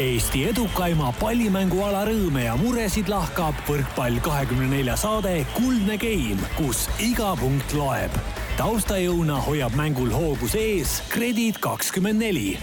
Eesti 0.00 0.46
edukaima 0.48 1.10
pallimänguala 1.20 2.06
rõõme 2.08 2.46
ja 2.46 2.54
muresid 2.56 3.10
lahkab 3.12 3.58
võrkpall 3.68 4.22
kahekümne 4.24 4.70
nelja 4.70 4.94
saade 4.96 5.42
Kuldne 5.52 5.98
Game, 6.00 6.40
kus 6.56 6.86
iga 6.96 7.34
punkt 7.36 7.74
loeb. 7.76 8.14
taustajõuna 8.56 9.36
hoiab 9.44 9.76
mängul 9.76 10.08
hoogus 10.08 10.54
ees 10.56 10.94
Kredit 11.12 11.60
kakskümmend 11.60 12.24
neli 12.24 12.54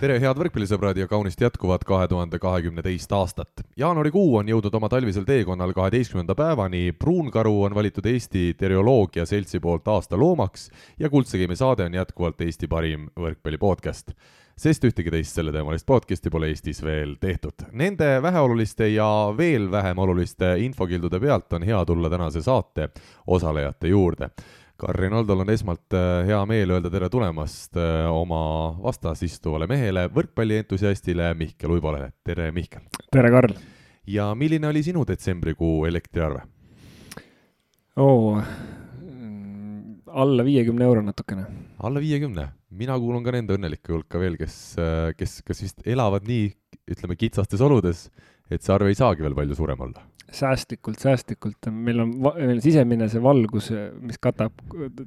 tere, 0.00 0.16
head 0.18 0.38
võrkpallisõbrad 0.38 0.98
ja 0.98 1.06
kaunist 1.06 1.40
jätkuvat 1.42 1.84
kahe 1.86 2.08
tuhande 2.10 2.40
kahekümne 2.42 2.82
teist 2.82 3.14
aastat. 3.14 3.62
jaanuarikuu 3.76 4.36
on 4.42 4.50
jõudnud 4.50 4.74
oma 4.74 4.90
talvisel 4.90 5.28
teekonnal 5.30 5.72
kaheteistkümnenda 5.78 6.34
päevani, 6.34 6.90
pruunkaru 6.90 7.54
on 7.68 7.74
valitud 7.74 8.06
Eesti 8.06 8.54
Terioloogia 8.58 9.26
Seltsi 9.26 9.60
poolt 9.60 9.86
aasta 9.88 10.18
loomaks 10.18 10.72
ja 10.98 11.10
Kuldse 11.10 11.38
Game'i 11.38 11.56
saade 11.56 11.86
on 11.86 11.94
jätkuvalt 11.94 12.40
Eesti 12.40 12.66
parim 12.66 13.06
võrkpalli 13.14 13.62
podcast 13.62 14.10
sest 14.58 14.84
ühtegi 14.88 15.12
teist 15.14 15.36
selleteemalist 15.38 15.86
podcast'i 15.86 16.30
pole 16.34 16.48
Eestis 16.50 16.80
veel 16.82 17.14
tehtud. 17.20 17.68
Nende 17.78 18.16
väheoluliste 18.22 18.88
ja 18.90 19.06
veel 19.38 19.68
vähem 19.70 19.98
oluliste 20.02 20.56
infokildude 20.64 21.20
pealt 21.22 21.52
on 21.54 21.62
hea 21.62 21.84
tulla 21.86 22.10
tänase 22.10 22.42
saate 22.42 22.88
osalejate 23.26 23.92
juurde. 23.92 24.30
Karin 24.78 25.12
Oldol 25.12 25.42
on 25.42 25.50
esmalt 25.50 25.94
äh, 25.94 26.26
hea 26.26 26.38
meel 26.46 26.70
öelda 26.70 26.90
tere 26.90 27.08
tulemast 27.10 27.78
äh, 27.78 28.06
oma 28.10 28.74
vastas 28.82 29.22
istuvale 29.26 29.66
mehele, 29.66 30.06
võrkpallientusiastile 30.14 31.32
Mihkel 31.38 31.74
Uibole. 31.74 32.12
tere, 32.24 32.50
Mihkel! 32.54 32.86
tere, 33.10 33.30
Karl! 33.30 33.54
ja 34.06 34.34
milline 34.34 34.68
oli 34.68 34.82
sinu 34.82 35.02
detsembrikuu 35.06 35.84
elektriarve? 35.86 36.42
oo, 37.96 38.38
alla 40.06 40.44
viiekümne 40.44 40.84
euro 40.84 41.02
natukene. 41.02 41.46
alla 41.82 42.00
viiekümne? 42.00 42.48
Mina 42.70 42.96
kuulun 43.00 43.24
ka 43.24 43.32
nende 43.34 43.56
õnnelike 43.56 43.92
hulka 43.94 44.20
veel, 44.20 44.36
kes, 44.40 44.56
kes, 45.18 45.40
kes 45.46 45.64
vist 45.64 45.88
elavad 45.88 46.28
nii, 46.28 46.50
ütleme, 46.92 47.16
kitsastes 47.20 47.62
oludes, 47.64 48.06
et 48.50 48.64
see 48.64 48.74
arv 48.74 48.88
ei 48.90 48.98
saagi 48.98 49.24
veel 49.24 49.36
palju 49.36 49.58
suurem 49.58 49.84
olla. 49.88 50.04
säästlikult, 50.28 51.00
säästlikult, 51.00 51.70
meil 51.72 52.04
on, 52.04 52.14
meil 52.20 52.54
on 52.56 52.64
sisemine 52.64 53.08
see 53.08 53.22
valgus, 53.24 53.70
mis 54.04 54.20
katab, 54.20 54.56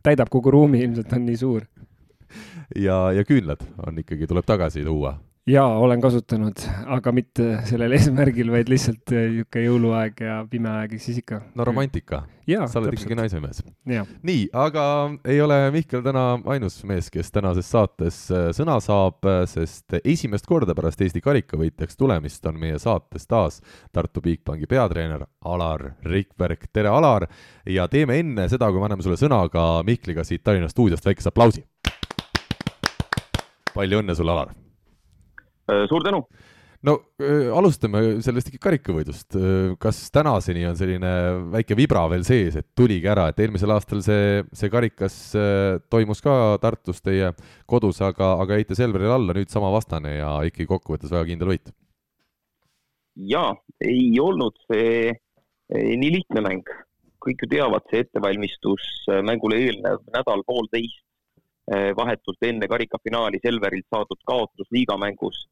täidab 0.01 0.31
kogu 0.33 0.53
ruumi, 0.53 0.81
ilmselt 0.81 1.13
on 1.13 1.27
nii 1.27 1.37
suur. 1.37 1.67
ja, 2.75 3.11
ja 3.13 3.25
küünlad 3.27 3.61
on 3.85 4.01
ikkagi, 4.01 4.29
tuleb 4.29 4.47
tagasi 4.47 4.85
tuua 4.87 5.17
jaa, 5.49 5.77
olen 5.79 6.01
kasutanud, 6.01 6.61
aga 6.93 7.11
mitte 7.15 7.45
sellel 7.65 7.93
eesmärgil, 7.97 8.51
vaid 8.53 8.69
lihtsalt 8.69 9.13
äh, 9.13 9.25
niisugune 9.31 9.63
jõuluaeg 9.65 10.21
ja 10.25 10.35
pime 10.49 10.69
aeg, 10.69 10.93
siis 11.01 11.21
ikka. 11.23 11.41
no 11.57 11.65
romantika. 11.65 12.23
sa 12.45 12.79
oled 12.79 12.91
täpselt. 12.91 12.99
ikkagi 12.99 13.17
naisemees. 13.17 13.63
nii, 14.21 14.43
aga 14.53 14.83
ei 15.25 15.41
ole 15.41 15.57
Mihkel 15.73 16.03
täna 16.05 16.25
ainus 16.53 16.81
mees, 16.85 17.09
kes 17.13 17.33
tänases 17.33 17.71
saates 17.73 18.21
äh, 18.29 18.51
sõna 18.53 18.77
saab, 18.83 19.25
äh, 19.25 19.41
sest 19.49 19.97
esimest 20.03 20.45
korda 20.49 20.77
pärast 20.77 21.01
Eesti 21.01 21.23
karikavõitjaks 21.25 21.97
tulemist 21.97 22.45
on 22.45 22.61
meie 22.61 22.77
saates 22.81 23.25
taas 23.27 23.61
Tartu 23.91 24.21
Bigbanki 24.21 24.69
peatreener 24.69 25.25
Alar 25.41 25.95
Rikberg. 26.05 26.69
tere, 26.73 26.93
Alar! 26.93 27.25
ja 27.65 27.87
teeme 27.89 28.19
enne 28.21 28.49
seda, 28.49 28.69
kui 28.69 28.79
me 28.81 28.91
anname 28.91 29.05
sulle 29.05 29.17
sõna, 29.17 29.41
ka 29.49 29.81
Mihkliga 29.87 30.25
siit 30.27 30.45
Tallinna 30.45 30.69
stuudiost 30.69 31.05
väikese 31.05 31.33
aplausi. 31.33 31.65
palju 33.73 34.03
õnne 34.03 34.13
sulle, 34.15 34.37
Alar! 34.37 34.60
Äh, 35.71 35.87
suur 35.87 36.03
tänu! 36.03 36.25
no 36.81 36.95
äh, 37.21 37.51
alustame 37.53 37.99
sellest 38.25 38.49
ikka 38.49 38.63
karikavõidust. 38.65 39.35
Äh, 39.37 39.73
kas 39.81 39.99
tänaseni 40.13 40.65
on 40.67 40.77
selline 40.79 41.11
väike 41.53 41.77
vibra 41.77 42.07
veel 42.11 42.25
sees, 42.27 42.57
et 42.59 42.67
tuligi 42.77 43.07
ära, 43.11 43.27
et 43.29 43.39
eelmisel 43.43 43.71
aastal 43.75 44.01
see, 44.05 44.41
see 44.57 44.71
karikas 44.73 45.17
toimus 45.93 46.23
ka 46.25 46.57
Tartus 46.63 47.03
teie 47.05 47.31
kodus, 47.69 48.01
aga, 48.03 48.33
aga 48.41 48.59
jäite 48.59 48.77
Selverile 48.79 49.13
alla, 49.15 49.37
nüüd 49.37 49.53
sama 49.53 49.71
vastane 49.71 50.17
ja 50.17 50.33
ikkagi 50.49 50.67
kokkuvõttes 50.73 51.13
väga 51.13 51.29
kindel 51.29 51.53
võit? 51.53 51.73
jaa, 53.27 53.51
ei 53.83 54.15
olnud 54.23 54.55
see 54.71 55.11
nii 55.69 56.11
lihtne 56.15 56.41
mäng. 56.47 56.67
kõik 57.21 57.43
ju 57.43 57.47
teavad, 57.51 57.83
see 57.91 58.01
ettevalmistus 58.01 58.85
mängule 59.27 59.59
eelnev 59.61 59.99
nädal-poolteist 60.15 61.03
vahetult 61.95 62.47
enne 62.47 62.67
karikafinaali 62.67 63.37
Selverilt 63.43 63.85
saadud 63.93 64.17
kaotus 64.25 64.71
liigamängus 64.73 65.43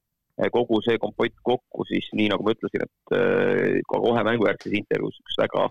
kogu 0.47 0.79
see 0.85 0.99
kompott 1.01 1.35
kokku, 1.43 1.83
siis 1.89 2.07
nii 2.15 2.29
nagu 2.31 2.45
ma 2.45 2.53
ütlesin, 2.55 2.85
et 2.85 3.15
äh, 3.15 3.81
ka 3.89 3.99
kohe 3.99 4.23
mängujärgses 4.27 4.75
intervjuus 4.79 5.19
üks 5.23 5.39
väga 5.41 5.65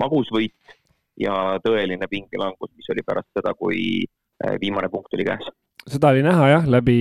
magus 0.00 0.30
võit 0.32 0.76
ja 1.20 1.58
tõeline 1.64 2.08
pingelangus, 2.10 2.72
mis 2.78 2.88
oli 2.94 3.04
pärast 3.06 3.28
seda, 3.36 3.52
kui 3.58 3.82
äh, 4.00 4.56
viimane 4.62 4.88
punkt 4.92 5.12
oli 5.14 5.28
käes. 5.28 5.52
seda 5.84 6.14
oli 6.14 6.24
näha 6.24 6.48
jah, 6.54 6.64
läbi, 6.76 6.96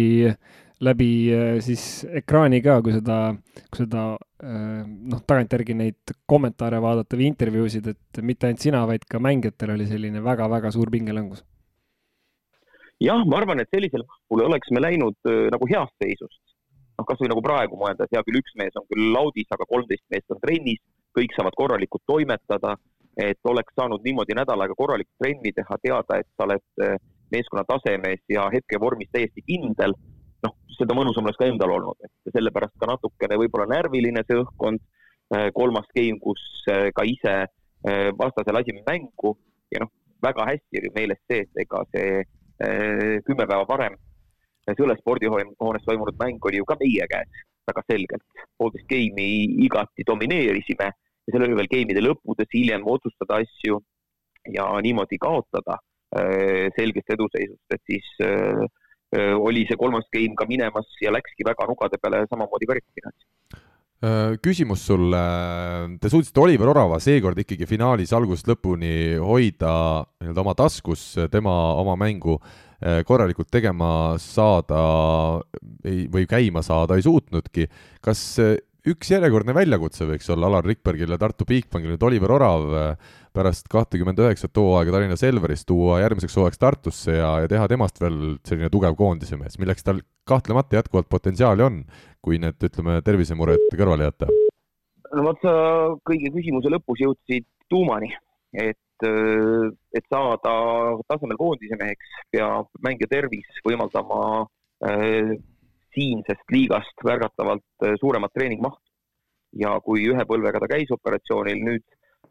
läbi 0.83 1.09
äh, 1.31 1.55
siis 1.63 2.03
ekraani 2.11 2.59
ka, 2.65 2.81
kui 2.83 2.97
seda, 2.99 3.21
kui 3.71 3.85
seda 3.85 4.05
noh, 4.43 5.21
tagantjärgi 5.23 5.73
neid 5.79 6.11
kommentaare 6.27 6.81
vaadata 6.83 7.15
või 7.15 7.29
intervjuusid, 7.31 7.85
et 7.93 8.19
mitte 8.19 8.49
ainult 8.49 8.65
sina, 8.65 8.81
vaid 8.89 9.05
ka 9.07 9.21
mängijatel 9.23 9.77
oli 9.77 9.87
selline 9.87 10.19
väga-väga 10.19 10.73
suur 10.75 10.91
pingelangus. 10.91 11.45
jah, 12.99 13.23
ma 13.23 13.39
arvan, 13.39 13.63
et 13.63 13.71
sellisel 13.71 14.03
puhul 14.27 14.43
oleks 14.49 14.67
me 14.75 14.83
läinud 14.83 15.31
nagu 15.55 15.69
heast 15.71 15.95
seisust 16.03 16.42
noh, 17.03 17.09
kasvõi 17.09 17.29
nagu 17.31 17.43
praegu 17.43 17.77
mõelda, 17.79 18.07
et 18.07 18.15
hea 18.15 18.23
küll, 18.25 18.39
üks 18.39 18.55
mees 18.59 18.75
on 18.79 18.87
küll 18.91 19.11
laudis, 19.13 19.49
aga 19.51 19.67
kolmteist 19.67 20.05
meest 20.13 20.31
on 20.31 20.41
trennis, 20.43 20.81
kõik 21.13 21.35
saavad 21.35 21.55
korralikult 21.59 22.03
toimetada, 22.09 22.77
et 23.19 23.49
oleks 23.49 23.75
saanud 23.77 24.01
niimoodi 24.05 24.33
nädal 24.37 24.63
aega 24.63 24.75
korralikku 24.77 25.13
trenni 25.21 25.51
teha, 25.53 25.77
teada, 25.83 26.17
et 26.17 26.29
sa 26.33 26.47
oled 26.47 26.63
eh, 26.81 26.95
meeskonna 27.33 27.65
tasemes 27.69 28.23
ja 28.31 28.47
hetkevormis 28.53 29.11
täiesti 29.13 29.43
kindel, 29.45 29.93
noh, 30.45 30.55
seda 30.77 30.95
mõnusam 30.97 31.27
oleks 31.27 31.37
ka 31.41 31.49
endal 31.49 31.75
olnud, 31.75 31.99
et 32.07 32.33
sellepärast 32.33 32.79
ka 32.81 32.89
natukene 32.89 33.37
võib-olla 33.43 33.67
närviline 33.75 34.23
see 34.25 34.39
õhkkond, 34.41 34.81
eh, 35.35 35.49
kolmas 35.53 35.89
game, 35.93 36.17
kus 36.23 36.41
eh, 36.71 36.89
ka 36.95 37.05
ise 37.09 37.43
vastase 38.15 38.53
lasime 38.55 38.79
mängu. 38.87 39.33
Ja 39.75 39.81
noh, 39.83 39.89
väga 40.23 40.45
hästi 40.47 40.79
oli 40.79 40.91
meeles 40.95 41.19
see, 41.27 41.41
et 41.43 41.57
ega 41.65 41.81
see 41.91 42.21
kümme 43.27 43.43
päeva 43.43 43.65
varem 43.67 43.97
selles 44.71 44.99
spordihoones 45.01 45.85
toimunud 45.85 46.19
mäng 46.19 46.45
oli 46.47 46.61
ju 46.61 46.65
ka 46.65 46.77
meie 46.79 47.07
käes 47.11 47.43
väga 47.67 47.83
selgelt. 47.87 48.23
poolteist 48.57 48.87
geimi 48.87 49.27
igati 49.65 50.05
domineerisime 50.07 50.87
ja 50.89 51.31
seal 51.31 51.45
oli 51.47 51.57
veel 51.59 51.71
geimide 51.71 52.03
lõppudes 52.03 52.51
hiljem 52.53 52.87
otsustada 52.95 53.39
asju 53.43 53.79
ja 54.53 54.67
niimoodi 54.83 55.19
kaotada 55.19 55.77
äh, 56.17 56.67
selgest 56.77 57.13
eduseisust, 57.15 57.67
et 57.71 57.83
siis 57.87 58.09
äh, 58.23 58.63
äh, 59.15 59.35
oli 59.35 59.65
see 59.69 59.79
kolmas 59.79 60.07
geim 60.11 60.35
ka 60.35 60.47
minemas 60.49 60.89
ja 61.01 61.13
läkski 61.15 61.47
väga 61.47 61.67
nugade 61.69 61.99
peale 62.01 62.25
samamoodi 62.29 62.69
karikafinaali 62.71 63.31
küsimus 64.43 64.81
sulle, 64.83 65.19
te 66.03 66.09
suutsite 66.11 66.41
Oliver 66.43 66.67
Orava 66.67 66.97
seekord 66.99 67.37
ikkagi 67.39 67.63
finaalis 67.63 68.11
algusest 68.11 68.49
lõpuni 68.51 69.15
hoida 69.15 70.03
nii-öelda 70.19 70.43
oma 70.43 70.55
taskus, 70.59 71.05
tema 71.31 71.53
oma 71.79 71.95
mängu. 71.95 72.35
Äh, 72.35 72.72
korralikult 73.07 73.47
tegema 73.53 74.17
saada 74.19 74.83
ei, 75.85 76.05
või 76.11 76.27
käima 76.27 76.63
saada 76.65 76.97
ei 76.99 77.05
suutnudki. 77.05 77.67
kas 78.03 78.23
äh, 78.43 78.57
üks 78.89 79.13
järjekordne 79.13 79.55
väljakutse 79.55 80.05
võiks 80.07 80.27
olla 80.33 80.49
Alar 80.49 80.65
Rikbergil 80.67 81.13
ja 81.15 81.19
Tartu 81.19 81.47
Bigbankil 81.47 81.93
nüüd 81.93 82.03
Oliver 82.03 82.33
Orav 82.35 82.73
äh, 82.75 83.13
pärast 83.33 83.69
kahtekümmend 83.71 84.19
üheksat 84.19 84.59
hooaega 84.59 84.93
Tallinna 84.93 85.17
Selveris 85.19 85.63
tuua 85.69 86.01
järgmiseks 86.03 86.35
hooajaks 86.37 86.61
Tartusse 86.61 87.15
ja, 87.15 87.31
ja 87.43 87.51
teha 87.51 87.69
temast 87.71 88.01
veel 88.03 88.35
selline 88.43 88.69
tugev 88.73 88.97
koondise 88.99 89.39
mees, 89.39 89.55
milleks 89.61 89.87
tal 89.87 90.03
kahtlemata 90.27 90.81
jätkuvalt 90.81 91.09
potentsiaali 91.11 91.63
on, 91.65 91.81
kui 92.23 92.39
need, 92.43 92.59
ütleme, 92.63 92.99
tervisemured 93.05 93.71
kõrvale 93.71 94.09
jätta? 94.09 94.29
no 95.13 95.27
vot, 95.29 95.39
sa 95.45 95.53
kõige 96.09 96.33
küsimuse 96.35 96.71
lõpus 96.73 97.03
jõudsid 97.03 97.47
tuumani, 97.71 98.11
et 98.59 98.79
et, 99.07 99.79
et 99.99 100.05
saada 100.11 100.53
tasemel 101.07 101.39
koondise 101.39 101.77
meheks, 101.79 102.13
peab 102.33 102.69
mängija 102.85 103.11
tervis 103.11 103.61
võimaldama 103.67 104.19
äh, 104.87 105.33
siinsest 105.93 106.53
liigast 106.53 107.05
märgatavalt 107.05 107.85
äh, 107.85 107.97
suuremat 108.01 108.33
treeningmahtu. 108.33 108.81
ja 109.53 109.75
kui 109.85 110.07
ühe 110.09 110.23
põlvega 110.25 110.57
ta 110.59 110.67
käis 110.71 110.89
operatsioonil, 110.89 111.59
nüüd 111.61 111.83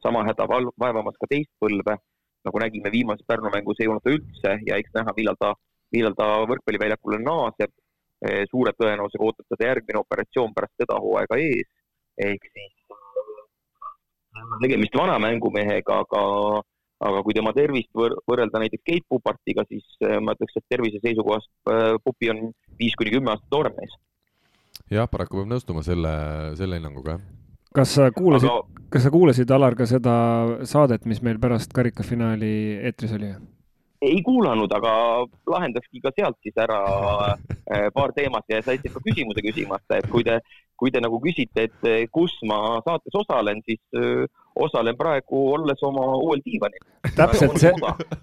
sama 0.02 0.24
häda 0.26 0.48
vaevamas 0.50 1.14
ka 1.20 1.28
teist 1.30 1.52
põlve, 1.62 1.94
nagu 2.42 2.58
nägime 2.58 2.90
viimases 2.90 3.26
Pärnu 3.26 3.52
mängus, 3.54 3.78
ei 3.78 3.86
olnud 3.86 4.02
ta 4.02 4.10
üldse 4.10 4.56
ja 4.66 4.78
eks 4.80 4.90
näha, 4.96 5.14
millal 5.16 5.38
ta, 5.38 5.52
millal 5.94 6.16
ta 6.18 6.26
võrkpalliväljakule 6.50 7.20
naaseb. 7.22 7.70
Äh, 8.22 8.42
suure 8.50 8.70
tõenäosusega 8.78 9.26
ootab 9.26 9.46
teda 9.50 9.70
järgmine 9.70 9.98
operatsioon 9.98 10.52
pärast 10.54 10.76
seda 10.78 10.98
hooaega 11.02 11.38
ees, 11.42 11.70
ehk 12.22 12.44
siis 12.52 12.81
tegemist 14.62 14.96
vana 14.98 15.18
mängumehega, 15.22 15.98
aga, 16.04 16.22
aga 17.08 17.22
kui 17.26 17.36
tema 17.36 17.52
tervist 17.56 17.90
võr 17.96 18.16
võrrelda 18.28 18.62
näiteks 18.62 18.86
Keit 18.88 19.06
Pupartiga, 19.08 19.66
siis 19.68 19.84
äh, 20.06 20.18
ma 20.22 20.36
ütleks, 20.36 20.56
et 20.58 20.66
tervise 20.70 21.02
seisukohast 21.04 21.52
äh, 21.72 21.92
Pupi 22.04 22.32
on 22.32 22.48
viis 22.80 22.96
kuni 22.98 23.14
kümme 23.14 23.34
aastat 23.34 23.54
noorem 23.54 23.78
mees. 23.78 23.94
jah, 24.90 25.08
paraku 25.10 25.40
peab 25.40 25.54
nõustuma 25.54 25.84
selle, 25.86 26.12
selle 26.58 26.80
hinnanguga, 26.80 27.18
jah 27.18 27.38
kas 27.72 27.94
sa 27.96 28.10
kuulasid 28.12 28.50
aga..., 28.50 28.84
kas 28.92 29.06
sa 29.06 29.10
kuulasid, 29.12 29.50
Alar, 29.56 29.76
ka 29.76 29.86
seda 29.88 30.14
saadet, 30.68 31.06
mis 31.08 31.22
meil 31.24 31.40
pärast 31.42 31.72
karikafinaali 31.72 32.52
eetris 32.84 33.16
oli? 33.16 33.32
ei 34.02 34.18
kuulanud, 34.26 34.72
aga 34.74 34.92
lahendakski 35.46 36.00
ka 36.02 36.10
sealt 36.16 36.34
siis 36.42 36.56
ära 36.58 36.80
äh, 37.36 37.86
paar 37.94 38.10
teemat 38.16 38.48
ja 38.50 38.58
saite 38.66 38.90
ka 38.90 38.98
küsimuse 39.04 39.44
küsimata, 39.46 40.00
et 40.00 40.08
kui 40.10 40.26
te, 40.26 40.40
kui 40.78 40.92
te 40.94 41.02
nagu 41.02 41.18
küsite, 41.22 41.66
et 41.68 41.88
äh, 41.88 42.06
kus 42.12 42.34
ma 42.48 42.78
saates 42.86 43.14
osalen, 43.18 43.62
siis 43.66 43.80
öö, 43.96 44.24
osalen 44.62 44.96
praegu, 44.98 45.44
olles 45.56 45.82
oma 45.86 46.04
uuel 46.18 46.42
diivanil. 46.44 46.82
täpselt 47.16 47.58
see, 47.60 47.72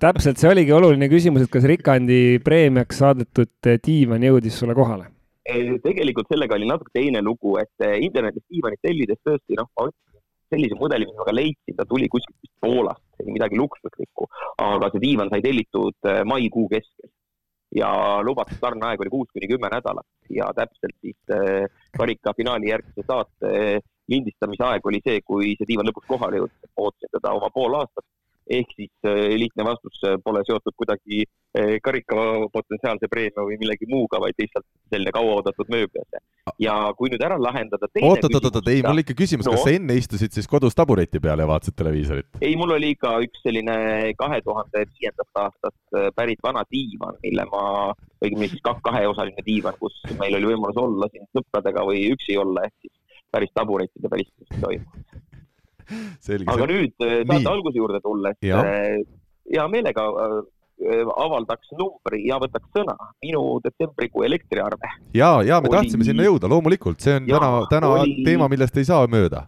täpselt 0.02 0.42
see 0.42 0.52
oligi 0.52 0.76
oluline 0.76 1.10
küsimus, 1.12 1.46
et 1.46 1.54
kas 1.54 1.68
Rikandi 1.70 2.40
preemiaks 2.46 3.02
saadetud 3.04 3.72
diivan 3.86 4.26
jõudis 4.28 4.60
sulle 4.60 4.78
kohale? 4.78 5.10
tegelikult 5.82 6.28
sellega 6.30 6.54
oli 6.60 6.68
natuke 6.70 6.92
teine 6.94 7.24
lugu, 7.26 7.56
et 7.58 7.86
internetis 8.06 8.44
diivanit 8.54 8.78
tellides 8.86 9.18
tõesti 9.26 9.58
noh, 9.58 9.66
ma 9.80 9.88
sellise 10.54 10.78
mudeli, 10.78 11.08
mis 11.10 11.18
ma 11.18 11.26
ka 11.26 11.34
leidsin, 11.34 11.78
ta 11.78 11.88
tuli 11.90 12.10
kuskilt 12.12 12.52
Poolast, 12.62 13.02
ei 13.24 13.34
midagi 13.34 13.58
luksuslikku, 13.58 14.28
aga 14.62 14.92
see 14.94 15.02
diivan 15.02 15.32
sai 15.34 15.42
tellitud 15.42 16.10
maikuu 16.30 16.68
keskel 16.70 17.10
ja 17.76 17.90
lubatud 18.26 18.58
tarneaeg 18.62 19.02
oli 19.02 19.14
kuus 19.14 19.32
kuni 19.34 19.48
kümme 19.52 19.70
nädalat. 19.72 20.08
Ja 20.30 20.50
täpselt 20.56 20.96
siis 21.02 21.18
äh, 21.34 21.66
karika 21.98 22.34
finaali 22.38 22.70
järgse 22.70 23.06
saate 23.06 23.50
äh, 23.50 23.82
lindistamise 24.10 24.66
aeg 24.66 24.86
oli 24.86 25.02
see, 25.06 25.22
kui 25.26 25.54
see 25.58 25.70
diivan 25.70 25.90
lõpuks 25.90 26.10
kohale 26.10 26.42
jõudis, 26.42 26.72
ootasin 26.78 27.14
teda 27.14 27.36
oma 27.38 27.52
pool 27.54 27.78
aastat 27.78 28.06
ehk 28.50 28.74
siis 28.76 28.92
äh, 29.06 29.36
lihtne 29.38 29.66
vastus 29.68 30.02
äh, 30.08 30.18
pole 30.24 30.42
seotud 30.48 30.74
kuidagi 30.78 31.22
äh, 31.24 31.76
karika 31.86 32.16
potentsiaalse 32.54 33.10
preemia 33.12 33.46
või 33.46 33.60
millegi 33.62 33.88
muuga, 33.90 34.20
vaid 34.24 34.38
lihtsalt 34.42 34.66
selline 34.90 35.14
kauaoodatud 35.16 35.70
mööbel. 35.74 36.20
ja 36.60 36.76
kui 36.98 37.12
nüüd 37.14 37.22
ära 37.22 37.38
lahendada 37.38 37.88
oot, 38.02 38.24
oot, 38.26 38.36
oot, 38.40 38.50
oot, 38.50 38.70
ei, 38.74 38.82
mul 38.86 39.04
ikka 39.04 39.14
küsimus 39.20 39.46
no., 39.46 39.54
kas 39.54 39.68
sa 39.68 39.76
enne 39.78 39.98
istusid 40.00 40.34
siis 40.34 40.50
kodus 40.50 40.78
tabureti 40.78 41.22
peal 41.22 41.44
ja 41.44 41.48
vaatasid 41.50 41.78
televiisorit? 41.78 42.30
ei, 42.42 42.56
mul 42.60 42.74
oli 42.78 42.94
ikka 42.96 43.16
üks 43.26 43.44
selline 43.46 43.76
kahe 44.20 44.42
tuhande 44.46 44.86
viiendast 44.96 45.44
aastast 45.44 46.00
pärit 46.18 46.42
vana 46.44 46.66
diivan, 46.74 47.20
mille 47.24 47.46
ma, 47.54 47.64
õigemini 48.24 48.50
siis 48.56 48.66
kaheosaline 48.66 49.46
diivan, 49.46 49.78
kus 49.82 50.02
meil 50.18 50.40
oli 50.40 50.54
võimalus 50.54 50.82
olla 50.82 51.12
siin 51.14 51.30
sõpradega 51.38 51.86
või 51.86 52.08
üksi 52.16 52.40
olla, 52.42 52.66
ehk 52.66 52.88
siis 52.88 52.96
päris 53.30 53.54
taburettide 53.54 54.10
peal 54.10 54.26
istumist 54.26 54.62
toimub. 54.64 55.09
aga 56.54 56.68
nüüd 56.70 56.96
äh, 57.06 57.22
saate 57.26 57.52
alguse 57.52 57.78
juurde 57.82 58.02
tulles, 58.04 58.38
äh, 58.46 59.04
hea 59.50 59.68
meelega 59.72 60.06
äh, 60.26 60.40
avaldaks 61.20 61.74
numbri 61.76 62.22
ja 62.30 62.40
võtaks 62.40 62.70
sõna 62.76 62.96
minu 63.24 63.44
detsembrikuu 63.66 64.26
elektriarve. 64.28 64.92
ja, 65.18 65.32
ja 65.46 65.60
me 65.62 65.72
oli... 65.72 65.78
tahtsime 65.78 66.08
sinna 66.08 66.28
jõuda, 66.28 66.52
loomulikult, 66.52 67.02
see 67.04 67.18
on 67.20 67.30
ja, 67.30 67.40
täna, 67.40 67.64
täna 67.72 67.94
oli... 68.00 68.20
teema, 68.28 68.50
millest 68.52 68.78
ei 68.80 68.88
saa 68.88 69.08
mööda. 69.12 69.46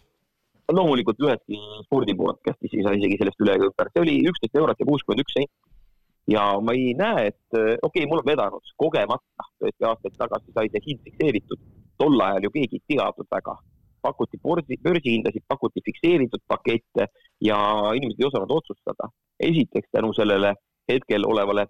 loomulikult 0.71 1.19
üheski 1.23 1.59
spordipodcastis 1.85 2.77
ei 2.77 2.87
saa 2.87 2.95
isegi 2.99 3.19
sellest 3.21 3.45
üle 3.45 3.57
ega 3.59 3.69
ümber, 3.69 3.91
see 3.93 4.05
oli 4.05 4.17
üksteist 4.31 4.57
eurot 4.63 4.79
ja 4.79 4.89
kuuskümmend 4.89 5.25
üks 5.25 5.37
senti. 5.37 5.53
ja 6.31 6.45
ma 6.63 6.75
ei 6.77 6.95
näe, 6.97 7.29
et 7.31 7.57
okei 7.57 7.77
okay,, 7.87 8.07
mul 8.09 8.23
on 8.23 8.27
vedanud 8.27 8.75
kogemata, 8.79 9.51
tõesti 9.61 9.87
aastaid 9.87 10.17
tagasi 10.19 10.55
sai 10.55 10.71
see 10.73 10.87
hind 10.89 11.05
fikseeritud, 11.07 11.67
tol 12.01 12.27
ajal 12.27 12.47
ju 12.47 12.55
keegi 12.57 12.81
ei 12.81 12.95
teadnud 12.95 13.29
väga 13.31 13.55
pakuti 14.01 14.39
börsi, 14.43 14.77
börsihindasid, 14.83 15.43
pakuti 15.47 15.83
fikseeritud 15.85 16.43
pakette 16.47 17.07
ja 17.41 17.57
inimesed 17.97 18.21
ei 18.21 18.27
osanud 18.27 18.51
otsustada. 18.57 19.09
esiteks 19.39 19.89
tänu 19.91 20.13
sellele 20.13 20.53
hetkel 20.91 21.25
olevale 21.25 21.65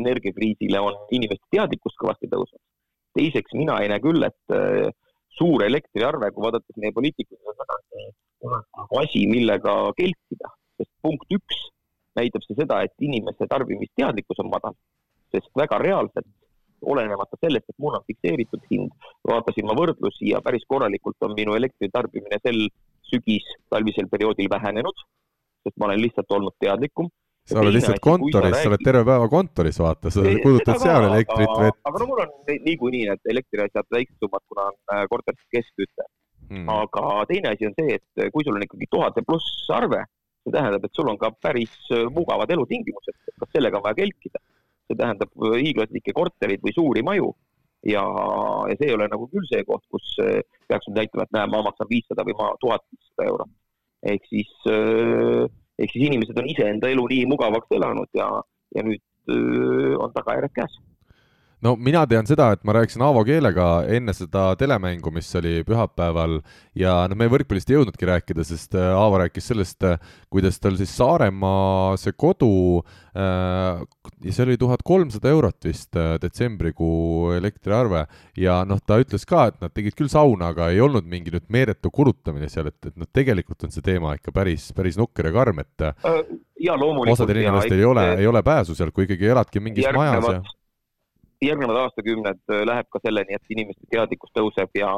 energiakriisile 0.00 0.80
on 0.80 0.98
inimeste 1.10 1.46
teadlikkus 1.50 1.96
kõvasti 2.02 2.28
tõusnud. 2.34 2.62
teiseks, 3.18 3.54
mina 3.58 3.78
ei 3.82 3.88
näe 3.88 4.00
küll, 4.00 4.22
et 4.22 4.54
äh, 4.54 4.90
suur 5.38 5.64
elektriarve, 5.64 6.30
kui 6.30 6.44
vaadates 6.44 6.76
meie 6.76 6.92
poliitikuid, 6.92 7.40
on 8.40 9.00
asi, 9.02 9.26
millega 9.26 9.74
kelkida, 9.98 10.52
sest 10.78 10.92
punkt 11.02 11.34
üks 11.34 11.64
näitab 12.18 12.44
see 12.46 12.58
seda, 12.58 12.82
et 12.84 12.94
inimese 13.06 13.48
tarbimisteadlikkus 13.50 14.42
on 14.44 14.50
madal, 14.52 14.76
sest 15.34 15.50
väga 15.58 15.78
reaalselt 15.82 16.26
olenemata 16.82 17.38
sellest, 17.40 17.68
et 17.68 17.78
mul 17.82 17.96
on 17.98 18.04
fikseeritud 18.08 18.66
hind, 18.70 18.92
vaatasin 19.28 19.66
ma 19.68 19.76
võrdlusi 19.78 20.30
ja 20.32 20.40
päris 20.44 20.66
korralikult 20.68 21.26
on 21.26 21.34
minu 21.38 21.56
elektritarbimine 21.58 22.40
sel 22.42 22.60
sügis, 23.10 23.46
talvisel 23.72 24.08
perioodil 24.10 24.50
vähenenud, 24.50 25.02
sest 25.64 25.76
ma 25.80 25.90
olen 25.90 26.00
lihtsalt 26.02 26.36
olnud 26.36 26.56
teadlikum. 26.62 27.10
sa 27.50 27.58
oled 27.62 27.74
lihtsalt 27.74 28.02
kontoris, 28.04 28.56
sa 28.62 28.70
oled 28.70 28.84
terve 28.84 29.02
päeva 29.08 29.26
kontoris, 29.32 29.80
vaata, 29.82 30.12
sa 30.14 30.22
kulutad 30.44 30.78
seal 30.82 31.08
elektrit, 31.08 31.52
vett. 31.64 31.80
aga 31.88 32.02
no 32.02 32.08
mul 32.10 32.22
on 32.24 32.34
niikuinii 32.68 33.04
need 33.08 33.32
elektriasjad 33.34 33.88
väiksed 33.96 34.22
summad, 34.22 34.44
kuna 34.52 34.68
on 34.70 34.78
äh, 34.94 35.04
korteris 35.10 35.46
keskküte 35.56 36.06
hmm.. 36.50 36.68
aga 36.68 37.24
teine 37.30 37.54
asi 37.54 37.66
on 37.66 37.74
see, 37.78 37.98
et 37.98 38.32
kui 38.34 38.46
sul 38.46 38.58
on 38.58 38.66
ikkagi 38.66 38.90
tuhande 38.92 39.24
pluss 39.26 39.66
arve, 39.74 40.04
see 40.44 40.54
tähendab, 40.54 40.84
et 40.86 41.00
sul 41.00 41.10
on 41.10 41.18
ka 41.18 41.32
päris 41.42 41.74
äh, 41.96 42.06
mugavad 42.14 42.52
elutingimused, 42.54 43.18
kas 43.42 43.52
sellega 43.56 43.80
on 43.80 43.88
vaja 43.88 44.02
kelkida 44.04 44.44
see 44.90 44.98
tähendab 44.98 45.46
hiiglaslikke 45.46 46.14
korterid 46.16 46.66
või 46.66 46.74
suuri 46.76 47.04
maju. 47.06 47.30
ja, 47.86 48.02
ja 48.68 48.74
see 48.76 48.90
ei 48.90 48.96
ole 48.96 49.06
nagu 49.08 49.24
küll 49.32 49.46
see 49.48 49.62
koht, 49.64 49.86
kus 49.88 50.12
eh, 50.20 50.42
peaks 50.68 50.88
nüüd 50.88 50.98
näitama, 51.00 51.24
et 51.24 51.32
näe, 51.36 51.46
ma 51.48 51.62
maksan 51.64 51.88
viissada 51.88 52.26
või 52.28 52.36
ma 52.36 52.50
tuhat 52.60 52.84
viissada 52.90 53.30
eurot. 53.30 53.54
ehk 54.12 54.28
siis, 54.28 54.52
eh, 54.68 55.46
ehk 55.80 55.94
siis 55.94 56.08
inimesed 56.10 56.42
on 56.42 56.50
iseenda 56.52 56.92
elu 56.92 57.06
nii 57.14 57.30
mugavaks 57.30 57.78
elanud 57.78 58.10
ja, 58.14 58.28
ja 58.76 58.84
nüüd 58.84 59.04
on 60.00 60.10
tagajärjed 60.16 60.52
käes 60.56 60.72
no 61.64 61.74
mina 61.76 62.02
tean 62.08 62.28
seda, 62.28 62.50
et 62.54 62.62
ma 62.66 62.74
rääkisin 62.76 63.02
Aavo 63.04 63.22
keelega 63.28 63.66
enne 63.92 64.14
seda 64.16 64.50
telemängu, 64.60 65.12
mis 65.14 65.28
oli 65.38 65.60
pühapäeval 65.66 66.38
ja 66.78 66.94
noh, 67.10 67.18
me 67.18 67.28
võrkpallist 67.32 67.70
ei 67.70 67.76
jõudnudki 67.76 68.08
rääkida, 68.08 68.44
sest 68.46 68.76
äh, 68.78 68.90
Aavo 68.96 69.20
rääkis 69.20 69.50
sellest, 69.52 69.84
äh, 69.86 69.98
kuidas 70.32 70.60
tal 70.62 70.78
siis 70.80 70.92
Saaremaa 70.96 71.98
see 72.00 72.14
kodu 72.16 72.50
äh, 72.80 73.82
ja 74.24 74.34
see 74.34 74.46
oli 74.46 74.56
tuhat 74.60 74.84
kolmsada 74.86 75.32
eurot 75.32 75.68
vist 75.68 75.96
äh, 76.00 76.14
detsembrikuu 76.22 77.34
elektriarve 77.36 78.06
ja 78.40 78.60
noh, 78.68 78.80
ta 78.80 79.00
ütles 79.02 79.26
ka, 79.28 79.48
et 79.50 79.60
nad 79.60 79.74
tegid 79.76 79.98
küll 79.98 80.12
sauna, 80.12 80.54
aga 80.54 80.70
ei 80.72 80.80
olnud 80.84 81.08
mingi 81.10 81.34
nüüd 81.34 81.48
meeletu 81.52 81.92
kulutamine 81.92 82.48
seal, 82.52 82.70
et, 82.72 82.80
et 82.88 82.96
noh, 82.96 83.08
tegelikult 83.12 83.68
on 83.68 83.74
see 83.74 83.84
teema 83.84 84.14
ikka 84.16 84.32
päris, 84.34 84.70
päris 84.76 84.96
nukker 85.00 85.28
ja 85.28 85.34
karm, 85.36 85.60
et 85.60 85.90
ja 86.60 86.76
loomulikult. 86.76 87.18
osadel 87.18 87.42
inimestel 87.42 87.80
ei 87.80 87.88
ole, 87.88 88.06
ei 88.20 88.26
ole 88.28 88.42
pääsu 88.46 88.76
seal, 88.78 88.92
kui 88.94 89.04
ikkagi 89.08 89.28
eladki 89.34 89.60
mingis 89.64 89.88
majas 89.92 90.24
ja 90.30 90.40
järgnevad 91.44 91.82
aastakümned 91.84 92.40
äh, 92.52 92.62
läheb 92.68 92.88
ka 92.92 93.00
selleni, 93.04 93.36
et 93.36 93.54
inimeste 93.56 93.88
teadlikkus 93.92 94.32
tõuseb 94.36 94.74
ja 94.78 94.90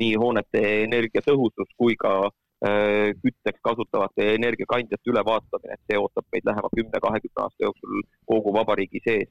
nii 0.00 0.14
hoonete 0.18 0.62
energiatõhusus 0.86 1.70
kui 1.78 1.94
ka 2.00 2.14
äh, 2.26 3.12
kütteks 3.22 3.62
kasutavate 3.68 4.32
energiakandjate 4.34 5.12
ülevaatamine, 5.14 5.76
et 5.76 5.90
see 5.90 6.00
ootab 6.00 6.26
meid 6.34 6.48
lähema 6.48 6.72
kümne-kahekümne 6.76 7.46
aasta 7.46 7.68
jooksul 7.68 8.04
kogu 8.32 8.54
vabariigi 8.58 9.02
sees 9.06 9.30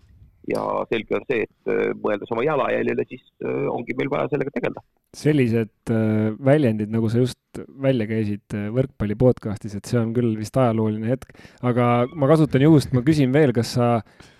ja 0.50 0.64
selge 0.90 1.18
on 1.18 1.26
see, 1.30 1.46
et 1.46 1.72
äh, 1.72 1.92
mõeldes 2.02 2.32
oma 2.34 2.46
jalajäljele, 2.46 3.06
siis 3.10 3.24
äh, 3.46 3.68
ongi 3.72 3.96
meil 3.98 4.10
vaja 4.12 4.30
sellega 4.32 4.54
tegeleda. 4.56 4.84
sellised 5.18 5.92
äh, 5.94 6.32
väljendid, 6.46 6.92
nagu 6.94 7.10
sa 7.12 7.22
just 7.22 7.62
välja 7.84 8.08
käisid 8.10 8.56
võrkpalli 8.74 9.18
podcastis, 9.20 9.76
et 9.78 9.90
see 9.90 10.00
on 10.00 10.14
küll 10.16 10.38
vist 10.40 10.58
ajalooline 10.58 11.12
hetk, 11.12 11.36
aga 11.68 12.08
ma 12.16 12.30
kasutan 12.32 12.64
juhust, 12.66 12.94
ma 12.96 13.04
küsin 13.06 13.34
veel, 13.36 13.54
kas 13.56 13.76
sa 13.78 13.92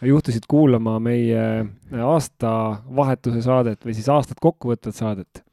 juhtusid 0.08 0.48
kuulama 0.50 0.98
meie 1.04 1.46
aastavahetuse 1.92 3.44
saadet 3.46 3.84
või 3.86 3.98
siis 3.98 4.10
aastat 4.12 4.42
kokkuvõtvat 4.42 4.98
saadet? 4.98 5.46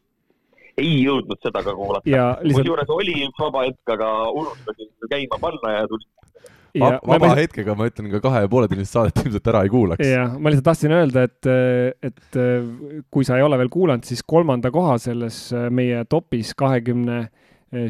ei 0.78 1.00
jõudnud 1.02 1.40
seda 1.42 1.58
ka 1.66 1.72
kuulata. 1.74 2.06
Lihtsalt... 2.06 2.62
kusjuures 2.62 2.90
oli 2.94 3.14
üks 3.26 3.40
vaba 3.42 3.64
hetk, 3.66 3.82
aga 3.96 4.08
unustasin 4.30 5.10
käima 5.10 5.40
panna 5.42 5.72
ja 5.74 5.88
tulin 5.90 6.06
vaba 6.80 7.18
ma... 7.26 7.34
hetkega 7.38 7.76
ma 7.78 7.88
ütlen 7.90 8.10
ka 8.12 8.22
kahe 8.24 8.44
ja 8.44 8.50
poole 8.50 8.68
tunnist 8.70 8.94
saadet 8.94 9.22
ilmselt 9.24 9.50
ära 9.52 9.64
ei 9.66 9.72
kuulaks. 9.72 10.06
jah, 10.06 10.36
ma 10.38 10.52
lihtsalt 10.52 10.68
tahtsin 10.70 10.94
öelda, 10.96 11.26
et, 11.28 11.50
et 12.10 12.40
kui 13.12 13.28
sa 13.28 13.38
ei 13.38 13.46
ole 13.46 13.58
veel 13.60 13.72
kuulanud, 13.72 14.06
siis 14.08 14.24
kolmanda 14.26 14.72
koha 14.74 14.98
selles 15.02 15.48
meie 15.74 16.04
topis 16.10 16.54
kahekümne 16.58 17.24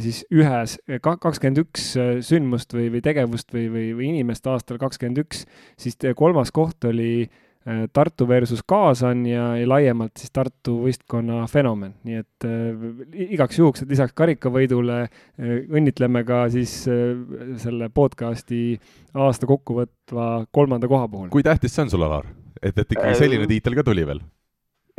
siis 0.02 0.24
ühes 0.34 0.74
kakskümmend 1.02 1.60
üks 1.62 1.92
sündmust 2.26 2.72
või, 2.74 2.88
või 2.96 3.02
tegevust 3.04 3.52
või, 3.54 3.68
või, 3.70 3.90
või 3.94 4.08
inimest 4.14 4.48
aastal 4.50 4.80
kakskümmend 4.80 5.22
üks, 5.22 5.44
siis 5.78 5.94
kolmas 6.18 6.50
koht 6.54 6.88
oli 6.90 7.28
Äh, 7.28 7.47
Tartu 7.92 8.24
versus 8.28 8.62
Kaasan 8.66 9.26
ja, 9.28 9.50
ja 9.58 9.66
laiemalt 9.68 10.16
siis 10.16 10.32
Tartu 10.32 10.78
võistkonna 10.86 11.42
fenomen, 11.50 11.92
nii 12.06 12.20
et 12.22 12.46
äh, 12.48 13.28
igaks 13.34 13.58
juhuks, 13.58 13.84
et 13.84 13.92
lisaks 13.92 14.16
karikavõidule 14.16 14.98
äh, 15.04 15.52
õnnitleme 15.68 16.24
ka 16.28 16.44
siis 16.52 16.80
äh, 16.88 17.12
selle 17.60 17.90
podcasti 17.92 18.78
aasta 19.18 19.48
kokkuvõtva 19.50 20.46
kolmanda 20.54 20.88
koha 20.88 21.10
puhul. 21.12 21.28
kui 21.34 21.44
tähtis 21.44 21.76
see 21.76 21.84
on 21.84 21.92
sulle, 21.92 22.08
Alar, 22.08 22.30
et, 22.62 22.72
et 22.72 22.96
ikkagi 22.96 23.20
selline 23.20 23.44
äh, 23.44 23.52
tiitel 23.52 23.76
ka 23.78 23.84
tuli 23.90 24.06
veel? 24.08 24.22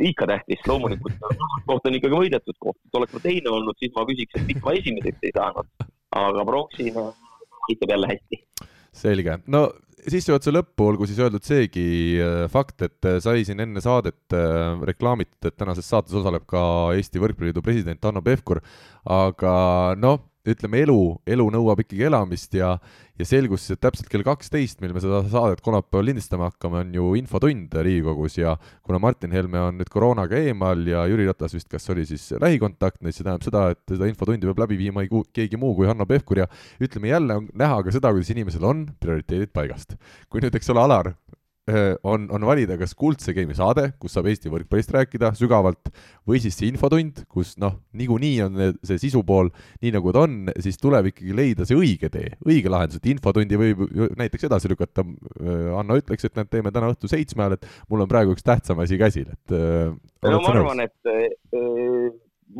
ikka 0.00 0.28
tähtis, 0.30 0.62
loomulikult 0.70 1.18
koht 1.68 1.90
on 1.90 1.98
ikkagi 1.98 2.22
võidetud 2.22 2.58
koht, 2.62 2.78
et 2.86 3.00
oleks 3.00 3.16
ma 3.16 3.24
teine 3.24 3.52
olnud, 3.52 3.78
siis 3.82 3.92
ma 3.96 4.06
küsiks, 4.08 4.38
et 4.38 4.46
miks 4.48 4.64
ma 4.64 4.76
esimeseks 4.78 5.28
ei 5.28 5.34
saanud, 5.36 5.90
aga 6.22 6.46
pronksina 6.48 7.10
aitab 7.68 7.96
jälle 7.96 8.14
hästi. 8.14 8.42
selge, 9.02 9.38
no 9.46 9.66
sissejuhatuse 10.08 10.52
lõppu 10.54 10.86
olgu 10.90 11.08
siis 11.08 11.20
öeldud 11.20 11.44
seegi 11.46 11.84
äh, 12.22 12.44
fakt, 12.52 12.80
et 12.86 13.08
äh, 13.08 13.18
sai 13.22 13.44
siin 13.46 13.60
enne 13.64 13.82
saadet 13.84 14.36
äh, 14.36 14.80
reklaamitud, 14.88 15.38
et 15.48 15.56
tänases 15.58 15.88
saates 15.90 16.16
osaleb 16.16 16.46
ka 16.50 16.62
Eesti 16.96 17.22
Võrkpalliliidu 17.22 17.62
president 17.64 18.04
Hanno 18.06 18.22
Pevkur, 18.24 18.62
aga 19.10 19.54
noh, 20.00 20.20
ütleme, 20.48 20.80
elu, 20.86 21.00
elu 21.28 21.46
nõuab 21.52 21.82
ikkagi 21.84 22.06
elamist 22.08 22.54
ja 22.56 22.76
ja 23.20 23.26
selgus, 23.28 23.66
et 23.72 23.80
täpselt 23.82 24.08
kell 24.08 24.24
kaksteist, 24.24 24.78
mil 24.80 24.94
me 24.96 25.00
seda 25.02 25.20
saadet 25.28 25.60
kolmapäeval 25.64 26.06
lindistama 26.08 26.48
hakkame, 26.48 26.84
on 26.84 26.94
ju 26.96 27.08
infotund 27.18 27.74
Riigikogus 27.84 28.38
ja 28.38 28.54
kuna 28.86 29.00
Martin 29.02 29.34
Helme 29.36 29.60
on 29.60 29.76
nüüd 29.76 29.90
koroonaga 29.92 30.40
eemal 30.40 30.86
ja 30.88 31.04
Jüri 31.10 31.26
Ratas 31.28 31.52
vist 31.56 31.68
kas 31.68 31.84
oli 31.92 32.06
siis 32.08 32.30
lähikontaktne, 32.40 33.10
siis 33.10 33.20
see 33.20 33.26
tähendab 33.26 33.44
seda, 33.44 33.64
et 33.74 33.82
seda 33.92 34.08
infotundi 34.08 34.48
peab 34.48 34.64
läbi 34.64 34.78
viima 34.80 35.04
ei 35.04 35.12
keegi 35.36 35.60
muu 35.60 35.74
kui 35.76 35.90
Hanno 35.90 36.08
Pevkur 36.08 36.44
ja 36.44 36.48
ütleme 36.80 37.12
jälle 37.12 37.40
on 37.42 37.50
näha 37.52 37.82
ka 37.84 37.92
seda, 37.92 38.14
kuidas 38.14 38.32
inimesel 38.32 38.64
on 38.64 38.86
prioriteedid 39.00 39.52
paigast. 39.52 39.98
kui 40.30 40.40
nüüd, 40.40 40.56
eks 40.56 40.72
ole, 40.72 40.80
Alar 40.80 41.12
on, 42.02 42.26
on 42.32 42.44
valida 42.46 42.76
kas 42.80 42.94
Kuldse 42.98 43.34
Game'i 43.36 43.54
saade, 43.54 43.90
kus 44.00 44.14
saab 44.16 44.28
Eesti 44.30 44.50
võrkpallist 44.50 44.92
rääkida 44.94 45.32
sügavalt, 45.38 45.90
või 46.26 46.40
siis 46.42 46.56
see 46.58 46.70
infotund, 46.70 47.22
kus 47.30 47.52
noh, 47.60 47.76
niikuinii 47.96 48.40
on 48.46 48.58
see 48.86 49.00
sisupool 49.02 49.50
nii, 49.52 49.92
nagu 49.94 50.14
ta 50.14 50.24
on, 50.26 50.38
siis 50.62 50.80
tuleb 50.80 51.10
ikkagi 51.12 51.36
leida 51.36 51.66
see 51.68 51.78
õige 51.78 52.10
tee, 52.12 52.32
õige 52.46 52.72
lahendus, 52.72 53.00
et 53.00 53.10
infotundi 53.12 53.60
võib 53.60 53.84
näiteks 54.18 54.48
edasi 54.48 54.72
lükata. 54.72 55.04
Äh, 55.04 55.70
Anno 55.80 55.98
ütleks, 56.00 56.26
et 56.26 56.36
näed, 56.38 56.50
teeme 56.52 56.72
täna 56.74 56.90
õhtu 56.92 57.10
seitsme 57.10 57.46
ajal, 57.46 57.58
et 57.58 57.68
mul 57.92 58.04
on 58.04 58.10
praegu 58.10 58.34
üks 58.34 58.46
tähtsam 58.46 58.82
asi 58.82 58.98
käsil, 59.00 59.30
et 59.30 59.56
äh,. 59.56 59.94
no 60.26 60.42
ma 60.42 60.52
arvan, 60.54 60.84
et 60.86 61.12
äh, 61.12 62.10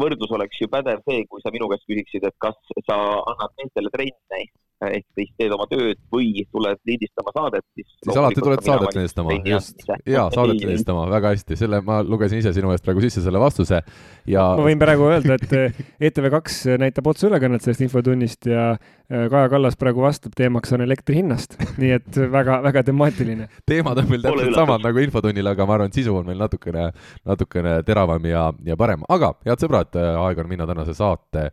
võrdlus 0.00 0.32
oleks 0.36 0.60
ju 0.62 0.70
pädev 0.70 1.02
see, 1.08 1.24
kui 1.30 1.42
sa 1.42 1.52
minu 1.54 1.68
käest 1.72 1.86
küsiksid, 1.88 2.26
et 2.26 2.36
kas 2.42 2.58
sa 2.86 2.98
annad 3.32 3.56
meestele 3.58 3.92
trenni 3.94 4.44
ehk 4.88 5.04
siis 5.18 5.32
teed 5.36 5.52
oma 5.52 5.66
tööd 5.70 5.98
või 6.12 6.44
tuled 6.52 6.80
lindistama 6.88 7.34
saadet, 7.36 7.64
siis 7.76 7.88
siis 7.90 8.16
alati 8.16 8.44
tuled 8.44 8.64
saadet 8.64 8.96
lindistama, 8.96 9.36
just. 9.44 9.84
jaa, 10.08 10.28
saadet 10.32 10.62
lindistama, 10.62 11.04
väga 11.10 11.34
hästi, 11.34 11.58
selle 11.60 11.82
ma 11.84 12.00
lugesin 12.06 12.40
ise 12.40 12.54
sinu 12.56 12.72
eest 12.72 12.86
praegu 12.86 13.04
sisse 13.04 13.24
selle 13.24 13.42
vastuse 13.42 13.82
ja 14.30 14.46
ma 14.56 14.64
võin 14.68 14.80
praegu 14.80 15.10
öelda, 15.10 15.36
et 15.36 16.10
ETV2 16.10 16.78
näitab 16.80 17.12
otseülekannet 17.12 17.66
sellest 17.66 17.84
infotunnist 17.88 18.48
ja 18.48 18.72
Kaja 19.10 19.48
Kallas 19.50 19.74
praegu 19.78 20.04
vastab, 20.04 20.34
teemaks 20.38 20.70
on 20.76 20.84
elektri 20.84 21.18
hinnast, 21.18 21.56
nii 21.82 21.92
et 21.98 22.18
väga-väga 22.30 22.84
temaatiline. 22.86 23.48
teemad 23.70 23.98
on 23.98 24.10
meil 24.10 24.22
täpselt 24.22 24.58
samad 24.58 24.86
nagu 24.86 25.02
infotunnil, 25.02 25.50
aga 25.50 25.66
ma 25.66 25.76
arvan, 25.78 25.90
et 25.90 25.98
sisu 25.98 26.14
on 26.20 26.28
meil 26.30 26.38
natukene, 26.38 26.90
natukene 27.26 27.76
teravam 27.86 28.30
ja, 28.30 28.48
ja 28.66 28.78
parem, 28.80 29.02
aga 29.10 29.34
head 29.48 29.66
sõbrad, 29.66 29.98
aeg 29.98 30.44
on 30.44 30.50
minna 30.50 30.68
tänase 30.70 30.94
saate 30.98 31.48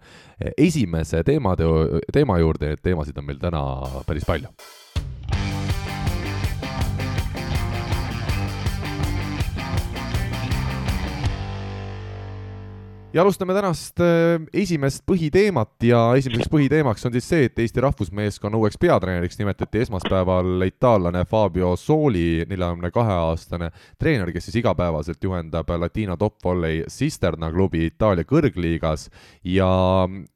esimese 0.54 1.24
teemade, 1.26 1.66
teema 2.14 2.38
juurde, 2.44 2.76
teemasid 2.84 3.18
on 3.18 3.32
meil 3.32 3.42
täna 3.42 3.64
päris 4.06 4.28
palju 4.28 4.54
ja 13.14 13.22
alustame 13.22 13.54
tänast 13.56 14.02
äh, 14.04 14.36
esimest 14.54 15.06
põhiteemat 15.08 15.86
ja 15.88 16.00
esimeseks 16.20 16.50
põhiteemaks 16.52 17.06
on 17.08 17.14
siis 17.16 17.28
see, 17.32 17.46
et 17.48 17.60
Eesti 17.64 17.82
rahvusmeeskonna 17.82 18.60
uueks 18.60 18.76
peatreeneriks 18.82 19.40
nimetati 19.40 19.86
esmaspäeval 19.86 20.66
itaallane 20.68 21.24
Fabio 21.30 21.72
Sooli, 21.80 22.44
neljakümne 22.50 22.92
kahe 22.92 23.16
aastane 23.30 23.70
treener, 24.00 24.34
kes 24.36 24.50
siis 24.50 24.60
igapäevaselt 24.60 25.24
juhendab 25.24 25.72
Latina 25.80 26.18
Top 26.20 26.36
Volley 26.44 26.84
Cisterna 26.92 27.50
klubi 27.54 27.86
Itaalia 27.88 28.28
kõrgliigas. 28.28 29.08
Ja 29.48 29.70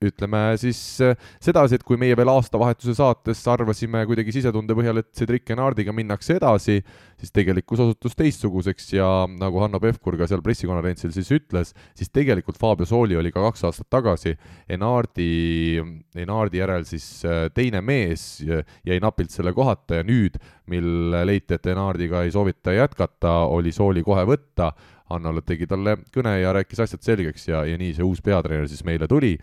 ütleme 0.02 0.46
siis 0.62 0.80
äh, 1.04 1.20
sedasi, 1.44 1.76
et 1.76 1.84
kui 1.84 2.00
meie 2.00 2.16
veel 2.18 2.32
aastavahetuse 2.32 2.96
saates 2.96 3.44
arvasime 3.52 4.06
kuidagi 4.08 4.40
sisetunde 4.40 4.78
põhjal, 4.80 5.04
et 5.04 5.12
Cedric 5.18 5.52
Enardiga 5.52 5.92
minnakse 5.96 6.40
edasi, 6.40 6.80
siis 7.22 7.34
tegelikkus 7.36 7.82
osutus 7.84 8.16
teistsuguseks 8.18 8.92
ja 8.96 9.08
nagu 9.30 9.62
Hanno 9.62 9.80
Pevkur 9.82 10.18
ka 10.20 10.28
seal 10.30 10.42
pressikonverentsil 10.46 11.14
siis 11.16 11.30
ütles, 11.36 11.74
siis 11.98 12.10
tegelikult 12.14 12.60
Fabio 12.62 12.88
Sooli 12.90 13.18
oli 13.20 13.32
ka 13.34 13.44
kaks 13.46 13.66
aastat 13.70 13.90
tagasi 13.94 14.34
Enardi, 14.72 15.82
Enardi 16.18 16.62
järel 16.62 16.88
siis 16.90 17.08
äh, 17.28 17.46
teine 17.54 17.84
mees, 17.86 18.42
jäi 18.42 19.00
napilt 19.04 19.34
selle 19.34 19.54
kohata 19.58 20.02
ja 20.02 20.08
nüüd, 20.08 20.40
mil 20.72 21.12
leiti, 21.28 21.58
et 21.58 21.70
Enardiga 21.72 22.26
ei 22.26 22.34
soovita 22.34 22.74
jätkata, 22.76 23.44
oli 23.52 23.74
Sooli 23.76 24.04
kohe 24.06 24.26
võtta. 24.30 24.72
Hannole 25.12 25.42
tegi 25.44 25.68
talle 25.68 25.98
kõne 26.16 26.38
ja 26.40 26.54
rääkis 26.56 26.80
asjad 26.86 27.04
selgeks 27.04 27.50
ja, 27.50 27.66
ja 27.68 27.76
nii 27.76 27.92
see 27.98 28.06
uus 28.08 28.22
peatreener 28.24 28.70
siis 28.72 28.86
meile 28.88 29.10
tuli. 29.12 29.34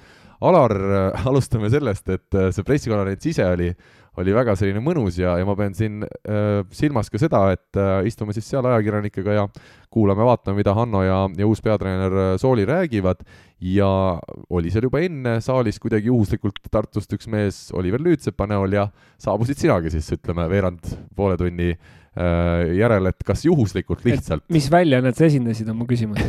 Alar, 0.48 0.72
alustame 1.28 1.68
sellest, 1.70 2.08
et 2.08 2.38
äh, 2.38 2.50
see 2.54 2.66
pressikonverents 2.66 3.28
ise 3.28 3.46
oli 3.46 3.72
oli 4.18 4.34
väga 4.34 4.54
selline 4.58 4.80
mõnus 4.82 5.18
ja, 5.20 5.36
ja 5.38 5.46
ma 5.46 5.54
pean 5.58 5.74
siin 5.76 6.02
äh, 6.04 6.62
silmas 6.74 7.10
ka 7.12 7.20
seda, 7.20 7.44
et 7.54 7.78
äh, 7.78 8.06
istume 8.08 8.34
siis 8.36 8.48
seal 8.50 8.66
ajakirjanikega 8.66 9.36
ja 9.36 9.44
kuulame-vaatame, 9.94 10.58
mida 10.58 10.74
Hanno 10.76 11.02
ja, 11.06 11.20
ja 11.38 11.48
uus 11.48 11.62
peatreener 11.64 12.16
äh, 12.24 12.32
Sooli 12.40 12.66
räägivad 12.68 13.22
ja 13.64 13.90
oli 14.50 14.72
seal 14.72 14.88
juba 14.88 15.02
enne 15.04 15.38
saalis 15.44 15.80
kuidagi 15.82 16.10
juhuslikult 16.10 16.60
Tartust 16.70 17.14
üks 17.16 17.30
mees, 17.30 17.68
Oliver 17.76 18.02
Lüütsepa 18.02 18.48
näol 18.50 18.76
ja 18.76 18.88
saabusid 19.22 19.60
sinagi 19.60 19.92
siis 19.94 20.10
ütleme 20.18 20.48
veerand 20.50 20.92
poole 21.16 21.38
tunni 21.40 21.72
äh, 21.72 22.68
järel, 22.78 23.10
et 23.12 23.26
kas 23.26 23.46
juhuslikult 23.48 24.04
lihtsalt. 24.06 24.46
mis 24.52 24.70
väljaannet 24.72 25.18
sa 25.18 25.28
esindasid, 25.30 25.70
on 25.72 25.82
mu 25.82 25.88
küsimus 25.90 26.22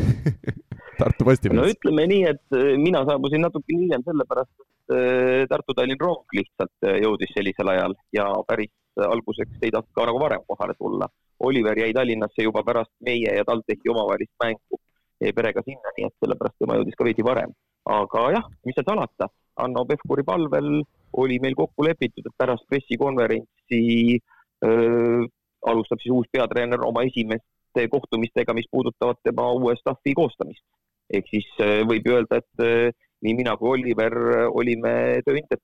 Tartu 0.99 1.23
Postimees. 1.23 1.57
no 1.57 1.67
ütleme 1.69 2.07
nii, 2.11 2.25
et 2.33 2.57
äh, 2.57 2.75
mina 2.81 3.05
saabusin 3.07 3.45
natuke 3.45 3.71
hiljem 3.73 4.03
sellepärast, 4.05 4.51
et 4.59 4.67
äh, 4.93 5.45
Tartu-Tallinn 5.49 6.01
rong 6.01 6.35
lihtsalt 6.35 6.87
äh, 6.87 6.99
jõudis 7.03 7.31
sellisel 7.35 7.71
ajal 7.73 7.95
ja 8.15 8.27
päris 8.47 8.73
alguseks 8.99 9.61
ei 9.63 9.71
tahtnud 9.71 9.95
ka 9.95 10.05
nagu 10.09 10.19
varem 10.19 10.45
kohale 10.47 10.75
tulla. 10.77 11.07
Oliver 11.39 11.79
jäi 11.79 11.93
Tallinnasse 11.95 12.43
juba 12.43 12.63
pärast 12.67 12.91
meie 13.05 13.35
ja 13.37 13.45
TalTechi 13.47 13.91
omavahelist 13.93 14.33
mängu, 14.43 14.79
jäi 15.23 15.33
perega 15.35 15.63
sinna, 15.63 15.93
nii 15.97 16.07
et 16.09 16.15
sellepärast 16.23 16.57
tema 16.59 16.79
jõudis 16.79 16.97
ka 16.99 17.07
veidi 17.07 17.23
varem. 17.23 17.53
aga 17.89 18.23
jah, 18.35 18.49
mis 18.67 18.75
seal 18.77 18.85
salata, 18.85 19.29
Hanno 19.57 19.85
Pevkuri 19.87 20.23
palvel 20.27 20.81
oli 21.17 21.39
meil 21.41 21.55
kokku 21.57 21.85
lepitud, 21.87 22.27
et 22.27 22.35
pärast 22.37 22.67
pressikonverentsi 22.69 24.19
öö, 24.65 25.23
alustab 25.65 26.03
siis 26.03 26.13
uus 26.13 26.27
peatreener 26.31 26.83
oma 26.85 27.05
esimeste 27.07 27.87
kohtumistega, 27.89 28.53
mis 28.53 28.67
puudutavad 28.71 29.17
tema 29.23 29.47
uue 29.55 29.73
staffi 29.79 30.13
koostamist 30.13 30.67
ehk 31.13 31.29
siis 31.31 31.47
äh, 31.63 31.81
võib 31.89 32.07
öelda, 32.09 32.41
et 32.41 32.63
äh, 32.63 33.07
nii 33.25 33.35
mina 33.35 33.55
kui 33.59 33.73
Oliver 33.75 34.15
äh, 34.15 34.47
olime 34.61 34.93
tööinted. 35.27 35.61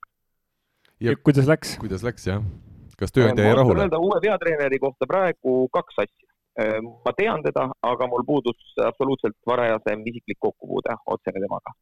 ja 0.99 1.15
kuidas 1.23 1.47
läks? 1.49 1.75
kuidas 1.81 2.03
läks, 2.05 2.27
jah? 2.27 2.43
kas 2.99 3.15
tööandja 3.15 3.47
jäi 3.47 3.57
rahule? 3.57 3.85
öelda 3.85 3.99
uue 3.99 4.21
peatreeneri 4.23 4.79
kohta 4.79 5.07
praegu 5.09 5.65
kaks 5.73 6.03
asja. 6.05 6.31
ma 7.05 7.11
tean 7.17 7.43
teda, 7.43 7.67
aga 7.83 8.07
mul 8.07 8.23
puudus 8.27 8.75
absoluutselt 8.79 9.35
varajasem 9.47 10.05
isiklik 10.07 10.39
kokkupuude 10.39 10.95
otsene 11.11 11.41
temaga. 11.43 11.73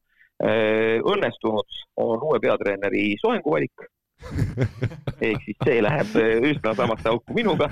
õnnestunud 1.14 1.82
on 2.02 2.24
uue 2.30 2.40
peatreeneri 2.42 3.12
soenguvalik 3.22 3.86
ehk 5.28 5.46
siis 5.46 5.58
see 5.66 5.82
läheb 5.84 6.16
üsna 6.50 6.74
samasse 6.78 7.10
auku 7.12 7.36
minuga. 7.38 7.70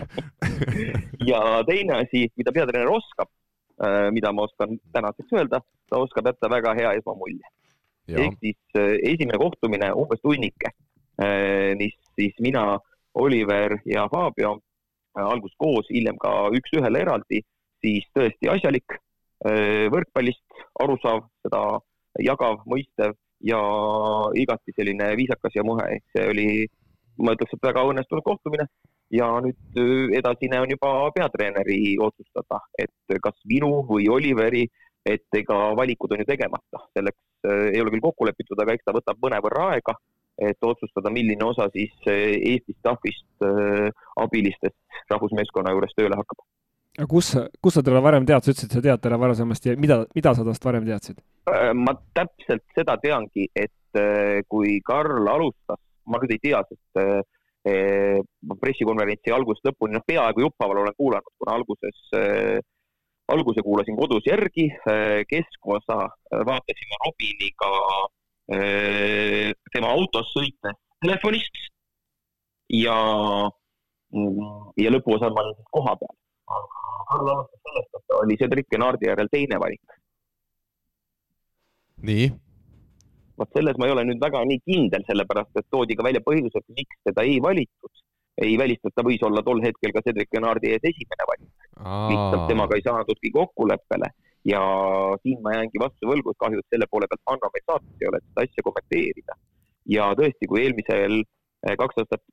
ja 1.31 1.41
teine 1.65 2.01
asi, 2.03 2.27
mida 2.37 2.53
peatreener 2.53 2.91
oskab, 2.93 3.29
Äh, 3.81 4.11
mida 4.11 4.29
ma 4.31 4.43
oskan 4.45 4.77
tänaseks 4.93 5.33
öelda, 5.33 5.59
ta 5.89 5.97
oskab 5.97 6.27
jätta 6.29 6.49
väga 6.49 6.73
hea 6.77 6.91
esmamulje. 6.99 7.47
Ehk 8.09 8.39
siis 8.39 8.79
äh, 8.79 8.97
esimene 9.13 9.39
kohtumine 9.41 9.91
umbes 9.93 10.21
tunnike, 10.23 10.73
äh, 11.21 11.71
mis 11.79 11.95
siis 12.15 12.35
mina, 12.39 12.79
Oliver 13.13 13.77
ja 13.85 14.07
Fabio 14.11 14.59
alguses 15.19 15.57
koos, 15.59 15.89
hiljem 15.91 16.15
ka 16.21 16.47
üks-ühele 16.55 17.01
eraldi, 17.03 17.41
siis 17.83 18.05
tõesti 18.15 18.47
asjalik, 18.47 18.93
võrkpallist 19.91 20.61
arusav, 20.79 21.25
seda 21.43 21.59
jagav, 22.23 22.61
mõistev 22.69 23.17
ja 23.43 23.59
igati 24.37 24.73
selline 24.75 25.11
viisakas 25.17 25.55
ja 25.55 25.65
muhe, 25.65 25.85
ehk 25.97 26.15
see 26.15 26.27
oli, 26.33 26.47
ma 27.21 27.35
ütleks, 27.35 27.55
et 27.55 27.67
väga 27.67 27.85
õnnestunud 27.89 28.25
kohtumine. 28.25 28.67
Ja 29.11 29.27
nüüd 29.43 29.59
äh, 29.75 30.13
edasine 30.21 30.61
on 30.63 30.71
juba 30.71 30.91
peatreeneri 31.15 31.97
otsustada, 31.99 32.61
et 32.79 33.17
kas 33.23 33.35
minu 33.49 33.81
või 33.89 34.07
Oliveri, 34.07 34.63
et 35.05 35.37
ega 35.37 35.57
valikud 35.77 36.13
on 36.13 36.21
ju 36.21 36.27
tegemata, 36.29 36.85
selleks 36.95 37.47
äh, 37.47 37.67
ei 37.73 37.81
ole 37.81 37.93
küll 37.95 38.05
kokku 38.05 38.27
lepitud, 38.29 38.59
aga 38.61 38.75
eks 38.75 38.87
ta 38.87 38.95
võtab 38.95 39.19
mõnevõrra 39.23 39.71
aega, 39.75 39.97
et 40.41 40.65
otsustada, 40.65 41.11
milline 41.13 41.45
osa 41.45 41.67
siis 41.73 41.93
äh, 42.09 42.37
Eesti 42.53 42.77
staffist 42.77 43.45
abilistest 44.21 45.11
rahvusmeeskonna 45.11 45.73
juures 45.73 45.93
tööle 45.97 46.17
hakkab. 46.19 46.45
aga 46.97 47.07
kus, 47.09 47.33
kus 47.61 47.77
sa 47.77 47.83
teda 47.85 48.01
varem 48.03 48.25
tead, 48.29 48.43
sa 48.43 48.53
ütlesid, 48.53 48.73
sa 48.73 48.85
tead 48.85 49.03
teda 49.03 49.19
varasemast 49.21 49.65
ja 49.65 49.75
mida, 49.77 50.03
mida 50.15 50.35
sa 50.37 50.45
tast 50.47 50.65
varem 50.65 50.85
teadsid? 50.85 51.21
ma 51.75 51.95
täpselt 52.13 52.63
seda 52.77 52.95
teangi, 53.01 53.47
et 53.57 53.99
kui 54.47 54.77
Karl 54.85 55.25
alustas, 55.27 55.79
ma 56.07 56.19
nüüd 56.21 56.35
ei 56.37 56.41
tea, 56.45 56.61
sest 56.69 57.01
pressikonverentsi 58.61 59.33
algusest 59.33 59.67
lõpuni, 59.69 59.95
noh, 59.97 60.05
peaaegu 60.07 60.45
jupphaaval 60.45 60.83
olen 60.83 60.95
kuulanud, 60.97 61.33
kuna 61.41 61.57
alguses 61.57 61.99
äh, 62.17 62.61
alguse 63.33 63.63
kuulasin 63.65 63.97
kodus 63.99 64.25
järgi, 64.27 64.67
eh, 64.91 65.21
keskosa 65.29 65.97
vaatasime 66.49 66.99
Robiniga 67.05 67.71
äh, 68.51 69.51
tema 69.73 69.93
autos 69.95 70.31
sõites 70.35 70.77
telefonist 71.01 71.63
ja, 72.71 72.97
ja 74.83 74.93
lõpuosas 74.93 75.33
ma 75.33 75.43
olin 75.45 75.57
siis 75.57 75.71
koha 75.77 75.95
peal. 76.01 76.15
aga 76.51 76.85
Karl 77.11 77.31
alustas 77.33 77.59
sellest, 77.67 77.97
et 77.97 78.05
ta 78.07 78.19
oli 78.23 78.37
Cedric 78.39 78.69
Genardi 78.71 79.09
järel 79.09 79.31
teine 79.31 79.59
valik. 79.59 79.97
nii? 82.07 82.31
vot 83.41 83.57
selles 83.57 83.77
ma 83.79 83.87
ei 83.87 83.95
ole 83.95 84.05
nüüd 84.05 84.21
väga 84.21 84.43
nii 84.45 84.61
kindel, 84.67 85.03
sellepärast 85.07 85.57
et 85.57 85.67
toodi 85.73 85.97
ka 85.97 86.05
välja 86.05 86.21
põhjused, 86.25 86.65
miks 86.77 86.99
seda 87.07 87.25
ei 87.25 87.39
valitud. 87.41 88.03
Ei 88.45 88.57
välistata, 88.59 89.05
võis 89.05 89.21
olla 89.27 89.43
tol 89.45 89.61
hetkel 89.63 89.93
ka 89.95 90.03
Cedric 90.05 90.31
Genardi 90.33 90.73
ees 90.73 90.89
esimene 90.91 91.27
valik. 91.29 91.69
lihtsalt 92.11 92.47
temaga 92.49 92.77
ei 92.77 92.85
saadudki 92.85 93.31
kokkuleppele 93.37 94.11
ja 94.45 94.61
siin 95.21 95.41
ma 95.41 95.53
jäängi 95.55 95.81
vastu 95.81 96.09
võlgu, 96.09 96.33
et 96.33 96.41
kahju, 96.41 96.61
et 96.61 96.73
selle 96.73 96.87
poole 96.89 97.07
pealt 97.09 97.23
Hanno 97.29 97.49
meil 97.53 97.65
saates 97.65 98.01
ei 98.01 98.09
ole, 98.09 98.21
et 98.21 98.29
seda 98.29 98.45
asja 98.47 98.65
kommenteerida. 98.67 99.37
ja 99.89 100.11
tõesti, 100.17 100.47
kui 100.49 100.61
eelmisel 100.63 101.21
eh, 101.21 101.75
kaks 101.77 102.03
aastat 102.03 102.23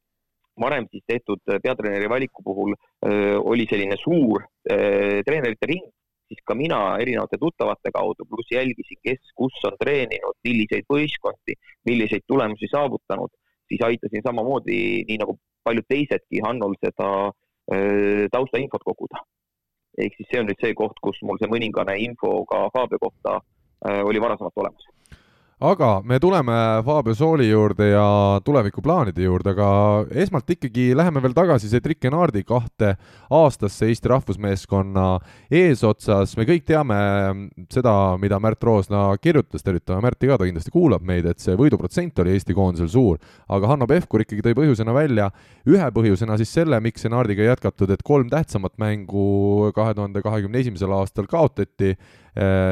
varem 0.61 0.89
siis 0.91 1.05
tehtud 1.07 1.41
peatreeneri 1.63 2.09
valiku 2.11 2.43
puhul 2.45 2.75
öö, 2.75 3.13
eh, 3.13 3.37
oli 3.53 3.67
selline 3.71 3.97
suur 3.97 4.43
öö, 4.43 4.77
eh, 4.77 5.21
treenerite 5.25 5.69
ring, 5.71 5.87
siis 6.29 6.41
ka 6.45 6.55
mina 6.55 6.81
erinevate 7.01 7.39
tuttavate 7.41 7.93
kaudu, 7.95 8.27
pluss 8.29 8.53
jälgisin, 8.53 9.01
kes 9.03 9.33
kus 9.39 9.57
on 9.65 9.77
treeninud, 9.81 10.37
milliseid 10.45 10.85
võistkondi, 10.93 11.57
milliseid 11.89 12.27
tulemusi 12.29 12.69
saavutanud, 12.73 13.33
siis 13.69 13.85
aitasin 13.85 14.25
samamoodi, 14.25 14.79
nii 15.09 15.21
nagu 15.23 15.39
paljud 15.69 15.89
teisedki, 15.89 16.43
Hannol 16.45 16.77
seda 16.81 17.09
taustainfot 18.33 18.85
koguda. 18.89 19.21
ehk 19.99 20.15
siis 20.17 20.29
see 20.31 20.41
on 20.41 20.47
nüüd 20.49 20.61
see 20.63 20.77
koht, 20.79 20.97
kus 21.05 21.19
mul 21.27 21.41
see 21.41 21.51
mõningane 21.53 21.99
info 22.01 22.45
ka 22.49 22.69
Fabio 22.73 23.01
kohta 23.03 23.41
oli 24.09 24.21
varasemalt 24.23 24.61
olemas 24.63 24.87
aga 25.59 26.03
me 26.05 26.21
tuleme 26.23 26.53
Fabio 26.87 27.15
Sooli 27.15 27.49
juurde 27.49 27.89
ja 27.91 28.41
tulevikuplaanide 28.45 29.25
juurde, 29.25 29.51
aga 29.57 29.71
esmalt 30.23 30.51
ikkagi 30.55 30.93
läheme 30.97 31.23
veel 31.25 31.35
tagasi 31.35 31.71
Cedric 31.73 32.07
Enardi 32.07 32.45
kahte 32.47 32.93
aastasse 33.35 33.89
Eesti 33.91 34.13
rahvusmeeskonna 34.13 35.07
eesotsas. 35.51 36.37
me 36.39 36.47
kõik 36.47 36.63
teame 36.69 37.01
seda, 37.75 37.97
mida 38.23 38.39
Märt 38.39 38.63
Roosna 38.63 39.11
kirjutas, 39.19 39.67
tervitame 39.67 40.07
Märti 40.07 40.31
ka, 40.31 40.39
ta 40.39 40.47
kindlasti 40.47 40.75
kuulab 40.75 41.03
meid, 41.03 41.27
et 41.27 41.43
see 41.43 41.59
võiduprotsent 41.59 42.23
oli 42.23 42.37
Eesti 42.39 42.55
koondisel 42.55 42.89
suur. 42.95 43.19
aga 43.49 43.75
Hanno 43.75 43.91
Pevkur 43.91 44.23
ikkagi 44.23 44.47
tõi 44.47 44.55
põhjusena 44.63 44.95
välja, 44.95 45.31
ühe 45.67 45.91
põhjusena 45.91 46.39
siis 46.39 46.55
selle, 46.55 46.79
miks 46.81 47.05
Enardiga 47.11 47.43
ei 47.43 47.51
jätkatud, 47.51 47.91
et 47.91 48.07
kolm 48.07 48.31
tähtsamat 48.31 48.79
mängu 48.79 49.73
kahe 49.75 49.95
tuhande 49.95 50.23
kahekümne 50.23 50.63
esimesel 50.63 50.95
aastal 50.95 51.27
kaotati. 51.27 51.97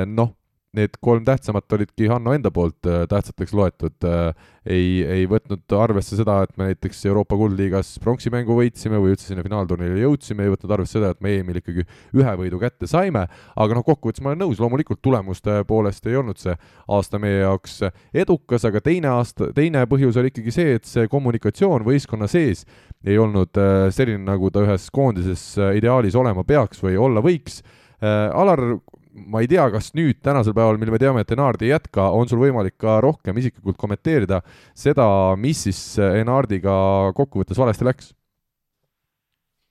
noh 0.07 0.37
need 0.77 0.99
kolm 1.01 1.25
tähtsamat 1.25 1.73
olidki 1.73 2.09
Hanno 2.11 2.35
enda 2.37 2.51
poolt 2.51 2.87
äh, 2.87 3.05
tähtsateks 3.09 3.55
loetud. 3.57 3.97
Äh, 4.05 4.35
ei, 4.67 5.05
ei 5.05 5.27
võtnud 5.31 5.71
arvesse 5.79 6.19
seda, 6.19 6.41
et 6.43 6.57
me 6.59 6.71
näiteks 6.71 7.05
Euroopa 7.07 7.37
Kuldliigas 7.39 7.93
pronksimängu 8.03 8.57
võitsime 8.59 8.99
või 8.99 9.13
üldse 9.15 9.29
sinna 9.31 9.45
finaalturniirile 9.47 10.03
jõudsime, 10.03 10.43
ei 10.43 10.51
võtnud 10.51 10.75
arvesse 10.75 10.99
seda, 10.99 11.13
et 11.15 11.23
me 11.23 11.37
EM-il 11.37 11.61
ikkagi 11.61 11.85
ühe 12.19 12.35
võidu 12.41 12.59
kätte 12.61 12.89
saime. 12.91 13.27
aga 13.57 13.79
noh, 13.79 13.87
kokkuvõttes 13.87 14.25
ma 14.25 14.33
olen 14.33 14.43
nõus, 14.43 14.59
loomulikult 14.63 15.01
tulemuste 15.07 15.61
poolest 15.69 16.11
ei 16.11 16.19
olnud 16.19 16.41
see 16.43 16.57
aasta 16.89 17.21
meie 17.23 17.45
jaoks 17.45 17.79
edukas, 18.15 18.67
aga 18.67 18.83
teine 18.83 19.13
aasta, 19.15 19.53
teine 19.55 19.87
põhjus 19.87 20.19
oli 20.19 20.35
ikkagi 20.35 20.55
see, 20.59 20.77
et 20.81 20.91
see 20.91 21.07
kommunikatsioon 21.13 21.87
võistkonna 21.87 22.27
sees 22.31 22.67
ei 23.07 23.19
olnud 23.23 23.55
äh, 23.63 23.87
selline, 23.95 24.25
nagu 24.27 24.51
ta 24.51 24.67
ühes 24.67 24.91
koondises 24.91 25.47
ideaalis 25.79 26.19
olema 26.19 26.43
peaks 26.45 26.83
või 26.83 26.99
olla 26.99 27.23
võiks 27.25 27.63
Alar 27.97 28.61
ma 29.17 29.41
ei 29.41 29.49
tea, 29.51 29.65
kas 29.73 29.91
nüüd, 29.97 30.21
tänasel 30.25 30.55
päeval, 30.57 30.79
mil 30.81 30.93
me 30.93 31.01
teame, 31.01 31.23
et 31.25 31.33
Enard 31.33 31.63
ei 31.65 31.73
jätka, 31.73 32.11
on 32.15 32.29
sul 32.29 32.43
võimalik 32.43 32.77
ka 32.81 32.99
rohkem 33.05 33.39
isiklikult 33.41 33.79
kommenteerida 33.81 34.43
seda, 34.77 35.07
mis 35.41 35.65
siis 35.67 35.81
Enardiga 36.03 36.77
kokkuvõttes 37.17 37.61
valesti 37.61 37.89
läks? 37.89 38.13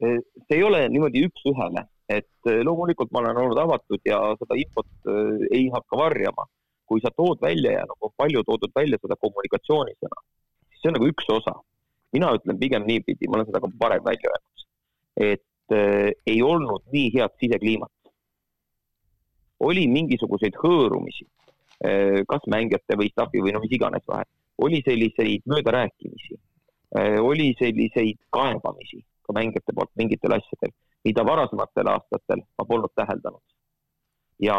see 0.06 0.58
ei 0.58 0.64
ole 0.66 0.82
niimoodi 0.92 1.22
üks-ühele, 1.24 1.86
et 2.12 2.50
loomulikult 2.68 3.14
ma 3.16 3.22
olen 3.22 3.38
olnud 3.46 3.62
avatud 3.62 4.02
ja 4.06 4.18
seda 4.42 4.58
infot 4.60 4.90
äh, 5.08 5.46
ei 5.56 5.70
hakka 5.74 5.98
varjama. 5.98 6.50
kui 6.86 7.02
sa 7.02 7.10
tood 7.18 7.40
välja 7.42 7.72
ja 7.80 7.86
nagu 7.90 8.12
palju 8.14 8.44
toodud 8.46 8.70
välja 8.76 9.00
seda 9.02 9.16
kommunikatsioonisõna, 9.18 10.20
siis 10.70 10.84
see 10.84 10.92
on 10.92 10.98
nagu 11.00 11.08
üks 11.10 11.32
osa. 11.34 11.56
mina 12.14 12.34
ütlen 12.36 12.60
pigem 12.60 12.84
niipidi, 12.86 13.28
ma 13.28 13.40
olen 13.40 13.48
seda 13.48 13.64
ka 13.64 13.72
varem 13.80 14.04
välja 14.06 14.34
öelnud, 14.36 14.68
et 15.32 15.78
äh, 15.80 16.12
ei 16.28 16.42
olnud 16.44 16.84
nii 16.92 17.10
head 17.16 17.40
sisekliimat 17.40 17.95
oli 19.60 19.88
mingisuguseid 19.88 20.58
hõõrumisi, 20.62 21.28
eh, 21.84 22.24
kas 22.28 22.44
mängijate 22.52 22.98
või 23.00 23.10
staffi 23.12 23.44
või 23.44 23.54
no 23.56 23.62
mis 23.64 23.72
iganes 23.72 24.06
vahel, 24.08 24.28
oli 24.58 24.82
selliseid 24.86 25.44
möödarääkimisi, 25.52 26.38
eh, 27.00 27.20
oli 27.20 27.54
selliseid 27.60 28.20
kaebamisi 28.30 29.04
ka 29.26 29.34
mängijate 29.34 29.74
poolt 29.74 29.92
mingitel 29.96 30.38
asjadel, 30.38 30.72
mida 31.04 31.26
varasematel 31.26 31.88
aastatel 31.88 32.44
ma 32.58 32.66
polnud 32.66 32.94
täheldanud. 32.96 33.42
ja 34.40 34.56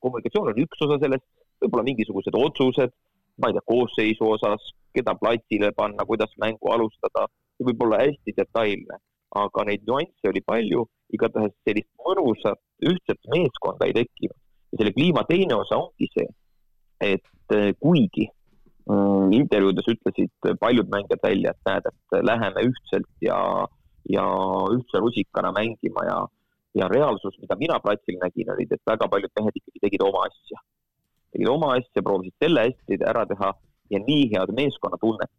kommunikatsioon 0.00 0.48
on 0.48 0.60
üks 0.62 0.80
osa 0.80 0.96
sellest, 0.98 1.26
võib-olla 1.60 1.84
mingisugused 1.84 2.32
otsused, 2.34 2.92
ma 3.36 3.50
ei 3.50 3.52
tea, 3.52 3.60
koosseisu 3.68 4.30
osas, 4.30 4.70
keda 4.96 5.12
platsile 5.20 5.72
panna, 5.76 6.06
kuidas 6.08 6.32
mängu 6.40 6.72
alustada, 6.72 7.26
see 7.56 7.66
võib 7.68 7.84
olla 7.84 7.98
hästi 8.00 8.32
detailne 8.38 8.96
aga 9.34 9.66
neid 9.68 9.82
nüansse 9.88 10.30
oli 10.30 10.42
palju, 10.46 10.86
igatahes 11.16 11.54
sellist 11.66 11.90
mõnusat 12.00 12.60
ühtset 12.90 13.20
meeskonda 13.32 13.88
ei 13.88 13.96
tekkinud. 13.96 14.36
ja 14.72 14.80
selle 14.80 14.92
kliima 14.96 15.24
teine 15.28 15.54
osa 15.54 15.78
ongi 15.78 16.08
see, 16.12 16.26
et 17.00 17.54
eh, 17.56 17.70
kuigi 17.80 18.26
mm, 18.90 19.32
intervjuudes 19.38 19.90
ütlesid 19.94 20.50
paljud 20.60 20.90
mängijad 20.92 21.22
välja, 21.22 21.54
et 21.54 21.70
näed, 21.70 21.90
et 21.90 22.18
läheme 22.30 22.66
ühtselt 22.70 23.10
ja, 23.22 23.38
ja 24.10 24.24
ühtse 24.76 25.02
rusikana 25.04 25.52
mängima 25.54 26.06
ja, 26.08 26.18
ja 26.80 26.88
reaalsus, 26.90 27.38
mida 27.42 27.58
mina 27.60 27.78
platsil 27.84 28.18
nägin, 28.22 28.50
olid, 28.56 28.72
et 28.74 28.92
väga 28.92 29.08
paljud 29.10 29.34
mehed 29.38 29.60
ikkagi 29.60 29.84
tegid 29.86 30.06
oma 30.08 30.26
asja. 30.30 30.62
tegid 31.34 31.50
oma 31.50 31.74
asja, 31.78 32.02
proovisid 32.02 32.36
selle 32.42 32.68
hästi 32.68 33.02
ära 33.14 33.26
teha 33.30 33.54
ja 33.94 34.00
nii 34.08 34.30
head 34.34 34.54
meeskonnatunnet 34.58 35.30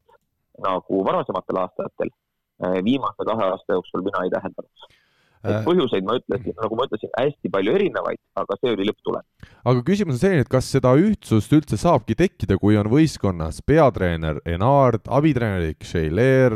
nagu 0.64 1.02
varasematel 1.04 1.58
aastatel 1.60 2.14
Äh, 2.64 2.80
viimase 2.84 3.26
kahe 3.28 3.44
aasta 3.44 3.76
jooksul 3.76 4.04
mina 4.08 4.24
ei 4.24 4.30
täheldanud. 4.32 4.84
Äh, 5.46 5.64
põhjuseid 5.66 6.08
ma 6.08 6.18
ütlesin, 6.20 6.56
nagu 6.60 6.78
ma 6.80 6.88
ütlesin, 6.90 7.12
hästi 7.16 7.52
palju 7.54 7.76
erinevaid, 7.78 8.22
aga 8.42 8.58
see 8.60 8.74
oli 8.76 8.88
lõpptulem. 8.90 9.26
aga 9.66 9.86
küsimus 9.88 10.18
on 10.18 10.22
selline, 10.24 10.46
et 10.46 10.52
kas 10.52 10.70
seda 10.76 10.94
ühtsust 11.00 11.56
üldse 11.56 11.80
saabki 11.82 12.18
tekkida, 12.20 12.60
kui 12.62 12.80
on 12.80 12.90
võistkonnas 12.92 13.62
peatreener 13.66 14.42
Enard, 14.50 15.06
abitreenerid 15.08 15.86
Šeiler, 15.86 16.56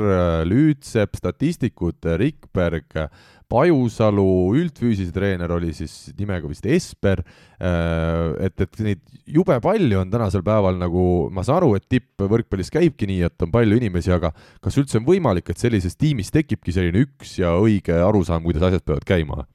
Lüütsepp, 0.49 1.17
statistikud 1.19 2.10
Rikberg, 2.19 3.10
Pajusalu, 3.50 4.54
üldfüüsise 4.60 5.10
treener 5.10 5.50
oli 5.56 5.72
siis 5.74 6.12
nimega 6.20 6.46
vist 6.46 6.68
Esper, 6.70 7.24
äh, 7.58 8.36
et, 8.46 8.62
et 8.62 8.82
neid 8.86 9.00
jube 9.26 9.56
palju 9.64 9.98
on 9.98 10.12
tänasel 10.14 10.44
päeval 10.46 10.78
nagu, 10.78 11.04
ma 11.34 11.42
saan 11.46 11.64
aru, 11.64 11.72
et 11.80 11.88
tippvõrkpallis 11.90 12.70
käibki 12.76 13.08
nii, 13.10 13.24
et 13.26 13.46
on 13.46 13.50
palju 13.54 13.80
inimesi, 13.80 14.12
aga 14.14 14.30
kas 14.62 14.78
üldse 14.78 15.00
on 15.02 15.08
võimalik, 15.08 15.50
et 15.50 15.62
sellises 15.62 15.98
tiimis 15.98 16.30
tekibki 16.36 16.76
selline 16.76 17.02
üks 17.08 17.40
ja 17.42 17.56
õige 17.58 17.98
arusaam, 18.06 18.46
kuidas 18.46 18.68
asjad 18.70 18.86
peavad 18.86 19.08
käima? 19.10 19.48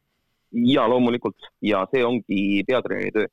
jaa, 0.54 0.88
loomulikult 0.90 1.46
ja 1.66 1.84
see 1.90 2.02
ongi 2.06 2.64
peatreeneri 2.66 3.14
töö. 3.14 3.30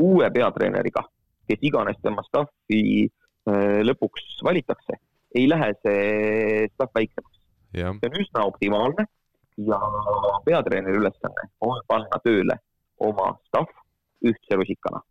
uue 0.00 0.28
peatreeneriga, 0.32 1.06
kes 1.48 1.64
iganes 1.64 1.96
tema 2.04 2.24
staffi 2.28 3.08
äh, 3.08 3.80
lõpuks 3.88 4.36
valitakse, 4.44 5.00
ei 5.32 5.48
lähe 5.48 5.72
see 5.80 6.68
staff 6.74 6.92
väiksemaks. 6.92 7.40
see 7.72 7.88
on 7.88 8.20
üsna 8.20 8.44
optimaalne 8.52 9.08
ja 9.56 9.78
peatreeneri 10.44 10.96
ülesanne 10.96 11.48
on 11.60 11.80
panna 11.88 12.18
tööle 12.24 12.56
oma 13.00 13.32
staff 13.46 13.70
ühtse 14.24 14.56
rusikana 14.56 15.02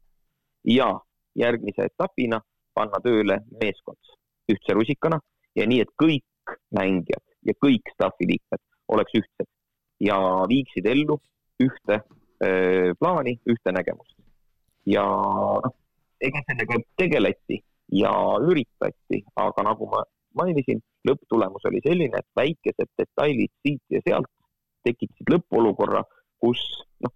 ja 0.66 0.88
järgmise 1.36 1.88
etapina 1.92 2.42
panna 2.74 3.00
tööle 3.04 3.42
meeskond 3.62 4.16
ühtse 4.52 4.74
rusikana 4.74 5.20
ja 5.56 5.68
nii, 5.68 5.82
et 5.82 5.92
kõik 6.02 6.56
mängijad 6.76 7.24
ja 7.48 7.56
kõik 7.64 7.92
staffi 7.94 8.28
liikmed 8.28 8.62
oleks 8.92 9.16
ühtsed 9.20 9.50
ja 10.02 10.18
viiksid 10.50 10.88
ellu 10.90 11.20
ühte 11.62 12.02
öö, 12.44 12.94
plaani, 13.00 13.38
ühte 13.46 13.72
nägemust. 13.72 14.16
ja 14.86 15.04
noh, 15.06 15.76
ega 16.22 16.42
sellega 16.48 16.80
tegeleti 16.98 17.62
ja 17.94 18.12
üritati, 18.42 19.22
aga 19.36 19.64
nagu 19.68 19.88
ma 19.92 20.02
mainisin, 20.38 20.82
lõpptulemus 21.08 21.66
oli 21.70 21.82
selline, 21.86 22.22
et 22.22 22.28
väikesed 22.38 22.90
detailid 23.00 23.52
siit 23.66 23.84
ja 23.94 24.02
sealt 24.06 24.30
tekitasid 24.88 25.30
lõppolukorra, 25.32 26.04
kus 26.42 26.62
noh, 27.04 27.14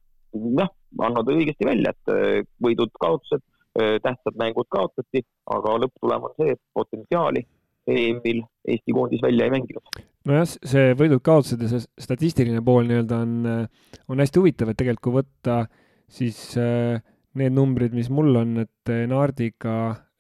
jah, 0.60 0.72
tõi 0.96 1.42
õigesti 1.42 1.68
välja, 1.68 1.94
et 1.94 2.14
äh, 2.14 2.48
võidud-kaotused, 2.64 3.44
äh, 3.80 3.96
tähtsad 4.04 4.40
mängud 4.40 4.70
kaotati, 4.74 5.24
aga 5.54 5.78
lõpptulem 5.86 6.30
on 6.30 6.36
see, 6.40 6.56
et 6.56 6.62
potentsiaali 6.76 7.46
EM-il 7.86 8.42
Eesti 8.66 8.96
koondis 8.98 9.22
välja 9.22 9.46
ei 9.46 9.54
mänginud. 9.54 10.00
nojah, 10.26 10.48
see 10.50 10.96
võidud-kaotused 10.98 11.62
ja 11.62 11.70
see 11.70 11.84
statistiline 12.02 12.64
pool 12.66 12.88
nii-öelda 12.90 13.20
on, 13.26 13.36
äh, 13.50 13.92
on 14.10 14.24
hästi 14.24 14.42
huvitav, 14.42 14.72
et 14.72 14.82
tegelikult 14.82 15.06
kui 15.06 15.20
võtta 15.20 15.60
siis 16.12 16.38
need 17.36 17.54
numbrid, 17.56 17.94
mis 17.98 18.12
mul 18.14 18.38
on, 18.38 18.60
et 18.62 18.92
Nardiga, 19.10 19.74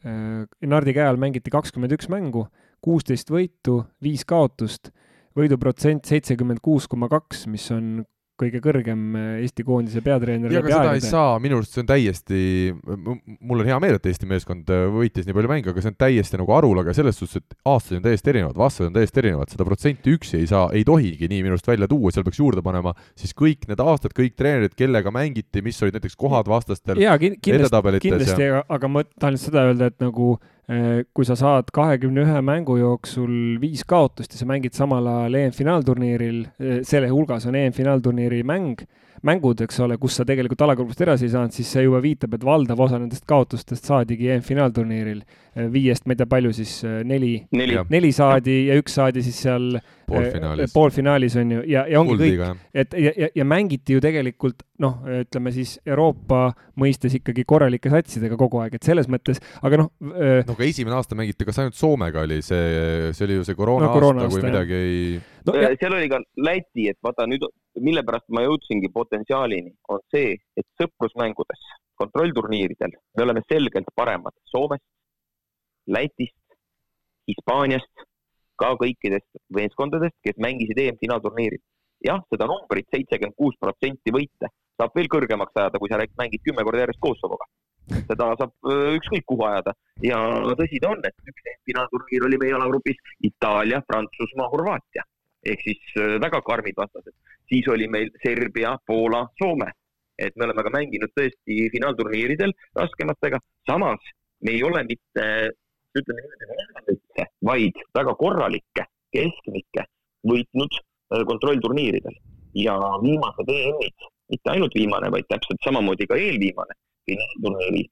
Nardi 0.04 0.94
käe 0.98 1.06
all 1.06 1.20
mängiti 1.22 1.54
kakskümmend 1.54 1.94
üks 1.94 2.10
mängu, 2.12 2.48
kuusteist 2.86 3.32
võitu, 3.34 3.82
viis 4.04 4.26
kaotust 4.28 4.92
võiduprotsent 5.36 6.08
seitsekümmend 6.08 6.62
kuus 6.64 6.88
koma 6.88 7.10
kaks, 7.12 7.48
mis 7.52 7.66
on 7.76 8.06
kõige 8.40 8.60
kõrgem 8.64 9.04
äh, 9.16 9.28
Eesti 9.46 9.64
koondise 9.64 10.02
peatreener 10.04 10.52
ja, 10.52 10.60
aga 10.60 10.72
seda 10.72 10.80
aegade. 10.82 11.00
ei 11.00 11.12
saa, 11.14 11.36
minu 11.44 11.60
arust 11.60 11.76
see 11.76 11.84
on 11.84 11.88
täiesti, 11.88 12.40
mul 12.84 13.64
on 13.64 13.70
hea 13.70 13.78
meel, 13.84 13.96
et 14.00 14.10
Eesti 14.12 14.28
meeskond 14.28 14.72
äh, 14.76 14.86
võitis 14.92 15.28
nii 15.28 15.38
palju 15.38 15.52
mänge, 15.52 15.72
aga 15.72 15.84
see 15.84 15.94
on 15.94 15.98
täiesti 16.04 16.40
nagu 16.42 16.56
arulaga 16.58 16.96
selles 16.98 17.20
suhtes, 17.20 17.40
et 17.40 17.72
aastad 17.72 18.00
on 18.00 18.04
täiesti 18.06 18.34
erinevad, 18.34 18.58
vastased 18.60 18.90
on 18.90 18.98
täiesti 18.98 19.24
erinevad, 19.24 19.54
seda 19.54 19.68
protsenti 19.68 20.16
üksi 20.18 20.42
ei 20.42 20.50
saa, 20.52 20.66
ei 20.76 20.84
tohigi 20.88 21.30
nii 21.32 21.46
minu 21.46 21.56
arust 21.56 21.72
välja 21.72 21.88
tuua, 21.92 22.12
seal 22.16 22.28
peaks 22.28 22.42
juurde 22.42 22.66
panema 22.66 22.92
siis 23.16 23.32
kõik 23.40 23.70
need 23.72 23.86
aastad, 23.86 24.16
kõik 24.18 24.36
treenerid, 24.36 24.76
kellega 24.76 25.16
mängiti, 25.16 25.64
mis 25.64 25.80
olid 25.86 25.96
näiteks 25.96 26.20
kohad 26.20 26.52
vastastel 26.52 27.00
jaa, 27.00 27.16
kindlasti, 27.22 28.04
kindlasti 28.04 28.52
aga 28.68 28.92
ma 28.92 29.06
tahan 29.16 29.40
seda 29.40 29.70
öelda, 29.70 29.94
et 29.94 30.04
nagu 30.04 30.36
kui 31.14 31.26
sa 31.28 31.36
saad 31.38 31.68
kahekümne 31.74 32.24
ühe 32.26 32.40
mängu 32.42 32.80
jooksul 32.80 33.60
viis 33.62 33.84
kaotust 33.86 34.34
ja 34.34 34.40
sa 34.40 34.48
mängid 34.50 34.74
samal 34.74 35.06
ajal 35.06 35.38
EM-finaalturniiril, 35.44 36.40
äh, 36.58 36.80
selle 36.82 37.12
hulgas 37.12 37.46
on 37.46 37.58
EM-finaalturniiri 37.60 38.42
mäng 38.48 38.82
mängud, 39.26 39.64
eks 39.66 39.80
ole, 39.86 39.98
kus 40.02 40.20
sa 40.20 40.26
tegelikult 40.28 40.62
alagrupist 40.68 41.02
edasi 41.06 41.28
ei 41.28 41.34
saanud, 41.34 41.56
siis 41.56 41.72
see 41.76 41.86
juba 41.86 42.02
viitab, 42.04 42.36
et 42.38 42.46
valdav 42.46 42.86
osa 42.86 43.00
nendest 43.02 43.26
kaotustest 43.30 43.90
saadigi 43.90 44.32
EM-finaalturniiril. 44.36 45.26
viiest, 45.72 46.04
ma 46.04 46.12
ei 46.12 46.18
tea, 46.20 46.28
palju 46.28 46.50
siis, 46.52 46.72
neli, 47.08 47.38
neli., 47.56 47.78
neli 47.88 48.10
saadi 48.12 48.66
ja 48.68 48.76
üks 48.76 48.98
saadi 48.98 49.22
siis 49.24 49.38
seal 49.46 49.70
poolfinaalis, 50.10 50.74
poolfinaalis 50.74 51.38
on 51.40 51.54
ju, 51.56 51.62
ja, 51.72 51.86
ja 51.88 52.02
ongi 52.02 52.18
kõik, 52.20 52.60
et 52.76 52.98
ja, 53.00 53.14
ja, 53.24 53.30
ja 53.40 53.46
mängiti 53.48 53.96
ju 53.96 54.04
tegelikult 54.04 54.66
noh, 54.84 55.00
ütleme 55.24 55.56
siis 55.56 55.78
Euroopa 55.88 56.50
mõistes 56.82 57.16
ikkagi 57.22 57.46
korralike 57.48 57.88
satsidega 57.94 58.36
kogu 58.36 58.60
aeg, 58.66 58.76
et 58.76 58.84
selles 58.84 59.08
mõttes, 59.08 59.40
aga 59.64 59.86
noh. 59.86 59.92
no 60.04 60.58
aga 60.58 60.68
esimene 60.68 61.00
aasta 61.00 61.16
mängiti, 61.16 61.48
kas 61.48 61.64
ainult 61.64 61.80
Soomega 61.80 62.26
oli 62.28 62.42
see, 62.44 63.14
see 63.16 63.30
oli 63.30 63.40
ju 63.40 63.48
see 63.48 63.56
koroona 63.56 63.88
no, 63.88 63.96
aasta, 63.96 64.32
kui 64.36 64.44
midagi 64.44 64.82
ei 64.82 65.04
no,. 65.48 65.56
seal 65.56 65.96
oli 65.96 66.12
ka 66.12 66.20
Läti, 66.36 66.90
et 66.92 67.00
vaata 67.00 67.32
nüüd 67.32 67.48
mille 67.84 68.04
pärast 68.08 68.28
ma 68.30 68.44
jõudsingi 68.46 68.90
potentsiaalini, 68.94 69.74
on 69.90 70.02
see, 70.14 70.36
et 70.58 70.68
sõprusmängudes, 70.80 71.64
kontrollturniiridel 72.00 72.96
me 73.18 73.24
oleme 73.24 73.44
selgelt 73.50 73.90
paremad 73.96 74.36
Soomest, 74.52 74.86
Lätist, 75.88 76.58
Hispaaniast, 77.30 78.06
ka 78.60 78.74
kõikidest 78.80 79.28
meeskondadest, 79.56 80.16
kes 80.24 80.38
mängisid 80.42 80.80
EM-finaalturniiril. 80.86 81.64
jah, 82.06 82.22
seda 82.30 82.46
numbrit 82.46 82.88
seitsekümmend 82.94 83.36
kuus 83.40 83.56
protsenti 83.60 84.12
võite 84.14 84.52
saab 84.80 84.96
veel 84.98 85.08
kõrgemaks 85.12 85.56
ajada, 85.56 85.80
kui 85.80 85.90
sa 85.90 86.00
mängid 86.20 86.44
kümme 86.44 86.64
korda 86.68 86.84
järjest 86.84 87.02
Kosovoga. 87.02 87.48
seda 88.10 88.28
saab 88.40 88.52
ükskõik 88.98 89.26
kuhu 89.32 89.44
ajada 89.46 89.74
ja 90.04 90.20
tõsi 90.60 90.80
ta 90.82 90.92
on, 90.94 91.02
et 91.06 91.32
üks 91.32 91.50
EM-finaalturniir 91.52 92.26
oli 92.28 92.40
meie 92.42 92.56
alagrupis 92.58 92.98
Itaalia, 93.30 93.82
Prantsusmaa, 93.88 94.50
Horvaatia 94.54 95.06
ehk 95.46 95.62
siis 95.64 95.98
väga 96.22 96.42
karmid 96.46 96.78
vastased 96.78 97.14
siis 97.50 97.68
oli 97.68 97.88
meil 97.88 98.10
Serbia, 98.24 98.78
Poola, 98.88 99.28
Soome. 99.42 99.72
et 100.18 100.32
me 100.40 100.46
oleme 100.46 100.64
ka 100.64 100.72
mänginud 100.72 101.12
tõesti 101.12 101.56
finaalturniiridel 101.74 102.54
raskematega, 102.80 103.36
samas 103.68 104.00
me 104.48 104.54
ei 104.56 104.62
ole 104.64 104.86
mitte, 104.88 105.26
ütleme 106.00 106.22
niimoodi, 106.24 107.26
vaid 107.50 107.82
väga 107.98 108.14
korralikke, 108.22 108.86
keskmikke 109.12 109.84
võitnud 110.32 110.78
äh, 110.78 111.26
kontrollturniiridel 111.28 112.16
ja 112.62 112.78
viimased 113.04 113.52
EM-id, 113.58 114.08
mitte 114.32 114.54
ainult 114.54 114.80
viimane, 114.80 115.12
vaid 115.12 115.28
täpselt 115.28 115.68
samamoodi 115.68 116.08
ka 116.08 116.16
eelviimane 116.16 116.80
finaalturniiri 117.12 117.84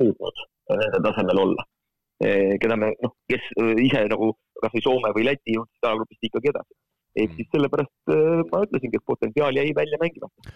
suutnud 0.00 0.40
äh, 0.40 0.80
nende 0.80 1.04
tasemel 1.10 1.44
olla. 1.44 1.68
Äh, 2.22 2.54
keda 2.62 2.78
me, 2.78 2.92
noh, 3.02 3.14
kes 3.30 3.46
ise 3.82 4.04
nagu 4.10 4.34
kasvõi 4.62 4.82
Soome 4.84 5.10
või 5.16 5.26
Läti 5.26 5.56
jõudsid 5.56 5.88
alagrupist 5.88 6.28
ikkagi 6.28 6.52
edasi 6.52 6.76
ehk 7.14 7.30
mm. 7.30 7.34
siis 7.38 7.48
sellepärast 7.54 8.10
äh, 8.10 8.40
ma 8.50 8.60
ütlesingi, 8.64 8.98
et 8.98 9.06
potentsiaal 9.06 9.54
jäi 9.54 9.68
välja 9.74 9.98
mängimata. 10.00 10.54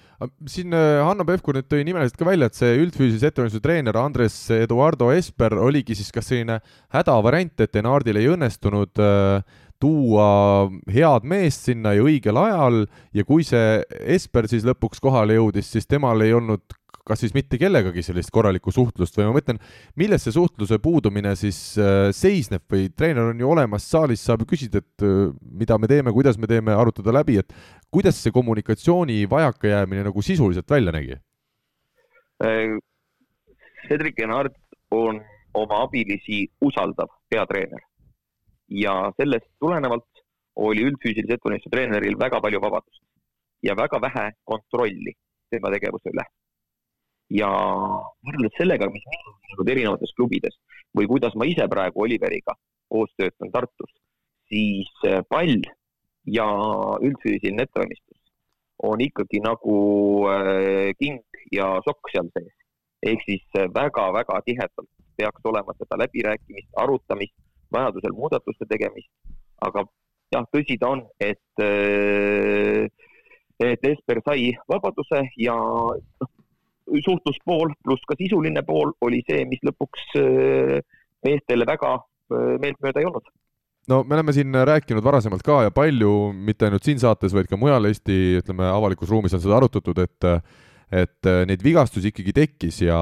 siin 0.50 0.74
Hanno 0.74 1.26
Pevkur 1.26 1.58
nüüd 1.58 1.68
tõi 1.70 1.84
nimeliselt 1.86 2.18
ka 2.18 2.26
välja, 2.26 2.48
et 2.50 2.58
see 2.58 2.78
üldfüüsilise 2.78 3.30
ettevalmistuse 3.30 3.62
treener 3.62 3.98
Andres 3.98 4.38
Eduardo 4.54 5.12
Esper 5.14 5.54
oligi 5.58 5.98
siis 5.98 6.10
kas 6.14 6.30
selline 6.30 6.60
hädavariant, 6.94 7.54
et 7.62 7.78
Enardil 7.78 8.18
ei 8.18 8.30
õnnestunud 8.32 9.02
tuua 9.78 10.28
head 10.90 11.26
meest 11.30 11.68
sinna 11.70 11.94
ja 11.94 12.02
õigel 12.02 12.38
ajal 12.42 12.84
ja 13.14 13.26
kui 13.26 13.46
see 13.46 13.78
Esper 14.16 14.50
siis 14.50 14.66
lõpuks 14.66 15.02
kohale 15.02 15.38
jõudis, 15.38 15.70
siis 15.70 15.86
temal 15.86 16.26
ei 16.26 16.34
olnud 16.34 16.74
kas 17.08 17.22
siis 17.24 17.34
mitte 17.36 17.58
kellegagi 17.60 18.04
sellist 18.04 18.32
korralikku 18.34 18.72
suhtlust 18.74 19.16
või 19.18 19.28
ma 19.28 19.36
mõtlen, 19.38 19.60
milles 19.98 20.26
see 20.26 20.34
suhtluse 20.36 20.78
puudumine 20.82 21.34
siis 21.38 21.58
äh, 21.80 22.10
seisneb 22.16 22.64
või 22.70 22.88
treener 22.94 23.32
on 23.32 23.40
ju 23.40 23.50
olemas, 23.54 23.88
saalis 23.88 24.24
saab 24.24 24.44
ju 24.44 24.50
küsida, 24.52 24.82
et 24.84 25.06
äh, 25.06 25.32
mida 25.62 25.78
me 25.80 25.90
teeme, 25.90 26.14
kuidas 26.14 26.38
me 26.40 26.50
teeme, 26.50 26.76
arutada 26.76 27.14
läbi, 27.14 27.38
et 27.42 27.54
kuidas 27.94 28.20
see 28.22 28.34
kommunikatsiooni 28.34 29.24
vajakajäämine 29.30 30.06
nagu 30.10 30.22
sisuliselt 30.22 30.70
välja 30.70 30.94
nägi? 30.94 31.18
Äh, 32.44 32.78
Cedric 33.88 34.20
Enart 34.22 34.56
on 34.90 35.20
oma 35.54 35.82
abilisi 35.84 36.46
usaldav 36.60 37.10
peatreener 37.30 37.82
ja 38.68 39.12
sellest 39.16 39.48
tulenevalt 39.60 40.24
oli 40.58 40.84
üldfüüsilise 40.88 41.38
ettevalmistuse 41.38 41.72
treeneril 41.72 42.18
väga 42.20 42.40
palju 42.44 42.60
vabadust 42.60 43.02
ja 43.62 43.76
väga 43.76 44.00
vähe 44.02 44.26
kontrolli 44.44 45.14
tema 45.50 45.70
tegevuse 45.74 46.12
üle 46.12 46.24
ja 47.30 47.48
võrreldes 48.24 48.56
sellega, 48.56 48.88
mis 48.92 49.04
minul 49.04 49.32
on 49.32 49.54
olnud 49.54 49.70
erinevates 49.74 50.14
klubides 50.16 50.56
või 50.96 51.08
kuidas 51.10 51.34
ma 51.36 51.48
ise 51.48 51.66
praegu 51.68 52.04
Oliveriga 52.06 52.54
koos 52.88 53.10
töötan 53.16 53.52
Tartus, 53.52 53.92
siis 54.48 54.88
äh, 55.06 55.20
pall 55.28 55.60
ja 56.24 56.46
üldfüüsiline 57.04 57.66
ettevalmistus 57.66 58.16
on 58.88 59.02
ikkagi 59.04 59.42
nagu 59.44 59.76
äh, 60.32 60.94
king 61.00 61.20
ja 61.52 61.74
sokk 61.84 62.12
seal 62.12 62.30
sees. 62.36 62.54
ehk 63.02 63.20
siis 63.26 63.44
väga-väga 63.74 64.40
äh, 64.40 64.44
tihedalt 64.46 64.90
peaks 65.18 65.44
olema 65.44 65.74
seda 65.76 65.98
läbirääkimist, 65.98 66.70
arutamist, 66.78 67.34
vajadusel 67.74 68.14
muudatuste 68.14 68.66
tegemist, 68.70 69.10
aga 69.66 69.84
jah, 70.32 70.46
tõsi 70.54 70.78
ta 70.78 70.92
on, 70.94 71.04
et 71.20 71.64
et 73.58 73.86
Esper 73.90 74.20
sai 74.22 74.52
vabaduse 74.70 75.24
ja 75.42 75.56
noh, 75.58 76.30
suhtluspool 77.04 77.74
pluss 77.84 78.06
ka 78.08 78.16
sisuline 78.18 78.62
pool 78.66 78.94
oli 79.04 79.20
see, 79.28 79.44
mis 79.48 79.60
lõpuks 79.66 80.14
äh, 80.20 80.78
meestele 81.26 81.66
väga 81.68 81.96
äh, 81.98 82.54
meeltmööda 82.62 83.02
ei 83.02 83.10
olnud. 83.10 83.28
No 83.88 84.02
me 84.04 84.18
oleme 84.18 84.34
siin 84.36 84.52
rääkinud 84.52 85.04
varasemalt 85.04 85.42
ka 85.46 85.62
ja 85.64 85.72
palju, 85.72 86.30
mitte 86.32 86.66
ainult 86.66 86.84
siin 86.84 87.00
saates, 87.00 87.32
vaid 87.32 87.48
ka 87.48 87.56
mujal 87.56 87.88
Eesti, 87.88 88.38
ütleme, 88.42 88.66
avalikus 88.68 89.08
ruumis 89.08 89.32
on 89.32 89.40
seda 89.40 89.56
arutatud, 89.56 89.96
et 90.04 90.26
et 90.88 91.28
äh, 91.28 91.42
neid 91.48 91.62
vigastusi 91.64 92.12
ikkagi 92.12 92.32
tekkis 92.36 92.82
ja 92.86 92.98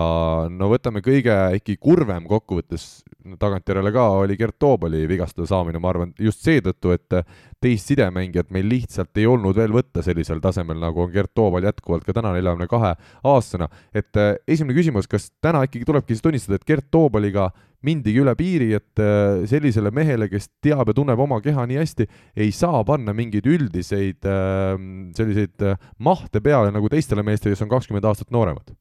no 0.51 0.71
võtame 0.73 1.03
kõige 1.05 1.35
ikkagi 1.59 1.79
kurvem 1.83 2.27
kokkuvõttes 2.27 3.05
tagantjärele 3.39 3.93
ka, 3.95 4.07
oli 4.23 4.37
Gert 4.39 4.59
Toobali 4.59 5.05
vigastada 5.09 5.47
saamine, 5.51 5.81
ma 5.83 5.91
arvan, 5.91 6.13
just 6.19 6.45
seetõttu, 6.47 6.93
et 6.95 7.17
teist 7.63 7.91
sidemängijat 7.91 8.51
meil 8.55 8.69
lihtsalt 8.71 9.19
ei 9.19 9.27
olnud 9.27 9.57
veel 9.57 9.75
võtta 9.75 10.03
sellisel 10.05 10.43
tasemel, 10.45 10.79
nagu 10.83 11.03
on 11.07 11.13
Gert 11.15 11.33
Toobal 11.35 11.67
jätkuvalt 11.67 12.07
ka 12.07 12.15
täna 12.17 12.35
neljakümne 12.37 12.69
kahe 12.71 12.95
aastasena. 13.25 13.69
et 13.95 14.17
äh, 14.21 14.35
esimene 14.49 14.77
küsimus, 14.77 15.09
kas 15.11 15.31
täna 15.43 15.65
ikkagi 15.67 15.87
tulebki 15.89 16.15
siis 16.15 16.27
tunnistada, 16.27 16.61
et 16.61 16.69
Gert 16.69 16.91
Toobaliga 16.91 17.51
mindigi 17.87 18.21
üle 18.23 18.35
piiri, 18.39 18.71
et 18.79 19.03
äh, 19.03 19.45
sellisele 19.51 19.93
mehele, 19.95 20.29
kes 20.33 20.49
teab 20.65 20.91
ja 20.91 20.97
tunneb 20.97 21.21
oma 21.23 21.39
keha 21.45 21.67
nii 21.69 21.79
hästi, 21.81 22.07
ei 22.43 22.53
saa 22.55 22.83
panna 22.87 23.15
mingeid 23.17 23.47
üldiseid 23.47 24.27
ähm, 24.31 25.13
selliseid 25.17 25.63
äh, 25.65 25.79
mahte 26.03 26.43
peale 26.45 26.73
nagu 26.75 26.91
teistele 26.93 27.25
meestele, 27.27 27.55
kes 27.55 27.65
on 27.67 27.73
kakskümmend 27.73 28.09
aastat 28.09 28.33
nooremad? 28.35 28.75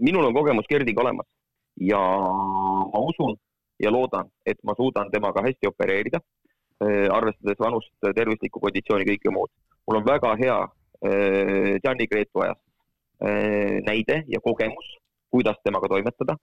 minul 0.00 0.24
on 0.24 0.34
kogemus 0.34 0.68
Gerdiga 0.70 1.02
olemas 1.02 1.26
ja 1.76 1.98
ma 1.98 3.00
usun 3.10 3.34
ja 3.82 3.90
loodan, 3.92 4.30
et 4.46 4.60
ma 4.64 4.72
suudan 4.78 5.10
temaga 5.12 5.42
hästi 5.44 5.68
opereerida, 5.68 6.20
äh, 6.84 7.08
arvestades 7.12 7.58
vanust, 7.60 7.92
tervislikku 8.04 8.62
konditsiooni, 8.62 9.08
kõike 9.08 9.34
muud. 9.34 9.50
mul 9.88 10.00
on 10.02 10.06
väga 10.06 10.36
hea 10.38 10.60
Gianni 11.00 12.04
Gretu 12.06 12.42
ajast 12.44 12.60
näide 13.86 14.18
ja 14.28 14.40
kogemus, 14.44 14.90
kuidas 15.32 15.56
temaga 15.64 15.88
toimetada 15.88 16.34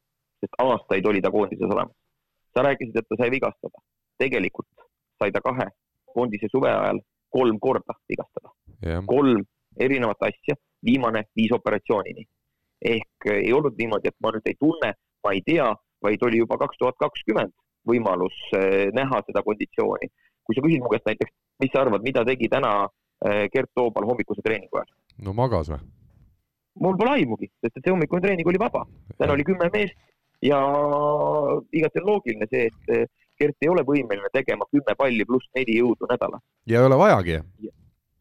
sest 0.41 0.57
aastaid 0.63 1.05
oli 1.05 1.21
ta 1.21 1.31
koondises 1.31 1.73
olemas. 1.75 1.95
sa 2.53 2.63
rääkisid, 2.63 2.95
et 2.97 3.07
ta 3.09 3.15
sai 3.21 3.31
vigastada. 3.31 3.83
tegelikult 4.17 4.87
sai 5.19 5.31
ta 5.31 5.41
kahe 5.41 5.67
koondise 6.13 6.47
suve 6.51 6.71
ajal 6.71 6.99
kolm 7.29 7.59
korda 7.59 7.93
vigastada 8.09 8.49
yeah.. 8.85 9.03
kolm 9.05 9.43
erinevat 9.79 10.21
asja, 10.29 10.55
viimane 10.85 11.23
viis 11.35 11.51
operatsioonini. 11.51 12.25
ehk 12.85 13.29
ei 13.33 13.53
olnud 13.53 13.77
niimoodi, 13.77 14.09
et 14.11 14.17
ma 14.21 14.31
nüüd 14.33 14.45
ei 14.49 14.55
tunne, 14.59 14.93
ma 15.25 15.33
ei 15.33 15.41
tea, 15.45 15.67
vaid 16.05 16.23
oli 16.27 16.41
juba 16.43 16.57
kaks 16.61 16.77
tuhat 16.77 16.97
kakskümmend 17.01 17.53
võimalus 17.89 18.37
eh, 18.57 18.89
näha 18.93 19.21
seda 19.25 19.41
konditsiooni. 19.45 20.09
kui 20.45 20.55
sa 20.55 20.63
küsid 20.63 20.83
mu 20.83 20.91
käest 20.93 21.09
näiteks, 21.09 21.33
mis 21.63 21.73
sa 21.73 21.81
arvad, 21.83 22.05
mida 22.05 22.23
tegi 22.25 22.49
täna 22.49 22.73
eh, 23.25 23.47
Gert 23.53 23.71
Toobal 23.75 24.05
hommikuse 24.09 24.45
treeningu 24.45 24.81
ajal? 24.81 24.91
no 25.25 25.33
magas 25.33 25.71
või? 25.73 25.81
mul 26.85 26.97
pole 26.99 27.15
aimugi, 27.17 27.49
sest 27.61 27.79
et 27.79 27.83
see 27.83 27.93
hommikune 27.93 28.21
treening 28.21 28.47
oli 28.53 28.61
vaba. 28.61 28.85
täna 29.17 29.33
oli 29.33 29.47
kümme 29.47 29.69
meest, 29.73 29.97
ja 30.47 30.59
igati 31.75 32.03
loogiline 32.03 32.47
see, 32.51 32.69
et 32.71 32.93
eh, 32.95 33.07
Gert 33.37 33.61
ei 33.61 33.69
ole 33.69 33.83
võimeline 33.85 34.31
tegema 34.33 34.65
kümme 34.71 34.95
palli 34.97 35.25
pluss 35.29 35.49
neli 35.55 35.77
jõudu 35.77 36.09
nädalas. 36.09 36.41
ja 36.65 36.79
ei 36.81 36.89
ole 36.89 36.97
vajagi. 37.03 37.41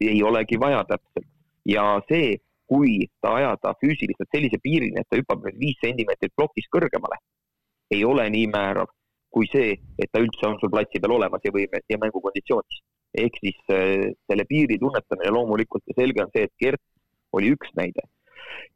ei 0.01 0.19
olegi 0.23 0.59
vaja 0.61 0.83
täpselt 0.91 1.25
ja 1.67 1.87
see, 2.09 2.37
kui 2.67 3.07
ta 3.21 3.33
ajada 3.39 3.73
füüsiliselt 3.81 4.29
sellise 4.33 4.59
piirini, 4.63 4.99
et 4.99 5.07
ta 5.09 5.19
hüppab 5.19 5.45
nüüd 5.45 5.57
viis 5.59 5.79
sentimeetrit 5.83 6.35
plokist 6.35 6.69
kõrgemale, 6.73 7.19
ei 7.91 8.03
ole 8.05 8.27
nii 8.29 8.47
määrav 8.53 8.91
kui 9.33 9.47
see, 9.51 9.75
et 9.99 10.09
ta 10.11 10.21
üldse 10.23 10.47
on 10.47 10.57
sul 10.61 10.71
platsi 10.73 11.01
peal 11.03 11.15
olemas 11.17 11.43
ja 11.45 11.53
võime 11.53 11.81
ja 11.91 11.99
mängukonditsioonist. 12.01 12.83
ehk 13.17 13.37
siis 13.41 13.57
äh, 13.73 14.11
selle 14.29 14.43
piiri 14.45 14.77
tunnetamine 14.77 15.31
loomulikult 15.33 15.83
ja 15.87 15.95
selge 15.97 16.21
on 16.23 16.31
see, 16.33 16.43
et 16.45 16.53
Gert 16.61 16.81
oli 17.33 17.53
üks 17.55 17.71
näide. 17.79 18.03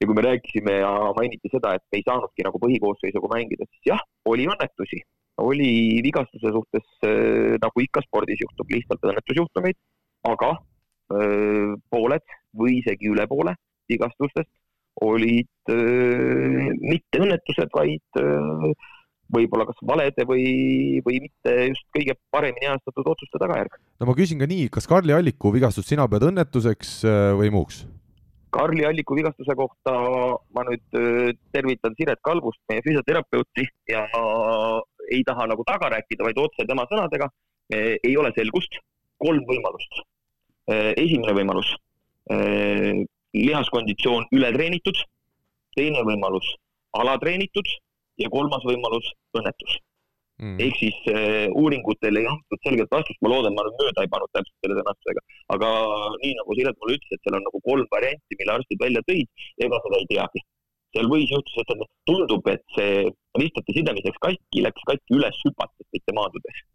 Ja 0.01 0.07
kui 0.07 0.17
me 0.17 0.25
rääkisime 0.25 0.77
ja 0.81 0.91
mainiti 1.17 1.51
seda, 1.53 1.75
et 1.77 1.85
me 1.91 2.01
ei 2.01 2.05
saanudki 2.07 2.45
nagu 2.47 2.61
põhikoosseisuga 2.61 3.31
mängida, 3.33 3.67
siis 3.69 3.93
jah, 3.93 4.03
oli 4.29 4.47
õnnetusi, 4.51 5.01
oli 5.41 5.71
vigastuse 6.05 6.53
suhtes 6.53 6.87
äh, 7.07 7.57
nagu 7.61 7.85
ikka 7.85 8.03
spordis 8.07 8.41
juhtub, 8.43 8.69
lihtsalt 8.73 9.09
õnnetusjuhtumeid, 9.11 9.79
aga 10.29 10.55
öö, 11.11 11.75
pooled 11.89 12.25
või 12.57 12.79
isegi 12.81 13.09
üle 13.09 13.25
poole 13.29 13.55
vigastustest 13.89 14.51
olid 15.01 15.71
öö, 15.71 16.71
mitte 16.77 17.21
õnnetused, 17.23 17.71
vaid 17.73 18.21
öö, 18.21 18.73
võib-olla 19.31 19.65
kas 19.69 19.79
valede 19.87 20.25
või, 20.27 20.99
või 21.05 21.21
mitte 21.23 21.53
just 21.71 21.87
kõige 21.95 22.17
paremini 22.35 22.67
ajastatud 22.67 23.07
otsuste 23.13 23.39
tagajärg. 23.39 23.79
no 24.01 24.09
ma 24.09 24.15
küsin 24.17 24.41
ka 24.41 24.49
nii, 24.51 24.67
kas 24.73 24.89
Karli 24.91 25.15
Alliku 25.15 25.53
vigastust 25.55 25.91
sina 25.91 26.07
pead 26.11 26.27
õnnetuseks 26.27 26.99
või 27.39 27.51
muuks? 27.55 27.85
Karli 28.51 28.85
Alliku 28.85 29.15
vigastuse 29.15 29.55
kohta 29.55 29.93
ma 30.55 30.63
nüüd 30.67 30.97
tervitan 31.55 31.95
Siret 31.97 32.19
Kalbust, 32.27 32.59
meie 32.69 32.83
füsioterapeuti 32.85 33.67
ja 33.89 34.05
ei 35.11 35.23
taha 35.27 35.47
nagu 35.51 35.63
taga 35.67 35.89
rääkida, 35.95 36.25
vaid 36.27 36.39
otse 36.39 36.67
tema 36.67 36.85
sõnadega. 36.91 37.29
ei 37.71 38.17
ole 38.19 38.31
selgust, 38.35 38.81
kolm 39.23 39.45
võimalust. 39.47 40.01
esimene 40.99 41.33
võimalus, 41.37 41.69
lihaskonditsioon 43.33 44.27
ületreenitud. 44.35 44.97
teine 45.75 46.03
võimalus, 46.03 46.55
alatreenitud 46.91 47.67
ja 48.19 48.29
kolmas 48.29 48.63
võimalus, 48.67 49.07
õnnetus 49.39 49.79
mm.. 50.41 50.57
ehk 50.65 50.79
siis 50.81 50.97
äh, 51.13 51.47
uuringutel 51.61 52.19
ei 52.21 52.29
antud 52.31 52.63
selget 52.67 52.91
vastust, 52.95 53.21
ma 53.23 53.33
loodan, 53.33 53.55
ma 53.57 53.65
nüüd 53.67 53.77
mööda 53.83 54.05
ei 54.05 54.11
pannud 54.13 54.33
täpselt 54.35 54.65
selle 54.65 54.79
sõnastusega, 54.79 55.25
aga 55.55 55.69
nii 56.23 56.33
nagu 56.39 56.57
Siret 56.57 56.81
mulle 56.81 56.97
ütles, 56.99 57.13
et 57.15 57.23
seal 57.23 57.37
on 57.39 57.47
nagu 57.47 57.63
kolm 57.69 57.87
varianti, 57.93 58.39
mille 58.41 58.57
arstid 58.57 58.83
välja 58.85 59.05
tõid, 59.09 59.47
ega 59.67 59.81
seda 59.85 60.01
ei 60.01 60.11
teagi. 60.15 60.45
seal 60.91 61.07
võis 61.07 61.29
juhtuda, 61.31 61.77
et 61.85 61.91
tundub, 62.09 62.47
et 62.51 62.63
see 62.75 63.07
ristate 63.39 63.77
sidemiseks 63.77 64.23
katki 64.25 64.65
läks 64.65 64.89
katki 64.89 65.19
üles 65.19 65.37
hüpates, 65.45 65.87
mitte 65.95 66.17
maandudes 66.17 66.65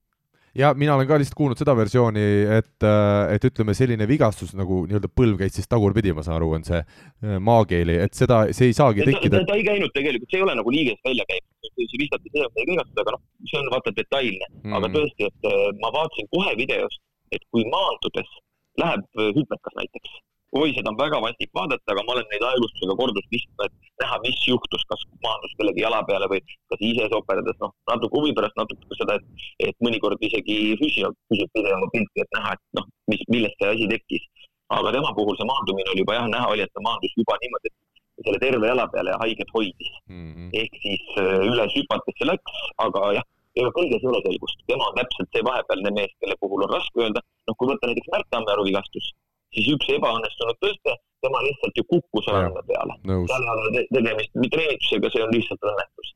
ja 0.58 0.72
mina 0.74 0.94
olen 0.96 1.08
ka 1.08 1.18
lihtsalt 1.20 1.36
kuulnud 1.38 1.60
seda 1.60 1.74
versiooni, 1.76 2.24
et, 2.58 2.84
äh, 2.84 3.34
et 3.36 3.46
ütleme, 3.48 3.74
selline 3.76 4.08
vigastus 4.08 4.54
nagu 4.56 4.82
nii-öelda 4.86 5.10
põlv 5.12 5.40
käis 5.40 5.56
siis 5.58 5.68
tagurpidi, 5.70 6.14
ma 6.16 6.24
saan 6.26 6.38
aru, 6.38 6.52
on 6.58 6.66
see 6.66 6.80
äh, 6.80 7.36
maakeeli, 7.48 7.98
et 8.06 8.16
seda, 8.18 8.44
see 8.56 8.70
ei 8.70 8.76
saagi 8.76 9.06
tekkida. 9.06 9.42
ta 9.48 9.58
ei 9.58 9.66
käinud 9.66 9.92
tegelikult, 9.96 10.30
see 10.32 10.40
ei 10.40 10.46
ole 10.46 10.56
nagu 10.60 10.74
liigest 10.74 11.02
välja 11.06 11.26
käinud, 11.30 11.70
see 11.76 12.02
vistati 12.02 12.32
see, 12.32 12.48
ei 12.62 12.68
vigastada, 12.72 13.04
aga 13.04 13.16
noh, 13.16 13.24
see 13.50 13.60
on 13.60 13.72
vaata 13.74 13.94
detailne 13.98 14.46
mm, 14.48 14.62
-hmm. 14.62 14.78
aga 14.78 14.92
tõesti, 14.96 15.30
et 15.30 15.50
äh, 15.52 15.66
ma 15.82 15.92
vaatasin 15.98 16.30
kohe 16.36 16.56
videost, 16.62 17.02
et 17.36 17.44
kui 17.50 17.66
maandudes 17.72 18.32
läheb 18.80 19.22
hüpekas 19.36 19.76
näiteks 19.80 20.20
oi, 20.54 20.72
seda 20.76 20.90
on 20.92 20.98
väga 20.98 21.18
vastik 21.22 21.50
vaadata, 21.58 21.92
aga 21.92 22.02
ma 22.06 22.14
olen 22.14 22.28
neid 22.32 22.44
aeglustusega 22.48 22.96
korduvalt 23.00 23.32
vistinud, 23.34 23.64
et 23.66 24.02
näha, 24.02 24.18
mis 24.24 24.38
juhtus, 24.48 24.84
kas 24.90 25.02
maandus 25.24 25.54
kellegi 25.58 25.82
jala 25.82 26.02
peale 26.08 26.28
või 26.32 26.40
kas 26.72 26.84
ise 26.90 27.08
soperdades, 27.12 27.58
noh, 27.62 27.72
natuke 27.90 28.20
huvi 28.20 28.34
pärast, 28.36 28.56
natuke 28.60 28.98
seda, 29.00 29.18
et, 29.18 29.48
et 29.68 29.76
mõnikord 29.86 30.22
isegi 30.28 30.76
füsio 30.82 31.12
küsib 31.32 31.50
pidevalt 31.56 31.92
pilti, 31.94 32.24
et 32.24 32.38
näha, 32.38 32.54
et 32.56 32.78
noh, 32.78 32.88
mis, 33.12 33.24
millest 33.32 33.58
see 33.60 33.72
asi 33.74 33.90
tekkis. 33.94 34.28
aga 34.74 34.90
tema 34.94 35.12
puhul 35.14 35.36
see 35.38 35.46
maandumine 35.46 35.92
oli 35.92 36.02
juba 36.02 36.14
jah, 36.16 36.24
näha 36.30 36.46
oli, 36.52 36.62
et 36.64 36.72
ta 36.74 36.80
maandus 36.82 37.12
juba 37.14 37.36
niimoodi, 37.42 37.70
et 37.70 38.24
selle 38.26 38.40
terve 38.42 38.66
jala 38.66 38.86
peale 38.90 39.12
ja 39.12 39.18
haiget 39.20 39.50
hoidis 39.54 39.92
mm. 40.08 40.32
-hmm. 40.32 40.48
ehk 40.60 40.72
siis 40.82 41.04
äh, 41.22 41.44
üles 41.52 41.76
hüpates 41.76 42.16
see 42.18 42.26
läks, 42.26 42.56
aga 42.86 43.12
jah, 43.18 43.26
ega 43.60 43.70
kõiges 43.76 44.02
ei 44.02 44.10
ole 44.10 44.22
selgust. 44.24 44.58
tema 44.66 44.88
on 44.88 44.98
täpselt 44.98 45.30
see 45.36 45.44
vahepealne 45.50 45.92
mees, 45.98 46.12
kelle 46.20 46.36
puhul 46.40 46.66
on 46.66 46.74
raske 46.76 47.02
öelda. 47.04 47.22
noh, 47.46 47.54
kui 47.58 47.70
võtta 47.70 47.90
näiteks 47.90 48.10
Märt 48.14 48.28
Tammearu 48.34 48.66
vigastus 48.66 49.12
siis 49.54 49.68
üks 49.74 49.90
ebaõnnestunud 49.96 50.58
tõste, 50.64 50.94
tema 51.24 51.42
lihtsalt 51.44 51.78
ju 51.78 51.84
kukkus 51.90 52.28
randa 52.32 52.62
peale. 52.68 52.96
seal 53.04 53.44
ei 53.46 53.52
ole 53.54 53.84
tegemist 53.94 54.40
treenitusega, 54.54 55.12
see 55.12 55.26
on 55.26 55.34
lihtsalt 55.34 55.68
õnnetus. 55.72 56.14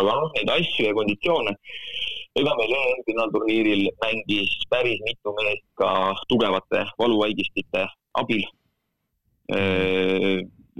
aga 0.00 0.18
noh, 0.20 0.32
neid 0.36 0.52
asju 0.52 0.88
ja 0.88 0.96
konditsioone, 0.96 1.54
ega 2.36 2.52
meil 2.58 2.74
EM-finaalturniiril 2.80 3.86
mängis 4.02 4.58
päris 4.68 5.00
mitu 5.08 5.32
meest 5.38 5.64
ka 5.80 5.90
tugevate 6.28 6.84
valuvaigistite 7.00 7.86
abil. 8.22 8.44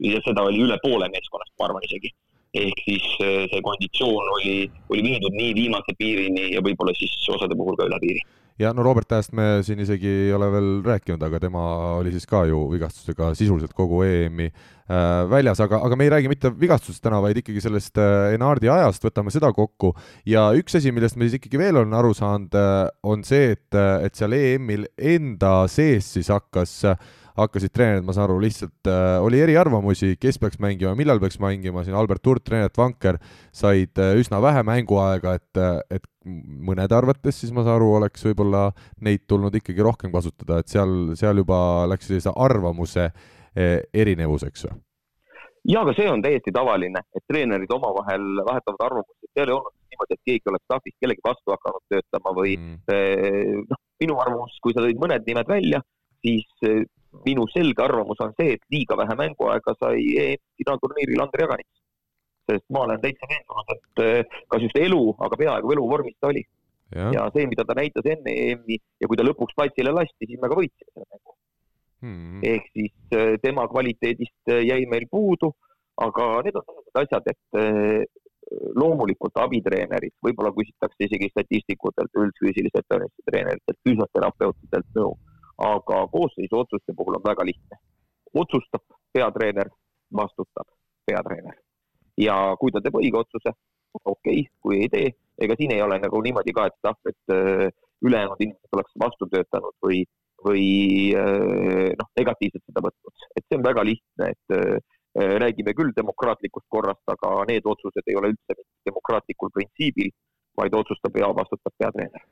ja 0.07 0.21
seda 0.27 0.43
oli 0.45 0.63
üle 0.67 0.77
poole 0.83 1.09
meeskonnast, 1.09 1.55
ma 1.59 1.69
arvan 1.69 1.85
isegi 1.87 2.11
ehk 2.57 2.81
siis 2.85 3.05
see 3.21 3.61
konditsioon 3.65 4.31
oli, 4.37 4.55
oli 4.91 5.03
viidud 5.05 5.35
nii 5.37 5.53
viimase 5.55 5.93
piirini 5.99 6.55
ja 6.55 6.63
võib-olla 6.65 6.95
siis 6.97 7.13
osade 7.35 7.57
puhul 7.59 7.77
ka 7.77 7.89
üle 7.89 7.99
piiri 8.01 8.23
ja 8.59 8.73
no 8.77 8.85
Robert 8.87 9.09
Tähest 9.09 9.35
me 9.37 9.61
siin 9.66 9.81
isegi 9.85 10.09
ei 10.09 10.33
ole 10.35 10.49
veel 10.53 10.71
rääkinud, 10.87 11.23
aga 11.23 11.40
tema 11.42 11.64
oli 11.99 12.12
siis 12.14 12.27
ka 12.29 12.45
ju 12.49 12.62
vigastusega 12.73 13.33
sisuliselt 13.37 13.75
kogu 13.77 14.03
EM-i 14.07 14.49
äh, 14.49 15.27
väljas, 15.31 15.61
aga, 15.64 15.81
aga 15.85 15.99
me 15.99 16.07
ei 16.07 16.12
räägi 16.14 16.31
mitte 16.33 16.53
vigastusest 16.61 17.05
täna, 17.05 17.21
vaid 17.25 17.42
ikkagi 17.42 17.62
sellest 17.64 18.01
äh, 18.01 18.33
Enardi 18.37 18.71
ajast, 18.73 19.05
võtame 19.05 19.35
seda 19.35 19.53
kokku. 19.57 19.92
ja 20.29 20.49
üks 20.57 20.79
asi, 20.81 20.95
millest 20.95 21.19
me 21.19 21.29
siis 21.29 21.40
ikkagi 21.40 21.61
veel 21.61 21.83
olen 21.83 21.95
aru 21.97 22.14
saanud 22.16 22.57
äh,, 22.57 22.81
on 23.05 23.25
see, 23.27 23.53
et, 23.57 23.77
et 23.77 24.16
seal 24.16 24.37
EM-il 24.37 24.88
enda 24.97 25.59
sees 25.73 26.14
siis 26.16 26.33
hakkas 26.33 26.79
äh, 26.88 26.99
hakkasid 27.37 27.72
treenerid, 27.75 28.07
ma 28.07 28.14
saan 28.16 28.27
aru, 28.29 28.38
lihtsalt 28.42 28.90
äh, 28.90 29.18
oli 29.25 29.40
eriarvamusi, 29.44 30.14
kes 30.20 30.40
peaks 30.42 30.61
mängima, 30.62 30.94
millal 30.99 31.20
peaks 31.22 31.38
mängima, 31.42 31.85
siin 31.85 31.96
Albert 31.99 32.27
Hurt, 32.27 32.49
Renat 32.53 32.79
Vanker 32.79 33.20
said 33.55 34.01
äh, 34.03 34.14
üsna 34.20 34.40
vähe 34.44 34.64
mänguaega, 34.66 35.37
et, 35.40 35.61
äh, 35.61 35.81
et 35.99 36.09
mõnede 36.27 36.96
arvates 36.96 37.42
siis 37.42 37.53
ma 37.55 37.64
saan 37.66 37.79
aru, 37.79 37.92
oleks 38.01 38.25
võib-olla 38.27 38.70
neid 39.05 39.27
tulnud 39.31 39.55
ikkagi 39.61 39.85
rohkem 39.85 40.14
kasutada, 40.14 40.61
et 40.61 40.72
seal, 40.72 41.14
seal 41.18 41.44
juba 41.44 41.59
läks 41.90 42.11
sellise 42.11 42.35
arvamuse 42.35 43.11
äh, 43.11 43.79
erinevuseks 43.94 44.68
või? 44.68 44.81
ja, 45.66 45.83
aga 45.83 45.94
see 45.96 46.07
on 46.11 46.22
täiesti 46.22 46.53
tavaline, 46.55 47.03
et 47.16 47.25
treenerid 47.31 47.72
omavahel 47.75 48.27
vahetavad 48.46 48.85
arvamust, 48.88 49.18
et 49.25 49.33
seal 49.35 49.51
ei 49.51 49.57
olnud 49.57 49.75
niimoodi, 49.90 50.16
et 50.16 50.31
keegi 50.31 50.53
oleks 50.53 50.68
tahvis 50.72 50.96
kellegi 51.03 51.25
vastu 51.27 51.55
hakanud 51.55 51.85
töötama 51.92 52.35
või 52.37 52.57
mm. 52.61 52.77
Eh, 52.96 53.57
noh, 53.66 53.81
minu 54.03 54.18
arvamus, 54.22 54.55
kui 54.62 54.77
sa 54.77 54.85
tõid 54.85 55.01
mõned 55.03 55.27
nimed 55.27 55.51
välja, 55.51 55.83
siis 56.25 56.49
minu 57.24 57.46
selge 57.52 57.83
arvamus 57.83 58.20
on 58.24 58.35
see, 58.38 58.57
et 58.57 58.62
liiga 58.72 58.96
vähe 59.00 59.16
mänguaega 59.18 59.74
sai 59.81 60.02
EM-finaalturniiril 60.24 61.22
Andrei 61.24 61.46
Jaganits. 61.46 61.83
sest 62.46 62.62
ma 62.70 62.85
olen 62.87 63.00
täitsa 63.02 63.26
veendunud, 63.31 63.70
et 63.74 64.02
eh, 64.05 64.37
kas 64.52 64.62
just 64.62 64.76
elu, 64.79 65.00
aga 65.26 65.38
peaaegu 65.40 65.72
eluvormis 65.74 66.14
ta 66.20 66.31
oli. 66.31 66.44
ja 66.94 67.24
see, 67.35 67.46
mida 67.50 67.64
ta 67.66 67.74
näitas 67.74 68.07
enne 68.07 68.35
EM-i 68.42 68.76
ja 69.02 69.09
kui 69.11 69.18
ta 69.18 69.24
lõpuks 69.26 69.57
platsile 69.59 69.90
lasti, 69.90 70.29
siis 70.29 70.38
me 70.42 70.50
ka 70.52 70.59
võitsime 70.61 70.92
selle 70.92 71.09
mängu 71.11 71.35
hmm.. 72.05 72.44
ehk 72.52 72.68
siis 72.70 73.16
eh, 73.18 73.35
tema 73.42 73.66
kvaliteedist 73.72 74.55
eh, 74.55 74.62
jäi 74.68 74.87
meil 74.92 75.09
puudu, 75.11 75.50
aga 76.07 76.29
need 76.46 76.61
on 76.61 76.68
sellised 76.68 77.02
asjad, 77.02 77.33
et 77.33 78.14
loomulikult 78.79 79.40
abitreenerid, 79.42 80.12
võib-olla 80.22 80.52
küsitakse 80.55 81.09
isegi 81.09 81.33
statistikutelt, 81.33 82.12
üldfüüsilise 82.14 82.79
ettevalmistuse 82.79 83.26
treeneritelt, 83.26 83.81
füsioterapeutidelt 83.88 84.92
nõu 84.94 85.16
no 85.16 85.36
aga 85.59 86.07
koosseisu 86.12 86.59
otsuste 86.59 86.92
puhul 86.97 87.16
on 87.16 87.25
väga 87.25 87.45
lihtne. 87.45 87.79
otsustab 88.35 88.83
peatreener, 89.12 89.69
vastutab 90.16 90.69
peatreener. 91.07 91.57
ja 92.16 92.57
kui 92.61 92.73
ta 92.73 92.81
teeb 92.81 92.99
õige 93.01 93.19
otsuse, 93.23 93.53
okei 94.05 94.40
okay,, 94.40 94.45
kui 94.61 94.81
ei 94.83 94.88
tee, 94.92 95.09
ega 95.40 95.57
siin 95.57 95.73
ei 95.73 95.83
ole 95.83 95.99
nagu 96.01 96.21
niimoodi 96.23 96.53
ka, 96.57 96.66
et 96.66 96.77
noh, 96.85 96.97
et 97.09 97.35
äh, 97.35 97.69
ülejäänud 98.05 98.40
inimesed 98.40 98.77
oleks 98.77 98.92
vastu 99.01 99.29
töötanud 99.33 99.77
või, 99.85 100.03
või 100.45 100.66
äh, 101.16 101.92
noh, 102.01 102.12
negatiivselt 102.21 102.64
seda 102.64 102.85
võtnud, 102.88 103.27
et 103.37 103.45
see 103.45 103.59
on 103.61 103.66
väga 103.69 103.85
lihtne, 103.88 104.33
et 104.33 104.57
äh, 104.57 104.97
räägime 105.45 105.73
küll 105.77 105.92
demokraatlikust 105.97 106.69
korrast, 106.69 107.05
aga 107.09 107.45
need 107.49 107.64
otsused 107.64 108.05
ei 108.05 108.16
ole 108.21 108.35
üldse 108.35 108.59
demokraatlikul 108.88 109.53
printsiibil, 109.55 110.12
vaid 110.57 110.77
otsustab 110.77 111.16
ja 111.16 111.33
vastutab 111.37 111.73
peatreener 111.81 112.25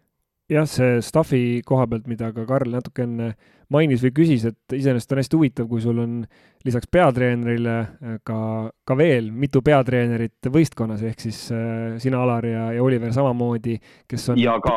jah, 0.50 0.66
see 0.68 1.00
staff'i 1.04 1.42
koha 1.66 1.86
pealt, 1.90 2.08
mida 2.10 2.30
ka 2.34 2.44
Karl 2.48 2.74
natuke 2.74 3.04
enne 3.06 3.34
mainis 3.72 4.02
või 4.04 4.12
küsis, 4.14 4.44
et 4.50 4.76
iseenesest 4.76 5.14
on 5.14 5.20
hästi 5.22 5.38
huvitav, 5.38 5.68
kui 5.70 5.80
sul 5.82 6.00
on 6.02 6.18
lisaks 6.66 6.90
peatreenerile 6.92 7.76
äh, 7.80 8.18
ka, 8.26 8.38
ka 8.86 8.96
veel 8.98 9.30
mitu 9.32 9.62
peatreenerit 9.64 10.50
võistkonnas, 10.52 11.04
ehk 11.06 11.24
siis 11.24 11.46
äh, 11.54 11.96
sina, 12.02 12.20
Alar 12.24 12.46
ja, 12.48 12.66
ja 12.76 12.84
Oliver 12.84 13.12
samamoodi, 13.16 13.78
kes 14.10 14.28
on. 14.34 14.42
ja 14.42 14.58
ka 14.64 14.76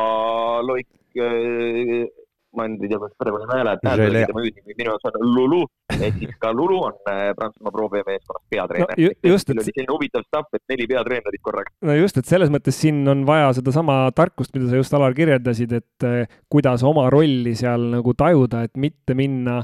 Loik 0.65 1.19
äh, 1.19 2.07
ma 2.55 2.65
ei 2.67 2.89
tea, 2.89 2.99
kuidas 2.99 3.15
praegu 3.19 3.39
tema 3.43 4.41
hüüdnimi, 4.43 4.75
minu 4.77 4.93
jaoks 4.93 5.09
on 5.09 5.27
Lulu, 5.35 5.59
ehk 5.97 6.19
siis 6.21 6.33
ka 6.41 6.53
Lulu 6.55 6.79
on 6.87 6.95
äh, 7.11 7.21
Prantsusmaa 7.37 7.73
Pro 7.75 7.89
B 7.91 8.01
meeskonnas 8.07 8.43
peatreener 8.49 8.93
no,. 8.93 9.11
just, 9.31 9.51
et. 9.51 9.61
selline 9.67 9.91
huvitav 9.91 10.25
stuff, 10.27 10.49
et 10.55 10.63
neli 10.71 10.87
peatreenerit 10.89 11.43
korraga. 11.43 11.73
no 11.87 11.97
just, 11.97 12.19
et 12.21 12.29
selles 12.29 12.51
mõttes 12.53 12.79
siin 12.79 13.03
on 13.11 13.25
vaja 13.27 13.51
sedasama 13.59 13.99
tarkust, 14.15 14.55
mida 14.55 14.71
sa 14.71 14.81
just, 14.81 14.95
Alar, 14.97 15.15
kirjeldasid, 15.17 15.75
et 15.81 16.07
äh, 16.07 16.39
kuidas 16.49 16.85
oma 16.87 17.09
rolli 17.13 17.55
seal 17.59 17.89
nagu 17.97 18.15
tajuda, 18.17 18.63
et 18.67 18.77
mitte 18.79 19.17
minna 19.17 19.61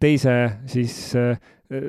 teise 0.00 0.34
siis 0.70 0.96
äh, 1.20 1.38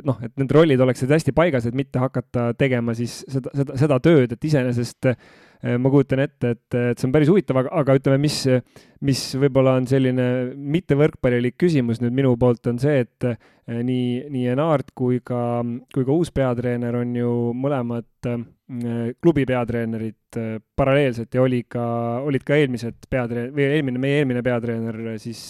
noh, 0.05 0.21
et 0.23 0.31
need 0.39 0.53
rollid 0.55 0.81
oleksid 0.81 1.12
hästi 1.12 1.34
paigas, 1.36 1.65
et 1.67 1.75
mitte 1.77 1.99
hakata 2.01 2.51
tegema 2.58 2.95
siis 2.97 3.23
seda, 3.31 3.51
seda, 3.58 3.75
seda 3.81 3.99
tööd, 4.03 4.31
et 4.31 4.47
iseenesest 4.51 5.10
Äh, 5.10 5.44
ma 5.63 5.89
kujutan 5.91 6.21
ette, 6.25 6.53
et, 6.55 6.77
et 6.77 6.99
see 6.99 7.07
on 7.07 7.13
päris 7.15 7.29
huvitav, 7.31 7.59
aga, 7.61 7.71
aga 7.81 7.95
ütleme, 7.97 8.19
mis, 8.21 8.37
mis 9.05 9.21
võib-olla 9.39 9.75
on 9.79 9.87
selline 9.89 10.25
mittevõrkpallilik 10.55 11.57
küsimus 11.61 12.01
nüüd 12.03 12.15
minu 12.15 12.33
poolt, 12.39 12.67
on 12.71 12.79
see, 12.81 13.03
et 13.05 13.27
äh, 13.29 13.37
nii, 13.69 14.25
nii 14.33 14.49
Enart 14.53 14.91
kui 14.97 15.21
ka, 15.25 15.61
kui 15.93 16.05
ka 16.07 16.15
uus 16.15 16.33
peatreener 16.35 16.97
on 17.01 17.13
ju 17.17 17.31
mõlemad 17.57 18.29
äh, 18.31 18.43
klubi 19.21 19.45
peatreenerid 19.45 20.41
paralleelselt 20.77 21.37
ja 21.37 21.45
oli 21.45 21.61
ka, 21.69 21.85
olid 22.25 22.45
ka 22.45 22.57
eelmised 22.57 23.07
peatreener, 23.09 23.53
või 23.55 23.69
eelmine, 23.69 24.01
meie 24.01 24.19
eelmine 24.21 24.41
peatreener 24.45 25.15
siis 25.21 25.47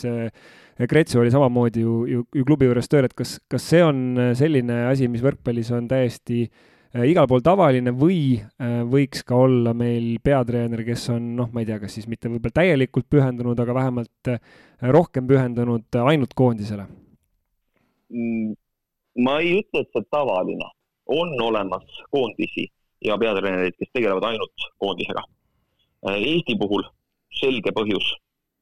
Kretsu 0.75 1.21
oli 1.21 1.31
samamoodi 1.31 1.85
ju, 1.85 1.97
ju, 2.11 2.25
ju 2.35 2.43
klubi 2.45 2.67
juures 2.67 2.91
tööl, 2.91 3.07
et 3.07 3.15
kas, 3.15 3.37
kas 3.47 3.63
see 3.71 3.79
on 3.79 4.19
selline 4.35 4.81
asi, 4.89 5.07
mis 5.07 5.23
võrkpallis 5.23 5.71
on 5.71 5.87
täiesti 5.87 6.41
äh, 6.43 6.57
Äh, 6.57 6.73
igal 7.03 7.27
pool 7.27 7.43
tavaline 7.43 7.91
või 7.95 8.37
äh, 8.39 8.79
võiks 8.87 9.25
ka 9.27 9.35
olla 9.43 9.73
meil 9.75 10.15
peatreener, 10.23 10.83
kes 10.87 11.09
on 11.11 11.33
noh, 11.35 11.49
ma 11.51 11.63
ei 11.63 11.67
tea, 11.67 11.79
kas 11.81 11.97
siis 11.97 12.07
mitte 12.07 12.31
võib-olla 12.31 12.55
täielikult 12.55 13.09
pühendunud, 13.11 13.59
aga 13.59 13.75
vähemalt 13.75 14.31
äh, 14.31 14.39
rohkem 14.95 15.27
pühendunud 15.27 15.99
ainult 16.05 16.35
koondisele? 16.37 16.87
Mm, 18.15 18.55
ma 19.27 19.37
ei 19.43 19.57
ütle, 19.59 19.83
et 19.83 19.91
see 19.91 20.07
tavaline, 20.13 20.69
on 21.11 21.35
olemas 21.43 22.01
koondisi 22.15 22.69
ja 23.03 23.17
peatreenerid, 23.19 23.75
kes 23.75 23.91
tegelevad 23.91 24.31
ainult 24.31 24.69
koondisega. 24.81 25.25
Eesti 26.05 26.53
puhul 26.61 26.83
selge 27.33 27.71
põhjus, 27.75 28.07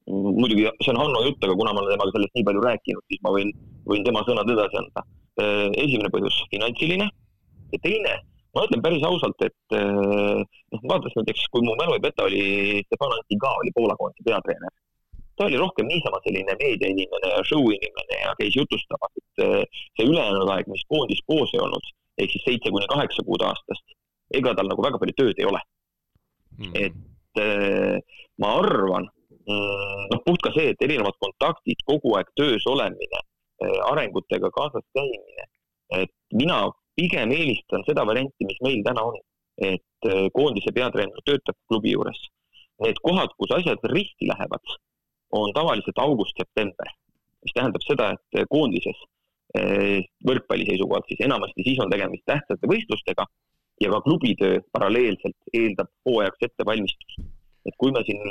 muidugi 0.07 0.63
see 0.79 0.93
on 0.93 0.99
Hanno 1.01 1.21
jutt, 1.25 1.43
aga 1.43 1.55
kuna 1.59 1.73
ma 1.75 1.81
olen 1.83 1.93
temaga 1.93 2.13
sellest 2.15 2.37
nii 2.37 2.45
palju 2.47 2.63
rääkinud, 2.63 3.03
siis 3.11 3.21
ma 3.25 3.33
võin, 3.35 3.51
võin 3.89 4.05
tema 4.07 4.23
sõnad 4.27 4.51
edasi 4.53 4.79
anda. 4.79 5.03
esimene 5.81 6.11
põhjus, 6.13 6.37
finantsiline 6.51 7.09
ja 7.73 7.81
teine, 7.81 8.13
ma 8.53 8.65
ütlen 8.67 8.83
päris 8.85 9.03
ausalt, 9.07 9.41
et 9.45 9.77
eh, 9.77 10.39
noh, 10.43 10.85
vaadates 10.85 11.17
näiteks, 11.19 11.47
kui 11.53 11.65
mu 11.65 11.75
mälu 11.79 11.97
ei 11.97 12.03
peta, 12.03 12.27
oli 12.29 12.43
Stefan 12.87 13.15
Antiga 13.17 13.53
oli 13.61 13.73
Poola 13.75 13.97
koondise 13.99 14.25
peatreener. 14.27 14.73
ta 15.37 15.47
oli 15.47 15.57
rohkem 15.57 15.87
niisama 15.89 16.19
selline 16.21 16.53
meediainimene 16.59 17.29
ja 17.31 17.39
show 17.49 17.65
inimene 17.73 18.19
ja 18.19 18.35
käis 18.37 18.53
jutustamas, 18.59 19.15
et 19.21 19.45
eh, 19.45 19.81
see 19.97 20.05
ülejäänud 20.05 20.51
aeg, 20.53 20.69
mis 20.69 20.85
koondis 20.93 21.23
koos 21.25 21.55
ei 21.55 21.63
olnud, 21.65 21.89
ehk 22.21 22.35
siis 22.35 22.45
seitse 22.49 22.73
kuni 22.75 22.89
kaheksa 22.91 23.25
kuud 23.25 23.41
aastast, 23.47 23.97
ega 24.37 24.53
tal 24.53 24.69
nagu 24.69 24.85
väga 24.85 25.01
palju 25.01 25.17
tööd 25.17 25.41
ei 25.41 25.49
ole 25.49 25.61
mm.. 26.59 26.75
et 26.77 27.41
äh, 27.41 27.97
ma 28.37 28.53
arvan, 28.61 29.09
mm, 29.41 30.05
noh, 30.13 30.21
puht 30.27 30.45
ka 30.45 30.53
see, 30.53 30.69
et 30.75 30.85
erinevad 30.85 31.17
kontaktid, 31.25 31.81
kogu 31.89 32.13
aeg 32.19 32.29
töös 32.37 32.65
olemine, 32.69 33.25
arengutega 33.63 34.49
kaasas 34.51 34.83
käimine, 34.97 35.45
et 35.95 36.11
mina 36.35 36.65
pigem 36.95 37.31
eelistan 37.33 37.83
seda 37.87 38.05
varianti, 38.07 38.47
mis 38.47 38.59
meil 38.65 38.81
täna 38.85 39.05
on, 39.09 39.19
et 39.61 40.09
äh, 40.09 40.27
koondise 40.33 40.73
peatreener 40.75 41.25
töötab 41.27 41.57
klubi 41.69 41.93
juures. 41.93 42.19
Need 42.83 42.99
kohad, 43.05 43.33
kus 43.37 43.53
asjad 43.55 43.83
risti 43.93 44.29
lähevad, 44.29 44.75
on 45.33 45.53
tavaliselt 45.55 45.99
august-september, 46.01 46.89
mis 47.45 47.55
tähendab 47.55 47.85
seda, 47.85 48.11
et 48.17 48.39
äh, 48.39 48.47
koondises 48.49 48.99
äh, 49.57 50.01
võrkpalli 50.27 50.67
seisukohalt 50.69 51.09
siis 51.09 51.23
enamasti 51.25 51.65
siis 51.65 51.81
on 51.83 51.91
tegemist 51.93 52.25
tähtsate 52.29 52.69
võistlustega 52.69 53.27
ja 53.81 53.89
ka 53.93 54.01
klubitöö 54.05 54.61
paralleelselt 54.71 55.53
eeldab 55.53 55.89
hooajaks 56.05 56.49
ettevalmistust. 56.49 57.23
et 57.65 57.75
kui 57.79 57.93
me 57.95 58.01
siin 58.03 58.21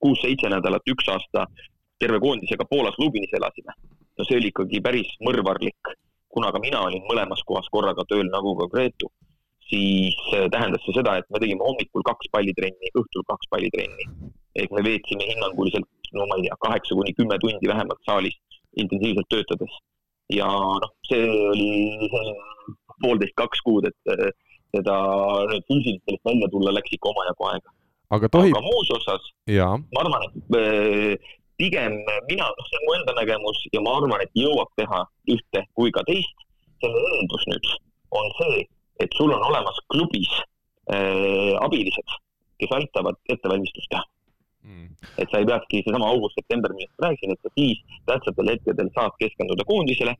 kuus-seitse 0.00 0.48
nädalat, 0.52 0.84
üks 0.92 1.06
aasta 1.08 1.46
terve 1.98 2.18
koondisega 2.20 2.66
Poolas 2.68 2.98
Lubinis 3.00 3.32
elasime, 3.32 3.72
no 4.18 4.26
see 4.28 4.36
oli 4.38 4.50
ikkagi 4.52 4.80
päris 4.84 5.10
mõrvarlik 5.24 5.94
kuna 6.34 6.50
ka 6.52 6.60
mina 6.62 6.82
olin 6.86 7.04
mõlemas 7.08 7.42
kohas 7.48 7.68
korraga 7.74 8.04
tööl, 8.10 8.26
nagu 8.32 8.54
ka 8.58 8.68
Gretu, 8.72 9.10
siis 9.70 10.16
äh, 10.36 10.46
tähendas 10.52 10.82
see 10.84 10.96
seda, 10.98 11.18
et 11.20 11.28
me 11.32 11.40
tegime 11.42 11.64
hommikul 11.64 12.04
kaks 12.06 12.30
pallitrenni, 12.34 12.92
õhtul 13.00 13.26
kaks 13.30 13.50
pallitrenni. 13.52 14.08
ehk 14.54 14.70
me 14.74 14.84
veetsime 14.86 15.26
hinnanguliselt, 15.26 15.88
no 16.14 16.26
ma 16.30 16.38
ei 16.38 16.46
tea, 16.46 16.56
kaheksa 16.66 16.94
kuni 16.98 17.14
kümme 17.18 17.38
tundi 17.42 17.70
vähemalt 17.70 18.02
saalis 18.06 18.36
intensiivselt 18.82 19.30
töötades. 19.30 19.78
ja 20.32 20.48
noh, 20.82 20.92
see 21.08 21.24
oli 21.52 22.10
poolteist, 23.02 23.34
kaks 23.40 23.62
kuud, 23.66 23.88
et 23.90 24.12
äh, 24.14 24.28
seda 24.74 24.98
nüüd 25.50 25.64
füüsiliselt 25.70 26.04
sellest 26.08 26.28
välja 26.30 26.50
tulla 26.52 26.74
läks 26.74 26.94
ikka 26.96 27.10
omajagu 27.12 27.48
aega. 27.52 27.74
aga 28.18 28.30
tohib. 28.36 28.54
aga 28.56 28.66
muus 28.66 28.92
osas, 28.98 29.32
ma 29.94 30.04
arvan, 30.04 30.28
et 30.28 30.60
äh, 30.60 31.34
pigem 31.60 31.98
mina, 32.28 32.46
noh, 32.46 32.66
see 32.68 32.80
on 32.80 32.86
mu 32.86 32.96
enda 32.98 33.14
nägemus 33.18 33.60
ja 33.72 33.82
ma 33.84 33.98
arvan, 33.98 34.24
et 34.24 34.32
jõuab 34.38 34.72
teha 34.80 35.04
ühte 35.34 35.66
kui 35.78 35.92
ka 35.94 36.04
teist. 36.08 36.36
selle 36.82 37.00
eeldus 37.16 37.44
nüüd 37.48 37.68
on 38.18 38.26
see, 38.38 38.64
et 39.00 39.14
sul 39.16 39.32
on 39.32 39.44
olemas 39.46 39.78
klubis 39.92 40.32
äh, 40.92 41.54
abilised, 41.64 42.18
kes 42.60 42.74
aitavad 42.76 43.16
ettevalmistust 43.32 43.88
teha 43.92 44.04
mm.. 44.64 44.88
et 45.18 45.30
sa 45.30 45.40
ei 45.40 45.48
peakski, 45.48 45.82
seesama 45.86 46.10
august-september, 46.12 46.74
millest 46.76 47.06
rääkisin, 47.06 47.32
et 47.32 47.40
sa 47.42 47.52
siis 47.58 47.80
tähtsatel 48.10 48.52
hetkedel 48.52 48.90
saad 48.96 49.16
keskenduda 49.22 49.66
koondisele. 49.70 50.14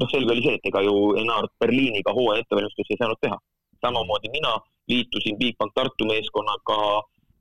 noh, 0.00 0.08
selge 0.12 0.32
oli 0.32 0.42
see, 0.44 0.56
et 0.58 0.66
ega 0.68 0.82
ju 0.84 0.96
Enart 1.22 1.52
Berliiniga 1.60 2.12
hooaja 2.16 2.42
ettevalmistusi 2.44 2.94
ei 2.94 3.02
saanud 3.02 3.20
teha. 3.20 3.38
samamoodi 3.84 4.32
mina 4.32 4.52
liitusin 4.88 5.38
Bigbank 5.38 5.72
Tartu 5.74 6.08
meeskonnaga 6.08 6.76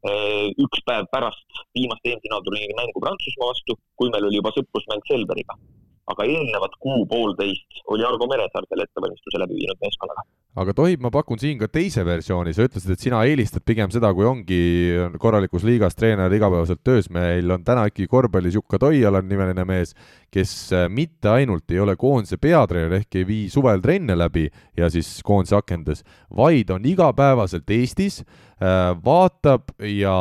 üks 0.05 0.83
päev 0.85 1.07
pärast 1.13 1.63
viimast 1.75 2.05
EM-finaalturniiri 2.05 2.77
mängu 2.77 3.01
Prantsusmaa 3.01 3.53
vastu, 3.53 3.77
kui 3.97 4.11
meil 4.13 4.27
oli 4.27 4.41
juba 4.41 4.53
sõprusmäng 4.55 5.05
Selberiga. 5.09 5.57
aga 6.05 6.21
eelnevat 6.29 6.75
kuu-poolteist 6.85 7.79
oli 7.89 8.03
Argo 8.05 8.27
Meresaar 8.29 8.67
selle 8.69 8.83
ettevalmistuse 8.85 9.39
läbi 9.41 9.55
viinud 9.57 9.79
meeskonnaga. 9.81 10.21
aga 10.61 10.73
tohib, 10.77 11.01
ma 11.01 11.09
pakun 11.09 11.39
siin 11.41 11.57
ka 11.57 11.67
teise 11.67 12.05
versiooni, 12.05 12.53
sa 12.53 12.67
ütlesid, 12.67 12.91
et 12.93 13.01
sina 13.01 13.23
eelistad 13.25 13.65
pigem 13.65 13.89
seda, 13.91 14.13
kui 14.13 14.27
ongi 14.29 14.59
korralikus 15.19 15.65
liigas 15.65 15.97
treener 15.97 16.31
igapäevaselt 16.31 16.83
töös, 16.85 17.09
meil 17.09 17.49
on 17.51 17.65
täna 17.65 17.87
ikkagi 17.89 18.07
korvpallis 18.07 18.55
Jukka 18.55 18.79
Toial 18.85 19.17
on 19.17 19.27
nimeline 19.27 19.65
mees, 19.65 19.95
kes 20.29 20.53
äh, 20.73 20.85
mitte 20.89 21.33
ainult 21.33 21.71
ei 21.71 21.81
ole 21.81 21.97
koondise 21.97 22.37
peatreener 22.37 22.99
ehk 23.01 23.15
ei 23.15 23.25
vii 23.25 23.49
suvel 23.49 23.81
trenne 23.81 24.13
läbi 24.13 24.45
ja 24.77 24.89
siis 24.93 25.23
koondise 25.25 25.57
akendes, 25.57 26.05
vaid 26.29 26.69
on 26.69 26.85
igapäevaselt 26.85 27.69
Eestis 27.69 28.21
Äh, 28.54 28.54
vaatab 28.59 29.73
ja, 29.83 30.15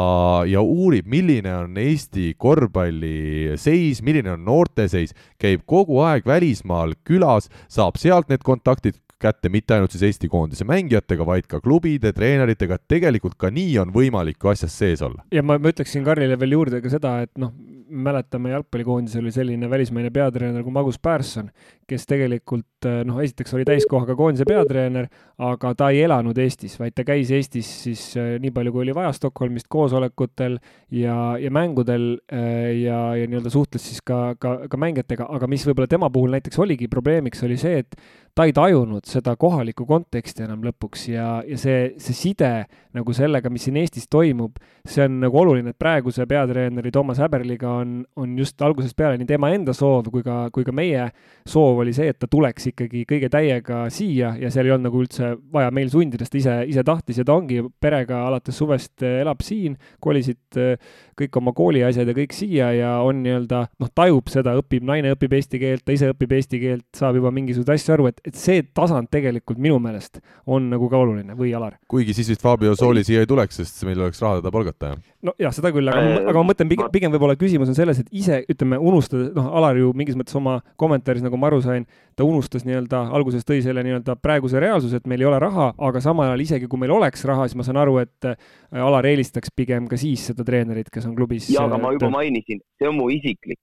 ja 0.49 0.61
uurib, 0.61 1.07
milline 1.07 1.53
on 1.55 1.79
Eesti 1.79 2.33
korvpalli 2.39 3.55
seis, 3.61 4.03
milline 4.03 4.33
on 4.35 4.45
noorte 4.45 4.89
seis, 4.91 5.15
käib 5.39 5.63
kogu 5.71 6.01
aeg 6.03 6.27
välismaal 6.27 6.97
külas, 7.07 7.47
saab 7.71 8.01
sealt 8.01 8.33
need 8.33 8.43
kontaktid 8.43 8.99
kätte 9.25 9.51
mitte 9.53 9.77
ainult 9.77 9.95
siis 9.95 10.05
Eesti 10.11 10.29
koondise 10.29 10.67
mängijatega, 10.69 11.27
vaid 11.27 11.47
ka 11.51 11.61
klubide, 11.65 12.13
treeneritega, 12.17 12.79
et 12.79 12.91
tegelikult 12.91 13.39
ka 13.41 13.51
nii 13.55 13.79
on 13.83 13.95
võimalik 13.95 14.43
ju 14.43 14.53
asjas 14.53 14.75
sees 14.79 15.05
olla. 15.05 15.25
ja 15.33 15.43
ma, 15.43 15.59
ma 15.59 15.73
ütleksin 15.73 16.05
Karlile 16.07 16.39
veel 16.41 16.59
juurde 16.59 16.83
ka 16.85 16.93
seda, 16.93 17.17
et 17.25 17.33
noh, 17.41 17.55
mäletame 17.95 18.51
jalgpallikoondisel 18.51 19.23
oli 19.23 19.33
selline 19.35 19.71
välismaine 19.71 20.11
peatreener 20.15 20.59
nagu 20.61 20.73
Magus 20.75 20.99
Pärson, 20.99 21.51
kes 21.89 22.07
tegelikult 22.11 22.89
noh, 23.07 23.21
esiteks 23.25 23.55
oli 23.57 23.65
täiskohaga 23.69 24.17
koondise 24.19 24.47
peatreener, 24.49 25.09
aga 25.43 25.73
ta 25.79 25.91
ei 25.93 26.05
elanud 26.05 26.39
Eestis, 26.39 26.77
vaid 26.81 26.95
ta 26.97 27.05
käis 27.07 27.31
Eestis 27.35 27.69
siis 27.85 28.03
eh, 28.21 28.35
nii 28.43 28.53
palju, 28.55 28.75
kui 28.75 28.85
oli 28.85 28.97
vaja 28.97 29.13
Stockholmist 29.17 29.69
koosolekutel 29.73 30.59
ja, 30.95 31.17
ja 31.41 31.53
mängudel 31.55 32.11
eh, 32.29 32.85
ja, 32.85 32.99
ja 33.19 33.29
nii-öelda 33.31 33.53
suhtles 33.53 33.87
siis 33.89 34.03
ka, 34.05 34.35
ka, 34.41 34.57
ka 34.71 34.81
mängijatega, 34.81 35.29
aga 35.37 35.49
mis 35.51 35.65
võib-olla 35.67 35.91
tema 35.91 36.11
puhul 36.15 36.37
näiteks 36.37 36.61
oligi 36.63 36.91
probleemiks, 36.93 37.43
oli 37.47 37.59
see, 37.61 37.83
et 37.85 37.99
ta 38.35 38.47
ei 38.49 38.55
tajunud 38.55 39.07
seda 39.07 39.37
kohalikku 39.39 39.87
konteksti 39.87 40.45
enam 40.47 40.65
lõpuks 40.67 41.07
ja, 41.13 41.29
ja 41.47 41.59
see, 41.61 41.95
see 42.03 42.17
side 42.19 42.53
nagu 42.95 43.15
sellega, 43.15 43.51
mis 43.51 43.67
siin 43.67 43.79
Eestis 43.79 44.09
toimub, 44.11 44.59
see 44.87 45.07
on 45.07 45.21
nagu 45.23 45.39
oluline, 45.39 45.75
et 45.75 45.79
praeguse 45.79 46.27
peatreeneri 46.31 46.93
Toomas 46.95 47.23
Häberliga 47.23 47.77
on, 47.83 48.01
on 48.19 48.39
just 48.39 48.63
algusest 48.63 48.97
peale 48.99 49.19
nii 49.19 49.29
tema 49.31 49.51
enda 49.55 49.75
soov 49.75 50.11
kui 50.15 50.23
ka, 50.27 50.49
kui 50.55 50.67
ka 50.67 50.75
meie 50.75 51.09
soov 51.49 51.74
oli 51.83 51.95
see, 51.97 52.11
et 52.13 52.19
ta 52.21 52.29
tuleks 52.31 52.71
ikkagi 52.71 53.05
kõige 53.09 53.31
täiega 53.33 53.85
siia 53.93 54.35
ja 54.41 54.51
seal 54.53 54.69
ei 54.69 54.75
olnud 54.75 54.89
nagu 54.89 55.01
üldse 55.03 55.31
vaja 55.55 55.73
meil 55.75 55.91
sundida, 55.93 56.25
sest 56.25 56.35
ta 56.35 56.41
ise, 56.41 56.57
ise 56.75 56.85
tahtis 56.87 57.21
ja 57.21 57.27
ta 57.27 57.37
ongi 57.37 57.63
perega 57.83 58.25
alates 58.29 58.59
suvest 58.59 59.05
eh, 59.05 59.21
elab 59.23 59.43
siin, 59.45 59.77
kolisid 60.05 60.61
eh, 60.61 60.77
kõik 61.19 61.39
oma 61.41 61.55
kooliasjad 61.57 62.11
ja 62.11 62.17
kõik 62.17 62.35
siia 62.37 62.71
ja 62.77 62.93
on 63.07 63.23
nii-öelda 63.25 63.65
noh, 63.81 63.93
tajub 63.95 64.31
seda, 64.33 64.57
õpib, 64.61 64.85
naine 64.87 65.15
õpib 65.15 65.37
eesti 65.39 65.61
keelt, 65.63 65.85
ta 65.87 65.95
ise 65.97 66.11
õpib 66.15 66.35
eesti 66.39 66.61
keelt, 66.63 66.87
saab 66.97 67.19
juba 67.21 67.33
mingisuguseid 67.35 67.79
asju 67.79 67.97
aru, 67.97 68.11
et, 68.11 68.21
et 68.27 68.39
see 68.39 68.65
tasand 68.75 69.11
tegelikult 69.13 69.61
minu 69.63 69.79
meelest 69.83 70.21
on 70.47 70.71
nagu 70.73 70.91
ka 70.91 71.01
oluline 71.01 71.39
või 71.39 71.55
Alar? 71.55 71.79
kuigi 71.91 72.17
siis 72.17 72.33
vist 72.35 72.45
Fabio 72.45 72.75
Sooli 72.79 73.05
siia 73.07 73.23
ei 73.25 73.31
tuleks, 73.31 73.61
sest 73.63 73.85
meil 73.89 74.01
oleks 74.03 74.23
raha 74.23 74.41
teda 74.41 74.55
palgata, 74.55 74.95
jah? 74.95 75.03
Nojah, 75.25 75.53
seda 75.55 75.71
küll, 75.75 75.89
aga 75.89 76.03
äh,, 76.03 76.27
aga 76.31 76.41
ma 76.41 76.49
mõtlen 76.51 76.71
pigem, 76.71 76.89
pigem 76.93 77.13
võib-olla 77.15 77.37
küsimus 77.41 77.71
on 77.73 77.77
selles, 77.77 78.01
et 78.03 78.11
ise 78.15 78.41
ütleme, 78.51 78.79
unustades, 78.91 79.31
noh, 79.37 79.49
Alar 79.59 79.79
ju 79.81 79.93
mingis 79.97 80.19
mõttes 80.19 80.37
oma 80.39 80.59
kommentaaris, 80.81 81.25
nagu 81.25 81.39
ma 81.41 81.49
aru 81.51 81.61
sain, 81.65 81.87
ta 82.19 82.27
unustas 82.27 82.67
nii-öelda, 82.69 83.01
alguses 83.17 83.47
tõi 83.49 83.63
selle 83.65 83.85
nii-öelda 83.87 84.17
praeguse 84.21 84.61
reaalsuse, 84.63 85.01
et 85.01 85.09
meil 85.11 85.25
ei 85.25 85.29
ole 85.31 85.39
raha, 85.43 85.71
aga 85.89 86.03
samal 86.05 86.31
ajal 86.31 86.45
isegi 86.45 86.69
kui 86.71 86.83
meil 86.83 86.95
oleks 86.97 87.25
raha, 87.29 87.49
siis 87.49 87.59
ma 87.61 87.67
saan 87.67 87.81
aru, 87.81 87.97
et 88.05 88.29
äh, 88.31 88.51
Alar 88.85 89.09
eelistaks 89.09 89.55
pigem 89.57 89.89
ka 89.91 89.99
siis 90.01 90.27
seda 90.31 90.47
treenerit, 90.47 90.93
kes 90.93 91.09
on 91.09 91.17
klubis. 91.17 91.49
ja, 91.55 91.65
aga 91.69 91.81
ma 91.81 91.95
juba 91.97 92.13
mainisin, 92.13 92.61
see 92.79 92.91
on 92.91 92.99
mu 93.01 93.09
isiklik. 93.15 93.61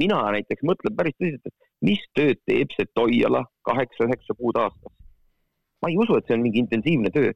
mina 0.00 0.18
näiteks 0.34 0.66
mõtlen 0.68 0.92
päris 0.96 1.14
tõsiselt, 1.16 1.46
et 1.46 1.86
mis 1.86 2.02
tööd 2.16 2.42
teeb 2.48 2.74
see 2.76 2.88
Toiala 2.94 3.46
kaheksa-üheksa 3.68 4.36
kuud 4.36 4.58
aastas. 4.60 4.92
ma 5.82 5.92
ei 5.92 5.96
usu, 6.02 6.18
et 6.18 6.26
see 6.26 6.36
on 6.36 6.44
mingi 6.44 6.64
intensiivne 6.64 7.14
töö. 7.14 7.32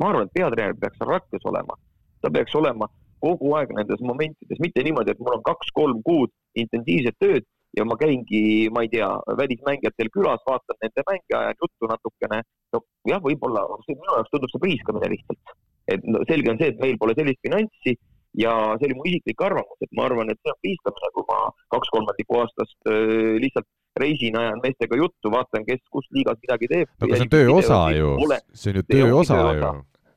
ma 0.00 0.10
arvan, 0.10 0.26
et 0.26 0.34
peatreener 0.34 0.74
peaks 0.80 0.98
rakkes 1.04 1.44
olema 1.44 1.76
ta 2.20 2.30
peaks 2.30 2.54
olema 2.54 2.88
kogu 3.24 3.54
aeg 3.58 3.72
nendes 3.76 4.02
momentides, 4.04 4.60
mitte 4.64 4.84
niimoodi, 4.86 5.14
et 5.14 5.22
mul 5.22 5.38
on 5.38 5.46
kaks-kolm 5.46 6.02
kuud 6.06 6.32
intensiivset 6.58 7.16
tööd 7.22 7.46
ja 7.78 7.86
ma 7.86 7.96
käingi, 8.00 8.68
ma 8.74 8.82
ei 8.84 8.90
tea, 8.92 9.08
välismängijatel 9.38 10.10
külas, 10.14 10.42
vaatan 10.46 10.78
nende 10.82 11.04
mänge, 11.06 11.34
ajan 11.38 11.58
juttu 11.62 11.90
natukene. 11.90 12.40
no 12.74 12.82
jah, 13.08 13.20
võib-olla 13.22 13.66
minu 13.88 14.14
jaoks 14.14 14.32
tundub 14.32 14.52
see 14.52 14.62
priiskamine 14.64 15.10
lihtsalt. 15.14 15.58
et 15.90 16.06
no 16.06 16.22
selge 16.28 16.50
on 16.50 16.58
see, 16.58 16.72
et 16.72 16.80
meil 16.82 16.98
pole 16.98 17.14
sellist 17.18 17.40
finantsi 17.46 17.94
ja 18.38 18.54
see 18.78 18.88
oli 18.88 18.96
mu 18.98 19.06
isiklik 19.10 19.42
arvamus, 19.46 19.78
et 19.82 19.92
ma 19.98 20.06
arvan, 20.06 20.30
et 20.30 20.40
see 20.42 20.54
on 20.54 20.58
priiskamine, 20.64 21.12
kui 21.14 21.28
ma 21.30 21.38
kaks 21.76 21.92
kolmandikku 21.94 22.40
aastast 22.42 22.90
äh, 22.90 23.36
lihtsalt 23.42 23.68
reisin, 24.00 24.38
ajan 24.38 24.60
meestega 24.64 24.98
juttu, 24.98 25.32
vaatan, 25.34 25.66
kes 25.66 25.82
kus 25.94 26.06
liigas 26.14 26.38
midagi 26.42 26.70
teeb. 26.70 26.90
aga 26.98 27.14
see 27.14 27.26
on 27.26 27.32
töö 27.36 27.54
osa 27.58 27.80
ju, 27.94 28.10
see 28.54 28.74
on 28.74 28.82
ju 28.82 28.86
töö 28.90 29.14
osa 29.22 29.40
ju 29.54 29.72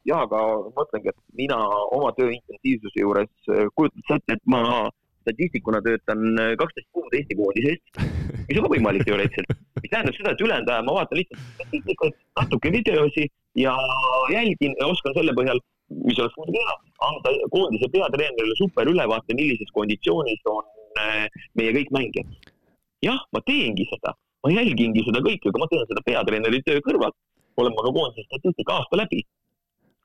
ja, 0.09 0.19
aga 0.25 0.41
mõtlengi, 0.75 1.11
et 1.11 1.19
mina 1.37 1.57
oma 1.95 2.11
töö 2.17 2.31
intensiivsuse 2.33 3.01
juures 3.03 3.31
äh, 3.49 3.67
kujutad 3.77 4.17
ette, 4.17 4.37
et 4.37 4.45
ma 4.51 4.63
statistikuna 5.23 5.81
töötan 5.85 6.23
äh, 6.39 6.53
kaksteist 6.59 6.89
kuud 6.95 7.15
Eesti 7.17 7.37
koondise 7.39 7.75
eest, 7.75 8.01
mis 8.47 8.57
on 8.59 8.65
ka 8.65 8.71
võimalik 8.75 9.05
teoreetiliselt. 9.07 9.61
mis 9.81 9.91
tähendab 9.93 10.17
seda, 10.17 10.33
et 10.33 10.43
ülejäänud 10.45 10.71
aja 10.73 10.87
ma 10.87 10.97
vaatan 10.99 11.19
lihtsalt 11.19 11.45
statistikat, 11.57 12.17
natuke 12.39 12.73
videosi 12.77 13.27
ja 13.59 13.75
jälgin 14.33 14.75
ja 14.79 14.89
oskan 14.91 15.15
selle 15.17 15.35
põhjal, 15.39 15.61
mis 16.03 16.19
oleks 16.19 16.35
muidugi 16.39 16.63
hea, 16.63 16.75
anda 17.09 17.35
koondise 17.55 17.91
peatreenerile 17.95 18.57
super 18.59 18.91
ülevaate, 18.95 19.37
millises 19.39 19.71
konditsioonis 19.77 20.51
on 20.51 20.65
äh, 20.99 21.27
meie 21.59 21.75
kõik 21.79 21.93
mängijad. 21.95 22.51
jah, 23.03 23.23
ma 23.35 23.43
teengi 23.47 23.87
seda, 23.91 24.15
ma 24.43 24.51
jälgingi 24.51 25.05
seda 25.07 25.23
kõike, 25.23 25.51
aga 25.51 25.63
ma 25.63 25.69
teen 25.71 25.87
seda 25.87 26.03
peatreeneri 26.09 26.63
töö 26.67 26.83
kõrvalt. 26.89 27.15
olen 27.61 27.73
ma 27.77 27.83
ka 27.85 27.95
koondise 27.95 28.27
statistika 28.27 28.79
aasta 28.81 28.97
läbi 28.97 29.21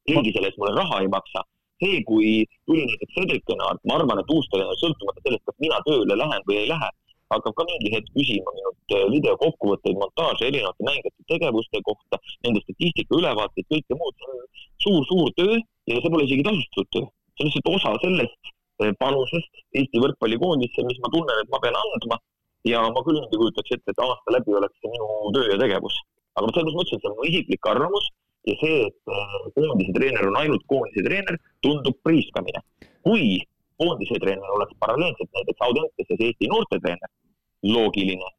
keegi 0.08 0.34
selle 0.34 0.50
eest 0.50 0.60
mulle 0.60 0.74
raha 0.80 1.02
ei 1.04 1.10
maksa. 1.16 1.44
see, 1.78 1.98
kui 2.02 2.30
tuli 2.66 2.84
näiteks 2.88 3.12
Cedric 3.14 3.44
Genard, 3.46 3.78
ma 3.86 4.00
arvan, 4.00 4.18
et 4.18 4.30
uus 4.34 4.48
treener, 4.50 4.78
sõltumata 4.80 5.22
sellest, 5.22 5.44
kas 5.46 5.56
mina 5.62 5.76
tööle 5.86 6.16
lähen 6.18 6.42
või 6.48 6.56
ei 6.62 6.66
lähe, 6.72 6.88
hakkab 7.32 7.54
ka 7.58 7.66
mingi 7.68 7.92
hetk 7.94 8.08
küsima 8.16 8.54
minult 8.56 8.94
äh, 8.96 9.04
videokokkuvõtteid, 9.14 9.98
montaaže 10.02 10.48
erinevate 10.48 10.86
mängijate 10.88 11.26
tegevuste 11.32 11.82
kohta, 11.88 12.20
nende 12.46 12.64
statistika 12.64 13.18
ülevaateid, 13.20 13.68
kõike 13.74 13.98
muud. 14.00 14.16
see 14.18 14.34
on 14.34 14.44
suur-suur 14.84 15.32
töö 15.40 15.54
ja 15.58 16.00
see 16.00 16.12
pole 16.14 16.26
isegi 16.26 16.46
tasustatud 16.48 16.90
töö. 16.96 17.06
see 17.06 17.44
on 17.44 17.50
lihtsalt 17.50 17.70
osa 17.76 17.94
sellest 18.04 18.52
äh, 18.82 18.92
panusest 19.02 19.64
Eesti 19.78 20.02
võrkpallikoondisse, 20.04 20.86
mis 20.90 21.02
ma 21.04 21.12
tunnen, 21.14 21.42
et 21.44 21.52
ma 21.52 21.62
pean 21.62 21.78
andma 21.78 22.18
ja 22.66 22.84
ma 22.94 23.04
küll 23.06 23.20
ei 23.20 23.40
kujutaks 23.40 23.76
ette, 23.76 23.92
et 23.92 24.06
aasta 24.06 24.34
läbi 24.34 24.56
oleks 24.60 24.80
see 24.82 24.94
minu 24.94 25.34
töö 25.36 25.52
ja 25.52 25.60
tegevus. 25.62 26.00
aga 26.38 26.54
selles 26.54 26.74
mõttes, 26.74 26.96
et 26.96 27.04
see 27.04 27.10
on 27.10 27.18
mu 27.18 27.28
isiklik 27.28 27.70
arvamus 27.74 28.08
ja 28.46 28.54
see, 28.62 28.80
et 28.86 29.12
äh, 29.12 29.36
koondise 29.56 29.94
treener 29.96 30.28
on 30.28 30.36
ainult 30.40 30.64
koondise 30.70 31.04
treener, 31.06 31.38
tundub 31.64 31.96
priiskamine. 32.06 32.62
kui 33.06 33.38
koondise 33.80 34.18
treener 34.22 34.50
oleks 34.56 34.74
paralleelselt 34.82 35.30
näiteks 35.36 35.64
Audenteses 35.66 36.22
Eesti 36.26 36.50
noortetreener, 36.50 37.10
loogiline, 37.62 38.30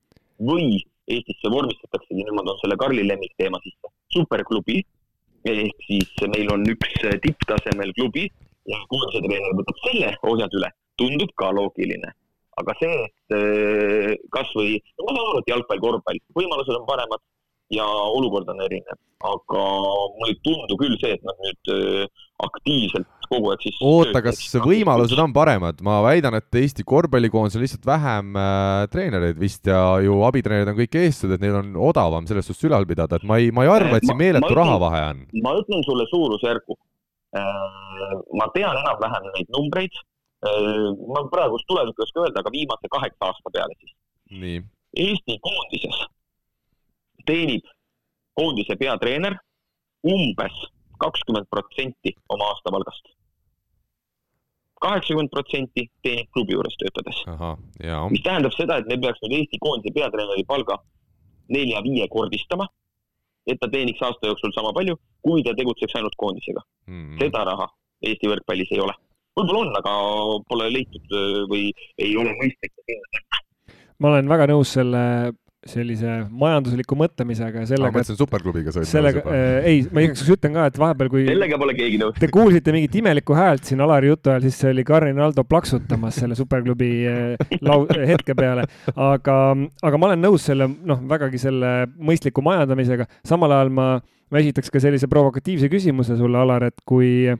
või 0.50 0.80
Eestisse 1.10 1.50
vormistataksegi, 1.50 2.22
niimoodi 2.22 2.52
on 2.54 2.60
selle 2.62 2.78
Karli 2.78 3.06
lemmikteema 3.08 3.58
sisse, 3.64 3.89
superklubi, 4.14 4.84
ehk 5.50 5.86
siis 5.88 6.12
meil 6.36 6.52
on 6.54 6.68
üks 6.70 7.00
tipptasemel 7.24 7.95
klubi 7.97 8.28
ja 8.70 8.78
koondise 8.91 9.24
treener 9.26 9.56
võtab 9.58 9.82
selle 9.88 10.12
ohjad 10.32 10.58
üle, 10.60 10.70
tundub 11.02 11.34
ka 11.39 11.50
loogiline. 11.56 12.14
aga 12.60 12.74
see, 12.76 12.95
et 13.08 13.34
äh, 13.36 14.14
kasvõi, 14.36 14.74
no 15.00 15.06
ma 15.08 15.14
saan 15.16 15.30
aru, 15.30 15.39
et 15.39 15.52
jalgpall, 15.54 15.80
korvpall, 15.86 16.18
võimalused 16.36 16.76
on 16.76 16.84
paremad, 16.89 17.22
ja 17.72 17.86
olukord 17.88 18.50
on 18.52 18.60
erinev, 18.66 19.00
aga 19.20 19.63
mulle 20.15 20.32
ei 20.32 20.39
tundu 20.45 20.76
küll 20.80 20.95
see, 21.01 21.15
et 21.17 21.24
nad 21.28 21.39
nüüd 21.43 21.72
äh, 21.74 22.26
aktiivselt 22.45 23.07
kogu 23.30 23.51
aeg 23.51 23.63
siis 23.65 23.80
oota, 23.84 24.22
kas 24.24 24.39
võimalused 24.63 25.20
on 25.20 25.34
paremad? 25.36 25.82
ma 25.86 25.99
väidan, 26.05 26.38
et 26.39 26.59
Eesti 26.61 26.86
korvpallikoondis 26.88 27.57
on 27.59 27.65
lihtsalt 27.65 27.88
vähem 27.89 28.38
äh, 28.39 28.86
treenereid 28.93 29.39
vist 29.41 29.67
ja 29.67 29.82
ju 30.03 30.22
abitreenerid 30.28 30.72
on 30.72 30.80
kõik 30.80 30.99
eestlased, 31.01 31.36
et 31.36 31.43
neil 31.43 31.57
on 31.59 31.74
odavam 31.89 32.30
selles 32.30 32.47
suhtes 32.47 32.70
ülal 32.70 32.88
pidada, 32.89 33.20
et 33.20 33.28
ma 33.28 33.41
ei, 33.41 33.51
ma 33.55 33.65
ei 33.67 33.74
arva, 33.74 33.99
et 33.99 34.07
siin 34.07 34.20
meeletu 34.20 34.53
rahavahe 34.55 35.01
on. 35.11 35.26
ma 35.43 35.55
ütlen 35.59 35.84
sulle 35.88 36.07
suurusjärgu. 36.11 36.80
Äh, 37.39 38.13
ma 38.39 38.47
tean 38.55 38.80
enam-vähem 38.80 39.28
neid 39.36 39.51
numbreid. 39.53 39.99
Ma 40.39 41.20
praegust 41.28 41.67
tulevikku 41.67 41.99
ei 41.99 42.05
oska 42.07 42.22
öelda, 42.24 42.39
aga 42.39 42.51
viimase 42.53 42.88
kaheksa 42.88 43.28
aasta 43.28 43.51
peale 43.51 43.76
siis. 43.76 44.63
Eesti 45.03 45.36
koondises 45.43 45.97
teenib 47.28 47.67
koondise 48.38 48.75
peatreener 48.80 49.38
umbes 50.03 50.59
kakskümmend 50.99 51.47
protsenti 51.49 52.13
oma 52.30 52.51
aastapalgast. 52.53 53.15
kaheksakümmend 54.84 55.30
protsenti 55.32 55.89
teenib 56.03 56.27
klubi 56.34 56.53
juures 56.55 56.75
töötades. 56.82 57.17
mis 58.09 58.23
tähendab 58.23 58.55
seda, 58.55 58.77
et 58.77 58.88
me 58.88 58.97
peaks 59.01 59.19
nüüd 59.23 59.36
Eesti 59.39 59.59
koondise 59.65 59.93
peatreeneri 59.97 60.45
palga 60.47 60.77
nelja-viiekordistama, 61.55 62.67
et 63.47 63.59
ta 63.59 63.67
teeniks 63.67 64.01
aasta 64.05 64.32
jooksul 64.32 64.53
sama 64.55 64.71
palju, 64.73 64.95
kui 65.25 65.43
ta 65.43 65.55
tegutseks 65.57 65.95
ainult 65.95 66.15
koondisega 66.17 66.61
mm. 66.88 67.03
-hmm. 67.03 67.19
seda 67.23 67.43
raha 67.51 67.67
Eesti 68.01 68.32
võrkpallis 68.32 68.71
ei 68.71 68.80
ole. 68.86 68.95
võib-olla 69.36 69.59
on, 69.65 69.75
aga 69.82 69.93
pole 70.49 70.71
leitud 70.73 71.17
või 71.51 71.71
ei 71.97 72.15
ole 72.17 72.32
mõistlik 72.39 72.73
sinna 72.86 73.30
ma 73.99 74.13
olen 74.13 74.32
väga 74.32 74.47
nõus 74.51 74.73
selle 74.77 75.01
sellise 75.68 76.14
majandusliku 76.32 76.95
mõtlemisega 76.95 77.64
ja 77.64 77.68
sellega. 77.68 77.91
ma 77.91 77.99
mõtlesin 77.99 78.18
superklubiga 78.20 78.72
sõitma. 78.72 78.88
sellega 78.88 79.24
äh,, 79.28 79.68
ei, 79.68 79.82
ma 79.91 80.05
igaks 80.05 80.24
juhuks 80.24 80.38
ütlen 80.38 80.55
ka, 80.55 80.68
et 80.72 80.80
vahepeal, 80.80 81.10
kui. 81.12 81.26
sellega 81.28 81.60
pole 81.60 81.76
keegi 81.76 81.99
nõus. 81.99 82.16
Te 82.20 82.30
kuulsite 82.32 82.72
mingit 82.76 82.95
imelikku 83.01 83.36
häält 83.36 83.68
siin 83.68 83.84
Alari 83.84 84.12
jutu 84.14 84.32
ajal, 84.32 84.45
siis 84.47 84.62
see 84.62 84.72
oli 84.72 84.86
Karin 84.88 85.20
Aldo 85.20 85.43
plaksutamas 85.43 86.22
selle 86.24 86.38
superklubi 86.39 86.91
äh, 87.12 87.60
lau-, 87.68 87.89
hetke 88.14 88.38
peale. 88.39 88.70
aga, 88.95 89.38
aga 89.84 89.99
ma 89.99 90.12
olen 90.14 90.24
nõus 90.30 90.47
selle, 90.47 90.70
noh, 90.70 91.03
vägagi 91.12 91.41
selle 91.43 91.74
mõistliku 91.99 92.45
majandamisega. 92.45 93.10
samal 93.28 93.57
ajal 93.57 93.76
ma, 93.76 93.91
ma 94.32 94.43
esitaks 94.43 94.72
ka 94.72 94.80
sellise 94.80 95.12
provokatiivse 95.12 95.68
küsimuse 95.72 96.16
sulle, 96.16 96.39
Alar, 96.39 96.70
et 96.72 96.88
kui 96.88 97.28
Äh, 97.28 97.38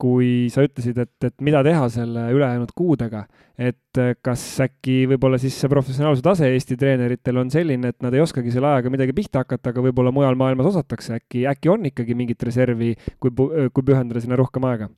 kui 0.00 0.48
sa 0.52 0.62
ütlesid, 0.64 0.98
et, 1.02 1.24
et 1.26 1.34
mida 1.44 1.60
teha 1.66 1.88
selle 1.92 2.22
ülejäänud 2.32 2.70
kuudega, 2.76 3.24
et 3.60 4.00
äh, 4.00 4.14
kas 4.24 4.42
äkki 4.64 5.02
võib-olla 5.10 5.38
siis 5.40 5.56
see 5.60 5.68
professionaalsuse 5.68 6.24
tase 6.24 6.48
Eesti 6.54 6.78
treeneritel 6.80 7.40
on 7.42 7.50
selline, 7.52 7.90
et 7.92 7.98
nad 8.04 8.14
ei 8.16 8.22
oskagi 8.24 8.52
selle 8.54 8.70
ajaga 8.70 8.92
midagi 8.92 9.14
pihta 9.16 9.42
hakata, 9.42 9.74
aga 9.74 9.84
võib-olla 9.84 10.12
mujal 10.14 10.38
maailmas 10.40 10.70
osatakse, 10.72 11.18
äkki, 11.18 11.44
äkki 11.50 11.72
on 11.72 11.84
ikkagi 11.90 12.16
mingit 12.16 12.42
reservi, 12.46 12.94
kui, 13.20 13.34
kui 13.34 13.84
pühendada 13.84 14.22
sinna 14.22 14.38
rohkem 14.40 14.64
aega? 14.70 14.88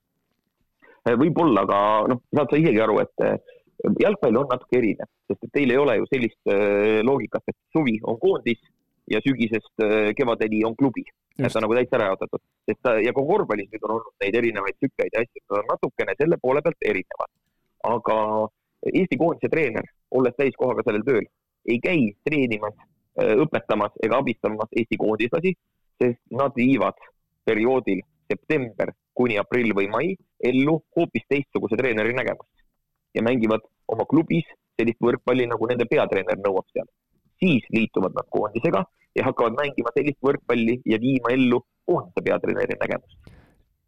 Äh, 1.09 1.17
võib-olla, 1.19 1.67
aga 1.67 1.81
noh, 2.13 2.23
saad 2.31 2.55
sa 2.55 2.61
isegi 2.61 2.85
aru, 2.85 3.01
et 3.03 3.97
jalgpall 3.99 4.39
on 4.45 4.47
natuke 4.53 4.79
erinev, 4.79 5.11
sest 5.27 5.49
et 5.49 5.55
teil 5.59 5.75
ei 5.75 5.81
ole 5.81 5.99
ju 5.99 6.07
sellist 6.13 6.55
loogikat, 7.09 7.43
et 7.51 7.59
suvi 7.75 7.97
on 8.07 8.21
koondis 8.23 8.61
ja 9.13 9.21
sügisest 9.25 9.85
kevadeni 10.17 10.65
on 10.65 10.77
klubi 10.77 11.05
et 11.39 11.53
ta 11.53 11.59
on 11.59 11.65
nagu 11.67 11.77
täitsa 11.77 11.97
ära 11.99 12.09
jaotatud, 12.11 12.43
sest 12.69 12.81
ta 12.85 12.95
ja 13.01 13.13
ka 13.17 13.25
korvpallis 13.29 13.71
nüüd 13.73 13.85
on 13.87 13.95
olnud 13.97 14.15
neid 14.25 14.37
erinevaid 14.41 14.77
tsükleid 14.79 15.15
ja 15.17 15.23
asju, 15.25 15.43
nad 15.49 15.59
on 15.63 15.71
natukene 15.73 16.15
selle 16.19 16.39
poole 16.43 16.63
pealt 16.65 16.89
erinevad. 16.93 17.31
aga 17.93 18.17
Eesti 18.83 19.17
koondise 19.19 19.49
treener, 19.51 19.87
olles 20.11 20.35
täiskohaga 20.35 20.83
sellel 20.87 21.05
tööl, 21.07 21.27
ei 21.71 21.79
käi 21.83 22.01
treenimas, 22.27 22.75
äh, 23.23 23.37
õpetamas 23.45 23.95
ega 24.03 24.19
abistamas 24.19 24.71
Eesti 24.75 24.99
koondislasi, 24.99 25.53
sest 26.03 26.19
nad 26.31 26.57
viivad 26.57 26.99
perioodil 27.47 28.03
september 28.31 28.91
kuni 29.15 29.39
aprill 29.39 29.75
või 29.79 29.89
mai 29.91 30.09
ellu 30.51 30.81
hoopis 30.97 31.29
teistsuguse 31.29 31.79
treeneri 31.79 32.15
nägemust 32.17 32.51
ja 33.15 33.23
mängivad 33.23 33.63
oma 33.87 34.07
klubis 34.11 34.47
sellist 34.81 34.99
võrkpalli, 35.05 35.47
nagu 35.47 35.67
nende 35.69 35.87
peatreener 35.87 36.39
nõuab 36.43 36.67
seal. 36.73 36.89
siis 37.43 37.65
liituvad 37.75 38.15
nad 38.15 38.27
koondisega 38.31 38.85
ja 39.17 39.27
hakkavad 39.29 39.57
mängima 39.59 39.93
sellist 39.97 40.19
võrkpalli 40.25 40.79
ja 40.89 40.99
viima 41.03 41.33
ellu 41.35 41.61
koondise 41.87 42.25
peatreeneri 42.25 42.79
nägemust. 42.81 43.33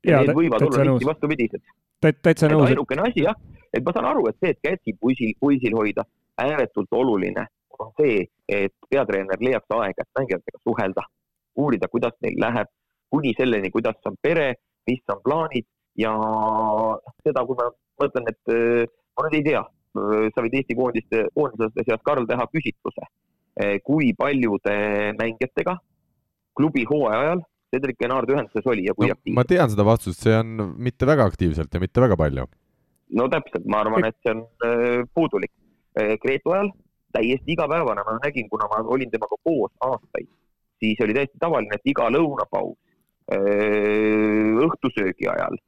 ja 0.05 0.21
need 0.21 0.37
võivad 0.37 0.67
olla 0.67 0.85
tihti 0.93 1.09
vastupidised. 1.09 1.67
täitsa 2.01 2.49
nõus. 2.53 2.69
ainukene 2.69 3.09
asi 3.09 3.25
jah, 3.25 3.37
et 3.73 3.85
ma 3.85 3.93
saan 3.97 4.11
aru, 4.11 4.29
et 4.29 4.39
see, 4.41 4.55
et 4.55 4.61
käsi 4.63 4.97
puisil, 5.01 5.35
puisil 5.41 5.77
hoida, 5.77 6.05
ääretult 6.41 6.93
oluline 6.93 7.47
on 7.79 7.93
see, 7.99 8.25
et 8.49 8.75
peatreener 8.91 9.41
leiaks 9.41 9.77
aega, 9.77 10.05
et 10.05 10.19
mängijatega 10.21 10.61
suhelda, 10.63 11.07
uurida, 11.57 11.89
kuidas 11.91 12.15
neil 12.23 12.37
läheb, 12.41 12.71
kuni 13.11 13.33
selleni, 13.39 13.71
kuidas 13.71 13.97
on 14.11 14.19
pere, 14.23 14.53
mis 14.87 15.03
on 15.15 15.23
plaanid 15.25 15.67
ja 15.99 16.13
seda, 17.25 17.45
kui 17.47 17.59
ma 17.59 17.71
mõtlen, 18.03 18.31
et 18.31 18.55
ma 19.17 19.27
nüüd 19.27 19.39
ei 19.41 19.47
tea, 19.49 19.63
sa 20.35 20.45
võid 20.45 20.57
Eesti 20.59 20.77
koondiste, 20.79 21.27
koondislaste 21.35 21.87
seas, 21.87 22.03
Karl, 22.07 22.27
teha 22.31 22.47
küsitluse, 22.53 23.09
kui 23.87 24.09
paljude 24.19 24.73
mängijatega 25.19 25.77
klubi 26.59 26.83
hooaja 26.89 27.21
ajal 27.21 27.43
Cedric 27.75 27.99
Genard 27.99 28.31
ühenduses 28.31 28.67
oli 28.71 28.87
ja 28.87 28.95
kui 28.95 29.09
no, 29.09 29.17
aktiivselt? 29.17 29.39
ma 29.39 29.45
tean 29.51 29.73
seda 29.73 29.87
vastust, 29.87 30.23
see 30.23 30.37
on 30.37 30.55
mitte 30.87 31.09
väga 31.09 31.27
aktiivselt 31.31 31.75
ja 31.75 31.83
mitte 31.83 32.03
väga 32.05 32.19
palju. 32.21 32.47
no 33.19 33.27
täpselt, 33.33 33.67
ma 33.71 33.83
arvan, 33.85 34.07
et 34.09 34.17
see 34.23 34.35
on 34.35 34.45
äh, 34.67 35.03
puudulik. 35.15 35.53
Äh, 35.99 36.15
Gretu 36.23 36.55
ajal 36.55 36.71
täiesti 37.15 37.55
igapäevane, 37.55 38.03
ma 38.07 38.17
nägin, 38.23 38.49
kuna 38.51 38.67
ma 38.71 38.81
olin 38.91 39.11
temaga 39.11 39.39
koos 39.47 39.71
aastaid, 39.87 40.31
siis 40.83 41.03
oli 41.05 41.15
täiesti 41.15 41.39
tavaline, 41.43 41.79
et 41.79 41.93
iga 41.93 42.09
lõunapaus, 42.11 42.79
äh, 43.35 44.65
õhtusöögi 44.67 45.31
ajal, 45.31 45.61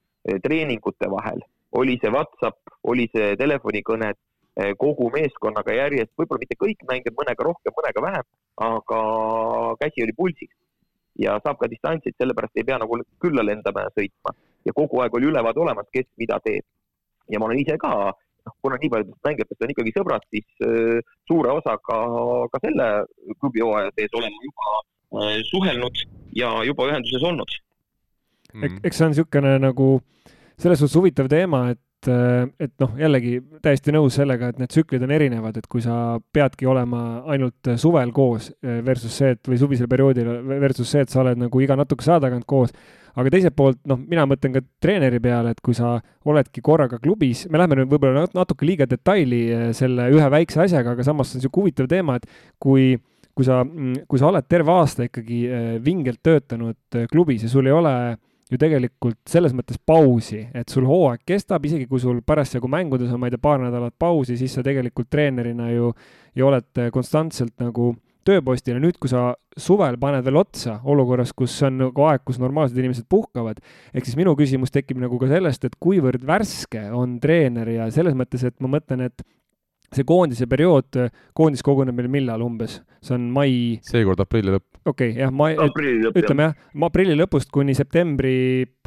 treeningute 0.42 1.10
vahel 1.10 1.44
oli 1.76 1.98
see 2.02 2.10
Whatsapp, 2.10 2.58
oli 2.90 3.06
see 3.12 3.34
telefonikõned 3.38 4.18
kogu 4.80 5.10
meeskonnaga 5.12 5.74
järjest, 5.76 6.12
võib-olla 6.16 6.40
mitte 6.40 6.56
kõik 6.56 6.84
mängijad, 6.88 7.12
mõnega 7.18 7.44
rohkem, 7.44 7.74
mõnega 7.76 8.02
vähem, 8.04 8.28
aga 8.64 9.00
käsi 9.82 10.04
oli 10.06 10.14
pulsis 10.16 10.52
ja 11.20 11.36
saab 11.44 11.58
ka 11.60 11.68
distantsid, 11.70 12.16
sellepärast 12.20 12.56
ei 12.58 12.66
pea 12.68 12.78
nagu 12.82 12.98
külla 13.22 13.44
lendama 13.44 13.86
ja 13.86 13.92
sõitma. 13.96 14.34
ja 14.66 14.74
kogu 14.76 15.00
aeg 15.00 15.14
oli 15.14 15.28
ülevaade 15.30 15.60
olemas, 15.62 15.88
kes 15.92 16.06
mida 16.20 16.38
teeb. 16.44 16.64
ja 17.32 17.38
ma 17.38 17.48
olen 17.48 17.60
ise 17.62 17.76
ka, 17.82 17.92
noh, 18.46 18.56
kuna 18.62 18.78
nii 18.80 18.90
paljudest 18.92 19.28
mängijatest 19.28 19.62
on 19.62 19.72
ikkagi 19.74 19.94
sõbrad, 19.96 20.26
siis 20.30 20.66
äh, 20.66 21.14
suure 21.28 21.54
osaga 21.56 22.00
ka 22.52 22.62
selle 22.64 22.90
klubi 23.40 23.64
hooaja 23.64 23.94
sees 23.96 24.18
olen 24.20 24.36
juba 24.48 24.74
äh, 24.76 25.38
suhelnud 25.50 26.04
ja 26.36 26.52
juba 26.68 26.90
ühenduses 26.90 27.24
olnud 27.24 27.56
mm.. 28.54 28.80
eks 28.84 29.00
see 29.00 29.08
on 29.08 29.14
niisugune 29.14 29.56
nagu 29.62 29.88
selles 30.56 30.80
suhtes 30.80 30.96
huvitav 30.96 31.28
teema, 31.28 31.66
et 31.74 31.80
et, 32.06 32.12
äh, 32.12 32.66
et 32.66 32.72
noh, 32.80 32.92
jällegi 32.98 33.40
täiesti 33.62 33.94
nõus 33.94 34.16
sellega, 34.18 34.50
et 34.50 34.60
need 34.60 34.70
tsüklid 34.72 35.02
on 35.04 35.14
erinevad, 35.14 35.56
et 35.58 35.66
kui 35.70 35.82
sa 35.84 36.18
peadki 36.32 36.66
olema 36.66 37.22
ainult 37.32 37.74
suvel 37.80 38.12
koos 38.16 38.50
äh, 38.62 38.80
versus 38.86 39.16
see, 39.16 39.34
et 39.36 39.48
või 39.48 39.58
suvisel 39.60 39.88
perioodil 39.90 40.30
versus 40.60 40.90
see, 40.90 41.04
et 41.04 41.12
sa 41.12 41.22
oled 41.22 41.40
nagu 41.40 41.62
iga 41.62 41.76
natukese 41.78 42.14
aja 42.14 42.26
tagant 42.26 42.46
koos. 42.46 42.72
aga 43.16 43.30
teiselt 43.32 43.56
poolt, 43.56 43.78
noh, 43.88 43.96
mina 43.96 44.26
mõtlen 44.28 44.52
ka 44.52 44.60
treeneri 44.82 45.20
peale, 45.24 45.54
et 45.54 45.60
kui 45.64 45.74
sa 45.74 45.94
oledki 46.28 46.60
korraga 46.60 46.98
klubis, 47.00 47.46
me 47.48 47.56
läheme 47.58 47.78
nüüd 47.80 47.94
võib-olla 47.94 48.26
natuke 48.36 48.66
liiga 48.68 48.86
detaili 48.86 49.42
äh, 49.52 49.66
selle 49.72 50.10
ühe 50.12 50.30
väikse 50.30 50.60
asjaga, 50.66 50.92
aga 50.92 51.06
samas 51.06 51.30
see 51.30 51.38
on 51.38 51.44
niisugune 51.44 51.64
huvitav 51.64 51.88
teema, 51.88 52.20
et 52.20 52.26
kui 52.60 52.96
kui 53.36 53.44
sa, 53.44 53.58
mm, 53.64 54.06
kui 54.08 54.16
sa 54.16 54.30
oled 54.30 54.46
terve 54.48 54.72
aasta 54.72 55.04
ikkagi 55.04 55.42
vingelt 55.84 56.22
töötanud 56.24 56.96
klubis 57.12 57.42
ja 57.44 57.50
sul 57.52 57.66
ei 57.68 57.74
ole 57.76 57.92
ju 58.50 58.58
tegelikult 58.60 59.18
selles 59.26 59.54
mõttes 59.56 59.78
pausi, 59.82 60.44
et 60.54 60.70
sul 60.70 60.86
hooaeg 60.86 61.24
kestab, 61.26 61.64
isegi 61.66 61.88
kui 61.90 62.00
sul 62.02 62.20
parasjagu 62.26 62.70
mängudes 62.70 63.10
on, 63.10 63.20
ma 63.20 63.30
ei 63.30 63.34
tea, 63.34 63.42
paar 63.42 63.58
nädalat 63.62 63.96
pausi, 63.98 64.36
siis 64.38 64.54
sa 64.54 64.62
tegelikult 64.66 65.10
treenerina 65.10 65.70
ju, 65.72 65.90
ju 66.36 66.46
oled 66.46 66.84
konstantselt 66.94 67.56
nagu 67.62 67.94
tööpostil 68.26 68.76
ja 68.76 68.82
nüüd, 68.82 68.98
kui 69.00 69.10
sa 69.10 69.30
suvel 69.58 69.98
paned 70.00 70.24
veel 70.26 70.40
otsa 70.40 70.80
olukorras, 70.88 71.32
kus 71.36 71.54
on 71.66 71.78
nagu 71.84 72.06
aeg, 72.08 72.24
kus 72.26 72.40
normaalsed 72.42 72.78
inimesed 72.78 73.06
puhkavad, 73.10 73.60
ehk 73.94 74.06
siis 74.06 74.18
minu 74.18 74.34
küsimus 74.38 74.74
tekib 74.74 75.00
nagu 75.02 75.18
ka 75.20 75.30
sellest, 75.30 75.66
et 75.66 75.78
kuivõrd 75.82 76.26
värske 76.26 76.88
on 76.94 77.18
treener 77.22 77.70
ja 77.76 77.88
selles 77.94 78.16
mõttes, 78.18 78.44
et 78.46 78.56
ma 78.62 78.72
mõtlen, 78.76 79.06
et 79.08 79.26
see 79.94 80.06
koondise 80.06 80.48
periood, 80.50 80.98
koondis 81.36 81.62
koguneb 81.66 81.96
meil 81.96 82.10
millal 82.12 82.42
umbes? 82.46 82.80
see 83.02 83.14
on 83.14 83.28
mai. 83.30 83.52
seekord 83.86 84.20
aprilli 84.22 84.56
lõpp. 84.56 84.75
Okei 84.86 85.10
okay,, 85.10 85.20
jah, 85.20 85.34
mai, 85.34 85.52
ütleme 86.14 86.48
jah, 86.48 86.56
aprilli 86.86 87.16
lõpust 87.18 87.50
kuni 87.54 87.74
septembri 87.76 88.36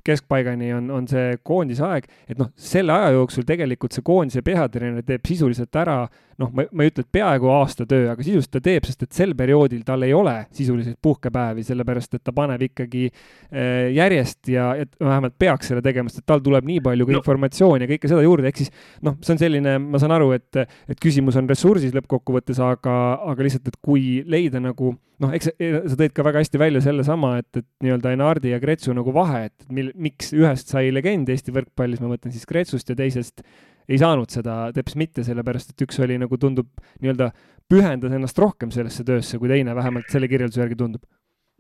keskpaigani 0.06 0.72
on, 0.78 0.89
on 0.95 1.08
see 1.12 1.38
koondise 1.45 1.84
aeg, 1.86 2.08
et 2.32 2.39
noh, 2.39 2.52
selle 2.56 2.95
aja 2.95 3.12
jooksul 3.18 3.45
tegelikult 3.47 3.95
see 3.95 4.06
koondise 4.06 4.43
peatreener 4.45 5.06
teeb 5.06 5.28
sisuliselt 5.28 5.76
ära 5.80 6.02
noh, 6.40 6.52
ma, 6.56 6.66
ma 6.72 6.86
ei 6.86 6.92
ütle, 6.92 7.04
et 7.06 7.12
peaaegu 7.20 7.50
aasta 7.52 7.86
töö, 7.90 8.08
aga 8.14 8.24
sisuliselt 8.24 8.54
ta 8.56 8.62
teeb, 8.64 8.88
sest 8.88 9.04
et 9.06 9.16
sel 9.16 9.36
perioodil 9.38 9.82
tal 9.88 10.06
ei 10.08 10.14
ole 10.16 10.36
sisuliselt 10.56 11.00
puhkepäevi, 11.04 11.66
sellepärast 11.68 12.16
et 12.16 12.24
ta 12.26 12.34
paneb 12.36 12.64
ikkagi 12.70 13.06
äh, 13.10 13.90
järjest 13.96 14.52
ja 14.54 14.72
et 14.80 14.94
vähemalt 15.02 15.36
peaks 15.40 15.72
selle 15.72 15.84
tegema, 15.86 16.12
sest 16.12 16.24
et 16.24 16.30
tal 16.32 16.44
tuleb 16.46 16.68
nii 16.70 16.80
palju 16.86 17.10
ka 17.10 17.16
no. 17.16 17.22
informatsiooni 17.24 17.86
ja 17.86 17.92
kõike 17.92 18.12
seda 18.12 18.24
juurde, 18.26 18.50
ehk 18.52 18.64
siis 18.64 18.74
noh, 19.06 19.20
see 19.26 19.36
on 19.36 19.44
selline, 19.44 19.76
ma 19.84 20.02
saan 20.02 20.16
aru, 20.16 20.32
et, 20.38 20.64
et 20.90 21.04
küsimus 21.04 21.38
on 21.40 21.50
ressursis 21.52 21.96
lõppkokkuvõttes, 21.98 22.62
aga, 22.64 22.96
aga 23.34 23.48
lihtsalt, 23.48 23.72
et 23.72 23.80
kui 23.84 24.20
leida 24.30 24.64
nagu 24.64 24.96
noh, 25.20 25.34
eks 25.36 25.52
sa 25.52 25.98
tõid 26.00 26.14
ka 26.16 26.24
väga 26.26 26.44
hästi 26.44 26.62
välja 26.62 26.84
sellesama, 26.84 27.34
et, 27.42 27.50
et 27.60 27.68
nii-öelda 27.84 28.14
Enardi 28.16 28.54
ja 28.54 28.62
Gretsu 28.64 28.96
nagu 28.96 29.12
vahe, 29.16 29.50
et 29.50 29.68
mil, 29.74 29.92
miks 30.00 30.32
ühest 30.36 30.72
sai 30.72 30.94
legend 30.96 31.30
Eesti 31.32 31.52
võrkpallis, 31.56 32.00
ma 32.04 32.14
mõtlen 32.14 32.32
siis 32.36 32.48
Gretsust 32.48 32.92
ja 32.92 32.98
teisest 33.00 33.44
ei 33.90 33.98
saanud 33.98 34.30
seda 34.30 34.58
teps 34.76 34.96
mitte, 35.00 35.24
sellepärast 35.26 35.74
et 35.74 35.84
üks 35.86 35.98
oli 36.06 36.20
nagu 36.22 36.38
tundub 36.42 36.70
nii-öelda 37.02 37.32
pühendas 37.70 38.14
ennast 38.16 38.38
rohkem 38.42 38.74
sellesse 38.74 39.06
töösse 39.06 39.40
kui 39.42 39.50
teine, 39.52 39.76
vähemalt 39.78 40.10
selle 40.14 40.30
kirjelduse 40.32 40.62
järgi 40.62 40.78
tundub. 40.78 41.04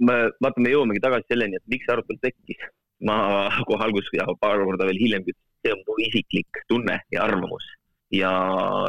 me, 0.05 0.17
vaata, 0.43 0.61
me 0.61 0.73
jõuamegi 0.73 1.01
tagasi 1.03 1.27
selleni, 1.33 1.59
et 1.59 1.73
miks 1.73 1.87
see 1.87 1.95
arutelu 1.95 2.21
tekkis. 2.23 2.63
ma 3.07 3.17
kohe 3.69 3.85
alguses 3.85 4.15
ja 4.17 4.27
paar 4.41 4.61
korda 4.67 4.87
veel 4.89 5.01
hiljem 5.01 5.25
ütlesin, 5.25 5.45
see 5.65 5.75
on 5.75 5.83
mu 5.87 5.99
isiklik 6.05 6.63
tunne 6.71 6.99
ja 7.11 7.25
arvamus 7.25 7.67
ja 8.13 8.31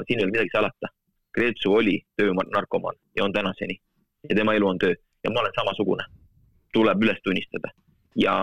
siin 0.06 0.18
ei 0.18 0.24
ole 0.24 0.32
midagi 0.32 0.52
salata. 0.54 0.88
Kreetsu 1.34 1.72
oli 1.74 2.00
töönarkomaan 2.18 2.96
ja 3.16 3.24
on 3.24 3.32
tänaseni 3.32 3.76
ja 4.28 4.36
tema 4.36 4.54
elu 4.58 4.66
on 4.66 4.78
töö 4.78 4.94
ja 5.24 5.30
ma 5.30 5.40
olen 5.40 5.54
samasugune. 5.58 6.04
tuleb 6.72 7.02
üles 7.02 7.18
tunnistada 7.24 7.70
ja 8.16 8.34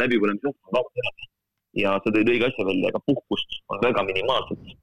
läbipõlemise 0.00 0.48
on 0.48 0.56
vabalt 0.72 1.02
elada 1.02 1.29
ja 1.78 1.96
sa 2.02 2.12
tõid 2.12 2.28
õige 2.32 2.48
asja 2.48 2.66
välja, 2.66 2.90
ega 2.90 3.00
puhkust 3.06 3.60
on 3.70 3.80
väga 3.84 4.04
minimaalselt. 4.08 4.76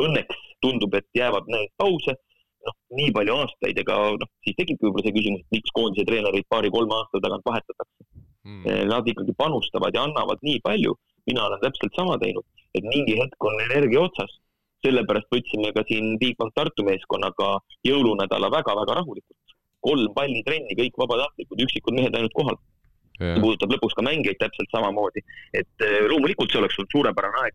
Õnneks 0.00 0.42
tundub, 0.64 0.94
et 0.94 1.06
jäävad 1.16 1.48
need 1.50 1.72
pause, 1.80 2.14
noh, 2.66 2.76
nii 2.96 3.12
palju 3.16 3.36
aastaid, 3.42 3.80
ega 3.82 3.96
noh, 4.20 4.30
siis 4.44 4.56
tekibki 4.58 4.86
võib-olla 4.86 5.06
see 5.06 5.16
küsimus, 5.16 5.44
et 5.44 5.56
miks 5.56 5.74
koondise 5.76 6.06
treenereid 6.08 6.46
paari-kolme 6.52 6.96
aasta 6.96 7.22
tagant 7.24 7.46
vahetatakse 7.48 8.06
mm.. 8.44 8.86
Nad 8.90 9.08
ikkagi 9.10 9.34
panustavad 9.38 9.96
ja 9.96 10.04
annavad 10.08 10.44
nii 10.46 10.60
palju, 10.64 10.94
mina 11.30 11.46
olen 11.48 11.62
täpselt 11.64 11.96
sama 11.98 12.16
teinud, 12.22 12.46
et 12.76 12.86
mingi 12.86 13.18
hetk 13.20 13.50
on 13.50 13.58
energia 13.68 14.06
otsas. 14.06 14.38
sellepärast 14.80 15.28
võtsime 15.28 15.74
ka 15.76 15.82
siin 15.84 16.14
Bigbank 16.20 16.54
Tartu 16.56 16.84
meeskonnaga 16.86 17.48
jõulunädala 17.84 18.48
väga-väga 18.48 18.94
rahulikult. 18.96 19.36
kolm 19.84 20.14
pallitrenni, 20.16 20.76
kõik 20.76 20.96
vabatahtlikud, 21.02 21.60
üksikud 21.64 21.94
mehed 21.96 22.16
ainult 22.16 22.32
kohal 22.36 22.56
see 23.20 23.42
puudutab 23.44 23.74
lõpuks 23.74 23.96
ka 23.98 24.06
mängijaid 24.06 24.40
täpselt 24.40 24.72
samamoodi. 24.74 25.22
et 25.60 25.86
äh, 25.86 26.00
loomulikult 26.12 26.52
see 26.52 26.62
oleks 26.62 26.78
olnud 26.80 26.96
suurepärane 26.96 27.44
aeg, 27.44 27.54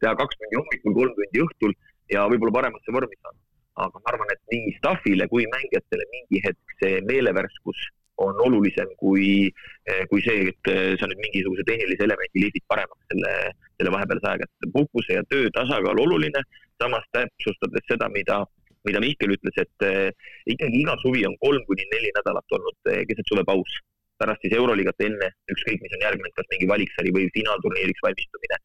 teha 0.00 0.16
kaks 0.18 0.40
tundi 0.40 0.58
hommikul, 0.58 0.96
kolm 0.98 1.14
tundi 1.18 1.44
õhtul 1.44 1.76
ja 2.14 2.26
võib-olla 2.32 2.56
paremasse 2.58 2.96
vormi 2.96 3.16
saada. 3.20 3.38
aga 3.80 4.02
ma 4.02 4.12
arvan, 4.12 4.34
et 4.34 4.42
nii 4.52 4.76
staff'ile 4.80 5.26
kui 5.32 5.46
mängijatele 5.54 6.06
mingi 6.14 6.42
hetk 6.44 6.76
see 6.82 7.00
meelevärskus 7.08 7.88
on 8.20 8.40
olulisem 8.44 8.90
kui, 9.00 9.48
äh, 9.88 10.02
kui 10.10 10.20
see, 10.24 10.50
et 10.52 10.70
äh, 10.72 10.92
sa 11.00 11.08
nüüd 11.08 11.22
mingisuguse 11.24 11.64
tehnilise 11.68 12.04
elemendi 12.04 12.44
liidid 12.44 12.64
paremaks 12.68 13.06
selle, 13.12 13.32
selle 13.80 13.94
vahepealse 13.94 14.28
ajaga, 14.32 14.48
puhkuse 14.74 15.16
ja 15.16 15.22
töö 15.32 15.48
tasakaal 15.56 16.02
oluline, 16.04 16.42
samas 16.82 17.06
täpsustades 17.16 17.86
seda, 17.88 18.10
mida 18.12 18.42
mida 18.88 19.00
Mihkel 19.02 19.34
ütles, 19.36 19.56
et 19.60 19.86
eh, 19.86 20.10
ikkagi 20.54 20.82
iga 20.82 20.96
suvi 21.02 21.24
on 21.28 21.36
kolm 21.44 21.64
kuni 21.68 21.86
neli 21.92 22.12
nädalat 22.16 22.56
olnud 22.56 22.92
eh, 22.92 23.02
keset 23.08 23.32
suve 23.32 23.44
paus. 23.48 23.80
pärast 24.20 24.42
siis 24.44 24.52
Euroliigat 24.52 25.00
enne, 25.00 25.30
ükskõik 25.48 25.80
mis 25.80 25.94
on 25.96 26.02
järgmine, 26.04 26.28
kas 26.36 26.48
mingi 26.50 26.66
valiksari 26.68 27.12
või 27.16 27.30
finaalturniiriks 27.36 28.02
valmistumine. 28.04 28.58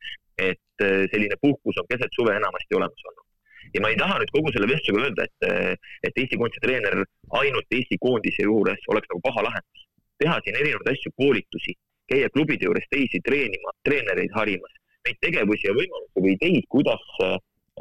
et 0.47 0.83
eh, 0.83 1.05
selline 1.11 1.37
puhkus 1.41 1.79
on 1.79 1.87
keset 1.91 2.11
suve 2.17 2.35
enamasti 2.35 2.75
olemas 2.79 3.07
olnud. 3.07 3.25
ja 3.73 3.81
ma 3.81 3.91
ei 3.91 3.99
taha 4.01 4.19
nüüd 4.19 4.33
kogu 4.35 4.51
selle 4.51 4.67
vestlusega 4.71 5.05
öelda, 5.05 5.27
et, 5.27 5.79
et 6.07 6.19
Eesti 6.21 6.39
koondise 6.39 6.63
treener 6.65 7.03
ainult 7.41 7.77
Eesti 7.79 7.97
koondise 8.05 8.47
juures 8.49 8.87
oleks 8.91 9.11
nagu 9.11 9.21
paha 9.27 9.47
lahendus. 9.47 9.87
teha 10.19 10.35
siin 10.43 10.59
erinevaid 10.59 10.91
asju, 10.91 11.11
koolitusi, 11.21 11.75
käia 12.11 12.29
klubide 12.35 12.67
juures 12.67 12.87
teisi 12.91 13.19
treenima, 13.27 13.71
treenereid 13.87 14.35
harimas, 14.35 14.75
neid 15.07 15.19
tegevusi 15.27 15.67
ja 15.67 15.75
võimalusi 15.79 16.23
või 16.23 16.35
ideid, 16.35 16.67
kuidas 16.75 17.03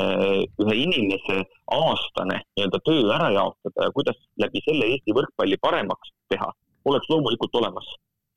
ühe 0.02 0.74
inimese 0.74 1.44
aastane 1.70 2.40
nii-öelda 2.42 2.80
töö 2.86 3.04
ära 3.14 3.28
jaotada 3.30 3.86
ja 3.86 3.92
kuidas 3.94 4.18
läbi 4.42 4.62
selle 4.64 4.88
Eesti 4.90 5.14
võrkpalli 5.14 5.58
paremaks 5.62 6.10
teha, 6.32 6.50
oleks 6.84 7.06
loomulikult 7.12 7.54
olemas. 7.60 7.86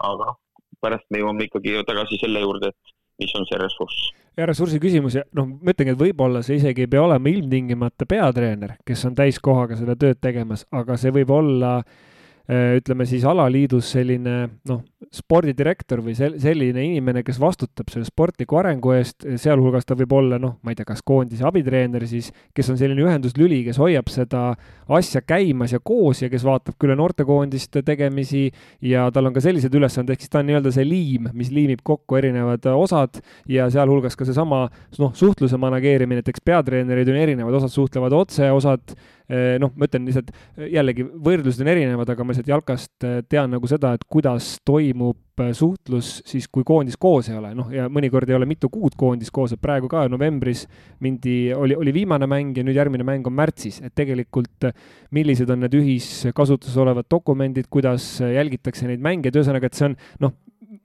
aga 0.05 0.30
noh, 0.30 0.38
pärast 0.82 1.08
me 1.10 1.24
jõuame 1.24 1.47
ikkagi 1.47 1.80
tagasi 1.88 2.20
selle 2.22 2.43
juurde, 2.43 2.70
et 2.70 2.93
mis 3.18 3.34
on 3.36 3.47
see 3.49 3.58
ressurss. 3.58 4.12
ja 4.38 4.45
ressursi 4.45 4.80
küsimus 4.80 5.18
ja 5.18 5.24
noh, 5.34 5.47
ma 5.49 5.74
ütlengi, 5.74 5.95
et 5.95 6.03
võib-olla 6.03 6.43
see 6.45 6.60
isegi 6.62 6.86
ei 6.86 6.91
pea 6.91 7.01
olema 7.01 7.34
ilmtingimata 7.34 8.05
peatreener, 8.05 8.78
kes 8.86 9.08
on 9.10 9.18
täiskohaga 9.18 9.80
seda 9.80 9.97
tööd 9.97 10.22
tegemas, 10.22 10.68
aga 10.72 10.99
see 11.01 11.16
võib 11.16 11.34
olla 11.34 11.80
äh, 11.80 12.05
ütleme 12.48 13.04
siis 13.08 13.26
alaliidus 13.28 13.89
selline 13.91 14.36
noh, 14.70 14.80
spordidirektor 15.12 16.00
või 16.04 16.14
sel-, 16.16 16.38
selline 16.39 16.84
inimene, 16.86 17.24
kes 17.28 17.39
vastutab 17.41 17.89
selle 17.91 18.08
sportliku 18.08 18.60
arengu 18.62 18.93
eest, 18.95 19.26
sealhulgas 19.41 19.88
ta 19.88 19.98
võib 20.00 20.14
olla 20.16 20.39
noh, 20.39 20.56
ma 20.64 20.72
ei 20.72 20.78
tea, 20.80 20.88
kas 20.88 21.04
koondise 21.04 21.43
abitreener 21.48 22.06
siis, 22.08 22.30
kes 22.56 22.72
on 22.72 22.80
selline 22.80 23.04
ühenduslüli, 23.04 23.60
kes 23.68 23.80
hoiab 23.82 24.08
seda 24.14 24.45
asja 24.95 25.22
käimas 25.28 25.76
ja 25.76 25.82
koos 25.84 26.24
ja 26.24 26.32
kes 26.32 26.45
vaatab 26.48 26.78
küll 26.80 26.95
noortekoondiste 26.95 27.84
tegemisi 27.88 28.45
ja 28.86 29.10
tal 29.12 29.28
on 29.28 29.36
ka 29.36 29.43
sellised 29.43 29.76
ülesanded, 29.76 30.16
ehk 30.16 30.24
siis 30.24 30.32
ta 30.32 30.39
on 30.39 30.48
nii-öelda 30.48 30.72
see 30.76 30.88
liim, 30.88 31.28
mis 31.36 31.52
liimib 31.52 31.84
kokku 31.88 32.22
erinevad 32.22 32.64
osad 32.72 33.20
ja 33.52 33.68
sealhulgas 33.74 34.16
ka 34.16 34.28
seesama 34.28 34.64
noh, 35.02 35.12
suhtluse 35.20 35.60
manageerimine, 35.60 36.24
et 36.24 36.32
eks 36.32 36.48
peatreenerid 36.48 37.12
on 37.12 37.22
erinevad, 37.26 37.60
osad 37.60 37.76
suhtlevad 37.76 38.16
otse, 38.16 38.48
osad 38.56 38.95
noh, 39.60 39.74
ma 39.76 39.88
ütlen 39.88 40.06
lihtsalt 40.08 40.32
jällegi 40.72 41.04
võrdlused 41.04 41.64
on 41.64 41.72
erinevad, 41.72 42.10
aga 42.14 42.24
ma 42.24 42.34
lihtsalt 42.34 42.52
jalkast 42.52 43.08
eh, 43.08 43.18
tean 43.28 43.52
nagu 43.52 43.68
seda, 43.70 43.94
et 43.98 44.06
kuidas 44.08 44.54
toimub 44.68 45.44
eh, 45.44 45.52
suhtlus 45.58 46.12
siis, 46.28 46.48
kui 46.52 46.66
koondis 46.68 46.96
koos 47.02 47.28
ei 47.32 47.38
ole, 47.40 47.52
noh 47.58 47.72
ja 47.74 47.90
mõnikord 47.92 48.30
ei 48.30 48.38
ole 48.38 48.48
mitu 48.50 48.72
kuud 48.74 48.96
koondis 49.00 49.32
koos, 49.34 49.56
et 49.56 49.64
praegu 49.64 49.90
ka 49.92 50.06
novembris 50.12 50.66
mindi, 51.04 51.52
oli, 51.56 51.76
oli 51.76 51.96
viimane 52.00 52.30
mäng 52.30 52.58
ja 52.58 52.66
nüüd 52.68 52.80
järgmine 52.80 53.08
mäng 53.08 53.28
on 53.28 53.36
märtsis, 53.38 53.82
et 53.84 53.96
tegelikult 53.98 54.72
millised 55.16 55.50
on 55.52 55.66
need 55.66 55.76
ühiskasutuses 55.76 56.78
olevad 56.80 57.10
dokumendid, 57.12 57.68
kuidas 57.72 58.18
jälgitakse 58.22 58.88
neid 58.88 59.04
mänge, 59.04 59.28
et 59.32 59.40
ühesõnaga, 59.40 59.68
et 59.68 59.78
see 59.78 59.92
on 59.92 60.00
noh, 60.24 60.38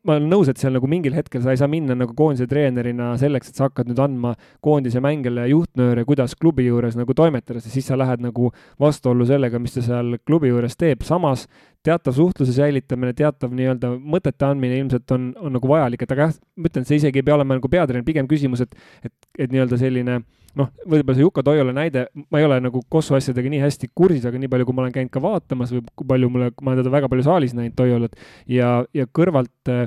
ma 0.06 0.16
olen 0.16 0.26
nõus, 0.32 0.48
et 0.50 0.58
seal 0.58 0.74
nagu 0.74 0.88
mingil 0.90 1.14
hetkel 1.14 1.42
sa 1.44 1.52
ei 1.54 1.60
saa 1.60 1.70
minna 1.70 1.94
nagu 1.94 2.14
koondise 2.18 2.48
treenerina 2.50 3.12
selleks, 3.20 3.52
et 3.52 3.58
sa 3.58 3.68
hakkad 3.68 3.90
nüüd 3.90 4.00
andma 4.02 4.32
koondise 4.64 5.02
mängijale 5.04 5.44
juhtnööre, 5.52 6.04
kuidas 6.08 6.34
klubi 6.38 6.66
juures 6.66 6.96
nagu 6.98 7.14
toimetada, 7.14 7.62
sest 7.62 7.76
siis 7.76 7.86
sa 7.90 7.98
lähed 8.00 8.24
nagu 8.24 8.50
vastuollu 8.82 9.26
sellega, 9.28 9.60
mis 9.62 9.76
ta 9.76 9.84
seal 9.86 10.16
klubi 10.26 10.50
juures 10.50 10.74
teeb. 10.78 11.06
samas 11.06 11.46
teatav 11.86 12.14
suhtluse 12.16 12.54
säilitamine, 12.56 13.14
teatav 13.16 13.54
nii-öelda 13.56 13.94
mõtete 13.98 14.46
andmine 14.46 14.78
ilmselt 14.82 15.10
on, 15.14 15.32
on 15.40 15.56
nagu 15.56 15.70
vajalik, 15.70 16.04
et 16.04 16.14
aga 16.14 16.28
jah, 16.28 16.36
ma 16.56 16.70
ütlen, 16.70 16.86
see 16.88 17.00
isegi 17.00 17.20
ei 17.20 17.26
pea 17.26 17.34
olema 17.34 17.58
nagu 17.58 17.70
peatreener, 17.72 18.06
pigem 18.06 18.28
küsimus, 18.30 18.62
et, 18.64 18.76
et, 19.02 19.12
et 19.38 19.52
nii-öelda 19.52 19.80
selline 19.80 20.20
noh, 20.58 20.70
võib-olla 20.84 21.16
see 21.16 21.26
Juka 21.26 21.44
Toiala 21.46 21.74
näide, 21.74 22.06
ma 22.30 22.40
ei 22.40 22.46
ole 22.46 22.60
nagu 22.62 22.84
Kossu 22.92 23.16
asjadega 23.18 23.50
nii 23.50 23.62
hästi 23.64 23.90
kursis, 23.96 24.26
aga 24.28 24.38
nii 24.38 24.50
palju, 24.52 24.68
kui 24.68 24.78
ma 24.78 24.84
olen 24.84 24.94
käinud 24.94 25.12
ka 25.14 25.22
vaatamas 25.24 25.74
või 25.74 25.84
kui 25.96 26.08
palju 26.14 26.32
mulle, 26.32 26.50
ma 26.60 26.72
olen 26.72 26.82
teda 26.82 26.94
väga 26.94 27.10
palju 27.12 27.26
saalis 27.26 27.56
näinud, 27.58 27.76
Toialat, 27.78 28.18
ja, 28.52 28.74
ja 28.94 29.08
kõrvalt 29.08 29.72
äh, 29.72 29.86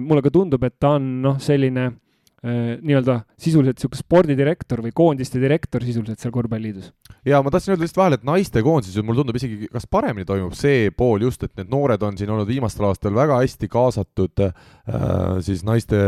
mulle 0.00 0.24
ka 0.24 0.32
tundub, 0.34 0.64
et 0.66 0.78
ta 0.80 0.96
on 0.98 1.10
noh, 1.24 1.38
selline 1.42 1.90
äh, 1.90 1.98
nii-öelda 2.40 3.18
sisuliselt 3.36 3.76
niisugune 3.76 4.00
spordidirektor 4.00 4.80
või 4.80 4.94
koondiste 4.96 5.40
direktor 5.42 5.84
sisuliselt 5.84 6.22
seal 6.22 6.32
korvpalliliidus. 6.32 6.86
ja 7.28 7.42
ma 7.44 7.52
tahtsin 7.52 7.74
öelda 7.74 7.84
lihtsalt 7.84 8.00
vahele, 8.00 8.20
et 8.20 8.24
naistekoondises 8.24 9.04
mulle 9.04 9.20
tundub 9.20 9.36
isegi, 9.36 9.68
kas 9.72 9.84
paremini 9.90 10.24
toimub 10.28 10.56
see 10.56 10.88
pool 10.96 11.20
just, 11.26 11.44
et 11.44 11.52
need 11.60 11.68
noored 11.72 12.00
on 12.06 12.16
siin 12.16 12.32
olnud 12.32 12.48
viimastel 12.48 12.88
aastatel 12.88 13.18
väga 13.18 13.42
hästi 13.42 13.68
kaasatud 13.68 14.46
äh, 14.46 14.54
siis 15.44 15.66
naiste 15.68 16.00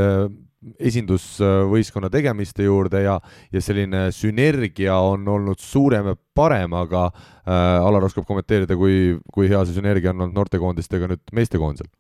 esindusvõistkonna 0.83 2.11
tegemiste 2.13 2.67
juurde 2.67 3.03
ja, 3.05 3.17
ja 3.53 3.63
selline 3.65 4.07
sünergia 4.15 4.97
on 5.03 5.27
olnud 5.29 5.61
suurem 5.63 6.13
ja 6.13 6.17
parem, 6.35 6.75
aga 6.79 7.09
äh, 7.11 7.83
Alar 7.83 8.07
oskab 8.07 8.27
kommenteerida, 8.29 8.77
kui, 8.79 9.19
kui 9.35 9.51
hea 9.51 9.65
see 9.67 9.77
sünergia 9.77 10.15
on 10.15 10.23
olnud 10.27 10.39
noortekoondistega 10.39 11.11
nüüd 11.11 11.35
meestekoondisel? 11.35 11.91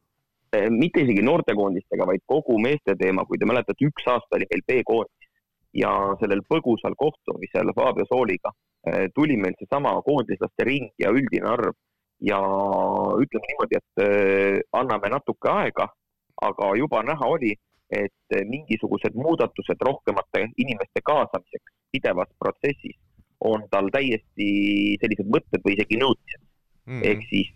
Äh, 0.57 0.68
mitte 0.70 1.00
isegi 1.00 1.22
noortekoondistega, 1.24 2.05
vaid 2.05 2.20
kogu 2.28 2.59
meeste 2.61 2.92
teema, 3.00 3.24
kui 3.24 3.38
te 3.40 3.48
mäletate, 3.48 3.86
üks 3.88 4.05
aasta 4.05 4.36
oli 4.36 4.48
meil 4.50 4.64
B-koondis 4.68 5.30
ja 5.80 5.92
sellel 6.20 6.42
põgusal 6.44 6.92
kohtumisel 7.00 7.72
Fabio 7.78 8.05
Sooliga 8.11 8.53
äh, 8.84 9.07
tuli 9.16 9.38
meil 9.40 9.57
seesama 9.57 9.94
koondislaste 10.05 10.66
ring 10.68 10.90
ja 11.00 11.09
üldine 11.16 11.48
arv 11.55 11.72
ja 12.20 12.40
ütleme 13.24 13.48
niimoodi, 13.48 13.80
et 13.80 14.05
äh, 14.05 14.59
anname 14.76 15.09
natuke 15.14 15.48
aega, 15.55 15.88
aga 16.44 16.68
juba 16.76 17.00
näha 17.09 17.32
oli, 17.38 17.55
et 17.92 18.36
mingisugused 18.48 19.16
muudatused 19.16 19.80
rohkemate 19.88 20.46
inimeste 20.61 21.00
kaasamiseks 21.05 21.72
pidevas 21.92 22.28
protsessis 22.40 23.00
on 23.40 23.64
tal 23.72 23.88
täiesti 23.92 24.53
sellised 25.00 25.32
mõtted 25.32 25.64
või 25.64 25.78
isegi 25.78 25.98
nõudmised 26.00 26.40
mm. 26.44 26.92
-hmm. 26.92 27.09
ehk 27.09 27.28
siis 27.32 27.53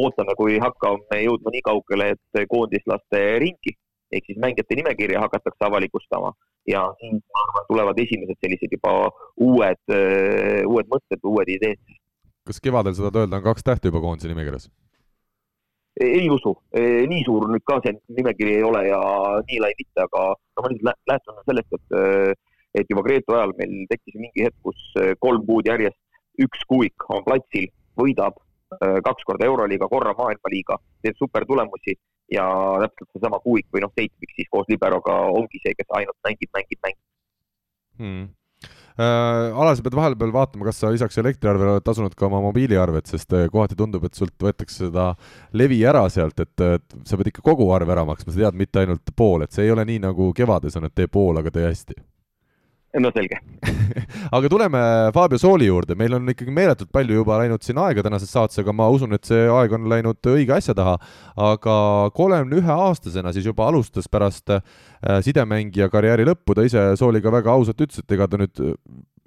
ootame, 0.00 0.34
kui 0.38 0.58
hakkame 0.62 1.20
jõudma 1.24 1.52
nii 1.54 1.64
kaugele, 1.66 2.12
et 2.14 2.48
koondislaste 2.50 3.22
ringi 3.44 3.76
ehk 4.12 4.24
siis 4.24 4.38
mängijate 4.40 4.76
nimekirja 4.78 5.20
hakatakse 5.20 5.64
avalikustama 5.66 6.32
ja 6.68 6.86
siis 7.00 7.20
ma 7.20 7.44
arvan, 7.44 7.66
tulevad 7.68 8.00
esimesed 8.00 8.40
sellised 8.40 8.74
juba 8.76 8.92
uued, 9.36 9.80
äh, 9.92 10.64
uued 10.68 10.90
mõtted, 10.92 11.24
uued 11.24 11.54
ideed. 11.56 11.96
kas 12.48 12.60
kevadel 12.64 12.96
saad 12.96 13.16
öelda, 13.20 13.40
on 13.40 13.44
kaks 13.44 13.64
tähte 13.64 13.90
juba 13.92 14.00
koondise 14.00 14.30
nimekirjas? 14.32 14.70
ei 16.00 16.28
usu, 16.30 16.52
nii 17.10 17.24
suur 17.26 17.48
nüüd 17.50 17.64
ka 17.66 17.80
see 17.82 17.96
nimekiri 18.20 18.52
ei 18.60 18.62
ole 18.62 18.84
ja 18.86 18.98
nii 19.48 19.58
lai 19.64 19.72
mitte, 19.80 20.04
aga 20.04 20.28
no 20.38 20.62
ma 20.62 20.70
lihtsalt 20.70 21.10
lähtun 21.10 21.40
sellest, 21.42 21.74
et, 21.74 22.44
et 22.80 22.92
juba 22.92 23.02
Gretu 23.02 23.34
ajal 23.34 23.54
meil 23.58 23.72
tekkis 23.90 24.14
mingi 24.22 24.46
hetk, 24.46 24.54
kus 24.62 24.84
kolm 25.18 25.42
kuud 25.48 25.66
järjest 25.66 25.98
üks 26.38 26.62
kuuik 26.70 27.08
on 27.10 27.24
platsil, 27.26 27.66
võidab 27.98 28.38
kaks 28.76 29.24
korda 29.24 29.46
Euroliiga, 29.48 29.88
korra 29.88 30.12
maailmaliiga, 30.18 30.76
teeb 31.02 31.16
supertulemusi 31.18 31.94
ja 32.32 32.46
täpselt 32.84 33.14
seesama 33.14 33.40
kuuik 33.44 33.68
või 33.72 33.84
noh, 33.84 33.92
seitsmik 33.96 34.34
siis 34.36 34.50
koos 34.52 34.68
liberoga 34.68 35.14
ongi 35.32 35.60
see, 35.62 35.76
kes 35.78 35.88
ainult 35.96 36.18
mängib, 36.26 36.50
mängib, 36.56 36.80
mängib. 36.84 37.04
Hmm. 37.98 38.26
Äh,. 38.98 39.54
Alar, 39.54 39.76
sa 39.78 39.84
pead 39.86 39.94
vahepeal 39.94 40.34
vaatama, 40.34 40.66
kas 40.68 40.80
sa 40.82 40.90
lisaks 40.92 41.20
elektriarvele 41.22 41.76
oled 41.76 41.86
tasunud 41.86 42.16
ka 42.18 42.26
oma 42.26 42.42
mobiiliarvet, 42.48 43.06
sest 43.06 43.32
äh, 43.38 43.46
kohati 43.52 43.78
tundub, 43.78 44.04
et 44.04 44.18
sult 44.18 44.34
võetakse 44.42 44.88
seda 44.88 45.12
levi 45.56 45.78
ära 45.86 46.04
sealt, 46.12 46.42
et, 46.42 46.66
et 46.66 46.98
sa 47.06 47.16
pead 47.16 47.30
ikka 47.32 47.46
kogu 47.46 47.70
arve 47.74 47.94
ära 47.94 48.04
maksma, 48.08 48.34
sa 48.34 48.42
tead, 48.42 48.58
mitte 48.58 48.82
ainult 48.82 49.14
pool, 49.16 49.46
et 49.46 49.54
see 49.54 49.68
ei 49.68 49.74
ole 49.74 49.86
nii 49.88 50.02
nagu 50.08 50.32
kevades 50.36 50.76
on, 50.76 50.90
et 50.90 50.96
tee 50.98 51.08
pool, 51.08 51.38
aga 51.40 51.54
tee 51.54 51.68
hästi 51.70 52.00
no 52.96 53.10
selge 53.12 53.36
aga 54.36 54.48
tuleme 54.48 54.80
Fabio 55.14 55.38
Sooli 55.40 55.68
juurde, 55.68 55.96
meil 55.98 56.16
on 56.16 56.32
ikkagi 56.32 56.54
meeletult 56.54 56.90
palju 56.94 57.20
juba 57.20 57.38
läinud 57.42 57.64
siin 57.64 57.80
aega 57.82 58.04
tänases 58.06 58.32
saates, 58.32 58.60
aga 58.62 58.72
ma 58.72 58.88
usun, 58.92 59.12
et 59.16 59.28
see 59.28 59.44
aeg 59.52 59.74
on 59.76 59.88
läinud 59.90 60.30
õige 60.32 60.56
asja 60.56 60.74
taha. 60.78 60.96
aga 61.48 61.76
kolmekümne 62.16 62.62
ühe 62.62 62.78
aastasena 62.88 63.34
siis 63.36 63.48
juba 63.48 63.68
alustas 63.68 64.08
pärast 64.08 64.54
äh, 64.54 64.62
sidemängija 65.24 65.90
karjääri 65.92 66.26
lõppu, 66.30 66.56
ta 66.56 66.64
ise 66.66 66.90
Sooliga 67.00 67.32
väga 67.34 67.52
ausalt 67.52 67.84
ütles, 67.84 68.00
et 68.00 68.16
ega 68.16 68.28
ta 68.28 68.40
nüüd 68.40 68.64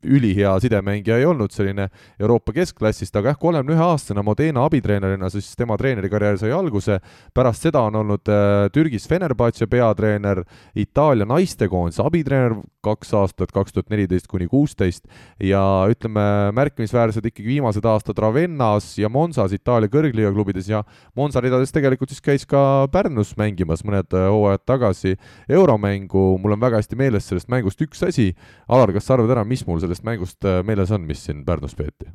ülihea 0.03 0.53
sidemängija 0.59 1.17
ei 1.19 1.25
olnud, 1.25 1.51
selline 1.53 1.87
Euroopa 2.19 2.53
keskklassist, 2.55 3.15
aga 3.15 3.31
jah, 3.31 3.39
kolmekümne 3.39 3.75
ühe 3.75 3.85
aastasena 3.85 4.23
Modena 4.25 4.65
abitreenerina, 4.65 5.29
siis 5.33 5.51
tema 5.59 5.77
treenerikarjäär 5.79 6.39
sai 6.41 6.53
alguse, 6.55 6.99
pärast 7.33 7.67
seda 7.67 7.83
on 7.87 7.99
olnud 8.01 8.31
äh, 8.31 8.67
Türgis 8.73 9.07
Fenerbahce 9.09 9.67
peatreener, 9.71 10.43
Itaalia 10.75 11.27
naistekoondise 11.29 12.03
abitreener 12.05 12.57
kaks 12.81 13.13
aastat, 13.13 13.51
kaks 13.53 13.75
tuhat 13.75 13.91
neliteist 13.93 14.27
kuni 14.29 14.47
kuusteist, 14.49 15.05
ja 15.43 15.61
ütleme, 15.91 16.23
märkimisväärsed 16.57 17.25
ikkagi 17.29 17.47
viimased 17.55 17.85
aastad 17.85 18.17
Ravennas 18.21 18.95
ja 18.97 19.09
Monsas 19.09 19.53
Itaalia 19.53 19.91
kõrgliiga 19.91 20.31
klubides 20.33 20.69
ja 20.71 20.81
Monza 21.15 21.41
ridades 21.43 21.73
tegelikult 21.73 22.11
siis 22.11 22.23
käis 22.23 22.47
ka 22.49 22.87
Pärnus 22.91 23.35
mängimas 23.37 23.85
mõned 23.85 24.15
äh, 24.17 24.27
hooajad 24.31 24.65
tagasi. 24.65 25.15
Euromängu, 25.51 26.25
mul 26.41 26.55
on 26.55 26.61
väga 26.61 26.81
hästi 26.81 26.97
meeles 26.99 27.27
sellest 27.29 27.51
mängust 27.51 27.81
üks 27.83 28.01
asi, 28.07 28.31
Alar, 28.71 28.93
kas 28.95 29.05
sa 29.07 29.15
arvad 29.17 29.33
ära, 29.33 29.45
mis 29.47 29.63
mul 29.67 29.81
sellest 29.91 30.07
mängust 30.07 30.47
äh, 30.47 30.63
meeles 30.63 30.91
on, 30.91 31.07
mis 31.07 31.25
siin 31.27 31.45
Pärnus 31.45 31.75
peeti? 31.75 32.09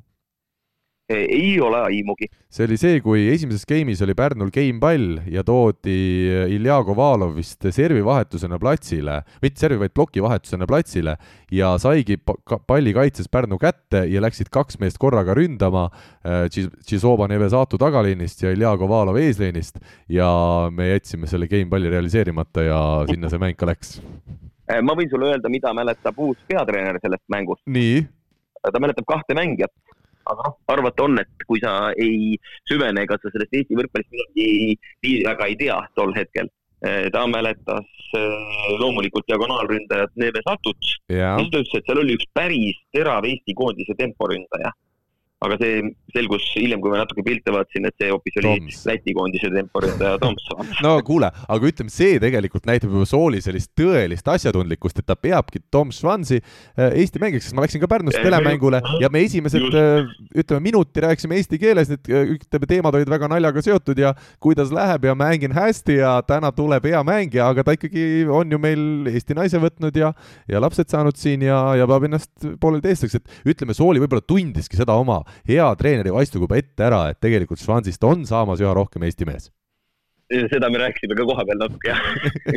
ei 1.09 1.61
ole 1.61 1.79
aimugi. 1.87 2.27
see 2.51 2.65
oli 2.67 2.77
see, 2.81 3.01
kui 3.05 3.29
esimeses 3.31 3.63
game'is 3.69 4.01
oli 4.03 4.15
Pärnul 4.19 4.51
game 4.51 4.81
pall 4.83 5.21
ja 5.31 5.45
toodi 5.47 5.95
Ilja 6.51 6.81
Kovalov 6.83 7.37
vist 7.37 7.63
servivahetusena 7.63 8.59
platsile, 8.59 9.21
mitte 9.43 9.63
servi, 9.63 9.79
vaid 9.85 9.95
plokivahetusena 9.95 10.67
platsile 10.67 11.15
ja 11.55 11.77
saigi 11.79 12.19
palli 12.67 12.95
kaitses 12.97 13.31
Pärnu 13.31 13.59
kätte 13.63 14.03
ja 14.11 14.23
läksid 14.25 14.51
kaks 14.51 14.81
meest 14.83 14.99
korraga 14.99 15.37
ründama 15.39 15.87
äh, 16.27 17.29
Nevesatu 17.31 17.79
tagaliinist 17.79 18.43
ja 18.43 18.51
Ilja 18.51 18.75
Kovalov 18.79 19.21
eesliinist 19.21 19.79
ja 20.09 20.29
me 20.75 20.91
jätsime 20.91 21.31
selle 21.31 21.47
game 21.47 21.71
palli 21.71 21.91
realiseerimata 21.91 22.67
ja 22.67 22.81
sinna 23.07 23.31
see 23.31 23.39
mäng 23.39 23.55
ka 23.55 23.71
läks 23.71 24.01
äh, 24.01 24.47
ma 24.83 24.97
võin 24.99 25.11
sulle 25.11 25.31
öelda, 25.31 25.51
mida 25.53 25.71
mäletab 25.77 26.19
uus 26.19 26.39
peatreener 26.49 26.99
sellest 27.03 27.23
mängust. 27.33 27.63
ta 28.67 28.81
mäletab 28.83 29.07
kahte 29.07 29.37
mängijat 29.39 29.73
aga 30.27 30.49
noh, 30.49 30.57
arvata 30.75 31.07
on, 31.07 31.19
et 31.23 31.47
kui 31.47 31.61
sa 31.63 31.73
ei 32.03 32.37
süvene 32.69 33.05
ega 33.07 33.19
sa 33.21 33.33
sellest 33.33 33.55
Eesti 33.55 33.79
võrkpallist 33.79 34.13
midagi 34.15 34.47
nii 35.07 35.19
väga 35.27 35.51
ei 35.51 35.59
tea 35.61 35.77
tol 35.99 36.15
hetkel. 36.17 36.51
Eh, 36.87 37.07
ta 37.13 37.25
mäletas 37.31 37.87
eh, 38.19 38.73
loomulikult 38.81 39.27
diagonaalründajat 39.31 40.13
Neves 40.21 40.51
Atut, 40.51 40.91
mis 41.09 41.53
ta 41.53 41.63
ütles, 41.63 41.73
et 41.79 41.89
seal 41.89 42.03
oli 42.03 42.19
üks 42.19 42.29
päris 42.37 42.83
terav 42.95 43.27
Eesti 43.29 43.57
koondise 43.57 43.97
temporündaja. 43.99 44.75
Aga 45.45 45.57
see 45.61 45.81
selgus 46.15 46.45
hiljem, 46.57 46.81
kui 46.81 46.89
ma 46.89 47.03
natuke 47.03 47.21
pilte 47.25 47.53
vaatasin, 47.53 47.85
et 47.91 47.97
see 48.01 48.09
hoopis 48.09 48.39
oli 48.41 48.49
Toms. 48.49 48.79
Läti 48.89 49.13
koondise 49.17 49.51
temporündaja 49.53 50.17
Tomson. 50.23 50.71
no 50.87 50.95
kuule, 51.05 51.29
aga 51.29 51.69
ütleme, 51.69 51.93
see 51.93 52.17
tegelikult 52.23 52.65
näitab 52.69 52.95
juba 52.95 53.05
Sooli 53.09 53.43
sellist 53.45 53.75
tõelist 53.77 54.31
asjatundlikkust, 54.33 55.03
et 55.03 55.09
ta 55.09 55.17
peabki 55.19 55.61
Tom 55.73 55.93
Swansi 55.93 56.39
äh, 56.41 56.97
Eesti 57.03 57.21
mängiks, 57.21 57.51
sest 57.51 57.59
ma 57.59 57.67
läksin 57.67 57.83
ka 57.83 57.91
Pärnust 57.91 58.17
telemängule 58.25 58.81
ja 59.03 59.11
me 59.13 59.27
esimesed, 59.27 59.67
äh, 59.77 60.09
ütleme, 60.41 60.63
minuti 60.65 61.05
rääkisime 61.05 61.37
eesti 61.37 61.61
keeles, 61.61 61.93
need 61.93 62.09
äh, 62.09 62.33
ütleme, 62.39 62.71
teemad 62.73 62.97
olid 62.97 63.13
väga 63.13 63.29
naljaga 63.35 63.65
seotud 63.67 64.01
ja 64.01 64.15
kuidas 64.41 64.73
läheb 64.73 65.05
ja 65.11 65.17
mängin 65.19 65.53
hästi 65.57 65.99
ja 66.01 66.15
täna 66.25 66.49
tuleb 66.57 66.89
hea 66.89 67.05
mängija, 67.05 67.51
aga 67.53 67.67
ta 67.67 67.77
ikkagi 67.77 68.25
on 68.33 68.57
ju 68.57 68.63
meil 68.63 69.13
Eesti 69.13 69.37
naise 69.37 69.61
võtnud 69.61 70.01
ja, 70.01 70.15
ja 70.49 70.65
lapsed 70.65 70.89
saanud 70.89 71.21
siin 71.21 71.45
ja, 71.45 71.61
ja 71.77 71.85
peab 71.93 72.09
ennast 72.09 72.33
poolelteiseks, 72.63 73.21
et 73.21 73.53
ütleme, 73.53 73.77
Sooli 73.77 74.01
võib-olla 74.01 74.25
tundiski 74.25 74.81
seda 74.81 74.97
oma 74.97 75.26
hea 75.49 75.69
treeneri 75.81 76.15
vaistu 76.15 76.43
juba 76.43 76.59
ette 76.61 76.89
ära, 76.89 77.07
et 77.11 77.21
tegelikult 77.23 77.63
Schwanzist 77.63 78.05
on 78.05 78.27
saamas 78.29 78.63
üha 78.65 78.75
rohkem 78.77 79.07
Eesti 79.07 79.29
mees 79.29 79.51
seda 80.27 80.71
me 80.71 80.79
rääkisime 80.81 81.15
ka 81.15 81.25
kohapeal 81.25 81.59
natuke, 81.61 81.93
jah 81.93 82.01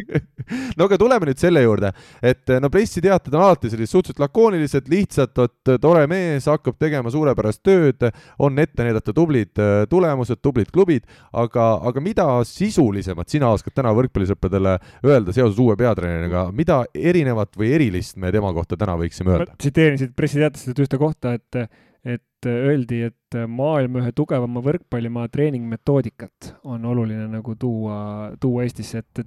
no 0.77 0.87
aga 0.87 0.97
tuleme 0.97 1.27
nüüd 1.29 1.41
selle 1.41 1.61
juurde, 1.61 1.91
et 2.25 2.49
no 2.61 2.69
pressiteated 2.73 3.35
on 3.35 3.43
alati 3.45 3.69
sellised 3.69 3.93
suhteliselt 3.93 4.23
lakoonilised, 4.23 4.87
lihtsad, 4.89 5.35
et 5.45 5.73
tore 5.81 6.05
mees 6.09 6.47
hakkab 6.49 6.79
tegema 6.81 7.13
suurepärast 7.13 7.61
tööd, 7.65 8.07
on 8.41 8.57
ette 8.61 8.87
näidata 8.87 9.13
tublid 9.13 9.61
äh, 9.61 9.83
tulemused, 9.91 10.41
tublid 10.41 10.71
klubid, 10.73 11.05
aga, 11.29 11.67
aga 11.91 12.03
mida 12.03 12.25
sisulisemat 12.47 13.29
sina 13.29 13.51
oskad 13.53 13.75
täna 13.77 13.93
võrkpallisõpradele 13.97 14.79
öelda 15.05 15.35
seoses 15.35 15.61
uue 15.61 15.77
peatreeneriga, 15.77 16.47
mida 16.55 16.81
erinevat 16.95 17.53
või 17.59 17.75
erilist 17.77 18.17
me 18.17 18.33
tema 18.33 18.49
kohta 18.55 18.79
täna 18.79 18.97
võiksime 18.97 19.35
öelda? 19.35 19.53
tsiteerin 19.61 20.01
siit 20.01 20.17
pressiteatest 20.17 20.73
ühte 20.73 20.97
kohta, 20.97 21.37
et 21.37 21.69
et 22.05 22.47
öeldi, 22.47 23.01
et 23.09 23.37
maailma 23.51 23.99
ühe 24.03 24.11
tugevama 24.15 24.61
võrkpallimaa 24.63 25.27
treeningmetoodikat 25.33 26.53
on 26.71 26.85
oluline 26.87 27.27
nagu 27.33 27.55
tuua, 27.59 27.97
tuua 28.39 28.63
Eestisse, 28.63 29.03
et, 29.03 29.25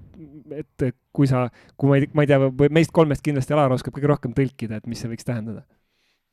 et, 0.51 0.87
et 0.89 0.97
kui 1.13 1.29
sa, 1.29 1.45
kui 1.77 1.91
ma 1.91 1.99
ei, 2.01 2.09
ma 2.17 2.25
ei 2.25 2.31
tea, 2.31 2.49
meist 2.73 2.95
kolmest 2.97 3.25
kindlasti 3.25 3.53
Alar 3.53 3.75
oskab 3.77 3.95
kõige 3.97 4.09
rohkem 4.09 4.33
tõlkida, 4.37 4.81
et 4.81 4.89
mis 4.89 5.03
see 5.03 5.13
võiks 5.13 5.29
tähendada? 5.29 5.67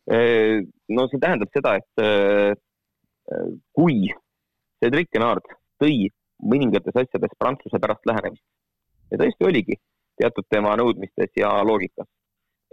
no 0.09 1.03
see 1.11 1.19
tähendab 1.21 1.51
seda, 1.53 1.75
et 1.77 2.61
kui 3.77 4.07
Cedric 4.81 5.11
Genard 5.13 5.45
tõi 5.77 6.07
mõningates 6.41 6.95
asjades 6.95 7.35
Prantsuse 7.37 7.77
pärast 7.83 8.07
lähenemist 8.09 8.45
ja 9.11 9.19
tõesti 9.21 9.45
oligi 9.45 9.77
teatud 10.19 10.47
tema 10.49 10.75
nõudmistes 10.79 11.31
ja 11.37 11.51
loogikas 11.67 12.07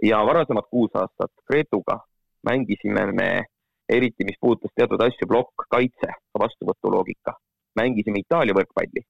ja 0.03 0.23
varasemad 0.25 0.67
kuus 0.71 0.95
aastat 0.95 1.31
Gretuga 1.49 1.99
mängisime 2.47 3.05
me 3.11 3.29
eriti 3.89 4.25
mis 4.27 4.39
puudutas 4.41 4.73
teatud 4.75 5.01
asju, 5.03 5.27
plokk, 5.29 5.67
kaitse, 5.71 6.13
vastuvõtuloogika. 6.39 7.35
mängisime 7.77 8.23
Itaalia 8.23 8.55
võrkpalli, 8.57 9.03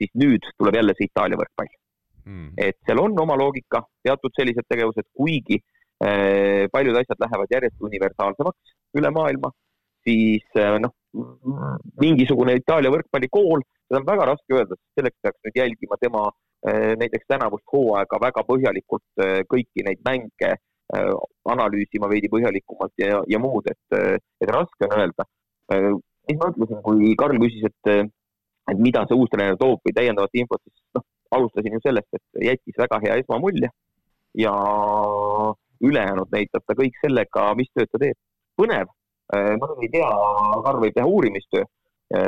siis 0.00 0.10
nüüd 0.18 0.46
tuleb 0.58 0.74
jälle 0.74 0.94
see 0.98 1.06
Itaalia 1.06 1.38
võrkpall. 1.38 1.70
Mm.. 2.28 2.50
et 2.60 2.76
seal 2.84 2.98
on 3.00 3.14
oma 3.22 3.38
loogika, 3.40 3.80
teatud 4.04 4.34
sellised 4.36 4.66
tegevused, 4.68 5.06
kuigi 5.16 5.56
äh, 5.56 6.66
paljud 6.72 6.98
asjad 7.00 7.22
lähevad 7.24 7.54
järjest 7.54 7.86
universaalsemaks 7.88 8.74
üle 9.00 9.10
maailma, 9.16 9.48
siis 10.04 10.44
äh, 10.60 10.76
noh, 10.82 10.92
mingisugune 12.02 12.58
Itaalia 12.60 12.92
võrkpallikool, 12.92 13.64
seda 13.88 14.02
on 14.02 14.08
väga 14.10 14.28
raske 14.32 14.58
öelda, 14.58 14.76
sest 14.76 15.00
selleks 15.00 15.24
peaks 15.24 15.40
nüüd 15.46 15.60
jälgima 15.62 15.98
tema 16.02 16.26
äh, 16.28 16.92
näiteks 17.00 17.30
tänavust 17.32 17.64
hooaega 17.72 18.20
väga 18.26 18.44
põhjalikult 18.50 19.24
äh, 19.24 19.40
kõiki 19.48 19.86
neid 19.88 20.04
mänge 20.04 20.52
analüüsima 20.88 22.08
veidi 22.08 22.30
põhjalikumalt 22.32 22.92
ja, 23.00 23.20
ja 23.28 23.40
muud, 23.42 23.66
et, 23.70 23.96
äh, 23.96 24.16
et 24.40 24.52
raske 24.52 24.88
on 24.88 24.96
öelda. 25.00 25.26
Äh, 25.72 25.90
mis 26.28 26.40
ma 26.40 26.50
ütlesin, 26.52 26.82
kui 26.84 27.14
Karl 27.18 27.40
küsis, 27.42 27.64
et, 27.68 28.12
et 28.72 28.80
mida 28.80 29.04
see 29.08 29.16
uus 29.16 29.30
treener 29.32 29.56
toob 29.60 29.80
või 29.84 29.96
täiendavat 29.96 30.40
infot, 30.40 30.62
siis 30.64 30.84
noh, 30.96 31.04
alustasin 31.36 31.76
ju 31.76 31.80
sellest, 31.84 32.08
et 32.16 32.44
jättis 32.50 32.76
väga 32.80 33.00
hea 33.04 33.16
esmamulje 33.22 33.70
ja 34.36 34.52
ülejäänud 35.84 36.32
näitab 36.32 36.64
ta 36.66 36.76
kõik 36.76 36.96
sellega, 37.04 37.48
mis 37.56 37.72
tööd 37.72 37.90
ta 37.92 38.00
teeb. 38.02 38.16
põnev, 38.58 38.88
ma 39.32 39.68
ei 39.84 39.90
tea, 39.92 40.08
Karl 40.64 40.80
võib 40.82 40.96
teha 40.96 41.06
uurimistöö 41.06 41.64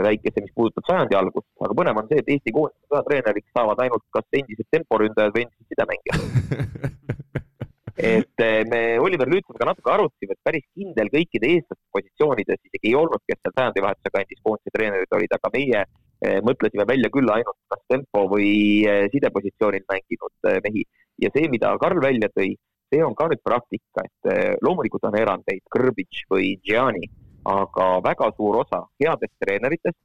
väikese, 0.04 0.44
mis 0.44 0.52
puudutab 0.54 0.86
sajandi 0.86 1.16
algust, 1.16 1.48
aga 1.64 1.76
põnev 1.76 2.00
on 2.00 2.08
see, 2.08 2.20
et 2.22 2.28
Eesti 2.36 2.52
koondise 2.56 2.92
peatreeneriks 2.92 3.52
saavad 3.56 3.80
ainult 3.84 4.04
kas 4.16 4.40
endised 4.40 4.68
temporündajad 4.76 5.36
või 5.36 5.46
endised 5.48 5.72
sidemängijad 5.72 7.40
et 7.96 8.40
eh, 8.44 8.64
me 8.70 8.98
Oliver 8.98 9.28
Lüütsoniga 9.28 9.66
natuke 9.68 9.92
arutasime, 9.92 10.34
et 10.36 10.46
päris 10.46 10.64
kindel 10.76 11.10
kõikide 11.12 11.48
eestlaste 11.54 11.86
positsioonides 11.96 12.60
isegi 12.68 12.90
ei 12.90 12.96
olnud, 12.98 13.22
kes 13.28 13.40
seal 13.40 13.54
sajandivahetuse 13.56 14.12
kandis 14.14 14.42
koondise 14.44 14.74
treenerid 14.74 15.16
olid, 15.18 15.36
aga 15.36 15.52
meie 15.54 15.84
eh, 15.84 16.40
mõtlesime 16.46 16.86
välja 16.88 17.10
küll 17.14 17.32
ainult 17.34 17.58
kas 17.72 17.82
tempo 17.92 18.26
või 18.32 18.50
eh, 18.88 19.06
sidepositsioonil 19.14 19.86
mänginud 19.92 20.50
mehi. 20.66 20.84
Ja 21.20 21.32
see, 21.34 21.48
mida 21.52 21.72
Karl 21.80 22.02
välja 22.02 22.30
tõi, 22.34 22.52
see 22.90 23.02
on 23.04 23.16
ka 23.16 23.28
nüüd 23.30 23.42
praktika, 23.44 24.04
et 24.06 24.60
loomulikult 24.64 25.04
on 25.08 25.18
erandeid, 25.20 25.60
Kõrbitš 25.70 26.24
või 26.32 26.54
Gianni, 26.64 27.10
aga 27.50 27.90
väga 28.04 28.30
suur 28.36 28.62
osa 28.62 28.80
headest 29.02 29.36
treeneritest 29.44 30.00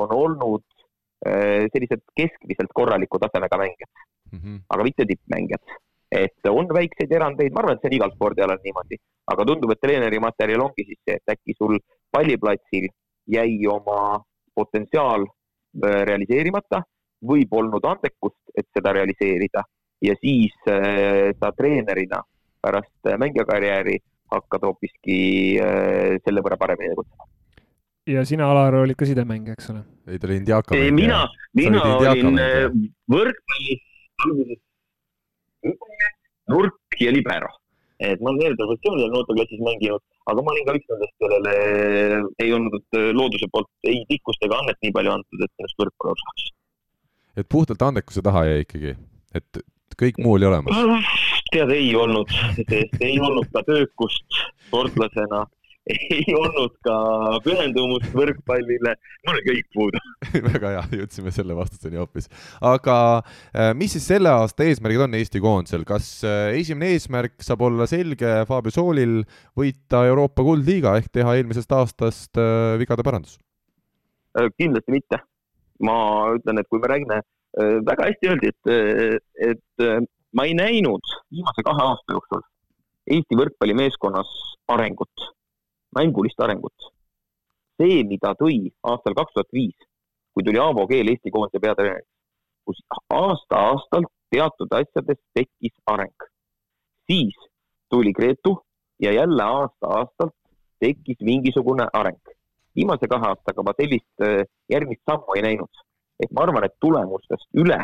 on 0.00 0.12
olnud 0.14 0.64
sellised 1.20 2.00
keskmiselt 2.16 2.70
korraliku 2.76 3.18
tasemega 3.20 3.58
mängijad. 3.60 3.90
Mm, 4.30 4.38
-hmm. 4.38 4.60
aga 4.68 4.84
mitte 4.86 5.04
tippmängijad 5.08 5.72
et 6.10 6.48
on 6.50 6.68
väikseid 6.74 7.12
erandeid, 7.12 7.52
ma 7.54 7.62
arvan, 7.62 7.76
et 7.76 7.84
see 7.84 7.90
on 7.92 7.96
igal 7.98 8.12
spordialal 8.14 8.60
niimoodi, 8.64 8.98
aga 9.32 9.46
tundub, 9.46 9.74
et 9.74 9.82
treenerimaterjal 9.84 10.64
ongi 10.66 10.86
siis 10.88 11.00
see, 11.06 11.18
et 11.20 11.34
äkki 11.34 11.54
sul 11.58 11.78
palliplatsil 12.10 12.88
jäi 13.30 13.58
oma 13.70 14.18
potentsiaal 14.54 15.26
äh, 15.26 16.00
realiseerimata 16.10 16.82
või 17.30 17.46
polnud 17.46 17.84
andekust, 17.86 18.40
et 18.56 18.66
seda 18.74 18.94
realiseerida 18.96 19.64
ja 20.02 20.16
siis 20.20 20.54
äh, 20.68 21.30
sa 21.38 21.52
treenerina 21.56 22.22
pärast 22.60 23.12
mängijakarjääri 23.20 23.98
hakkad 24.32 24.64
hoopiski 24.66 25.20
äh, 25.62 26.16
selle 26.24 26.42
võrra 26.42 26.58
paremini 26.60 26.94
tegutsema 26.94 27.28
ja 28.10 28.24
sina, 28.26 28.48
Alar, 28.50 28.74
olid 28.80 28.98
ka 28.98 29.06
sidemängija, 29.06 29.54
eks 29.58 29.70
ole? 29.70 29.84
ei, 30.08 30.18
ta 30.18 30.26
oli 30.26 30.40
Indiaka 30.40 30.74
mängija. 30.74 30.96
mina, 30.96 31.20
mina 31.54 31.84
olin 31.94 32.42
võrkpallis 33.12 33.86
alguses 34.24 34.60
nurk 36.50 37.00
ja 37.00 37.12
libero. 37.14 37.50
et 38.00 38.20
ma 38.24 38.30
olen 38.30 38.40
erinevatel 38.40 38.70
positsioonidel 38.70 39.10
noorteklassis 39.12 39.60
mänginud, 39.60 40.02
aga 40.32 40.42
ma 40.44 40.52
olin 40.54 40.64
ka 40.64 40.74
üks 40.78 40.86
nendest, 40.88 41.14
kellele 41.20 41.54
ei 42.40 42.54
olnud 42.56 42.96
looduse 43.18 43.48
poolt 43.52 43.68
ei 43.92 43.98
pikkust 44.08 44.46
ega 44.46 44.56
annet 44.62 44.78
nii 44.80 44.94
palju 44.96 45.12
antud, 45.12 45.42
et 45.44 45.52
ennast 45.60 45.82
võrkpalli 45.82 46.14
osaks. 46.16 46.46
et 47.36 47.48
puhtalt 47.52 47.84
andekuse 47.90 48.24
taha 48.24 48.46
jäi 48.48 48.64
ikkagi, 48.64 48.94
et 49.36 49.60
kõik 50.00 50.22
muu 50.24 50.38
oli 50.38 50.48
olemas? 50.48 50.80
tead, 51.52 51.74
ei 51.76 51.92
olnud, 51.98 52.32
ei 53.04 53.20
olnud 53.20 53.52
ka 53.52 53.62
töökust 53.68 54.40
sportlasena 54.68 55.44
ei 55.88 56.34
olnud 56.36 56.74
ka 56.84 56.96
pühendumust 57.44 58.12
võrkpallile, 58.16 58.92
mul 59.24 59.36
oli 59.36 59.44
kõik 59.46 59.68
puudu 59.74 60.02
väga 60.50 60.74
hea, 60.74 60.82
jõudsime 61.00 61.32
selle 61.34 61.56
vastuseni 61.56 62.00
hoopis. 62.00 62.28
aga 62.60 62.96
äh, 63.20 63.72
mis 63.78 63.94
siis 63.96 64.08
selle 64.12 64.32
aasta 64.32 64.66
eesmärgid 64.68 65.06
on 65.06 65.16
Eesti 65.18 65.42
koondisel, 65.42 65.86
kas 65.88 66.12
äh, 66.28 66.52
esimene 66.60 66.92
eesmärk 66.96 67.40
saab 67.44 67.64
olla 67.70 67.88
selge 67.90 68.42
Fabio 68.48 68.74
Soolil 68.74 69.22
võita 69.58 70.04
Euroopa 70.10 70.44
kuldliiga 70.46 70.98
ehk 71.00 71.10
teha 71.16 71.38
eelmisest 71.40 71.72
aastast 71.76 72.40
äh, 72.40 72.76
vigade 72.80 73.06
parandus? 73.06 73.38
kindlasti 74.60 74.92
mitte. 74.94 75.18
ma 75.82 75.96
ütlen, 76.36 76.60
et 76.60 76.68
kui 76.70 76.78
me 76.78 76.86
räägime, 76.86 77.16
väga 77.82 78.04
hästi 78.06 78.28
öeldi, 78.30 78.50
et, 78.52 79.24
et 79.42 80.04
ma 80.36 80.44
ei 80.46 80.52
näinud 80.54 81.02
viimase 81.32 81.64
kahe 81.66 81.82
aasta 81.82 82.14
jooksul 82.14 82.44
Eesti 83.10 83.38
võrkpallimeeskonnas 83.40 84.30
arengut 84.70 85.24
mängulist 85.96 86.40
arengut. 86.40 86.90
see, 87.80 88.02
mida 88.04 88.34
tõi 88.36 88.70
aastal 88.84 89.14
kaks 89.16 89.32
tuhat 89.34 89.52
viis, 89.56 89.76
kui 90.34 90.44
tuli 90.44 90.60
Aavo 90.60 90.86
Keel 90.86 91.08
Eesti 91.08 91.32
koondise 91.32 91.62
peatreener, 91.64 92.04
kus 92.64 92.82
aasta-aastalt 93.16 94.10
teatud 94.30 94.74
asjades 94.80 95.20
tekkis 95.34 95.76
areng. 95.86 96.28
siis 97.06 97.36
tuli 97.90 98.12
Gretu 98.12 98.58
ja 99.02 99.12
jälle 99.12 99.42
aasta-aastalt 99.42 100.36
tekkis 100.80 101.20
mingisugune 101.20 101.86
areng. 101.92 102.20
viimase 102.76 103.08
kahe 103.08 103.32
aastaga 103.32 103.62
ma 103.62 103.72
sellist 103.80 104.26
äh, 104.26 104.44
järgmist 104.70 105.02
sammu 105.10 105.36
ei 105.36 105.42
näinud. 105.42 105.72
et 106.22 106.30
ma 106.32 106.42
arvan, 106.42 106.64
et 106.64 106.76
tulemustest 106.80 107.48
üle 107.54 107.80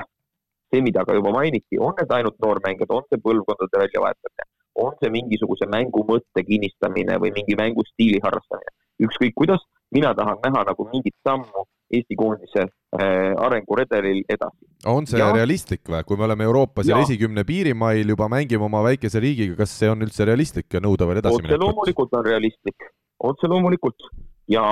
see, 0.71 0.83
mida 0.83 1.05
ka 1.05 1.15
juba 1.15 1.33
mainiti, 1.33 1.79
on 1.79 1.95
need 1.99 2.13
ainult 2.13 2.39
noormängijad, 2.43 2.91
on 2.91 3.05
see 3.09 3.23
põlvkondade 3.23 3.83
väljavahetamine, 3.83 4.47
on 4.83 4.97
see 5.01 5.12
mingisuguse 5.12 5.68
mängu 5.72 6.05
mõtte 6.09 6.45
kinnistamine 6.47 7.16
või 7.22 7.33
mingi 7.37 7.57
mängustiili 7.59 8.20
harrastamine, 8.24 8.74
ükskõik 9.07 9.35
kuidas, 9.39 9.64
mina 9.95 10.12
tahan 10.18 10.43
näha 10.45 10.66
nagu 10.70 10.89
mingit 10.93 11.16
sammu 11.27 11.66
Eesti 11.87 12.16
koondise 12.18 12.64
äh, 12.66 13.31
arenguredelil 13.39 14.24
edasi. 14.27 14.64
on 14.91 15.07
see 15.07 15.20
ja, 15.20 15.29
realistlik 15.31 15.87
või, 15.87 16.01
kui 16.09 16.18
me 16.18 16.24
oleme 16.27 16.47
Euroopas 16.49 16.89
ja 16.89 16.99
esikümne 16.99 17.45
piirimail 17.47 18.11
juba 18.11 18.27
mängime 18.33 18.66
oma 18.66 18.81
väikese 18.89 19.22
riigiga, 19.22 19.55
kas 19.61 19.77
see 19.79 19.91
on 19.93 20.03
üldse 20.03 20.27
realistlik 20.27 20.66
ja 20.74 20.83
nõuda 20.83 21.07
veel 21.07 21.20
edasi 21.22 21.45
minekut? 21.45 21.62
loomulikult 21.62 22.16
on 22.18 22.27
realistlik, 22.27 22.89
otse 23.31 23.51
loomulikult. 23.53 24.09
Ja 24.51 24.62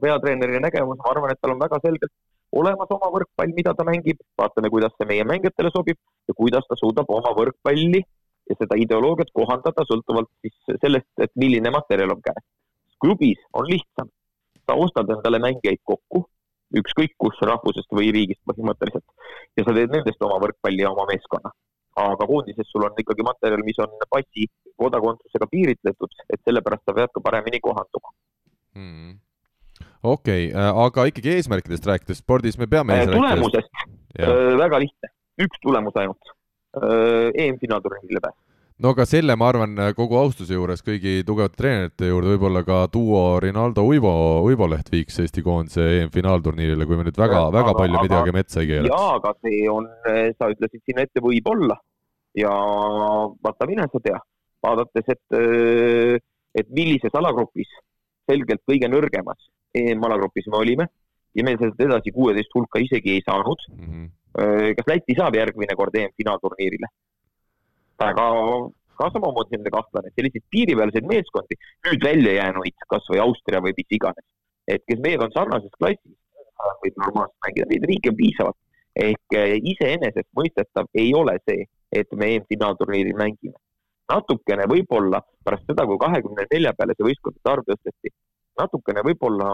peatreeneri 0.00 0.60
nägemus, 0.60 0.96
ma 1.00 1.10
arvan, 1.10 1.32
et 1.32 1.40
tal 1.40 1.52
on 1.52 1.58
väga 1.60 1.80
selgelt 1.84 2.12
olemas 2.52 2.92
oma 2.94 3.10
võrkpall, 3.12 3.52
mida 3.56 3.74
ta 3.76 3.84
mängib, 3.86 4.20
vaatame, 4.40 4.70
kuidas 4.72 4.94
see 4.96 5.08
meie 5.08 5.24
mängijatele 5.28 5.72
sobib 5.74 5.98
ja 6.28 6.36
kuidas 6.36 6.64
ta 6.68 6.78
suudab 6.80 7.10
oma 7.12 7.32
võrkpalli 7.36 8.02
ja 8.50 8.56
seda 8.58 8.78
ideoloogiat 8.82 9.30
kohandada 9.36 9.84
sõltuvalt 9.88 10.30
siis 10.42 10.80
sellest, 10.82 11.10
et 11.22 11.32
milline 11.38 11.72
materjal 11.74 12.16
on 12.16 12.22
käes. 12.24 12.44
klubis 13.00 13.40
on 13.56 13.68
lihtsam, 13.70 14.10
sa 14.66 14.76
ostad 14.76 15.08
endale 15.14 15.40
mängijaid 15.42 15.80
kokku, 15.88 16.26
ükskõik 16.80 17.16
kus 17.18 17.38
rahvusest 17.46 17.90
või 17.96 18.10
riigist 18.14 18.42
põhimõtteliselt 18.46 19.06
ja 19.58 19.64
sa 19.66 19.74
teed 19.74 19.94
nendest 19.94 20.22
oma 20.26 20.38
võrkpalli 20.44 20.84
ja 20.84 20.92
oma 20.92 21.06
meeskonna. 21.10 21.52
aga 22.00 22.26
koondises 22.26 22.68
sul 22.70 22.84
on 22.86 22.94
ikkagi 23.02 23.24
materjal, 23.26 23.62
mis 23.66 23.78
on 23.82 23.90
passi 24.14 24.46
kodakondsusega 24.78 25.48
piiritletud, 25.50 26.12
et 26.32 26.40
sellepärast 26.46 26.84
sa 26.86 26.94
pead 26.96 27.10
ka 27.12 27.22
paremini 27.24 27.58
kohanduma. 27.60 28.12
Hmm. 28.78 29.18
Okei 30.02 30.46
okay,, 30.48 30.54
äh, 30.54 30.78
aga 30.84 31.04
ikkagi 31.10 31.34
eesmärkidest 31.34 31.88
rääkides, 31.90 32.22
spordis 32.22 32.56
me 32.60 32.68
peame 32.70 33.02
äh, 33.02 33.10
tulemusest, 33.10 33.82
äh, 34.16 34.30
väga 34.60 34.80
lihtne, 34.84 35.10
üks 35.44 35.60
tulemus 35.66 35.98
ainult, 36.00 36.32
EM-finaalturniirile 36.76 38.22
pääs 38.22 38.36
no 38.80 38.94
aga 38.94 39.04
selle, 39.08 39.36
ma 39.36 39.50
arvan, 39.50 39.74
kogu 39.96 40.16
austuse 40.20 40.56
juures 40.56 40.82
kõigi 40.86 41.20
tugevate 41.26 41.58
treenerite 41.58 42.08
juurde 42.08 42.32
võib-olla 42.32 42.62
ka 42.64 42.78
duo 42.92 43.22
Rinaldo 43.42 43.84
Uivo, 43.84 44.12
Uivo 44.46 44.68
Leht 44.70 44.88
viiks 44.92 45.20
Eesti 45.24 45.44
koondise 45.44 45.84
EM-finaalturniirile, 45.98 46.86
kui 46.88 46.96
me 46.96 47.04
nüüd 47.08 47.20
väga, 47.20 47.44
väga 47.54 47.74
palju 47.76 47.98
aga, 47.98 48.06
midagi 48.08 48.34
metsa 48.36 48.62
ei 48.62 48.70
keeraks. 48.70 48.94
jaa, 48.94 49.12
aga 49.18 49.34
see 49.44 49.62
on, 49.72 49.90
sa 50.38 50.50
ütlesid 50.54 50.84
sinna 50.86 51.04
ette 51.06 51.24
võib-olla 51.24 51.76
ja 52.38 52.54
vaata, 53.44 53.68
mine 53.68 53.88
sa 53.90 54.00
tea, 54.04 54.20
vaadates, 54.64 55.12
et, 55.12 56.22
et 56.62 56.74
millises 56.76 57.14
alagrupis 57.20 57.68
selgelt 58.30 58.62
kõige 58.68 58.88
nõrgemas 58.90 59.50
EM-alagrupis 59.76 60.48
me 60.50 60.60
olime 60.60 60.88
ja 61.36 61.44
me 61.46 61.54
sealt 61.58 61.80
edasi 61.82 62.12
kuueteist 62.14 62.54
hulka 62.54 62.82
isegi 62.82 63.16
ei 63.16 63.22
saanud 63.26 63.60
mm. 63.68 63.84
-hmm. 63.84 64.08
Kas 64.34 64.90
Läti 64.90 65.16
saab 65.18 65.34
järgmine 65.38 65.76
kord 65.78 65.96
EM-finaalturniirile? 65.98 66.90
väga 68.00 68.26
ka 69.00 69.08
samamoodi 69.14 69.54
selline 69.54 69.72
kahtlane, 69.72 70.12
selliseid 70.16 70.44
piiripealseid 70.54 71.06
meeskondi, 71.08 71.56
nüüd 71.88 72.04
välja 72.04 72.34
jäänuid, 72.36 72.76
kasvõi 72.92 73.20
Austria 73.24 73.62
või 73.64 73.72
mis 73.78 73.96
iganes, 73.96 74.26
et 74.68 74.84
kes 74.88 75.00
meiega 75.04 75.28
on 75.28 75.32
sarnases 75.36 75.72
klassis, 75.78 76.16
võib 76.84 77.00
normaalselt 77.00 77.46
mängida, 77.46 77.68
neid 77.72 77.88
riike 77.92 78.12
on 78.12 78.18
piisavalt. 78.20 78.60
ehk 79.00 79.34
eh, 79.38 79.52
iseenesestmõistetav 79.72 80.88
ei 80.98 81.12
ole 81.14 81.36
see, 81.48 81.64
et 81.94 82.10
me 82.18 82.32
EM-finaalturniiril 82.34 83.16
mängime 83.16 83.56
natukene 84.10 84.66
võib-olla 84.70 85.20
pärast 85.46 85.68
seda, 85.70 85.84
kui 85.86 85.98
kahekümne 86.02 86.46
nelja 86.50 86.72
peale 86.74 86.96
see 86.96 87.06
võistkondade 87.06 87.52
arv 87.52 87.68
tõsteti, 87.68 88.10
natukene 88.58 89.04
võib-olla 89.06 89.52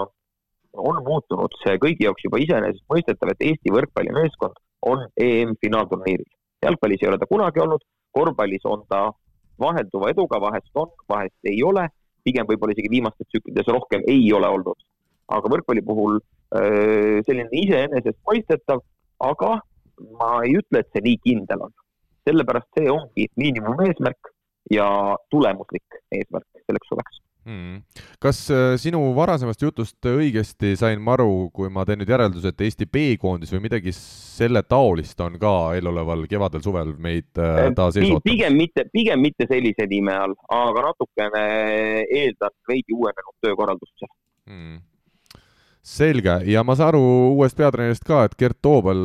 on 0.90 1.02
muutunud 1.04 1.52
see 1.62 1.76
kõigi 1.82 2.06
jaoks 2.08 2.24
juba 2.24 2.40
iseenesestmõistetav, 2.40 3.32
et 3.32 3.44
Eesti 3.50 3.74
võrkpallimeeskond 3.76 4.56
on 4.82 5.06
EM-finaalturniiril. 5.16 6.30
jalgpallis 6.62 7.02
ei 7.02 7.08
ole 7.08 7.18
ta 7.18 7.28
kunagi 7.30 7.60
olnud, 7.60 7.82
korvpallis 8.12 8.64
on 8.64 8.84
ta 8.88 9.10
vahelduva 9.60 10.10
eduga, 10.10 10.40
vahest 10.40 10.70
on, 10.74 10.90
vahest 11.08 11.50
ei 11.50 11.62
ole, 11.62 11.86
pigem 12.24 12.48
võib-olla 12.48 12.74
isegi 12.74 12.92
viimastes 12.92 13.28
tsüklides 13.28 13.68
rohkem 13.72 14.04
ei 14.06 14.32
ole 14.32 14.48
olnud. 14.48 14.78
aga 15.28 15.50
võrkpalli 15.50 15.82
puhul 15.82 16.20
öö, 16.54 17.22
selline 17.26 17.50
iseenesestmõistetav, 17.50 18.82
aga 19.26 19.56
ma 20.20 20.30
ei 20.46 20.54
ütle, 20.60 20.80
et 20.80 20.90
see 20.92 21.02
nii 21.02 21.20
kindel 21.24 21.66
on. 21.68 21.74
sellepärast 22.28 22.68
see 22.78 22.90
ongi 22.90 23.28
miinimumeesmärk 23.36 24.32
ja 24.70 24.88
tulemuslik 25.30 26.00
eesmärk 26.10 26.46
selleks 26.66 26.90
suveks 26.90 27.25
mm.. 27.46 27.82
kas 28.22 28.40
äh, 28.50 28.74
sinu 28.80 29.00
varasemast 29.16 29.62
jutust 29.62 30.08
õigesti 30.10 30.74
sain 30.78 31.02
ma 31.02 31.14
aru, 31.16 31.48
kui 31.54 31.70
ma 31.72 31.86
teen 31.86 32.02
nüüd 32.02 32.10
järelduse, 32.10 32.52
et 32.52 32.66
Eesti 32.66 32.88
B-koondis 32.90 33.54
või 33.54 33.66
midagi 33.68 33.94
selle 33.96 34.62
taolist 34.66 35.20
on 35.24 35.38
ka 35.42 35.54
eeloleval 35.78 36.26
kevadel-suvel 36.30 36.96
meid 37.02 37.30
äh, 37.40 37.70
taas 37.76 37.96
ees 37.96 38.08
ootamas? 38.08 38.26
pigem 38.26 38.58
mitte, 38.58 38.88
pigem 38.92 39.22
mitte 39.22 39.48
sellise 39.50 39.88
nime 39.90 40.16
all, 40.16 40.36
aga 40.52 40.90
natukene 40.90 41.46
eeldan 42.04 42.54
veidi 42.68 42.96
uuenenud 42.96 43.40
töökorraldust 43.44 44.06
mm. 44.50 44.84
Selge. 45.86 46.40
Ja 46.50 46.64
ma 46.66 46.74
saan 46.74 46.96
aru 46.96 47.02
uuest 47.36 47.54
peatreenerist 47.54 48.02
ka, 48.02 48.24
et 48.26 48.32
Gert 48.34 48.58
Toobal 48.58 48.98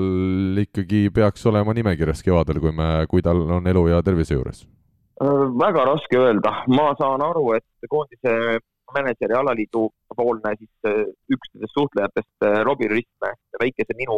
ikkagi 0.64 1.12
peaks 1.14 1.46
olema 1.46 1.76
nimekirjas 1.78 2.26
kevadel, 2.26 2.58
kui 2.64 2.74
me, 2.74 2.88
kui 3.12 3.22
tal 3.22 3.44
on 3.60 3.70
elu 3.70 3.84
ja 3.92 4.00
tervise 4.02 4.34
juures. 4.34 4.64
Äh, 4.66 4.81
väga 5.20 5.86
raske 5.86 6.18
öelda, 6.18 6.64
ma 6.68 6.92
saan 7.00 7.22
aru, 7.22 7.54
et 7.58 7.90
koondise 7.90 8.60
mänedžeri 8.94 9.36
alaliidu 9.38 9.90
poolne 10.18 10.54
siis 10.58 10.88
äh, 10.88 11.04
üks 11.32 11.52
nendest 11.54 11.76
suhtlejatest, 11.78 12.32
äh, 12.46 12.62
Robbie 12.68 12.90
Ristmäe, 12.92 13.38
väikese 13.62 13.96
minu 13.98 14.18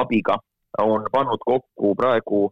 abiga, 0.00 0.38
on 0.80 1.04
pannud 1.12 1.42
kokku 1.44 1.94
praegu, 1.98 2.48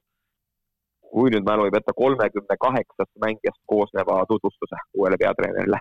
kui 1.12 1.32
nüüd 1.32 1.44
mälu 1.44 1.66
ei 1.68 1.74
peta, 1.74 1.94
kolmekümne 1.96 2.56
kaheksast 2.60 3.10
mängijast 3.20 3.60
koosneva 3.68 4.22
tutvustuse 4.28 4.78
uuele 4.94 5.16
peatreenerile. 5.20 5.80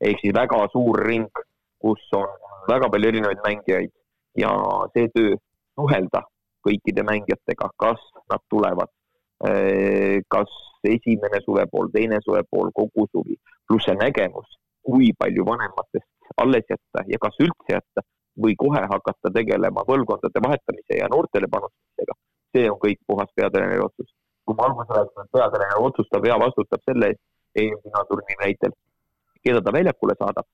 ehk 0.00 0.18
siis 0.20 0.34
väga 0.34 0.58
suur 0.72 0.98
ring, 1.06 1.30
kus 1.78 2.02
on 2.18 2.28
väga 2.68 2.90
palju 2.90 3.08
erinevaid 3.08 3.42
mängijaid 3.46 3.92
ja 4.38 4.50
see 4.94 5.08
töö 5.14 5.36
suhelda 5.78 6.22
kõikide 6.66 7.02
mängijatega, 7.06 7.68
kas 7.78 8.02
nad 8.30 8.42
tulevad, 8.50 8.90
kas 10.34 10.50
esimene 10.88 11.40
suvepool, 11.44 11.90
teine 11.92 12.18
suvepool, 12.24 12.70
kogu 12.74 13.06
suvi, 13.10 13.36
pluss 13.68 13.86
see 13.88 13.96
nägemus, 13.98 14.58
kui 14.86 15.12
palju 15.18 15.44
vanematest 15.46 16.08
alles 16.42 16.64
jätta 16.70 17.04
ja 17.12 17.18
kas 17.22 17.38
üldse 17.44 17.76
jätta 17.76 18.04
või 18.42 18.54
kohe 18.56 18.82
hakata 18.94 19.32
tegelema 19.34 19.84
põlvkondade 19.88 20.42
vahetamise 20.46 20.98
ja 20.98 21.08
noortele 21.12 21.48
panustamisega. 21.54 22.14
see 22.52 22.70
on 22.70 22.78
kõik 22.80 22.98
puhas 23.06 23.30
peatreeneri 23.36 23.84
otsus. 23.84 24.08
kui 24.44 24.54
ma 24.58 24.64
alguses 24.66 24.96
rääkisin, 24.96 25.24
et 25.24 25.32
peatreener 25.36 25.82
otsustab 25.88 26.24
ja 26.26 26.38
vastutab 26.38 26.80
selle 26.90 27.06
eest, 27.12 27.22
EM-finaalturniiri 27.62 28.40
näitel, 28.40 28.72
keda 29.44 29.60
ta 29.62 29.72
väljakule 29.72 30.14
saadab, 30.18 30.46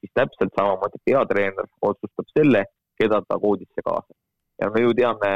siis 0.00 0.12
täpselt 0.14 0.52
samamoodi 0.58 1.00
peatreener 1.04 1.66
otsustab 1.90 2.30
selle, 2.38 2.64
keda 3.00 3.20
ta 3.28 3.38
koodisse 3.44 3.84
kaasab. 3.84 4.16
ja 4.62 4.70
me 4.70 4.80
ju 4.80 4.94
teame 4.94 5.30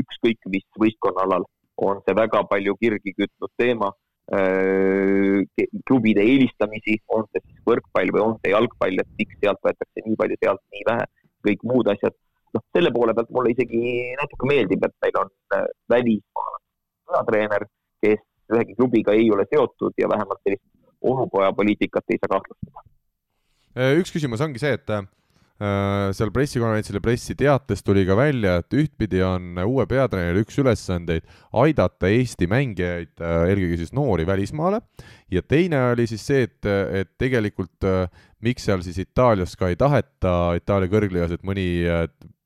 ükskõik 0.00 0.48
mis 0.54 0.66
võistkonnaalal 0.82 1.44
on 1.76 2.00
see 2.04 2.16
väga 2.16 2.42
palju 2.50 2.76
kirgi 2.80 3.14
kütnud 3.18 3.52
teema. 3.58 3.92
Äh, 4.32 5.44
klubide 5.84 6.22
eelistamisi, 6.24 6.96
on 7.12 7.26
see 7.28 7.42
siis 7.44 7.64
võrkpall 7.68 8.12
või 8.14 8.22
on 8.22 8.36
see 8.40 8.54
jalgpall, 8.54 9.02
et 9.02 9.10
miks 9.18 9.36
sealt 9.42 9.60
võetakse 9.66 10.04
nii 10.06 10.16
palju, 10.20 10.38
sealt 10.40 10.62
nii 10.72 10.84
vähe, 10.88 11.08
kõik 11.48 11.66
muud 11.68 11.90
asjad. 11.92 12.16
noh, 12.54 12.62
selle 12.70 12.92
poole 12.94 13.12
pealt 13.18 13.32
mulle 13.34 13.50
isegi 13.50 14.14
natuke 14.14 14.46
meeldib, 14.46 14.84
et 14.86 14.94
meil 15.02 15.16
on 15.24 15.30
äh, 15.56 15.66
välismaa 15.90 17.22
treener, 17.28 17.66
kes 18.00 18.22
ühegi 18.54 18.76
klubiga 18.78 19.12
ei 19.12 19.26
ole 19.34 19.44
seotud 19.50 19.98
ja 19.98 20.08
vähemalt 20.08 20.40
sellist 20.46 20.64
onupojapoliitikat 21.02 22.14
ei 22.14 22.20
saa 22.22 22.38
kahtlustada. 22.38 22.86
Äh, 23.76 23.98
üks 24.00 24.14
küsimus 24.14 24.40
ongi 24.40 24.62
see, 24.62 24.72
et 24.78 24.88
seal 25.58 26.32
pressikonverentsil 26.34 26.98
ja 26.98 27.02
pressiteates 27.04 27.84
tuli 27.86 28.02
ka 28.08 28.16
välja, 28.18 28.56
et 28.58 28.74
ühtpidi 28.74 29.20
on 29.22 29.54
uue 29.62 29.86
peatreeneri 29.86 30.42
üks 30.42 30.58
ülesandeid 30.58 31.28
aidata 31.54 32.10
Eesti 32.10 32.48
mängijaid, 32.50 33.12
äh, 33.20 33.44
eelkõige 33.52 33.78
siis 33.78 33.94
noori 33.94 34.26
välismaale, 34.26 34.82
ja 35.34 35.42
teine 35.42 35.80
oli 35.92 36.06
siis 36.10 36.24
see, 36.26 36.46
et, 36.48 36.70
et 37.00 37.10
tegelikult 37.20 37.86
äh, 37.88 38.06
miks 38.44 38.66
seal 38.68 38.84
siis 38.86 39.00
Itaalias 39.02 39.56
ka 39.58 39.72
ei 39.72 39.76
taheta 39.80 40.54
Itaalia 40.58 40.92
kõrgliigas, 40.92 41.34
et 41.34 41.44
mõni 41.46 41.66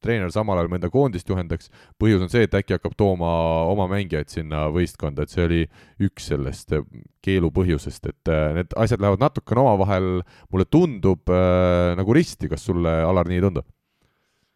treener 0.04 0.30
samal 0.32 0.60
ajal 0.60 0.70
mõnda 0.72 0.90
koondist 0.92 1.28
juhendaks, 1.30 1.72
põhjus 2.00 2.22
on 2.22 2.30
see, 2.32 2.44
et 2.46 2.54
äkki 2.54 2.76
hakkab 2.76 2.94
tooma 2.98 3.30
oma 3.70 3.88
mängijaid 3.90 4.30
sinna 4.30 4.66
võistkonda, 4.74 5.24
et 5.24 5.34
see 5.34 5.46
oli 5.46 5.62
üks 6.06 6.28
sellest 6.32 6.74
äh, 6.76 6.84
keelu 7.24 7.50
põhjusest, 7.54 8.06
et 8.12 8.32
äh, 8.32 8.52
need 8.58 8.76
asjad 8.78 9.02
lähevad 9.02 9.24
natukene 9.24 9.64
omavahel, 9.64 10.08
mulle 10.52 10.68
tundub 10.70 11.32
äh, 11.32 11.96
nagu 11.98 12.14
risti, 12.16 12.50
kas 12.52 12.66
sulle, 12.68 12.94
Alar, 13.08 13.28
nii 13.28 13.40
ei 13.40 13.48
tundu? 13.48 13.66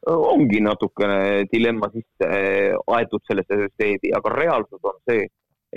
ongi 0.02 0.58
natukene 0.58 1.44
dilemma 1.46 1.86
sisse 1.92 2.26
äh, 2.26 2.72
aetud 2.96 3.22
sellesse 3.28 3.58
süsteemi, 3.60 4.10
aga 4.18 4.32
reaalsus 4.34 4.80
on 4.82 4.96
see, 5.06 5.28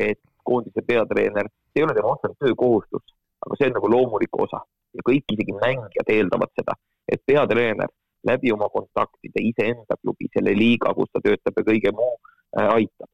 et 0.01 0.21
koondise 0.47 0.85
peatreener, 0.87 1.49
see 1.71 1.81
ei 1.81 1.87
ole 1.87 1.95
tema 1.97 2.13
otsene 2.15 2.37
töökohustus, 2.39 3.15
aga 3.45 3.59
see 3.59 3.69
on 3.69 3.77
nagu 3.79 3.91
loomulik 3.91 4.41
osa 4.45 4.61
ja 4.95 5.05
kõik, 5.09 5.25
isegi 5.35 5.55
mängijad 5.57 6.11
eeldavad 6.15 6.53
seda, 6.59 6.77
et 7.11 7.21
peatreener 7.27 7.91
läbi 8.25 8.51
oma 8.53 8.69
kontaktide 8.73 9.43
iseenda 9.49 9.97
klubi, 10.01 10.29
selle 10.33 10.55
liiga, 10.57 10.93
kus 10.97 11.11
ta 11.13 11.21
töötab 11.25 11.59
ja 11.59 11.65
kõige 11.67 11.93
muu 11.97 12.13
äh, 12.57 12.69
aitab. 12.77 13.09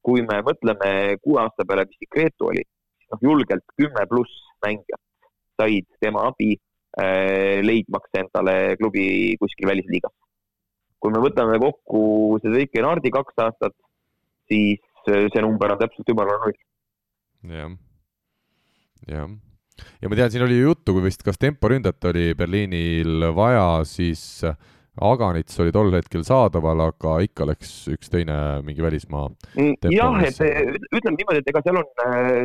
kui 0.00 0.22
me 0.24 0.38
mõtleme 0.40 0.90
kuue 1.20 1.42
aasta 1.42 1.64
peale, 1.68 1.84
mis 1.88 2.00
Secretu 2.00 2.46
oli, 2.48 2.62
noh, 3.12 3.20
julgelt 3.20 3.66
kümme 3.76 4.06
pluss 4.08 4.46
mängijat 4.64 5.00
said 5.60 5.86
tema 6.00 6.24
abi 6.30 6.54
äh, 6.56 7.60
leidmaks 7.64 8.16
endale 8.22 8.76
klubi 8.80 9.36
kuskil 9.40 9.68
välisliigas. 9.68 10.14
kui 11.00 11.12
me 11.12 11.20
võtame 11.24 11.56
kokku 11.60 12.00
see 12.42 12.52
Seike 12.54 12.82
Nardi 12.84 13.12
kaks 13.12 13.44
aastat, 13.44 13.76
siis 14.48 14.80
äh, 15.08 15.28
see 15.32 15.44
number 15.44 15.72
on 15.72 15.80
täpselt 15.80 16.12
ümmargune 16.12 16.40
null. 16.44 16.58
Jah, 17.48 17.70
jah 19.08 19.30
ja 20.00 20.10
ma 20.10 20.18
tean, 20.18 20.32
siin 20.32 20.44
oli 20.44 20.58
juttu, 20.60 20.94
kui 20.96 21.04
vist 21.06 21.24
kas 21.24 21.40
temporündet 21.40 22.04
oli 22.10 22.30
Berliinil 22.36 23.30
vaja, 23.36 23.80
siis 23.88 24.42
Aganits 25.00 25.60
oli 25.62 25.72
tol 25.72 25.92
hetkel 25.94 26.24
saadaval, 26.26 26.82
aga 26.90 27.14
ikka 27.24 27.46
läks 27.48 27.70
üks 27.94 28.10
teine 28.12 28.36
mingi 28.66 28.84
välismaa. 28.84 29.30
Mm, 29.54 29.78
jah, 29.94 30.18
et 30.26 30.40
ütleme 30.90 31.16
niimoodi, 31.16 31.40
et 31.40 31.52
ega 31.52 31.62
seal 31.64 31.78
on, 31.80 31.86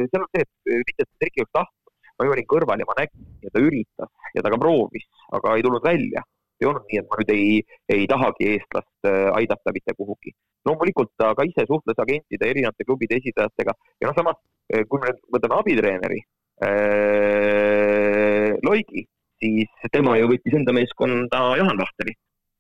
seal 0.06 0.22
on 0.24 0.30
see, 0.30 0.46
et 0.46 0.86
mitte, 0.88 1.08
et 1.08 1.28
Erki 1.28 1.44
oleks 1.44 1.56
tahtnud, 1.58 1.96
ma 2.16 2.30
olin 2.32 2.48
kõrval 2.54 2.80
ja 2.80 2.88
ma 2.88 2.96
nägin 3.02 3.26
ja 3.44 3.52
ta 3.52 3.64
üritas 3.64 4.32
ja 4.38 4.46
ta 4.46 4.54
ka 4.54 4.62
proovis, 4.62 5.10
aga 5.36 5.58
ei 5.58 5.66
tulnud 5.66 5.84
välja. 5.84 6.24
Ei 6.62 6.68
olnud 6.70 6.86
nii, 6.88 7.00
et 7.02 7.08
ma 7.10 7.20
nüüd 7.20 7.32
ei, 7.36 7.48
ei 7.92 8.06
tahagi 8.12 8.50
eestlast 8.54 9.10
äh, 9.10 9.28
aidata 9.36 9.74
mitte 9.76 9.96
kuhugi. 9.98 10.32
loomulikult 10.66 11.12
ta 11.22 11.34
ka 11.38 11.46
ise 11.46 11.66
suhtles 11.70 12.00
agentide, 12.02 12.48
erinevate 12.50 12.88
klubide 12.88 13.20
esindajatega 13.20 13.74
ja 14.02 14.10
noh, 14.10 14.16
samas 14.18 14.38
äh, 14.74 14.84
kui 14.90 15.02
me 15.02 15.12
nüüd 15.12 15.20
võtame 15.36 15.60
abitreeneri 15.60 16.22
äh, 16.68 18.52
Loigi, 18.66 19.04
siis 19.44 19.70
tema 19.92 20.16
ju 20.20 20.32
võttis 20.32 20.56
enda 20.58 20.72
meeskonda 20.76 21.42
Juhan 21.60 21.82
Vahteri 21.84 22.16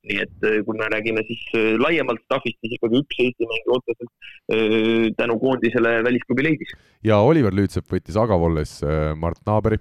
nii 0.05 0.19
et 0.21 0.45
äh, 0.45 0.59
kui 0.67 0.77
me 0.77 0.91
räägime 0.91 1.23
siis 1.25 1.43
laiemalt 1.81 2.21
staffist, 2.27 2.59
siis 2.61 2.75
ikkagi 2.77 3.01
üks 3.01 3.15
Eesti 3.23 3.47
mängija 3.49 3.77
otseselt 3.79 4.13
tänu 5.17 5.39
koondisele 5.41 5.91
välisklubi 6.05 6.45
leidis. 6.45 6.75
ja 7.03 7.23
Oliver 7.25 7.55
Lüütsepp 7.55 7.87
võttis 7.95 8.19
Agavolles 8.19 8.81
Mart 9.17 9.41
Naaberi. 9.47 9.79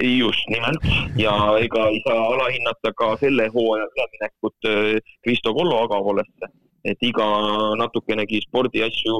Just 0.00 0.48
nimelt. 0.48 0.84
Ja 1.16 1.34
ega 1.58 1.88
ei 1.88 2.00
saa 2.06 2.22
alahinnata 2.34 2.92
ka 2.96 3.16
selle 3.20 3.48
hooaja 3.54 3.86
üleminekut 3.90 4.70
Kristo 5.24 5.54
Kollo 5.54 5.82
Agavollesse 5.84 6.52
et 6.88 7.02
iga 7.02 7.26
natukenegi 7.76 8.38
spordiasju 8.46 9.16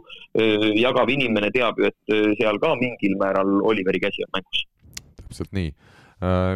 jagav 0.78 1.10
inimene 1.10 1.50
teab 1.52 1.80
ju, 1.80 1.90
et 1.90 2.16
seal 2.40 2.60
ka 2.62 2.74
mingil 2.78 3.16
määral 3.20 3.58
Oliveri 3.66 4.00
käsi 4.00 4.24
on 4.24 4.30
mängus. 4.38 4.64
täpselt 5.18 5.52
nii. 5.52 5.68
Äh, 5.68 5.97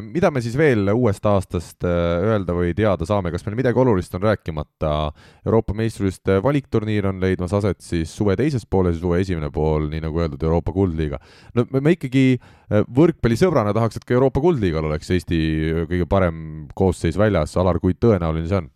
mida 0.02 0.30
me 0.34 0.40
siis 0.42 0.56
veel 0.58 0.88
uuest 0.90 1.26
aastast 1.30 1.84
äh, 1.86 2.24
öelda 2.26 2.54
või 2.56 2.72
teada 2.74 3.06
saame, 3.06 3.30
kas 3.30 3.44
meil 3.46 3.54
midagi 3.60 3.78
olulist 3.78 4.14
on 4.18 4.24
rääkimata? 4.24 4.92
Euroopa 5.46 5.76
meistrivõistluste 5.78 6.40
valikturniir 6.42 7.06
on 7.12 7.20
leidmas 7.22 7.54
aset 7.54 7.78
siis 7.84 8.10
suve 8.10 8.34
teises 8.38 8.66
pooles 8.66 8.96
ja 8.98 9.04
suve 9.04 9.20
esimene 9.22 9.52
pool, 9.54 9.86
nii 9.92 10.02
nagu 10.02 10.22
öeldud, 10.22 10.42
Euroopa 10.42 10.74
Kuldliiga. 10.74 11.20
no 11.54 11.66
me 11.78 11.94
ikkagi 11.94 12.24
äh, 12.34 12.82
võrkpallisõbrana 12.90 13.74
tahaks, 13.76 14.00
et 14.00 14.06
ka 14.08 14.16
Euroopa 14.16 14.42
Kuldliigal 14.42 14.88
oleks 14.90 15.12
Eesti 15.14 15.38
kõige 15.90 16.08
parem 16.10 16.66
koosseis 16.74 17.18
väljas, 17.18 17.54
Alar, 17.60 17.78
kui 17.82 17.94
tõenäoline 17.94 18.50
see 18.50 18.62
on? 18.62 18.70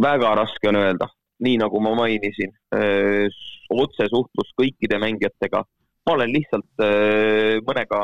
väga 0.00 0.28
raske 0.38 0.68
on 0.70 0.78
öelda, 0.78 1.08
nii 1.42 1.56
nagu 1.58 1.80
ma 1.82 1.96
mainisin, 1.98 2.52
otsesuhtlus 3.74 4.52
kõikide 4.54 5.00
mängijatega 5.02 5.64
ma 6.06 6.16
olen 6.16 6.32
lihtsalt 6.34 6.84
äh, 6.84 7.58
mõnega 7.66 8.00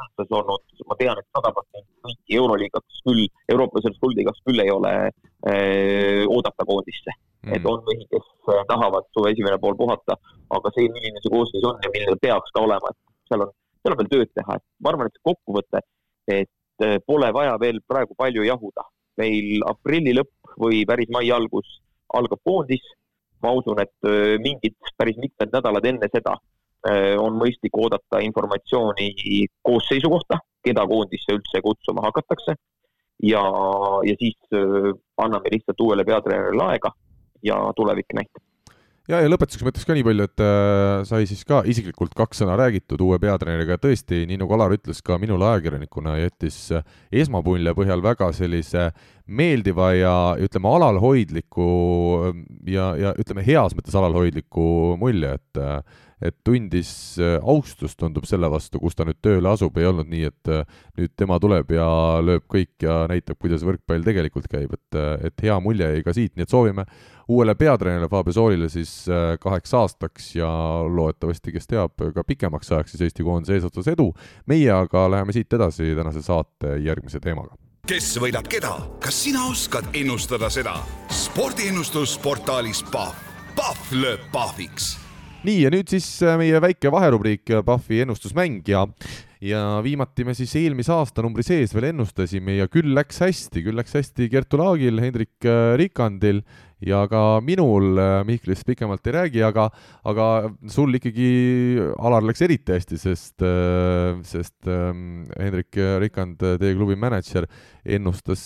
tähtsas 0.00 0.30
olnud, 0.32 0.62
ma 0.88 0.96
tean, 0.96 1.18
et 1.20 1.26
sada 1.34 1.50
protsenti 1.54 2.04
kõiki 2.06 2.36
Euroliigas 2.38 3.00
küll, 3.06 3.26
Euroopa 3.52 3.82
selles 3.82 3.98
kuldliigas 4.02 4.38
küll 4.46 4.62
ei 4.62 4.70
ole 4.72 4.92
äh, 5.08 6.22
oodata 6.28 6.66
koondisse. 6.68 7.16
Mm.. 7.40 7.54
et 7.56 7.64
on 7.64 7.80
mehi, 7.86 8.04
kes 8.12 8.26
äh, 8.52 8.62
tahavad 8.68 9.06
suve 9.16 9.32
esimene 9.32 9.56
pool 9.60 9.76
puhata, 9.76 10.16
aga 10.56 10.72
see, 10.74 10.90
milline 10.92 11.22
see 11.24 11.32
koosseis 11.32 11.64
on 11.64 11.78
ja 11.80 11.90
milline 11.94 12.18
peaks 12.20 12.52
ka 12.52 12.64
olema, 12.66 12.92
et 12.92 13.30
seal 13.30 13.44
on, 13.46 13.52
seal 13.80 13.94
on 13.94 14.00
veel 14.02 14.10
tööd 14.12 14.32
teha, 14.36 14.56
et 14.60 14.66
ma 14.84 14.92
arvan, 14.92 15.08
et 15.08 15.22
kokkuvõte, 15.24 15.80
et 16.36 16.86
pole 17.08 17.30
vaja 17.36 17.56
veel 17.60 17.80
praegu 17.88 18.16
palju 18.16 18.44
jahuda. 18.44 18.84
meil 19.20 19.64
aprilli 19.68 20.14
lõpp 20.16 20.52
või 20.60 20.84
päris 20.88 21.10
mai 21.12 21.26
algus 21.32 21.66
algab 22.16 22.40
koondis, 22.44 22.84
ma 23.44 23.50
usun, 23.56 23.80
et 23.82 24.08
mingid 24.40 24.76
päris 24.96 25.18
mitmed 25.20 25.52
nädalad 25.52 25.88
enne 25.90 26.08
seda 26.12 26.36
on 27.20 27.34
mõistlik 27.36 27.74
oodata 27.76 28.22
informatsiooni 28.24 29.10
koosseisu 29.62 30.08
kohta, 30.08 30.38
keda 30.64 30.86
koondisse 30.88 31.36
üldse 31.36 31.62
kutsuma 31.64 32.04
hakatakse. 32.08 32.54
ja, 33.22 33.42
ja 34.08 34.14
siis 34.16 34.38
äh, 34.56 34.92
anname 35.20 35.52
lihtsalt 35.52 35.80
uuele 35.84 36.04
peatreenerile 36.08 36.62
aega 36.72 36.94
ja 37.44 37.58
tulevik 37.76 38.14
näitab 38.16 38.40
ja, 39.10 39.18
ja 39.20 39.28
lõpetuseks 39.28 39.64
ma 39.64 39.72
ütleks 39.74 39.84
ka 39.84 39.96
nii 39.96 40.06
palju, 40.06 40.26
et 40.30 40.42
äh, 40.44 41.02
sai 41.04 41.26
siis 41.28 41.42
ka 41.44 41.60
isiklikult 41.68 42.14
kaks 42.16 42.40
sõna 42.40 42.56
räägitud 42.56 43.02
uue 43.04 43.18
peatreeneriga 43.20 43.76
tõesti, 43.82 44.22
nii 44.30 44.40
nagu 44.40 44.56
Alar 44.56 44.72
ütles, 44.78 45.02
ka 45.04 45.18
minule 45.20 45.50
ajakirjanikuna 45.50 46.16
jättis 46.22 46.62
esmapulje 47.12 47.76
põhjal 47.76 48.00
väga 48.08 48.30
sellise 48.36 48.88
meeldiva 49.30 49.92
ja 49.94 50.14
ütleme, 50.42 50.70
alalhoidliku 50.76 51.70
ja, 52.68 52.92
ja 52.98 53.14
ütleme, 53.18 53.44
heas 53.46 53.76
mõttes 53.78 53.96
alalhoidliku 53.98 54.96
mulje, 55.00 55.34
et 55.38 55.64
et 56.20 56.36
tundis 56.44 56.90
austust, 57.40 57.96
tundub 57.96 58.26
selle 58.28 58.50
vastu, 58.52 58.76
kus 58.76 58.92
ta 58.96 59.06
nüüd 59.08 59.16
tööle 59.24 59.48
asub, 59.54 59.78
ei 59.80 59.86
olnud 59.88 60.10
nii, 60.10 60.28
et 60.28 60.50
nüüd 60.98 61.14
tema 61.16 61.38
tuleb 61.40 61.72
ja 61.72 61.86
lööb 62.20 62.44
kõik 62.50 62.84
ja 62.84 63.06
näitab, 63.08 63.38
kuidas 63.40 63.64
võrkpall 63.64 64.04
tegelikult 64.04 64.50
käib, 64.52 64.74
et, 64.76 64.98
et 65.30 65.46
hea 65.46 65.56
mulje 65.64 65.88
jäi 65.88 66.04
ka 66.04 66.12
siit, 66.16 66.34
nii 66.36 66.44
et 66.44 66.52
soovime 66.52 66.84
uuele 67.30 67.54
peatreenerile 67.56 68.10
Fabio 68.12 68.36
Soolile 68.36 68.68
siis 68.68 68.92
kaheks 69.40 69.74
aastaks 69.80 70.28
ja 70.36 70.50
loodetavasti, 70.84 71.56
kes 71.56 71.72
teab, 71.72 71.96
ka 71.96 72.26
pikemaks 72.28 72.72
ajaks 72.74 72.96
siis 72.96 73.08
Eesti 73.08 73.24
koondise 73.24 73.56
eesotsas 73.56 73.88
edu. 73.94 74.10
meie 74.44 74.70
aga 74.76 75.08
läheme 75.16 75.32
siit 75.32 75.52
edasi 75.56 75.94
tänase 75.96 76.20
saate 76.26 76.76
järgmise 76.84 77.20
teemaga 77.24 77.56
kes 77.90 78.12
võidab 78.22 78.46
keda, 78.46 78.70
kas 79.02 79.16
sina 79.24 79.40
oskad 79.50 79.96
ennustada 79.98 80.46
seda? 80.52 80.76
spordiennustus 81.10 82.12
portaalis 82.22 82.84
Pahv, 82.86 83.16
Pahv 83.56 83.88
lööb 83.98 84.28
pahviks. 84.30 84.92
Nii, 85.42 85.64
ja 85.64 85.72
nüüd 85.74 85.90
siis 85.90 86.06
äh, 86.22 86.36
meie 86.38 86.60
väike 86.62 86.92
vaherubriik 86.94 87.50
Pahvi 87.66 88.04
ennustusmäng 88.04 88.62
ja 88.70 88.84
ja 89.40 89.80
viimati 89.84 90.24
me 90.28 90.34
siis 90.36 90.52
eelmise 90.60 90.92
aastanumbri 90.92 91.44
sees 91.44 91.72
veel 91.72 91.90
ennustasime 91.90 92.58
ja 92.58 92.66
küll 92.68 92.92
läks 92.96 93.22
hästi, 93.24 93.62
küll 93.64 93.78
läks 93.78 93.96
hästi 93.96 94.28
Kertu 94.32 94.60
Laagil, 94.60 95.00
Hendrik 95.00 95.48
äh, 95.48 95.72
Rikandil 95.80 96.42
ja 96.84 97.00
ka 97.08 97.40
minul, 97.44 97.94
äh, 97.96 98.20
Mihklist 98.28 98.66
pikemalt 98.68 99.08
ei 99.08 99.16
räägi, 99.16 99.42
aga, 99.48 99.70
aga 100.12 100.26
sul 100.68 100.92
ikkagi, 101.00 101.30
Alar, 101.96 102.24
läks 102.28 102.44
eriti 102.44 102.76
hästi, 102.76 103.00
sest, 103.00 103.46
sest 104.28 104.68
ähm, 104.68 105.24
Hendrik 105.38 105.80
Rikand, 106.04 106.44
teie 106.60 106.76
klubi 106.76 106.98
mänedžer, 107.00 107.48
ennustas 107.96 108.44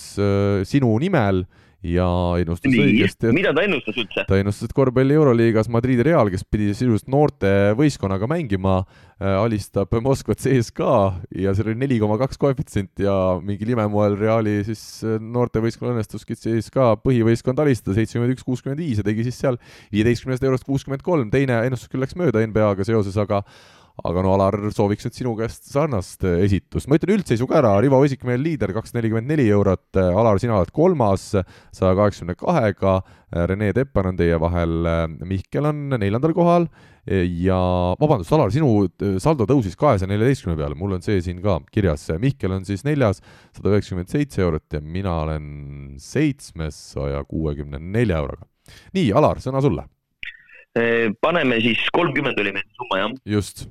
sinu 0.71 0.95
nimel 1.03 1.43
ja 1.85 2.07
ennustas 2.41 2.73
Nii, 2.73 2.85
õigesti. 2.89 3.31
mida 3.37 3.53
ta 3.55 3.65
ennustas 3.67 3.97
üldse? 4.01 4.25
ta 4.29 4.39
ennustas, 4.41 4.71
et 4.71 4.77
korvpalli 4.77 5.17
Euroliigas 5.19 5.69
Madridi 5.73 6.07
Real, 6.07 6.31
kes 6.33 6.47
pidi 6.49 6.71
sisuliselt 6.73 7.11
noorte 7.13 7.51
võistkonnaga 7.79 8.29
mängima 8.31 8.79
äh,, 8.81 9.35
alistab 9.37 9.93
Moskvat 10.05 10.41
CSKA 10.41 10.97
ja 11.45 11.55
seal 11.57 11.73
oli 11.73 11.83
neli 11.85 12.01
koma 12.03 12.17
kaks 12.23 12.41
koefitsient 12.41 13.05
ja 13.05 13.15
mingil 13.45 13.75
imemoel 13.77 14.17
Reali 14.21 14.57
siis 14.67 14.83
äh, 15.05 15.21
noortevõistkonnal 15.21 15.99
õnnestuski 15.99 16.39
CSKA 16.41 16.95
põhivõistkond 17.05 17.61
alistada 17.61 17.99
seitsekümmend 18.01 18.37
üks, 18.39 18.47
kuuskümmend 18.49 18.81
viis 18.81 19.03
ja 19.03 19.07
tegi 19.07 19.29
siis 19.29 19.43
seal 19.45 19.61
viieteistkümnest 19.93 20.49
eurost 20.49 20.69
kuuskümmend 20.69 21.05
kolm, 21.05 21.29
teine 21.35 21.61
ennustus 21.69 21.93
küll 21.93 22.05
läks 22.05 22.17
mööda 22.19 22.45
NBA-ga 22.49 22.89
seoses, 22.89 23.21
aga 23.21 23.45
aga 24.03 24.23
no 24.27 24.33
Alar, 24.35 24.57
sooviks 24.75 25.07
nüüd 25.07 25.15
sinu 25.15 25.33
käest 25.39 25.69
sarnast 25.71 26.25
äh, 26.27 26.41
esitust. 26.45 26.89
ma 26.91 26.99
ütlen 26.99 27.15
üldseisu 27.15 27.47
ka 27.47 27.61
ära, 27.61 27.75
Rivo 27.83 28.01
Usikmäel 28.03 28.43
liider 28.43 28.73
kakssada 28.75 28.99
nelikümmend 28.99 29.31
neli 29.31 29.47
eurot, 29.55 29.87
äh, 30.01 30.09
Alar, 30.19 30.41
sina 30.43 30.57
oled 30.59 30.73
kolmas 30.75 31.29
saja 31.31 31.93
kaheksakümne 31.95 32.35
kahega, 32.41 32.97
äh, 33.31 33.45
Rene 33.51 33.71
Teppan 33.77 34.11
on 34.11 34.19
teie 34.19 34.41
vahel, 34.43 34.89
Mihkel 35.23 35.71
on 35.71 35.87
neljandal 35.95 36.35
kohal. 36.35 36.69
Ja 37.05 37.59
vabandust, 38.01 38.33
Alar, 38.33 38.49
sinu 38.49 38.87
saldo 39.21 39.45
tõusis 39.45 39.77
kahesaja 39.77 40.09
neljateistkümne 40.09 40.57
peale, 40.57 40.79
mul 40.79 40.95
on 40.97 41.05
see 41.05 41.19
siin 41.23 41.43
ka 41.45 41.59
kirjas, 41.69 42.07
Mihkel 42.17 42.55
on 42.57 42.65
siis 42.65 42.81
neljas, 42.87 43.21
sada 43.53 43.75
üheksakümmend 43.75 44.09
seitse 44.09 44.41
eurot 44.41 44.73
ja 44.73 44.81
mina 44.81 45.19
olen 45.27 45.45
seitsmes 46.01 46.81
saja 46.97 47.21
kuuekümne 47.29 47.77
nelja 47.79 48.25
euroga. 48.25 48.49
nii, 48.97 49.13
Alar, 49.21 49.45
sõna 49.45 49.61
sulle. 49.61 49.85
Paneme 51.21 51.61
siis 51.63 51.85
kolmkümmend 51.93 52.41
oli 52.41 52.57
meil 52.57 52.69
summa, 52.73 53.03
jah? 53.05 53.19
just 53.37 53.67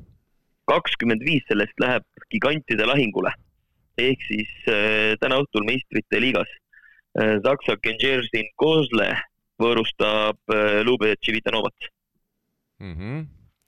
kakskümmend 0.69 1.23
viis 1.25 1.43
sellest 1.49 1.79
läheb 1.83 2.05
gigantide 2.33 2.85
lahingule 2.87 3.33
ehk 4.01 4.21
siis 4.25 4.51
äh, 4.71 5.13
täna 5.21 5.39
õhtul 5.43 5.65
meistrite 5.67 6.21
liigas 6.21 6.49
äh, 7.19 7.37
Saksa 7.45 7.77
Genjerzin 7.83 8.49
Kozle 8.57 9.11
võõrustab 9.61 10.39
äh, 10.53 10.81
Lube 10.85 11.13
Civitanovat 11.25 11.89
mm. 12.79 12.93
-hmm. 12.93 13.25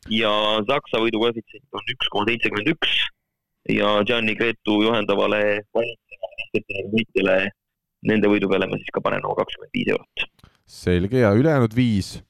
ja 0.09 0.31
Saksa 0.69 1.01
võidukoefitsient 1.03 1.67
on 1.71 1.93
üks 1.93 2.09
koma 2.09 2.29
seitsekümmend 2.31 2.73
üks 2.73 2.97
ja 3.69 4.01
Gianni 4.05 4.35
Gretu 4.37 4.81
juhendavale 4.85 5.61
võitjale, 5.75 7.49
nende 8.05 8.29
võidu 8.29 8.49
peale 8.49 8.69
ma 8.69 8.77
siis 8.81 8.93
ka 8.93 9.01
panen 9.01 9.25
oma 9.25 9.37
kakskümmend 9.41 9.73
viis 9.73 9.89
eurot. 9.93 10.27
selge 10.65 11.21
ja 11.21 11.33
ülejäänud 11.37 11.73
viis? 11.75 12.23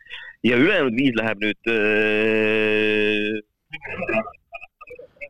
ja 0.44 0.58
ülejäänud 0.60 0.96
viis 1.00 1.16
läheb 1.16 1.38
nüüd 1.44 1.72
öö, 1.72 3.40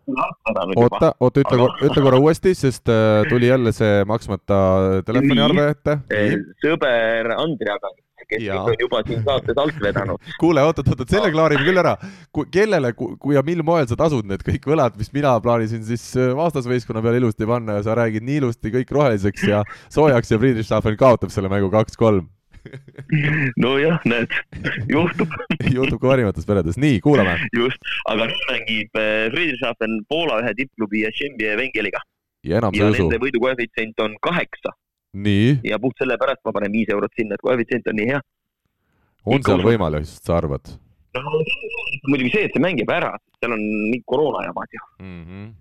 oota, 0.06 1.12
oota, 1.20 1.43
ütle 1.43 1.58
korra, 1.58 1.76
ütle 1.89 2.06
korra 2.08 2.22
uuesti, 2.22 2.56
sest 2.58 2.91
äh, 2.91 3.26
tuli 3.30 3.51
jälle 3.51 3.74
see 3.76 4.03
maksmata 4.08 4.58
telefoniarve 5.08 5.70
ette. 5.76 5.99
sõber 6.64 7.36
Andri 7.36 7.72
Agan 7.74 7.95
kes 8.30 8.41
mind 8.41 8.72
on 8.72 8.80
juba 8.80 9.01
siin 9.08 9.24
saates 9.26 9.60
alt 9.62 9.82
vedanud. 9.82 10.30
kuule, 10.41 10.64
oot-oot-oot, 10.66 11.10
selle 11.12 11.32
klaarime 11.34 11.66
küll 11.68 11.82
ära. 11.82 11.95
kellele, 12.53 12.93
kui 12.95 13.36
ja 13.36 13.43
mil 13.45 13.64
moel 13.68 13.88
sa 13.89 13.97
tasud 13.99 14.28
need 14.30 14.45
kõik 14.45 14.68
võlad, 14.70 14.97
mis 14.99 15.12
mina 15.16 15.36
plaanisin 15.43 15.84
siis 15.88 16.08
äh, 16.20 16.34
vastasvõistkonna 16.38 17.03
peale 17.06 17.22
ilusti 17.22 17.47
panna 17.49 17.80
ja 17.80 17.86
sa 17.86 17.97
räägid 17.99 18.26
nii 18.26 18.41
ilusti 18.43 18.74
kõik 18.74 18.93
roheliseks 18.97 19.45
ja 19.49 19.64
soojaks 19.93 20.34
ja 20.34 20.41
Friedrichshafen 20.41 20.97
kaotab 20.99 21.34
selle 21.34 21.51
mängu 21.51 21.72
kaks-kolm. 21.74 22.30
nojah, 23.63 23.99
näed, 24.09 24.32
juhtub 24.91 25.32
juhtub 25.74 25.99
ka 25.99 26.11
parimates 26.13 26.47
peredes, 26.47 26.80
nii, 26.82 26.99
kuulame. 27.03 27.38
just, 27.55 27.82
aga 28.11 28.30
nüüd 28.32 28.47
mängib 28.51 29.01
äh, 29.01 29.28
Friedrichshafen 29.34 29.99
Poola 30.09 30.41
ühe 30.43 30.55
tippklubi 30.61 31.03
Ješembi 31.05 31.51
Vengeliga 31.61 32.01
ja 32.45 32.61
enam 32.61 32.76
sa 32.76 32.88
ja 32.88 32.95
nende. 32.95 33.22
võidukoefitsient 33.22 34.01
on 34.05 34.18
kaheksa 34.24 34.74
nii, 35.16 35.59
ja 35.68 35.80
puht 35.82 36.01
sellepärast 36.01 36.43
ma 36.45 36.55
panen 36.55 36.74
viis 36.76 36.89
eurot 36.93 37.13
sinna, 37.18 37.38
et 37.38 37.45
koefitsient 37.45 37.88
on 37.91 37.99
nii 38.01 38.09
hea. 38.13 38.24
on 39.26 39.39
Ikka 39.39 39.53
seal 39.53 39.61
usun. 39.63 39.72
võimalust, 39.72 40.22
sa 40.26 40.39
arvad 40.41 40.76
no 41.16 41.41
muidugi 42.09 42.32
see, 42.34 42.47
et 42.47 42.55
see 42.55 42.63
mängib 42.63 42.91
ära, 42.91 43.13
seal 43.39 43.55
on 43.55 43.63
nii 43.63 44.03
koroona 44.09 44.45
jamad 44.47 44.78
ju, 44.78 44.84
mm? 44.99 45.24
-hmm. 45.26 45.51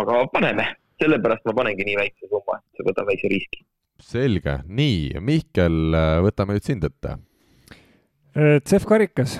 aga 0.00 0.24
paneme, 0.34 0.66
sellepärast 1.02 1.46
ma 1.48 1.56
panengi 1.62 1.86
nii 1.88 1.98
väikse 2.00 2.30
summa, 2.30 2.58
et 2.60 2.86
võtan 2.88 3.08
väikse 3.08 3.30
riski. 3.32 3.64
selge, 4.02 4.58
nii, 4.66 5.18
Mihkel, 5.24 5.96
võtame 6.26 6.56
nüüd 6.56 6.66
sind 6.66 6.84
ette. 6.88 7.16
CEF 8.34 8.86
karikas, 8.88 9.38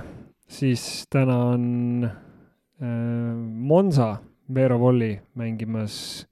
siis 0.50 1.06
täna 1.12 1.38
on 1.54 2.04
äh, 2.04 3.32
Monza 3.72 4.14
Vero 4.52 4.76
Volli 4.80 5.14
mängimas 5.38 6.26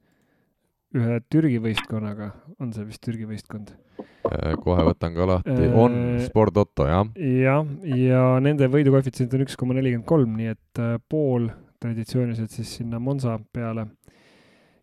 ühe 0.97 1.21
Türgi 1.31 1.61
võistkonnaga, 1.63 2.33
on 2.61 2.73
see 2.75 2.85
vist 2.89 3.03
Türgi 3.07 3.29
võistkond? 3.29 3.73
kohe 4.63 4.85
võtan 4.87 5.15
ka 5.17 5.27
lahti, 5.27 5.55
Äh, 5.55 5.75
on 5.79 5.95
Sport 6.25 6.57
Otto, 6.61 6.87
jah? 6.89 7.09
jah, 7.17 7.67
ja 7.97 8.23
nende 8.43 8.69
võidukoefitsient 8.71 9.33
on 9.35 9.45
üks 9.47 9.57
koma 9.59 9.75
nelikümmend 9.77 10.07
kolm, 10.09 10.37
nii 10.39 10.53
et 10.53 10.81
äh, 10.83 10.99
pool 11.09 11.49
traditsiooniliselt 11.81 12.53
siis 12.53 12.75
sinna 12.81 13.01
Monza 13.01 13.39
peale. 13.53 13.87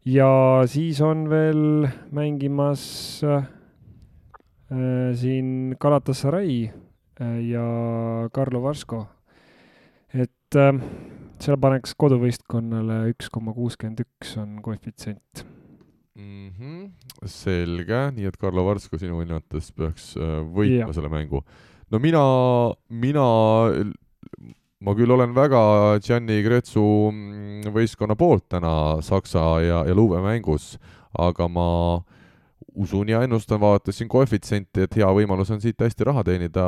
Ja 0.08 0.64
siis 0.70 1.00
on 1.04 1.28
veel 1.32 1.88
mängimas 2.16 2.84
äh, 3.28 3.48
siin 5.18 5.76
Galatasaray 5.80 6.70
äh, 7.22 7.40
ja 7.50 7.68
Carlo 8.34 8.62
Varsko. 8.64 9.06
et 10.14 10.56
äh, 10.56 10.72
seal 11.44 11.60
paneks 11.62 11.94
koduvõistkonnale 12.00 13.04
üks 13.12 13.30
koma 13.34 13.54
kuuskümmend 13.54 14.02
üks 14.06 14.38
on 14.40 14.62
koefitsient. 14.64 15.46
mm. 16.16 16.50
-hmm. 16.50 16.90
selge, 17.26 18.02
nii 18.16 18.26
et 18.32 18.38
Karlo 18.38 18.66
Varsko 18.66 18.98
sinu 18.98 19.20
hinnates 19.20 19.72
peaks 19.72 20.16
äh, 20.18 20.40
võitma 20.42 20.88
Jah. 20.88 20.96
selle 20.96 21.10
mängu. 21.10 21.44
no 21.92 22.00
mina, 22.00 22.24
mina, 22.90 23.28
ma 24.84 24.94
küll 24.98 25.12
olen 25.12 25.34
väga 25.36 25.62
Gianni 26.04 26.42
Gretsu 26.46 26.84
mm, 27.12 27.72
võistkonna 27.74 28.18
poolt 28.18 28.46
täna 28.54 29.02
Saksa 29.06 29.46
ja, 29.66 29.82
ja 29.88 29.96
Luube 29.98 30.22
mängus, 30.22 30.76
aga 31.18 31.48
ma 31.50 31.68
usun 32.78 33.10
ja 33.10 33.24
ennustan, 33.26 33.60
vaadates 33.62 33.98
siin 33.98 34.10
koefitsienti, 34.12 34.86
et 34.86 34.96
hea 35.00 35.08
võimalus 35.18 35.50
on 35.54 35.62
siit 35.64 35.82
hästi 35.82 36.06
raha 36.06 36.24
teenida, 36.28 36.66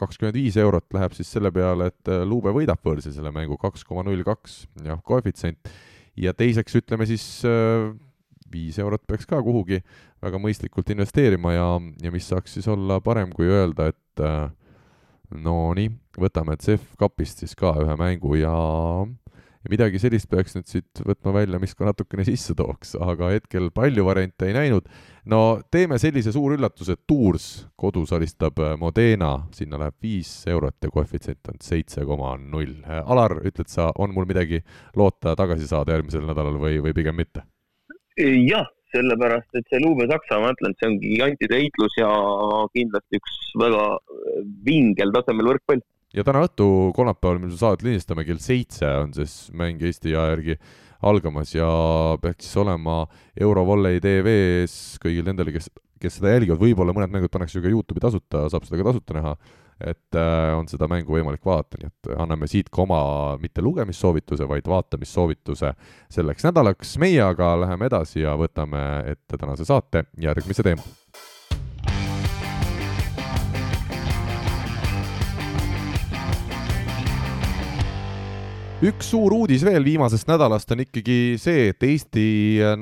kakskümmend 0.00 0.34
viis 0.34 0.58
eurot 0.58 0.88
läheb 0.96 1.14
siis 1.14 1.30
selle 1.30 1.52
peale, 1.54 1.92
et 1.92 2.10
äh, 2.10 2.24
Luube 2.26 2.50
võidab 2.54 2.82
võõrsil 2.82 3.14
selle 3.14 3.30
mängu, 3.34 3.58
kaks 3.60 3.86
koma 3.86 4.02
null 4.06 4.24
kaks, 4.26 4.64
jah, 4.82 4.98
koefitsient. 5.06 5.70
ja 6.18 6.34
teiseks 6.34 6.74
ütleme 6.82 7.06
siis 7.06 7.24
äh, 7.46 7.92
viis 8.52 8.78
eurot 8.82 9.06
peaks 9.06 9.28
ka 9.28 9.38
kuhugi 9.42 9.80
väga 10.22 10.40
mõistlikult 10.42 10.90
investeerima 10.92 11.54
ja, 11.54 11.68
ja 12.02 12.10
mis 12.12 12.26
saaks 12.28 12.58
siis 12.58 12.68
olla 12.68 12.98
parem, 13.00 13.30
kui 13.32 13.46
öelda, 13.46 13.92
et 13.94 14.24
äh, 14.26 14.50
no 15.38 15.70
nii, 15.78 15.94
võtame 16.20 16.56
CEF 16.60 16.94
kapist 17.00 17.42
siis 17.42 17.54
ka 17.58 17.74
ühe 17.82 17.96
mängu 17.98 18.36
ja, 18.40 18.52
ja 19.62 19.70
midagi 19.72 20.00
sellist 20.02 20.28
peaks 20.30 20.56
nüüd 20.56 20.68
siit 20.68 21.02
võtma 21.06 21.34
välja, 21.38 21.60
mis 21.62 21.74
ka 21.78 21.86
natukene 21.88 22.26
sisse 22.26 22.56
tooks, 22.58 22.94
aga 23.00 23.30
hetkel 23.34 23.70
palju 23.74 24.04
variante 24.06 24.48
ei 24.48 24.56
näinud. 24.56 24.90
no 25.24 25.60
teeme 25.70 25.98
sellise 26.02 26.34
suurüllatuse, 26.34 26.98
et 26.98 27.04
Tours 27.06 27.48
kodus 27.76 28.12
alistab 28.12 28.58
äh, 28.58 28.76
Modena, 28.78 29.46
sinna 29.54 29.80
läheb 29.80 29.96
viis 30.02 30.34
eurot 30.50 30.76
ja 30.82 30.90
koefitsient 30.90 31.52
on 31.52 31.62
seitse 31.62 32.04
koma 32.04 32.34
null. 32.36 32.82
Alar, 32.86 33.38
ütled 33.44 33.70
sa, 33.70 33.92
on 33.96 34.14
mul 34.14 34.26
midagi 34.28 34.64
loota 34.96 35.36
tagasi 35.38 35.68
saada 35.70 35.96
järgmisel 35.96 36.26
nädalal 36.26 36.58
või, 36.60 36.78
või 36.82 36.94
pigem 36.96 37.20
mitte? 37.22 37.46
jah, 38.18 38.66
sellepärast, 38.92 39.48
et 39.56 39.68
see 39.70 39.80
Luube 39.82 40.06
Saksa, 40.10 40.38
ma 40.42 40.52
ütlen, 40.52 40.74
et 40.74 40.82
see 40.82 40.90
on 40.90 40.98
gigantide 41.00 41.60
heitlus 41.60 41.96
ja 41.98 42.10
kindlasti 42.76 43.20
üks 43.20 43.38
väga 43.62 43.86
vingel 44.66 45.14
tasemel 45.16 45.52
võrkpall. 45.52 45.82
Ja 46.16 46.24
täna 46.26 46.44
õhtu 46.46 46.66
kolmapäeval, 46.96 47.40
mil 47.42 47.52
me 47.52 47.58
saadet 47.60 47.84
lindistame, 47.86 48.26
kell 48.28 48.40
seitse 48.42 48.88
on 49.02 49.14
siis 49.16 49.46
mäng 49.56 49.82
Eesti 49.82 50.14
aja 50.14 50.34
järgi 50.34 50.58
algamas 51.02 51.54
ja 51.54 51.68
peaks 52.22 52.46
siis 52.46 52.60
olema 52.62 53.02
Eurovolley 53.40 54.00
tv-s 54.02 55.00
kõigil 55.02 55.26
nendel, 55.26 55.50
kes, 55.54 55.68
kes 56.02 56.20
seda 56.20 56.36
jälgivad, 56.36 56.60
võib-olla 56.62 56.94
mõned 56.94 57.12
mängud 57.14 57.32
pannakse 57.32 57.58
ju 57.58 57.64
ka 57.64 57.72
Youtube'i 57.72 58.04
tasuta, 58.04 58.46
saab 58.52 58.68
seda 58.68 58.78
ka 58.80 58.88
tasuta 58.90 59.18
näha, 59.18 59.34
et 59.82 60.18
äh, 60.18 60.52
on 60.54 60.68
seda 60.70 60.86
mängu 60.90 61.16
võimalik 61.16 61.42
vaadata, 61.46 61.80
nii 61.80 61.90
et 61.90 62.10
anname 62.22 62.46
siit 62.50 62.70
ka 62.70 62.84
oma 62.84 63.02
mitte 63.42 63.64
lugemissoovituse, 63.64 64.46
vaid 64.48 64.68
vaatamissoovituse 64.70 65.72
selleks 66.12 66.46
nädalaks. 66.46 66.96
meie 67.02 67.22
aga 67.24 67.54
läheme 67.64 67.90
edasi 67.90 68.22
ja 68.22 68.36
võtame 68.38 68.82
ette 69.16 69.40
tänase 69.40 69.66
saate 69.66 70.06
järgmise 70.22 70.62
teema. 70.62 70.86
Üks 78.82 79.12
suur 79.12 79.30
uudis 79.36 79.62
veel 79.62 79.84
viimasest 79.86 80.26
nädalast 80.26 80.72
on 80.74 80.80
ikkagi 80.82 81.36
see, 81.38 81.68
et 81.70 81.84
Eesti 81.86 82.24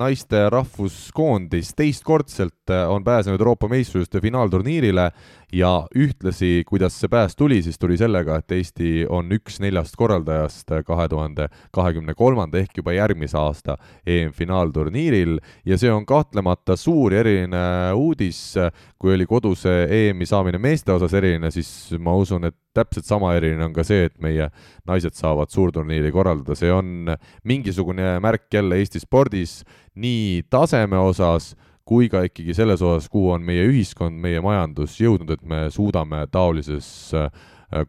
naiste 0.01 0.47
rahvuskoondis 0.53 1.75
teistkordselt 1.77 2.73
on 2.89 3.05
pääsenud 3.05 3.37
Euroopa 3.37 3.69
meistrivõistluste 3.69 4.23
finaalturniirile 4.25 5.11
ja 5.53 5.87
ühtlasi, 5.97 6.63
kuidas 6.69 6.97
see 7.01 7.11
pääs 7.11 7.37
tuli, 7.37 7.61
siis 7.63 7.79
tuli 7.79 7.97
sellega, 8.01 8.39
et 8.41 8.53
Eesti 8.55 9.05
on 9.11 9.31
üks 9.35 9.59
neljast 9.63 9.97
korraldajast 9.99 10.73
kahe 10.87 11.09
tuhande 11.11 11.49
kahekümne 11.75 12.15
kolmanda 12.15 12.61
ehk 12.61 12.81
juba 12.81 12.95
järgmise 12.95 13.39
aasta 13.39 13.77
EM-finaalturniiril. 14.07 15.39
Ja 15.67 15.79
see 15.81 15.93
on 15.93 16.07
kahtlemata 16.07 16.77
suur 16.79 17.15
ja 17.15 17.25
eriline 17.25 17.93
uudis, 17.97 18.55
kui 18.99 19.15
oli 19.15 19.27
koduse 19.27 19.85
EM-i 19.91 20.29
saamine 20.29 20.61
meeste 20.63 20.93
osas 20.95 21.15
eriline, 21.19 21.51
siis 21.55 21.71
ma 21.99 22.15
usun, 22.17 22.47
et 22.49 22.57
täpselt 22.75 23.09
sama 23.09 23.35
eriline 23.35 23.67
on 23.67 23.75
ka 23.75 23.85
see, 23.87 24.07
et 24.07 24.17
meie 24.23 24.51
naised 24.87 25.17
saavad 25.19 25.51
suurturniiri 25.51 26.13
korraldada, 26.15 26.55
see 26.59 26.71
on 26.73 27.11
mingisugune 27.45 28.19
märk 28.23 28.47
jälle 28.55 28.79
Eesti 28.79 29.03
spordis. 29.03 29.61
Nii 30.01 30.45
taseme 30.51 30.99
osas 31.03 31.57
kui 31.91 32.07
ka 32.11 32.23
ikkagi 32.29 32.55
selles 32.55 32.83
osas, 32.87 33.09
kuhu 33.11 33.33
on 33.35 33.43
meie 33.47 33.65
ühiskond, 33.67 34.15
meie 34.23 34.39
majandus 34.45 34.95
jõudnud, 35.01 35.33
et 35.35 35.43
me 35.43 35.65
suudame 35.75 36.23
taolises 36.31 36.87
äh, 37.19 37.27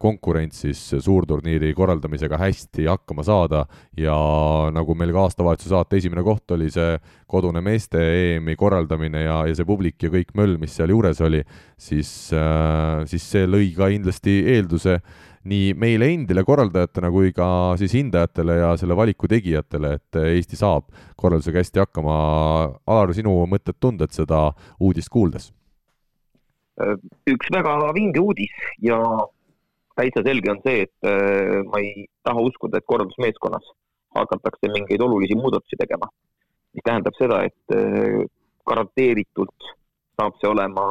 konkurentsis 0.02 0.80
suurturniiri 1.02 1.72
korraldamisega 1.78 2.38
hästi 2.42 2.86
hakkama 2.90 3.26
saada. 3.26 3.64
Ja 3.98 4.16
nagu 4.74 4.96
meil 4.98 5.14
ka 5.14 5.26
aastavahetuse 5.28 5.70
saate 5.74 5.98
esimene 6.02 6.24
koht 6.26 6.54
oli 6.54 6.70
see 6.74 6.96
kodune 7.30 7.62
meeste 7.66 8.02
EM-i 8.02 8.58
korraldamine 8.58 9.26
ja, 9.26 9.42
ja 9.50 9.58
see 9.58 9.70
publik 9.70 10.02
ja 10.06 10.14
kõik 10.14 10.34
möll, 10.38 10.58
mis 10.62 10.78
seal 10.78 10.94
juures 10.94 11.22
oli, 11.26 11.42
siis 11.78 12.12
äh,, 12.34 13.02
siis 13.10 13.26
see 13.34 13.50
lõi 13.50 13.72
ka 13.78 13.90
kindlasti 13.94 14.42
eelduse 14.56 15.00
nii 15.48 15.74
meile 15.80 16.12
endile 16.14 16.44
korraldajatena 16.46 17.10
kui 17.14 17.32
ka 17.34 17.48
siis 17.80 17.94
hindajatele 17.98 18.58
ja 18.60 18.72
selle 18.78 18.96
valiku 18.98 19.30
tegijatele, 19.32 19.96
et 19.98 20.20
Eesti 20.22 20.60
saab 20.60 20.90
korraldusega 21.18 21.64
hästi 21.64 21.82
hakkama. 21.82 22.16
Alar, 22.86 23.14
sinu 23.18 23.34
mõtted, 23.50 23.80
tunded 23.80 24.14
seda 24.16 24.50
uudist 24.80 25.12
kuuldes? 25.14 25.52
üks 27.30 27.50
väga 27.54 27.92
vinge 27.94 28.18
uudis 28.18 28.54
ja 28.82 28.98
täitsa 30.00 30.24
selge 30.26 30.50
on 30.50 30.62
see, 30.64 30.88
et 30.88 31.06
äh, 31.06 31.60
ma 31.68 31.82
ei 31.84 32.08
taha 32.26 32.42
uskuda, 32.48 32.80
et 32.80 32.88
korraldusmeeskonnas 32.90 33.68
hakatakse 34.18 34.72
mingeid 34.72 35.04
olulisi 35.04 35.38
muudatusi 35.38 35.78
tegema. 35.78 36.10
mis 36.74 36.86
tähendab 36.88 37.18
seda, 37.20 37.42
et 37.44 37.76
äh, 37.76 38.24
garanteeritult 38.66 39.70
saab 40.18 40.38
see 40.40 40.50
olema 40.50 40.86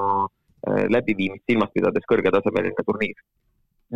läbiviimist 0.92 1.46
silmas 1.48 1.70
pidades 1.72 2.04
kõrgetasemeline 2.10 2.84
turniir. 2.84 3.16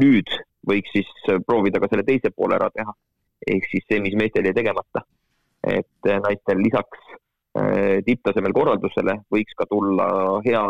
Nüüd 0.01 0.31
võiks 0.69 0.95
siis 0.95 1.11
äh, 1.29 1.41
proovida 1.47 1.81
ka 1.83 1.91
selle 1.91 2.07
teise 2.07 2.33
poole 2.35 2.57
ära 2.59 2.71
teha, 2.75 2.95
ehk 3.55 3.69
siis 3.71 3.85
see, 3.89 4.01
mis 4.05 4.17
meestel 4.19 4.49
jäi 4.49 4.57
tegemata. 4.57 5.05
et 5.65 6.09
äh, 6.11 6.19
naistel 6.21 6.59
lisaks 6.61 7.05
äh, 7.57 8.01
tipptasemel 8.05 8.53
korraldusele 8.53 9.15
võiks 9.33 9.57
ka 9.57 9.65
tulla 9.71 10.09
hea 10.45 10.65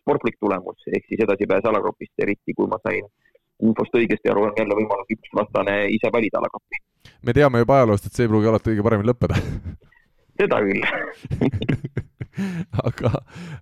sportlik 0.00 0.38
tulemus 0.40 0.86
ehk 0.88 1.04
siis 1.08 1.20
edasipääs 1.24 1.68
alagrupist, 1.68 2.14
eriti 2.18 2.54
kui 2.56 2.68
ma 2.70 2.78
sain 2.86 3.04
infost 3.60 3.98
õigesti 3.98 4.30
aru, 4.30 4.46
on 4.48 4.56
jälle 4.56 4.78
võimalus 4.78 5.12
üks 5.12 5.34
vastane 5.34 5.80
ise 5.92 6.12
valida 6.14 6.40
alagrupi. 6.40 6.80
me 7.22 7.34
teame 7.36 7.64
juba 7.64 7.80
ajaloost, 7.80 8.06
et 8.06 8.16
see 8.16 8.24
ei 8.24 8.32
pruugi 8.32 8.52
alati 8.52 8.72
kõige 8.72 8.86
paremini 8.86 9.12
lõppeda. 9.12 9.42
seda 10.40 10.62
küll. 10.64 12.06
aga 12.88 13.12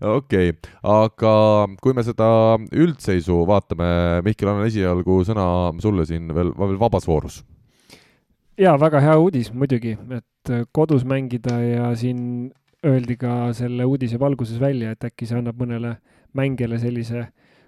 okei 0.00 0.52
okay., 0.52 0.54
aga 0.82 1.34
kui 1.82 1.96
me 1.96 2.04
seda 2.06 2.28
üldseisu 2.72 3.42
vaatame, 3.48 3.88
Mihkel, 4.26 4.52
annan 4.52 4.68
esialgu 4.70 5.22
sõna 5.28 5.46
sulle 5.82 6.06
siin 6.08 6.32
veel, 6.34 6.52
veel 6.56 6.78
vabas 6.80 7.08
voorus. 7.08 7.42
ja 8.58 8.76
väga 8.80 9.02
hea 9.04 9.16
uudis 9.20 9.52
muidugi, 9.52 9.96
et 10.16 10.54
kodus 10.72 11.04
mängida 11.04 11.58
ja 11.60 11.90
siin 11.96 12.52
öeldi 12.86 13.16
ka 13.18 13.52
selle 13.56 13.84
uudise 13.88 14.20
valguses 14.20 14.60
välja, 14.60 14.92
et 14.92 15.04
äkki 15.08 15.26
see 15.26 15.38
annab 15.38 15.58
mõnele 15.60 15.96
mängijale 16.36 16.78
sellise 16.78 17.26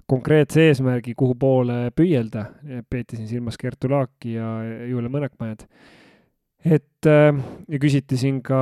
konkreetse 0.09 0.69
eesmärgi, 0.69 1.15
kuhu 1.17 1.35
poole 1.37 1.91
püüelda. 1.97 2.47
peeti 2.91 3.17
siin 3.17 3.29
silmas 3.29 3.59
Kertu 3.61 3.91
Laaki 3.93 4.37
ja 4.39 4.49
Julia 4.89 5.13
Mõnekmäed 5.13 5.67
et 6.65 7.07
äh, 7.07 7.31
ja 7.69 7.81
küsiti 7.81 8.19
siin 8.19 8.41
ka, 8.43 8.61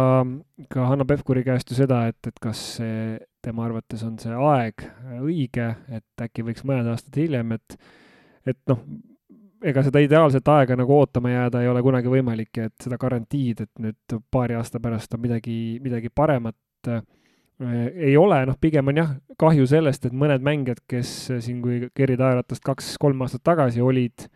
ka 0.73 0.87
Hanno 0.91 1.07
Pevkuri 1.09 1.45
käest 1.47 1.71
ju 1.71 1.79
seda, 1.79 2.05
et, 2.11 2.21
et 2.29 2.39
kas 2.43 2.61
see, 2.79 3.17
tema 3.45 3.65
arvates 3.67 4.03
on 4.05 4.19
see 4.21 4.35
aeg 4.35 4.87
õige, 5.23 5.71
et 5.89 6.25
äkki 6.27 6.45
võiks 6.47 6.67
mõned 6.67 6.89
aastad 6.93 7.17
hiljem, 7.17 7.57
et, 7.57 7.77
et 8.47 8.61
noh, 8.69 8.83
ega 9.67 9.83
seda 9.87 10.03
ideaalset 10.05 10.49
aega 10.53 10.77
nagu 10.77 10.93
ootama 10.99 11.33
jääda 11.33 11.63
ei 11.65 11.71
ole 11.73 11.83
kunagi 11.83 12.13
võimalik 12.13 12.61
ja 12.61 12.69
et 12.69 12.77
seda 12.85 12.99
garantiid, 13.01 13.65
et 13.65 13.83
nüüd 13.83 14.19
paari 14.31 14.59
aasta 14.59 14.81
pärast 14.83 15.17
on 15.17 15.25
midagi, 15.25 15.59
midagi 15.83 16.13
paremat 16.13 16.93
äh, 16.93 17.05
ei 17.97 18.13
ole, 18.21 18.43
noh, 18.45 18.59
pigem 18.61 18.93
on 18.93 19.01
jah, 19.01 19.15
kahju 19.41 19.65
sellest, 19.71 20.05
et 20.05 20.13
mõned 20.13 20.45
mängijad, 20.45 20.83
kes 20.91 21.13
siin, 21.41 21.63
kui 21.65 21.87
kerida 21.97 22.29
ajaratast 22.29 22.61
kaks-kolm 22.67 23.25
aastat 23.25 23.47
tagasi 23.49 23.81
olid 23.81 24.27
äh, 24.27 24.29
Äh, 24.29 24.36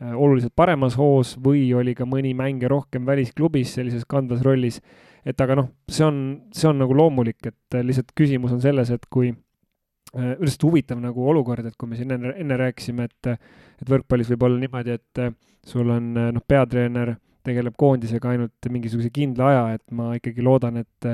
oluliselt 0.00 0.54
paremas 0.56 0.96
hoos 0.96 1.34
või 1.44 1.66
oli 1.76 1.94
ka 1.96 2.06
mõni 2.08 2.32
mängija 2.36 2.70
rohkem 2.72 3.04
välisklubis 3.08 3.74
sellises 3.76 4.06
kandvas 4.08 4.42
rollis. 4.46 4.80
et 5.24 5.40
aga 5.40 5.58
noh, 5.58 5.68
see 5.88 6.04
on, 6.06 6.18
see 6.56 6.68
on 6.68 6.78
nagu 6.80 6.94
loomulik, 6.96 7.40
et 7.44 7.76
äh, 7.76 7.84
lihtsalt 7.84 8.14
küsimus 8.16 8.54
on 8.56 8.60
selles, 8.60 8.90
et 8.90 9.04
kui 9.12 9.28
äh, 9.28 10.36
lihtsalt 10.40 10.64
huvitav 10.64 11.00
nagu 11.02 11.26
olukord, 11.28 11.66
et 11.66 11.76
kui 11.76 11.88
me 11.88 11.98
siin 11.98 12.16
enne, 12.16 12.32
enne 12.36 12.56
rääkisime, 12.56 13.04
et 13.04 13.34
et 13.80 13.88
võrkpallis 13.88 14.30
võib 14.32 14.46
olla 14.48 14.60
niimoodi, 14.60 14.96
et 14.96 15.20
sul 15.66 15.88
on 15.92 16.12
noh, 16.16 16.42
peatreener 16.48 17.14
tegeleb 17.44 17.76
koondisega 17.80 18.32
ainult 18.34 18.68
mingisuguse 18.68 19.08
kindla 19.12 19.46
aja, 19.48 19.62
et 19.76 19.84
ma 19.96 20.10
ikkagi 20.16 20.44
loodan, 20.44 20.80
et 20.80 21.08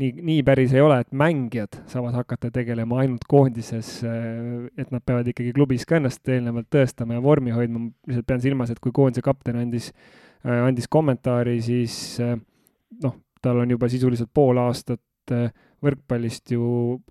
nii, 0.00 0.12
nii 0.24 0.42
päris 0.46 0.72
ei 0.74 0.80
ole, 0.80 0.98
et 1.02 1.12
mängijad 1.16 1.82
saavad 1.90 2.16
hakata 2.16 2.50
tegelema 2.54 3.02
ainult 3.02 3.26
koondises, 3.28 3.94
äh, 4.08 4.68
et 4.78 4.90
nad 4.94 5.04
peavad 5.04 5.28
ikkagi 5.28 5.52
klubis 5.56 5.84
ka 5.88 5.98
ennast 5.98 6.28
eelnevalt 6.28 6.70
tõestama 6.72 7.18
ja 7.18 7.24
vormi 7.24 7.54
hoidma, 7.54 7.86
ma 7.86 8.08
lihtsalt 8.08 8.28
pean 8.28 8.44
silmas, 8.44 8.72
et 8.72 8.80
kui 8.82 8.94
koondise 8.94 9.24
kapten 9.24 9.60
andis, 9.60 9.90
äh, 10.46 10.62
andis 10.64 10.88
kommentaari, 10.92 11.58
siis 11.64 11.96
äh, 12.24 12.36
noh, 13.04 13.18
tal 13.42 13.62
on 13.64 13.74
juba 13.74 13.90
sisuliselt 13.92 14.32
pool 14.34 14.60
aastat 14.62 15.00
võrkpallist 15.82 16.50
ju, 16.50 16.62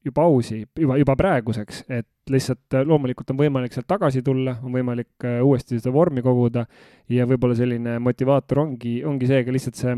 ju 0.04 0.12
pausi, 0.16 0.62
juba, 0.80 0.98
juba 1.00 1.14
praeguseks, 1.16 1.86
et 1.92 2.32
lihtsalt 2.32 2.76
loomulikult 2.88 3.32
on 3.32 3.40
võimalik 3.40 3.74
sealt 3.76 3.88
tagasi 3.88 4.20
tulla, 4.24 4.58
on 4.64 4.76
võimalik 4.76 5.26
uuesti 5.44 5.80
seda 5.80 5.94
vormi 5.96 6.24
koguda 6.24 6.66
ja 7.12 7.28
võib-olla 7.28 7.56
selline 7.56 7.98
motivaator 8.04 8.66
ongi, 8.66 8.98
ongi 9.08 9.32
seega 9.32 9.56
lihtsalt 9.56 9.80
see 9.80 9.96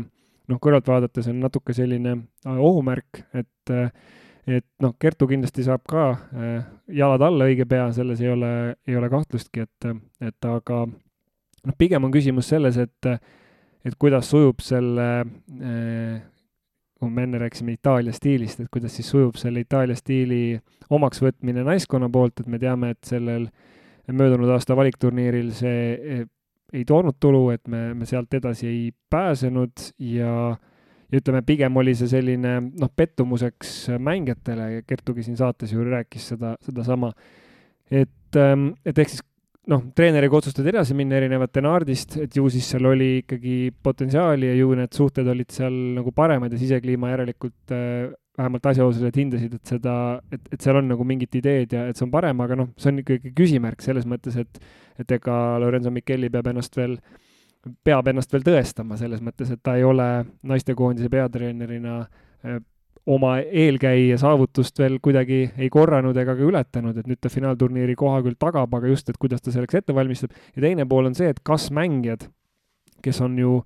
noh, 0.50 0.60
kõrvalt 0.62 0.88
vaadates 0.88 1.28
on 1.30 1.40
natuke 1.42 1.74
selline 1.76 2.16
äh, 2.16 2.58
ohumärk, 2.58 3.24
et 3.34 3.72
äh, 3.72 3.90
et 4.44 4.66
noh, 4.84 4.92
Kertu 5.00 5.24
kindlasti 5.24 5.64
saab 5.64 5.86
ka 5.88 6.02
äh, 6.12 6.58
jalad 6.92 7.22
alla 7.24 7.46
õige 7.48 7.64
pea, 7.68 7.86
selles 7.96 8.20
ei 8.20 8.28
ole, 8.28 8.50
ei 8.84 8.98
ole 9.00 9.08
kahtlustki, 9.08 9.64
et, 9.64 9.88
et 10.20 10.48
aga 10.50 10.82
noh, 10.84 11.76
pigem 11.80 12.04
on 12.04 12.12
küsimus 12.12 12.50
selles, 12.52 12.76
et, 12.76 13.08
et 13.84 13.96
kuidas 13.96 14.28
sujub 14.28 14.60
selle 14.60 15.08
kui 17.04 17.10
me 17.10 17.24
enne 17.24 17.40
rääkisime 17.40 17.74
Itaalia 17.78 18.12
stiilist, 18.16 18.60
et 18.60 18.68
kuidas 18.72 18.94
siis 18.96 19.08
sujub 19.12 19.36
selle 19.40 19.64
Itaalia 19.64 19.96
stiili 19.96 20.58
omaksvõtmine 20.92 21.64
naiskonna 21.64 22.10
poolt, 22.12 22.44
et 22.44 22.52
me 22.52 22.60
teame, 22.60 22.92
et 22.94 23.08
sellel 23.08 23.48
möödunud 24.12 24.52
aasta 24.52 24.76
valikturniiril 24.76 25.50
see 25.56 26.22
ei 26.74 26.84
toonud 26.84 27.16
tulu, 27.20 27.48
et 27.54 27.66
me, 27.70 27.92
me 27.94 28.06
sealt 28.08 28.34
edasi 28.34 28.68
ei 28.70 28.86
pääsenud 29.10 29.90
ja 30.12 30.56
ja 31.12 31.20
ütleme, 31.20 31.44
pigem 31.46 31.76
oli 31.78 31.94
see 31.94 32.08
selline 32.10 32.56
noh, 32.64 32.90
pettumuseks 32.96 33.74
mängijatele 34.02 34.70
ja 34.72 34.82
Kertugi 34.86 35.22
siin 35.26 35.36
saates 35.38 35.74
ju 35.74 35.84
rääkis 35.86 36.32
seda, 36.32 36.54
sedasama. 36.64 37.12
et, 37.90 38.36
ähm, 38.40 38.72
et 38.84 38.98
ehk 38.98 39.12
siis 39.12 39.22
noh, 39.70 39.84
treeneriga 39.96 40.36
otsustati 40.36 40.72
edasi 40.72 40.96
minna 40.96 41.16
erinevate 41.20 41.62
Nardist, 41.64 42.18
et 42.20 42.36
ju 42.36 42.48
siis 42.52 42.66
seal 42.72 42.88
oli 42.90 43.20
ikkagi 43.22 43.70
potentsiaali 43.82 44.50
ja 44.50 44.58
ju 44.58 44.74
need 44.76 44.92
suhted 44.96 45.28
olid 45.30 45.54
seal 45.54 45.76
nagu 46.00 46.12
paremad 46.16 46.52
ja 46.52 46.60
sisekliima 46.60 47.12
järelikult 47.14 47.76
äh, 47.76 48.10
vähemalt 48.38 48.66
asjaosalised 48.66 49.18
hindasid, 49.18 49.54
et 49.58 49.74
seda, 49.74 49.94
et, 50.32 50.48
et 50.52 50.62
seal 50.62 50.80
on 50.80 50.88
nagu 50.90 51.06
mingit 51.06 51.36
ideed 51.38 51.74
ja 51.76 51.84
et 51.90 51.98
see 51.98 52.06
on 52.06 52.12
parem, 52.14 52.40
aga 52.42 52.58
noh, 52.58 52.72
see 52.80 52.90
on 52.90 53.00
ikkagi 53.04 53.30
küsimärk 53.36 53.84
selles 53.84 54.08
mõttes, 54.10 54.38
et 54.40 54.64
et 54.98 55.10
ega 55.16 55.58
Lorenzo 55.58 55.90
Micheli 55.90 56.28
peab 56.30 56.46
ennast 56.52 56.76
veel, 56.78 56.92
peab 57.86 58.06
ennast 58.10 58.30
veel 58.30 58.44
tõestama 58.46 58.98
selles 58.98 59.22
mõttes, 59.24 59.50
et 59.50 59.62
ta 59.62 59.74
ei 59.78 59.82
ole 59.86 60.06
naistekoondise 60.46 61.10
peatreenerina 61.10 61.96
eh, 62.46 62.60
oma 63.10 63.36
eelkäija 63.42 64.16
saavutust 64.22 64.78
veel 64.80 65.00
kuidagi 65.04 65.40
ei 65.58 65.70
korranud 65.72 66.16
ega 66.16 66.36
ka 66.38 66.46
ületanud, 66.46 67.00
et 67.00 67.08
nüüd 67.10 67.20
ta 67.20 67.32
finaalturniiri 67.32 67.96
koha 67.98 68.22
küll 68.24 68.38
tagab, 68.40 68.78
aga 68.78 68.92
just, 68.92 69.10
et 69.10 69.18
kuidas 69.20 69.42
ta 69.42 69.52
selleks 69.54 69.80
ette 69.80 69.96
valmistab. 69.96 70.32
ja 70.56 70.62
teine 70.68 70.86
pool 70.88 71.10
on 71.10 71.18
see, 71.18 71.28
et 71.28 71.42
kas 71.42 71.70
mängijad, 71.74 72.28
kes 73.04 73.20
on 73.24 73.36
ju 73.38 73.58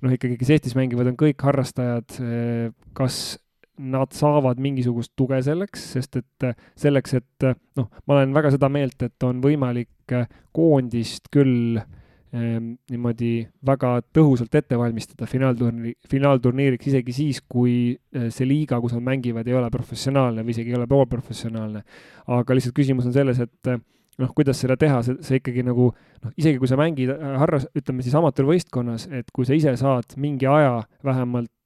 noh, 0.00 0.16
ikkagi, 0.16 0.40
kes 0.40 0.56
Eestis 0.56 0.76
mängivad, 0.78 1.12
on 1.12 1.20
kõik 1.20 1.44
harrastajad, 1.44 2.18
eh, 2.24 2.72
kas 2.96 3.38
nad 3.80 4.12
saavad 4.16 4.60
mingisugust 4.62 5.14
tuge 5.18 5.40
selleks, 5.44 5.86
sest 5.94 6.20
et 6.20 6.50
selleks, 6.78 7.16
et 7.20 7.48
noh, 7.78 7.88
ma 8.06 8.18
olen 8.18 8.34
väga 8.36 8.52
seda 8.56 8.70
meelt, 8.72 9.00
et 9.06 9.26
on 9.26 9.40
võimalik 9.44 10.14
koondist 10.56 11.30
küll 11.32 11.78
ehm, 11.78 12.72
niimoodi 12.90 13.34
väga 13.66 13.94
tõhusalt 14.16 14.58
ette 14.60 14.78
valmistada 14.78 15.28
finaalturniiri, 15.30 15.96
finaalturniiriks 16.10 16.90
isegi 16.92 17.14
siis, 17.16 17.40
kui 17.48 17.94
see 18.12 18.48
liiga, 18.48 18.80
kus 18.82 18.96
nad 18.98 19.06
mängivad, 19.06 19.48
ei 19.48 19.56
ole 19.58 19.70
professionaalne 19.72 20.44
või 20.44 20.56
isegi 20.56 20.74
ei 20.74 20.80
ole 20.80 20.90
poolprofessionaalne. 20.90 21.84
aga 22.26 22.58
lihtsalt 22.58 22.76
küsimus 22.76 23.08
on 23.08 23.16
selles, 23.16 23.40
et 23.40 23.74
noh, 24.20 24.32
kuidas 24.36 24.60
seda 24.60 24.76
teha, 24.80 25.00
see, 25.06 25.16
see 25.24 25.40
ikkagi 25.40 25.64
nagu 25.66 25.90
noh, 25.94 26.34
isegi 26.36 26.60
kui 26.60 26.68
sa 26.70 26.78
mängid 26.80 27.12
harras-, 27.40 27.68
ütleme 27.76 28.04
siis 28.04 28.16
amatöörvõistkonnas, 28.18 29.08
et 29.20 29.30
kui 29.34 29.48
sa 29.48 29.56
ise 29.56 29.74
saad 29.80 30.16
mingi 30.20 30.48
aja 30.50 30.82
vähemalt 31.06 31.50
äh, 31.50 31.59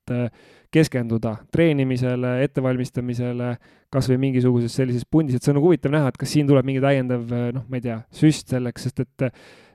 keskenduda 0.74 1.36
treenimisele, 1.52 2.43
ettevalmistamisele, 2.44 3.56
kas 3.95 4.11
või 4.11 4.21
mingisuguses 4.29 4.75
sellises 4.75 5.07
pundis, 5.09 5.39
et 5.39 5.45
see 5.45 5.55
on 5.55 5.61
nagu 5.61 5.71
huvitav 5.71 5.95
näha, 5.95 6.11
et 6.11 6.21
kas 6.21 6.35
siin 6.35 6.49
tuleb 6.51 6.66
mingi 6.66 6.83
täiendav 6.85 7.29
noh, 7.55 7.69
ma 7.69 7.79
ei 7.81 7.85
tea, 7.85 8.01
süst 8.15 8.51
selleks, 8.53 8.89
sest 8.89 9.05
et 9.07 9.31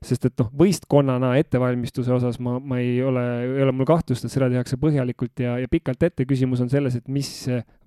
sest 0.05 0.29
et 0.29 0.35
noh, 0.39 0.47
võistkonnana 0.55 1.33
ettevalmistuse 1.41 2.11
osas 2.15 2.39
ma, 2.43 2.55
ma 2.63 2.79
ei 2.79 3.01
ole, 3.03 3.23
ei 3.43 3.63
ole 3.65 3.73
mul 3.75 3.87
kahtlust, 3.89 4.23
et 4.25 4.31
seda 4.31 4.47
tehakse 4.51 4.79
põhjalikult 4.79 5.43
ja, 5.43 5.57
ja 5.59 5.71
pikalt 5.71 6.03
ette, 6.07 6.27
küsimus 6.29 6.63
on 6.63 6.71
selles, 6.71 6.95
et 6.95 7.09
mis 7.11 7.31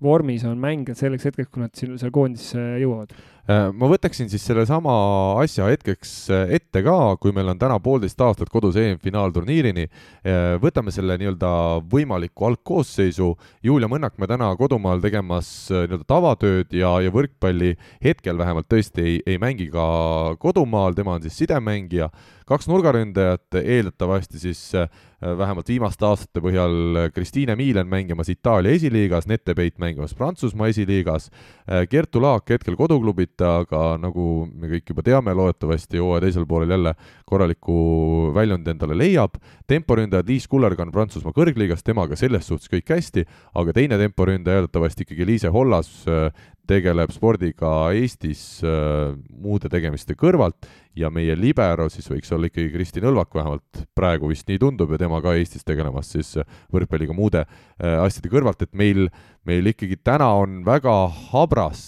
vormis 0.03 0.45
on 0.49 0.59
mängijad 0.61 0.99
selleks 0.99 1.29
hetkeks, 1.29 1.49
kui 1.49 1.65
nad 1.65 1.73
siin 1.77 1.97
seal 2.01 2.13
koondisse 2.13 2.61
jõuavad 2.83 3.15
Äh, 3.43 3.73
ma 3.75 3.89
võtaksin 3.91 4.29
siis 4.31 4.45
sellesama 4.47 4.93
asja 5.41 5.65
hetkeks 5.67 6.11
äh, 6.31 6.51
ette 6.55 6.79
ka, 6.85 6.93
kui 7.19 7.33
meil 7.35 7.49
on 7.51 7.57
täna 7.59 7.75
poolteist 7.83 8.21
aastat 8.23 8.47
kodus 8.47 8.77
EM-finaalturniirini. 8.79 9.83
Äh, 10.23 10.53
võtame 10.63 10.93
selle 10.95 11.17
nii-öelda 11.19 11.49
võimaliku 11.91 12.47
algkoosseisu. 12.47 13.33
Julia 13.67 13.89
Mõnnakmäe 13.91 14.31
täna 14.31 14.47
kodumaal 14.55 15.03
tegemas 15.03 15.49
nii-öelda 15.73 16.07
tavatööd 16.23 16.71
ja, 16.75 16.95
ja 17.03 17.11
võrkpalli 17.13 17.73
hetkel 18.03 18.39
vähemalt 18.39 18.69
tõesti 18.71 19.03
ei, 19.03 19.17
ei 19.27 19.39
mängi 19.41 19.67
ka 19.73 20.35
kodumaal, 20.39 20.95
tema 20.95 21.17
on 21.17 21.25
siis 21.25 21.37
sidemängija 21.43 22.09
kaks 22.47 22.67
nurgaründajat, 22.69 23.57
eeldatavasti 23.61 24.39
siis 24.41 24.61
äh, 24.75 24.87
vähemalt 25.23 25.69
viimaste 25.69 26.05
aastate 26.05 26.41
põhjal 26.43 27.09
Kristiine 27.15 27.55
Miilen 27.55 27.87
mängimas 27.87 28.29
Itaalia 28.31 28.73
esiliigas, 28.75 29.27
Nette 29.29 29.55
Peit 29.55 29.77
mängimas 29.79 30.15
Prantsusmaa 30.17 30.67
esiliigas, 30.71 31.29
äh, 31.67 31.85
Kertu 31.89 32.21
Laak 32.21 32.49
hetkel 32.53 32.77
koduklubita, 32.79 33.63
aga 33.63 33.83
nagu 34.01 34.45
me 34.51 34.71
kõik 34.75 34.93
juba 34.93 35.05
teame, 35.05 35.35
loodetavasti 35.37 36.01
hooaja 36.01 36.25
teisel 36.25 36.47
poolel 36.49 36.75
jälle 36.75 36.95
korraliku 37.25 38.31
väljundi 38.35 38.73
endale 38.73 38.97
leiab. 38.97 39.39
temporündajad 39.67 40.27
Liis 40.27 40.47
Kullergann 40.47 40.91
Prantsusmaa 40.91 41.33
kõrgliigas, 41.33 41.83
temaga 41.83 42.15
selles 42.19 42.47
suhtes 42.47 42.69
kõik 42.69 42.89
hästi, 42.89 43.25
aga 43.55 43.73
teine 43.73 43.97
temporündaja 43.97 44.61
eeldatavasti 44.61 45.07
ikkagi 45.07 45.25
Liise 45.25 45.49
Hollas 45.53 46.03
äh, 46.07 46.29
tegeleb 46.69 47.11
spordiga 47.11 47.91
Eestis 47.95 48.61
äh, 48.63 49.11
muude 49.43 49.69
tegemiste 49.71 50.15
kõrvalt 50.19 50.69
ja 50.95 51.09
meie 51.09 51.33
libero 51.35 51.87
siis 51.89 52.05
võiks 52.11 52.29
olla 52.35 52.47
ikkagi 52.47 52.69
Kristin 52.69 53.07
Õlvak, 53.09 53.31
vähemalt 53.33 53.83
praegu 53.97 54.29
vist 54.29 54.47
nii 54.49 54.59
tundub 54.61 54.93
ja 54.93 54.99
tema 55.01 55.19
ka 55.25 55.33
Eestis 55.35 55.65
tegelemas 55.65 56.11
siis 56.13 56.35
võrkpalliga 56.73 57.15
muude 57.17 57.43
äh, 57.43 57.97
asjade 58.03 58.29
kõrvalt, 58.31 58.61
et 58.63 58.71
meil, 58.77 59.07
meil 59.47 59.67
ikkagi 59.73 59.97
täna 60.05 60.29
on 60.39 60.61
väga 60.67 60.93
habras 61.33 61.81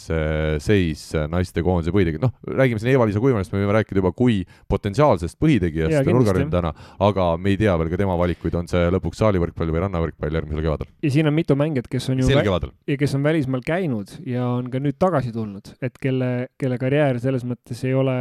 seis 0.63 1.05
naistekoondise 1.31 1.93
põhitegijad, 1.95 2.25
noh, 2.25 2.33
räägime 2.49 2.81
siin 2.81 2.91
Eva-Liisa 2.95 3.21
Kuivanist, 3.23 3.53
me 3.53 3.61
võime 3.61 3.77
rääkida 3.77 4.01
juba 4.01 4.11
kui 4.17 4.41
potentsiaalsest 4.71 5.37
põhitegijast 5.41 6.01
ja 6.01 6.03
nurgaründajana, 6.09 6.73
aga 7.05 7.29
me 7.39 7.53
ei 7.53 7.59
tea 7.61 7.77
veel 7.79 7.93
ka 7.93 8.01
tema 8.01 8.17
valikuid, 8.19 8.57
on 8.59 8.67
see 8.71 8.89
lõpuks 8.97 9.21
saalivõrkpall 9.21 9.71
või 9.71 9.85
rannavõrkpall 9.85 10.39
järgmisel 10.41 10.65
kevadel. 10.65 10.91
ja 11.05 11.13
siin 11.13 11.31
on 11.31 11.37
mitu 11.37 11.55
mängijat, 11.59 11.87
kes 11.91 12.09
on 12.11 12.23
ju 12.23 12.27
sel 12.27 12.43
kevadel. 12.43 12.73
ja 12.89 12.99
kes 12.99 13.15
on 13.15 13.23
välismaal 13.23 13.63
käinud 13.65 14.17
ja 14.25 14.49
on 14.49 14.64
ka 14.71 14.81
nüüd 14.81 14.97
tagasi 15.01 15.33
tulnud, 15.35 15.73
et 15.83 15.97
kelle, 16.01 16.49
kelle 16.59 16.77
karjäär 16.81 17.19
selles 17.23 17.45
mõttes 17.47 17.81
ei 17.87 17.95
ole 17.97 18.17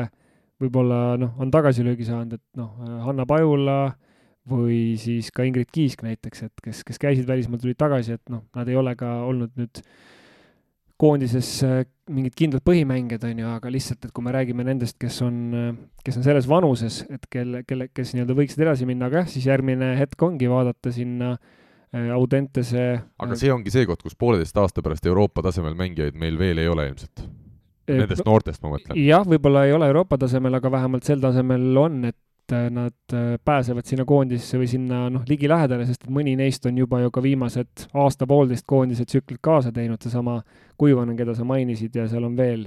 võib-olla 0.62 1.19
noh, 1.21 1.35
on 1.43 1.53
tagasilöögi 1.53 2.07
saanud, 2.09 2.39
et 2.39 2.61
noh, 2.61 2.75
Hanna 3.05 3.27
Pajula 3.29 3.79
või 4.51 4.95
siis 5.01 5.31
ka 5.35 5.47
Ingrid 5.49 5.71
Kiisk 5.75 6.05
näiteks, 6.05 6.45
et 6.47 6.65
kes, 6.65 6.83
kes 6.87 7.01
käisid 7.01 7.27
välismaal, 7.29 7.62
tulid 7.62 7.79
tagasi, 7.81 8.19
et 8.19 8.33
noh, 8.33 8.45
nad 8.57 8.69
ei 8.69 8.77
ole 8.79 8.95
ka 8.99 9.16
olnud 9.27 9.55
nüüd 9.59 9.83
koondises 11.01 11.49
äh, 11.66 11.81
mingid 12.12 12.37
kindlad 12.39 12.62
põhimängijad, 12.65 13.25
on 13.27 13.41
ju, 13.43 13.51
aga 13.57 13.73
lihtsalt, 13.73 14.05
et 14.07 14.15
kui 14.15 14.25
me 14.25 14.33
räägime 14.37 14.65
nendest, 14.66 14.97
kes 15.01 15.19
on, 15.27 15.37
kes 16.07 16.21
on 16.21 16.27
selles 16.27 16.47
vanuses, 16.49 17.01
et 17.11 17.27
kelle, 17.33 17.65
kelle, 17.66 17.89
kes 17.91 18.15
nii-öelda 18.15 18.37
võiksid 18.39 18.62
edasi 18.62 18.87
minna, 18.89 19.09
aga 19.11 19.25
jah, 19.25 19.33
siis 19.33 19.49
järgmine 19.51 19.95
hetk 19.99 20.23
ongi 20.23 20.49
vaadata 20.53 20.93
sinna 20.95 21.35
äh, 21.35 21.53
Audentese 21.95 22.85
aga 23.23 23.37
see 23.39 23.53
ongi 23.55 23.71
see 23.71 23.87
koht, 23.87 24.03
kus 24.03 24.16
pooleteist 24.19 24.57
aasta 24.59 24.83
pärast 24.83 25.07
Euroopa 25.07 25.45
tasemel 25.47 25.77
mängijaid 25.79 26.19
meil 26.19 26.39
veel 26.41 26.59
ei 26.59 26.69
ole 26.69 26.89
ilmselt 26.91 27.27
Nendest 27.89 28.25
noortest 28.25 28.62
ma 28.65 28.73
mõtlen. 28.73 28.97
jah, 28.97 29.25
võib-olla 29.29 29.66
ei 29.69 29.75
ole 29.77 29.89
Euroopa 29.91 30.19
tasemel, 30.21 30.57
aga 30.57 30.71
vähemalt 30.73 31.05
sel 31.05 31.21
tasemel 31.21 31.66
on, 31.77 31.99
et 32.09 32.55
äh, 32.55 32.69
nad 32.73 33.16
äh, 33.16 33.35
pääsevad 33.45 33.89
sinna 33.89 34.07
koondisesse 34.09 34.61
või 34.61 34.69
sinna 34.71 35.03
noh, 35.12 35.25
ligilähedale, 35.29 35.85
sest 35.89 36.09
mõni 36.09 36.33
neist 36.41 36.65
on 36.69 36.81
juba 36.81 37.03
ju 37.03 37.12
ka 37.12 37.23
viimased 37.25 37.87
aasta-poolteist 37.93 38.65
koondise 38.71 39.05
tsüklit 39.09 39.43
kaasa 39.45 39.73
teinud, 39.75 40.01
seesama 40.01 40.41
Kuivanen, 40.81 41.16
keda 41.19 41.37
sa 41.37 41.45
mainisid, 41.47 41.95
ja 41.95 42.09
seal 42.11 42.25
on 42.27 42.39
veel 42.39 42.65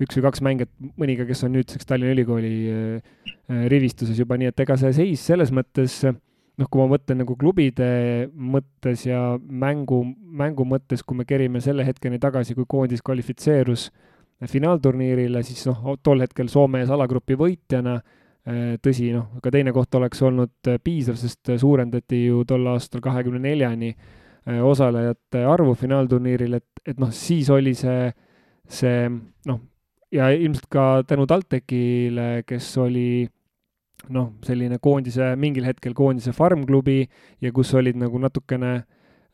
üks 0.00 0.16
või 0.16 0.24
kaks 0.28 0.40
mängijat, 0.46 0.70
mõni 0.96 1.18
ka, 1.18 1.26
kes 1.28 1.44
on 1.44 1.56
nüüdseks 1.58 1.88
Tallinna 1.88 2.14
Ülikooli 2.14 2.54
äh, 2.70 3.64
rivistuses 3.68 4.22
juba, 4.22 4.38
nii 4.38 4.52
et 4.54 4.66
ega 4.66 4.78
see 4.78 4.94
seis 5.02 5.26
selles 5.32 5.50
mõttes 5.52 5.98
noh, 6.60 6.68
kui 6.68 6.82
ma 6.82 6.90
mõtlen 6.92 7.22
nagu 7.22 7.36
klubide 7.40 7.88
mõttes 8.30 9.06
ja 9.08 9.34
mängu, 9.40 10.02
mängu 10.20 10.66
mõttes, 10.68 11.02
kui 11.06 11.18
me 11.18 11.26
kerime 11.28 11.62
selle 11.64 11.86
hetkeni 11.86 12.20
tagasi, 12.22 12.56
kui 12.58 12.68
koondis 12.68 13.02
kvalifitseerus 13.06 13.88
finaalturniirile, 14.50 15.42
siis 15.44 15.66
noh, 15.68 15.96
tol 16.04 16.22
hetkel 16.24 16.48
Soome 16.52 16.80
ees 16.80 16.92
alagrupi 16.92 17.36
võitjana, 17.40 17.98
äh, 18.00 18.76
tõsi, 18.82 19.10
noh, 19.16 19.40
ka 19.44 19.52
teine 19.52 19.74
koht 19.76 19.94
oleks 19.98 20.22
olnud 20.24 20.72
piisav, 20.84 21.18
sest 21.20 21.52
suurendati 21.60 22.24
ju 22.26 22.44
tol 22.48 22.70
aastal 22.72 23.04
kahekümne 23.04 23.42
neljani 23.44 23.92
äh, 23.92 24.62
osalejate 24.64 25.44
arvu 25.48 25.74
finaalturniiril, 25.76 26.56
et, 26.60 26.84
et 26.86 27.00
noh, 27.00 27.12
siis 27.12 27.50
oli 27.52 27.74
see, 27.76 28.08
see 28.80 29.10
noh, 29.48 29.60
ja 30.14 30.30
ilmselt 30.34 30.70
ka 30.72 30.86
tänu 31.08 31.26
TalTechile, 31.28 32.30
kes 32.48 32.72
oli 32.80 33.28
noh, 34.08 34.32
selline 34.46 34.78
koondise, 34.82 35.34
mingil 35.36 35.68
hetkel 35.68 35.94
koondise 35.94 36.32
farm-klubi 36.36 37.02
ja 37.40 37.52
kus 37.52 37.74
olid 37.78 37.98
nagu 38.00 38.18
natukene 38.22 38.72
äh, 38.78 38.88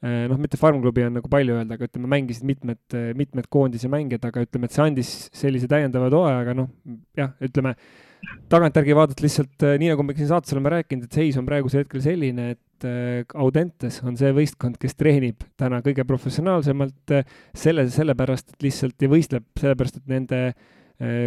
Äh, 0.04 0.26
noh, 0.28 0.36
mitte 0.36 0.58
farm-klubi 0.60 1.06
on 1.06 1.14
nagu 1.16 1.28
palju 1.32 1.54
öelda, 1.56 1.76
aga 1.78 1.86
ütleme, 1.88 2.08
mängisid 2.12 2.44
mitmed, 2.44 2.96
mitmed 3.16 3.46
koondise 3.52 3.88
mängijad, 3.88 4.26
aga 4.28 4.42
ütleme, 4.44 4.68
et 4.68 4.74
see 4.76 4.84
andis 4.84 5.12
sellise 5.32 5.70
täiendava 5.70 6.10
toe, 6.12 6.28
aga 6.28 6.52
noh, 6.58 6.68
jah, 7.16 7.32
ütleme 7.40 7.72
tagantjärgi 8.52 8.96
vaadata 8.96 9.24
lihtsalt 9.24 9.64
äh, 9.64 9.78
nii, 9.80 9.94
nagu 9.94 10.04
me 10.04 10.12
siin 10.18 10.28
saates 10.28 10.52
oleme 10.52 10.74
rääkinud, 10.74 11.08
et 11.08 11.16
seis 11.16 11.38
on 11.40 11.48
praegusel 11.48 11.82
hetkel 11.82 12.04
selline, 12.04 12.50
et 12.58 12.86
äh, 12.86 13.24
Audentes 13.40 14.02
on 14.04 14.20
see 14.20 14.34
võistkond, 14.36 14.76
kes 14.82 14.98
treenib 15.00 15.48
täna 15.56 15.80
kõige 15.86 16.04
professionaalsemalt 16.06 17.16
selle, 17.56 17.88
sellepärast, 17.96 18.52
et 18.52 18.68
lihtsalt 18.68 19.00
ja 19.00 19.10
võistleb 19.16 19.48
sellepärast, 19.56 20.02
et 20.02 20.12
nende 20.12 20.42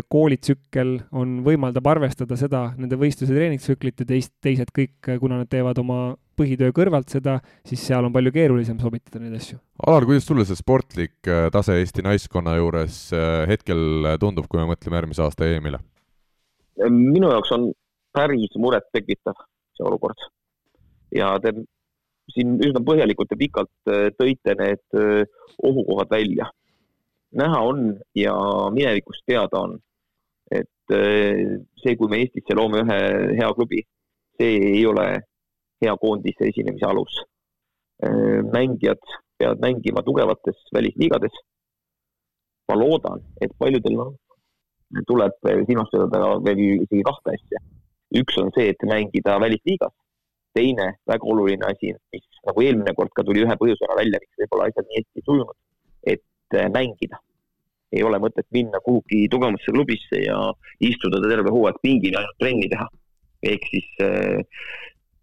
koolitsükkel 0.10 0.96
on, 1.14 1.40
võimaldab 1.46 1.86
arvestada 1.92 2.34
seda, 2.40 2.64
nende 2.80 2.98
võistluse 2.98 3.36
treeningtsüklit 3.36 4.02
ja 4.02 4.08
teist, 4.10 4.32
teised 4.42 4.72
kõik, 4.74 5.12
kuna 5.22 5.38
nad 5.44 5.50
teevad 5.52 5.78
oma 5.78 6.00
põhitöö 6.40 6.74
kõrvalt 6.76 7.12
seda, 7.12 7.38
siis 7.68 7.84
seal 7.90 8.08
on 8.08 8.16
palju 8.16 8.32
keerulisem 8.36 8.80
sobitada 8.82 9.22
neid 9.22 9.36
asju. 9.40 9.60
Alar, 9.88 10.08
kuidas 10.08 10.28
sulle 10.28 10.46
see 10.48 10.60
sportlik 10.60 11.30
äh, 11.30 11.48
tase 11.54 11.78
Eesti 11.80 12.06
naiskonna 12.06 12.56
juures 12.60 13.02
äh, 13.16 13.44
hetkel 13.50 14.16
tundub, 14.22 14.48
kui 14.50 14.62
me 14.62 14.70
mõtleme 14.72 15.02
järgmise 15.02 15.26
aasta 15.26 15.50
EM-ile? 15.50 15.82
minu 16.80 17.28
jaoks 17.28 17.50
on 17.52 17.66
päris 18.16 18.54
murettekitav 18.56 19.36
see 19.76 19.84
olukord 19.84 20.22
ja 21.12 21.34
te 21.44 21.52
siin 22.32 22.54
üsna 22.64 22.80
põhjalikult 22.88 23.34
ja 23.34 23.40
pikalt 23.42 23.92
äh, 23.92 24.06
tõite 24.16 24.56
need 24.62 25.02
ohukohad 25.60 26.14
välja. 26.14 26.48
Näha 27.32 27.62
on 27.62 28.00
ja 28.16 28.34
minevikust 28.74 29.24
teada 29.28 29.60
on, 29.60 29.78
et 30.52 30.70
see, 30.90 31.96
kui 31.96 32.10
me 32.10 32.24
Eestisse 32.24 32.56
loome 32.58 32.82
ühe 32.84 33.00
hea 33.38 33.50
klubi, 33.54 33.84
see 34.40 34.56
ei 34.74 34.86
ole 34.90 35.06
hea 35.84 35.96
koondise 36.02 36.50
esinemise 36.50 36.88
alus. 36.88 37.22
Äh, 38.06 38.40
mängijad 38.54 39.04
peavad 39.40 39.62
mängima 39.64 40.04
tugevates 40.04 40.58
välisliigades. 40.74 41.36
ma 42.70 42.76
loodan, 42.78 43.24
et 43.42 43.50
paljudel 43.58 43.96
noh, 43.98 44.10
tuleb 45.10 45.34
silmas 45.66 45.88
pidada 45.90 46.36
veel 46.46 46.60
isegi 46.84 47.02
kahte 47.08 47.34
asja. 47.34 47.62
üks 48.20 48.38
on 48.42 48.52
see, 48.58 48.70
et 48.74 48.86
mängida 48.92 49.40
välisliigas. 49.42 49.96
teine 50.54 50.86
väga 51.08 51.26
oluline 51.32 51.66
asi, 51.66 51.94
mis 52.14 52.26
nagu 52.48 52.62
eelmine 52.62 52.94
kord 52.98 53.12
ka 53.16 53.24
tuli 53.24 53.44
ühe 53.46 53.56
põhjusena 53.62 53.98
välja, 54.02 54.20
miks 54.22 54.42
võib-olla 54.42 54.70
asjad 54.70 54.88
nii 54.88 55.02
hästi 55.02 55.22
ei 55.22 55.26
sujunud, 55.26 55.58
et 56.14 56.24
mängida. 56.74 57.20
ei 57.92 58.04
ole 58.06 58.20
mõtet 58.22 58.46
minna 58.54 58.78
kuhugi 58.86 59.24
tugevamasse 59.34 59.72
klubisse 59.74 60.20
ja 60.22 60.38
istuda 60.80 61.18
terve 61.24 61.50
hooaeg 61.50 61.80
pingil 61.82 62.14
ja 62.14 62.20
ainult 62.22 62.38
trenni 62.38 62.70
teha. 62.70 62.88
ehk 63.44 63.66
siis 63.72 63.88
äh, 64.04 64.44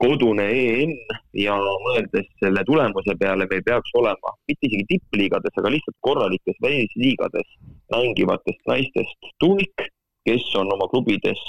kodune 0.03 0.47
EM 0.53 0.93
ja 1.41 1.57
mõeldes 1.85 2.27
selle 2.41 2.65
tulemuse 2.69 3.15
peale, 3.21 3.47
meil 3.51 3.63
peaks 3.65 3.93
olema 3.97 4.35
mitte 4.49 4.69
isegi 4.69 4.85
tippliigades, 4.93 5.55
aga 5.57 5.73
lihtsalt 5.73 5.97
korralikes 6.01 6.59
välisliigades 6.63 7.55
mängivatest 7.95 8.67
naistest 8.69 9.31
tuunik, 9.41 9.87
kes 10.27 10.51
on 10.59 10.73
oma 10.75 10.89
klubides 10.93 11.41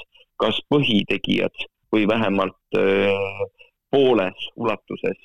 kas 0.42 0.60
põhitegijad 0.72 1.66
või 1.94 2.06
vähemalt 2.10 2.78
äh, 2.78 3.44
pooles 3.92 4.50
ulatuses 4.56 5.18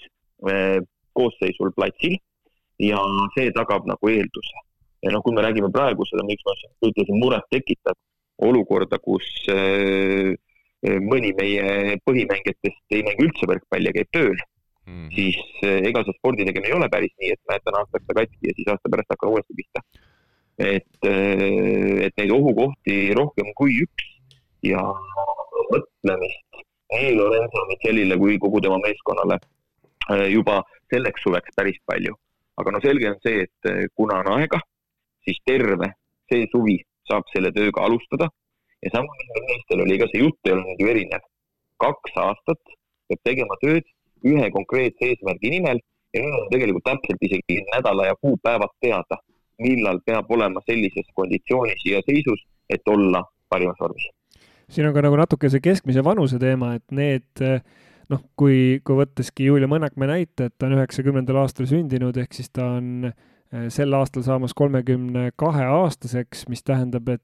äh, 0.49 0.81
koosseisul 1.13 1.73
platsil 1.77 2.17
ja 2.83 3.01
see 3.37 3.53
tagab 3.57 3.87
nagu 3.91 4.11
eelduse. 4.11 4.65
ja 5.03 5.11
noh, 5.15 5.23
kui 5.23 5.35
me 5.35 5.43
räägime 5.43 5.71
praegu 5.75 6.07
seda, 6.07 6.25
miks 6.27 6.45
ma 6.47 6.57
ütlesin 6.89 7.19
muret 7.19 7.47
tekitav 7.51 7.99
olukorda, 8.43 8.99
kus 9.03 9.29
Eh, 10.83 10.99
mõni 10.99 11.31
meie 11.39 11.95
põhimängijatest 12.03 12.95
ei 12.97 13.05
mängi 13.07 13.29
üldse 13.29 13.47
võrkpalli 13.47 13.87
ja 13.87 13.95
käib 13.95 14.09
tööl 14.11 14.33
mm., 14.35 15.11
siis 15.15 15.37
eh, 15.63 15.79
ega 15.87 16.01
see 16.03 16.17
spordi 16.17 16.47
tegemine 16.49 16.73
ei 16.73 16.75
ole 16.75 16.89
päris 16.91 17.13
nii, 17.23 17.37
et 17.37 17.41
ma 17.47 17.55
jätan 17.55 17.77
aastaks 17.79 18.09
ta 18.09 18.17
katki 18.19 18.49
ja 18.49 18.55
siis 18.57 18.71
aasta 18.73 18.91
pärast 18.91 19.15
hakkan 19.15 19.31
uuesti 19.31 19.55
pihta. 19.61 19.83
et, 20.59 21.07
eh, 21.07 22.09
et 22.09 22.19
neid 22.19 22.35
ohukohti 22.35 22.97
rohkem 23.15 23.55
kui 23.61 23.79
üks 23.85 24.11
ja 24.67 24.83
mõtlemist 25.71 26.65
nii 26.97 27.15
Lorenzo 27.15 27.63
Michelile 27.71 28.19
kui 28.19 28.41
kogu 28.43 28.59
tema 28.67 28.83
meeskonnale 28.83 29.39
juba 30.35 30.65
selleks 30.91 31.23
suveks 31.23 31.55
päris 31.55 31.79
palju. 31.87 32.19
Aga 32.61 32.75
no 32.75 32.81
selge 32.85 33.11
on 33.11 33.19
see, 33.25 33.47
et 33.47 33.91
kuna 33.97 34.21
on 34.23 34.33
aega, 34.37 34.61
siis 35.25 35.39
terve 35.47 35.93
see 36.31 36.47
suvi 36.53 36.79
saab 37.09 37.27
selle 37.33 37.53
tööga 37.55 37.85
alustada 37.87 38.29
ja 38.83 38.91
samuti 38.95 39.43
meestel 39.49 39.85
oli 39.85 39.99
ka 40.01 40.09
see 40.11 40.23
jutt 40.25 40.49
ei 40.49 40.55
ole 40.55 40.65
nüüd 40.67 40.83
ju 40.83 40.93
erinev. 40.95 41.25
kaks 41.83 42.17
aastat 42.25 42.75
peab 43.09 43.21
tegema 43.29 43.59
tööd 43.63 43.87
ühe 44.33 44.49
konkreetse 44.55 45.09
eesmärgi 45.11 45.51
nimel 45.57 45.81
ja 46.15 46.23
nüüd 46.23 46.39
on 46.39 46.49
tegelikult 46.53 46.87
täpselt 46.89 47.27
isegi 47.29 47.61
nädala 47.73 48.09
ja 48.11 48.17
kuupäevad 48.21 48.75
teada, 48.85 49.19
millal 49.59 50.01
peab 50.07 50.31
olema 50.31 50.63
sellises 50.67 51.09
konditsioonis 51.15 51.87
ja 51.91 52.03
seisus, 52.07 52.43
et 52.71 52.89
olla 52.89 53.25
parimas 53.51 53.81
vormis. 53.81 54.11
siin 54.69 54.87
on 54.89 54.95
ka 54.95 55.03
nagu 55.05 55.17
natuke 55.17 55.51
see 55.51 55.61
keskmise 55.61 56.05
vanuse 56.05 56.39
teema, 56.39 56.75
et 56.79 56.87
need 56.91 57.43
noh, 58.11 58.23
kui, 58.37 58.81
kui 58.85 58.99
võttaski 58.99 59.47
Julia 59.47 59.69
Mõnakmäe 59.71 60.11
näite, 60.11 60.49
et 60.49 60.57
ta 60.59 60.67
on 60.67 60.79
üheksakümnendal 60.79 61.43
aastal 61.45 61.69
sündinud, 61.71 62.17
ehk 62.19 62.35
siis 62.35 62.51
ta 62.51 62.73
on 62.79 63.11
eh, 63.11 63.69
sel 63.73 63.95
aastal 63.99 64.27
saamas 64.27 64.57
kolmekümne 64.59 65.31
kahe 65.39 65.69
aastaseks, 65.69 66.49
mis 66.51 66.65
tähendab, 66.67 67.09
et 67.13 67.23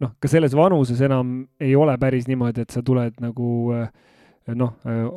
noh, 0.00 0.14
ka 0.20 0.30
selles 0.30 0.54
vanuses 0.56 1.00
enam 1.04 1.44
ei 1.62 1.74
ole 1.78 1.94
päris 2.00 2.28
niimoodi, 2.28 2.64
et 2.64 2.74
sa 2.74 2.82
tuled 2.84 3.20
nagu 3.22 3.50
äh, 3.76 3.90
noh, 4.56 4.72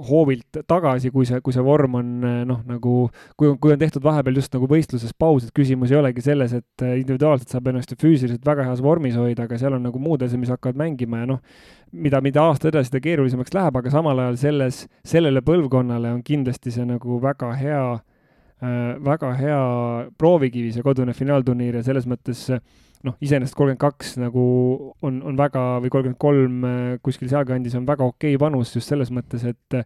hoovilt 0.10 0.60
tagasi, 0.68 1.12
kui 1.14 1.26
see, 1.26 1.40
kui 1.42 1.56
see 1.56 1.64
vorm 1.66 1.98
on 2.00 2.10
noh, 2.48 2.60
nagu 2.68 2.96
kui, 3.40 3.54
kui 3.58 3.74
on 3.74 3.82
tehtud 3.82 4.04
vahepeal 4.04 4.38
just 4.38 4.54
nagu 4.54 4.68
võistluses 4.70 5.16
paus, 5.18 5.48
et 5.48 5.56
küsimus 5.56 5.94
ei 5.94 6.00
olegi 6.00 6.26
selles, 6.26 6.54
et 6.54 6.86
individuaalselt 6.86 7.54
saab 7.54 7.72
ennast 7.72 7.94
ju 7.94 8.00
füüsiliselt 8.04 8.46
väga 8.46 8.68
heas 8.68 8.84
vormis 8.84 9.18
hoida, 9.20 9.48
aga 9.48 9.60
seal 9.62 9.78
on 9.78 9.86
nagu 9.88 10.02
muud 10.02 10.26
asjad, 10.26 10.42
mis 10.42 10.54
hakkavad 10.54 10.80
mängima 10.80 11.24
ja 11.24 11.30
noh, 11.34 11.44
mida, 11.92 12.22
mida 12.26 12.46
aasta 12.50 12.70
edasi, 12.70 12.92
seda 12.92 13.04
keerulisemaks 13.04 13.56
läheb, 13.56 13.82
aga 13.82 13.94
samal 13.94 14.22
ajal 14.26 14.40
selles, 14.44 14.84
sellele 15.08 15.44
põlvkonnale 15.46 16.14
on 16.14 16.24
kindlasti 16.26 16.76
see 16.76 16.88
nagu 16.90 17.22
väga 17.24 17.54
hea 17.60 17.86
äh,, 17.94 18.02
väga 18.64 19.34
hea 19.36 19.60
proovikivi, 20.18 20.72
see 20.72 20.86
kodune 20.86 21.16
finaalturniir 21.18 21.80
ja 21.80 21.84
selles 21.84 22.06
mõttes 22.08 22.46
äh, 22.54 22.62
noh, 23.08 23.16
iseenesest 23.24 23.56
kolmkümmend 23.58 23.82
kaks 23.82 24.16
nagu 24.22 24.44
on, 25.04 25.20
on 25.28 25.38
väga, 25.40 25.64
või 25.84 25.92
kolmkümmend 25.92 26.20
kolm 26.22 26.68
äh, 26.68 26.82
kuskil 27.04 27.32
sealkandis 27.32 27.76
on 27.80 27.88
väga 27.88 28.08
okei 28.08 28.38
panus 28.42 28.74
just 28.76 28.92
selles 28.92 29.12
mõttes, 29.14 29.46
et 29.50 29.84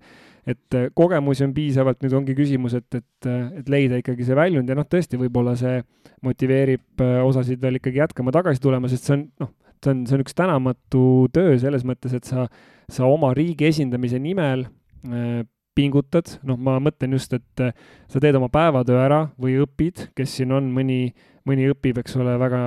et 0.48 0.76
kogemusi 0.96 1.44
on 1.44 1.52
piisavalt, 1.52 1.98
nüüd 2.00 2.14
ongi 2.16 2.34
küsimus, 2.38 2.72
et, 2.78 2.88
et, 2.96 3.28
et 3.60 3.68
leida 3.68 3.98
ikkagi 4.00 4.24
see 4.24 4.38
väljund 4.38 4.70
ja 4.72 4.78
noh, 4.78 4.86
tõesti, 4.88 5.20
võib-olla 5.20 5.58
see 5.60 5.82
motiveerib 6.24 7.04
äh, 7.04 7.18
osasid 7.28 7.60
veel 7.60 7.82
ikkagi 7.82 8.00
jätkama 8.00 8.32
tagasi 8.36 8.64
tulema, 8.64 8.88
sest 8.88 9.10
see 9.10 9.18
on 9.18 9.26
noh, 9.44 9.52
see 9.84 9.92
on, 9.92 10.06
see 10.08 10.16
on 10.16 10.24
üks 10.24 10.38
tänamatu 10.38 11.04
töö 11.36 11.58
selles 11.60 11.84
mõttes, 11.88 12.16
et 12.16 12.30
sa, 12.30 12.48
sa 12.88 13.10
oma 13.10 13.34
riigi 13.36 13.68
esindamise 13.68 14.22
nimel 14.24 14.64
äh, 15.10 15.44
pingutad, 15.78 16.38
noh, 16.48 16.58
ma 16.58 16.78
mõtlen 16.84 17.16
just, 17.18 17.38
et 17.38 17.64
äh, 17.64 17.74
sa 18.10 18.22
teed 18.24 18.38
oma 18.40 18.50
päevatöö 18.54 19.00
ära 19.04 19.22
või 19.40 19.60
õpid, 19.64 20.10
kes 20.18 20.40
siin 20.40 20.56
on, 20.58 20.72
mõni, 20.74 21.14
mõni 21.48 21.70
õpib, 21.72 22.02
eks 22.02 22.18
ole, 22.20 22.36
väga 22.42 22.62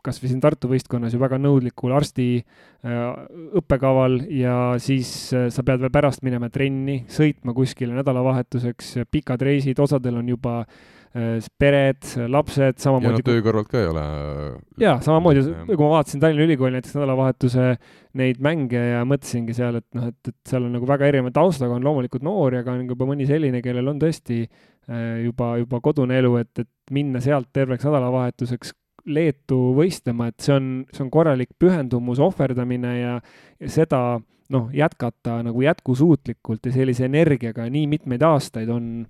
kas 0.00 0.16
või 0.22 0.30
siin 0.30 0.40
Tartu 0.40 0.70
võistkonnas 0.70 1.12
ju 1.12 1.20
väga 1.20 1.36
nõudlikul 1.36 1.92
arsti 1.92 2.28
äh, 2.40 3.02
õppekaval 3.60 4.22
ja 4.32 4.54
siis 4.80 5.10
äh, 5.36 5.50
sa 5.52 5.64
pead 5.66 5.82
veel 5.84 5.92
pärast 5.92 6.24
minema 6.24 6.48
trenni, 6.52 7.02
sõitma 7.12 7.52
kuskile 7.56 7.92
nädalavahetuseks, 7.98 8.94
pikad 9.12 9.44
reisid, 9.44 9.82
osadel 9.84 10.22
on 10.22 10.32
juba 10.32 10.62
äh, 10.62 10.88
pered, 11.10 12.06
lapsed, 12.30 12.76
samamoodi. 12.78 13.08
ja 13.08 13.18
noh, 13.18 13.24
töö 13.26 13.40
kõrvalt 13.42 13.70
ka 13.70 13.80
ei 13.80 13.88
ole. 13.90 14.04
jaa, 14.78 14.96
samamoodi, 15.02 15.42
kui 15.66 15.80
ma 15.80 15.92
vaatasin 15.96 16.22
Tallinna 16.22 16.46
Ülikooli 16.46 16.76
näiteks 16.76 16.94
nädalavahetuse 16.94 17.64
neid 18.20 18.42
mänge 18.42 18.82
ja 18.92 19.00
mõtlesingi 19.08 19.56
seal, 19.56 19.80
et 19.80 19.88
noh, 19.98 20.10
et, 20.12 20.30
et 20.30 20.52
seal 20.52 20.68
on 20.68 20.76
nagu 20.78 20.86
väga 20.86 21.08
erineva 21.10 21.32
taustaga, 21.34 21.74
on 21.74 21.86
loomulikult 21.86 22.22
noori, 22.26 22.60
aga 22.62 22.76
on 22.76 22.84
juba 22.92 23.08
mõni 23.10 23.26
selline, 23.26 23.62
kellel 23.64 23.90
on 23.90 23.98
tõesti 24.02 24.44
juba, 25.24 25.54
juba 25.60 25.80
kodune 25.82 26.18
elu, 26.18 26.36
et, 26.40 26.62
et 26.62 26.94
minna 26.94 27.22
sealt 27.22 27.50
terveks 27.54 27.86
nädalavahetuseks 27.88 28.76
Leetu 29.10 29.56
võistlema, 29.74 30.26
et 30.28 30.44
see 30.44 30.52
on, 30.52 30.66
see 30.92 31.00
on 31.06 31.08
korralik 31.10 31.54
pühendumus, 31.58 32.20
ohverdamine 32.22 32.90
ja, 32.98 33.14
ja 33.56 33.70
seda 33.72 34.20
noh, 34.52 34.66
jätkata 34.76 35.38
nagu 35.46 35.62
jätkusuutlikult 35.64 36.68
ja 36.68 36.74
sellise 36.74 37.06
energiaga 37.08 37.64
nii 37.72 37.86
mitmeid 37.90 38.22
aastaid 38.26 38.68
on, 38.70 39.06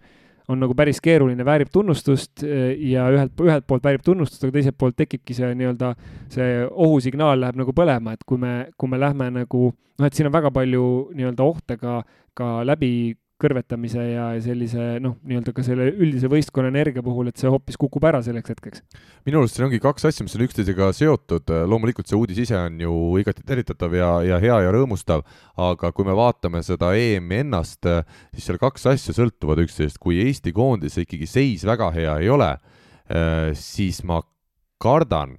on 0.50 0.58
nagu 0.58 0.74
päris 0.76 1.00
keeruline, 1.04 1.44
väärib 1.46 1.70
tunnustust 1.72 2.42
ja 2.42 3.06
ühelt, 3.14 3.34
ühelt 3.44 3.66
poolt 3.70 3.84
väärib 3.86 4.02
tunnustust, 4.06 4.42
aga 4.44 4.56
teiselt 4.56 4.78
poolt 4.80 4.96
tekibki 4.98 5.36
see 5.36 5.52
nii-öelda, 5.58 5.92
see 6.32 6.64
ohusignaal 6.70 7.38
läheb 7.44 7.60
nagu 7.60 7.74
põlema, 7.76 8.16
et 8.16 8.26
kui 8.26 8.40
me, 8.40 8.54
kui 8.80 8.90
me 8.90 9.00
lähme 9.00 9.30
nagu 9.40 9.70
noh, 9.70 10.06
et 10.06 10.16
siin 10.16 10.30
on 10.30 10.34
väga 10.34 10.52
palju 10.54 10.84
nii-öelda 11.14 11.46
ohte 11.46 11.78
ka, 11.80 12.00
ka 12.36 12.52
läbi 12.66 12.92
kõrvetamise 13.40 14.04
ja 14.04 14.26
sellise 14.44 14.98
noh, 15.02 15.16
nii-öelda 15.26 15.54
ka 15.56 15.64
selle 15.66 15.88
üldise 15.90 16.30
võistkonna 16.30 16.70
energia 16.72 17.04
puhul, 17.04 17.30
et 17.30 17.40
see 17.40 17.50
hoopis 17.50 17.78
kukub 17.80 18.04
ära 18.08 18.22
selleks 18.24 18.54
hetkeks? 18.54 18.84
minu 19.28 19.40
arust 19.40 19.56
siin 19.56 19.66
ongi 19.68 19.80
kaks 19.82 20.08
asja, 20.10 20.26
mis 20.26 20.36
on 20.38 20.46
üksteisega 20.46 20.90
seotud, 20.96 21.52
loomulikult 21.70 22.10
see 22.10 22.18
uudis 22.18 22.42
ise 22.44 22.58
on 22.58 22.80
ju 22.84 22.94
igati 23.22 23.44
tervitatav 23.46 23.96
ja, 23.96 24.10
ja 24.26 24.40
hea 24.42 24.60
ja 24.66 24.74
rõõmustav, 24.74 25.24
aga 25.60 25.92
kui 25.96 26.08
me 26.08 26.16
vaatame 26.16 26.62
seda 26.66 26.92
EM-i 26.98 27.42
ennast, 27.44 27.88
siis 28.34 28.50
seal 28.50 28.60
kaks 28.60 28.88
asja 28.92 29.16
sõltuvad 29.16 29.64
üksteisest, 29.64 30.00
kui 30.02 30.20
Eesti 30.24 30.54
koondise 30.56 31.06
ikkagi 31.06 31.28
seis 31.30 31.66
väga 31.68 31.90
hea 31.96 32.18
ei 32.22 32.32
ole, 32.32 32.54
siis 33.58 34.04
ma 34.06 34.20
kardan, 34.80 35.36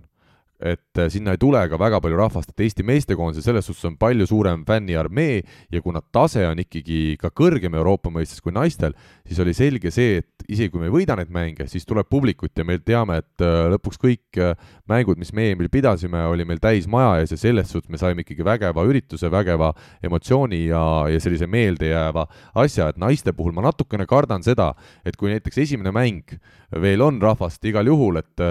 et 0.62 0.98
äh, 1.00 1.10
sinna 1.10 1.34
ei 1.36 1.40
tule 1.42 1.62
ka 1.70 1.78
väga 1.80 2.00
palju 2.04 2.18
rahvast, 2.20 2.52
et 2.54 2.64
Eesti 2.68 2.86
meestekoondise 2.86 3.44
selles 3.46 3.66
suhtes 3.68 3.88
on 3.90 3.98
palju 4.00 4.28
suurem 4.30 4.64
fänniarmee 4.68 5.42
ja 5.74 5.82
kuna 5.82 6.02
tase 6.14 6.46
on 6.48 6.62
ikkagi 6.62 7.18
ka 7.22 7.32
kõrgem 7.34 7.76
Euroopa 7.78 8.12
mõistes 8.14 8.42
kui 8.44 8.54
naistel, 8.54 8.94
siis 9.28 9.42
oli 9.42 9.56
selge 9.58 9.92
see, 9.94 10.22
et 10.22 10.46
isegi 10.48 10.72
kui 10.74 10.84
me 10.84 10.90
ei 10.90 10.94
võida 10.94 11.18
neid 11.18 11.32
mänge, 11.34 11.68
siis 11.72 11.88
tuleb 11.90 12.10
publikut 12.12 12.58
ja 12.58 12.66
me 12.68 12.78
teame, 12.80 13.22
et 13.24 13.46
äh, 13.46 13.68
lõpuks 13.74 14.02
kõik 14.02 14.42
äh, 14.42 14.54
mängud, 14.92 15.20
mis 15.22 15.34
me 15.34 15.52
EM-il 15.52 15.72
pidasime, 15.74 16.24
oli 16.30 16.46
meil 16.48 16.62
täis 16.62 16.88
maja 16.92 17.20
ees 17.22 17.34
ja 17.36 17.42
selles 17.42 17.74
suhtes 17.74 17.92
me 17.92 18.00
saime 18.02 18.26
ikkagi 18.26 18.46
vägeva 18.46 18.86
ürituse, 18.88 19.32
vägeva 19.34 19.74
emotsiooni 20.06 20.66
ja, 20.68 20.84
ja 21.12 21.22
sellise 21.24 21.50
meeldejääva 21.50 22.28
asja, 22.62 22.92
et 22.92 23.02
naiste 23.02 23.34
puhul 23.34 23.56
ma 23.58 23.66
natukene 23.66 24.06
kardan 24.10 24.46
seda, 24.46 24.72
et 25.06 25.18
kui 25.18 25.34
näiteks 25.34 25.64
esimene 25.66 25.94
mäng 25.96 26.38
veel 26.82 27.02
on 27.04 27.18
rahvast 27.22 27.66
igal 27.68 27.88
juhul, 27.88 28.22
et 28.22 28.42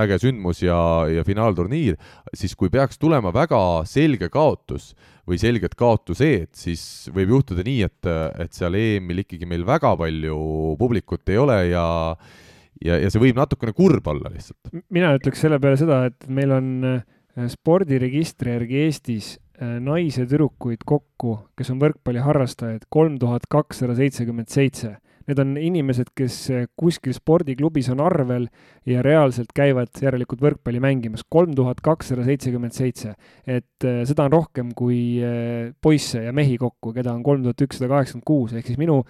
äge 0.00 0.16
sündmus 0.22 0.62
ja, 0.64 0.78
ja 1.12 1.24
finaal 1.26 1.47
finaalturniir, 1.48 1.96
siis 2.36 2.54
kui 2.56 2.70
peaks 2.70 2.98
tulema 2.98 3.32
väga 3.34 3.84
selge 3.88 4.28
kaotus 4.28 4.94
või 5.28 5.38
selged 5.40 5.74
kaotuseed, 5.76 6.52
siis 6.56 7.08
võib 7.12 7.36
juhtuda 7.36 7.64
nii, 7.64 7.82
et, 7.84 8.10
et 8.40 8.52
seal 8.52 8.74
EM-il 8.74 9.24
ikkagi 9.24 9.48
meil 9.48 9.66
väga 9.66 9.94
palju 9.96 10.76
publikut 10.78 11.28
ei 11.28 11.38
ole 11.38 11.58
ja 11.70 11.86
ja, 12.84 12.96
ja 12.96 13.10
see 13.10 13.20
võib 13.20 13.38
natukene 13.38 13.74
kurb 13.74 14.06
olla 14.06 14.30
lihtsalt. 14.32 14.72
mina 14.94 15.12
ütleks 15.18 15.42
selle 15.42 15.58
peale 15.60 15.80
seda, 15.80 16.06
et 16.08 16.28
meil 16.30 16.52
on 16.54 16.70
äh, 16.86 17.02
spordiregistri 17.50 18.54
järgi 18.54 18.84
Eestis 18.86 19.34
äh, 19.60 19.76
naisi 19.82 20.22
ja 20.22 20.28
tüdrukuid 20.30 20.86
kokku, 20.86 21.38
kes 21.58 21.74
on 21.74 21.82
võrkpalliharrastajad, 21.82 22.86
kolm 22.88 23.18
tuhat 23.20 23.48
kakssada 23.50 23.98
seitsekümmend 23.98 24.48
seitse 24.52 24.96
need 25.28 25.40
on 25.42 25.54
inimesed, 25.60 26.12
kes 26.16 26.36
eh, 26.54 26.66
kuskil 26.78 27.14
spordiklubis 27.16 27.90
on 27.92 28.00
arvel 28.04 28.48
ja 28.88 29.02
reaalselt 29.04 29.52
käivad 29.56 30.00
järelikult 30.02 30.42
võrkpalli 30.44 30.80
mängimas. 30.82 31.24
kolm 31.28 31.54
tuhat 31.56 31.82
kakssada 31.84 32.24
seitsekümmend 32.26 32.76
seitse, 32.76 33.14
et 33.46 33.84
eh, 33.84 34.04
seda 34.08 34.28
on 34.28 34.38
rohkem 34.38 34.72
kui 34.76 35.20
eh, 35.20 35.74
poisse 35.80 36.24
ja 36.24 36.32
mehi 36.32 36.56
kokku, 36.60 36.94
keda 36.96 37.12
on 37.12 37.22
kolm 37.26 37.44
tuhat 37.44 37.66
ükssada 37.68 37.90
kaheksakümmend 37.92 38.28
kuus, 38.28 38.56
ehk 38.56 38.70
siis 38.70 38.80
minu 38.80 39.02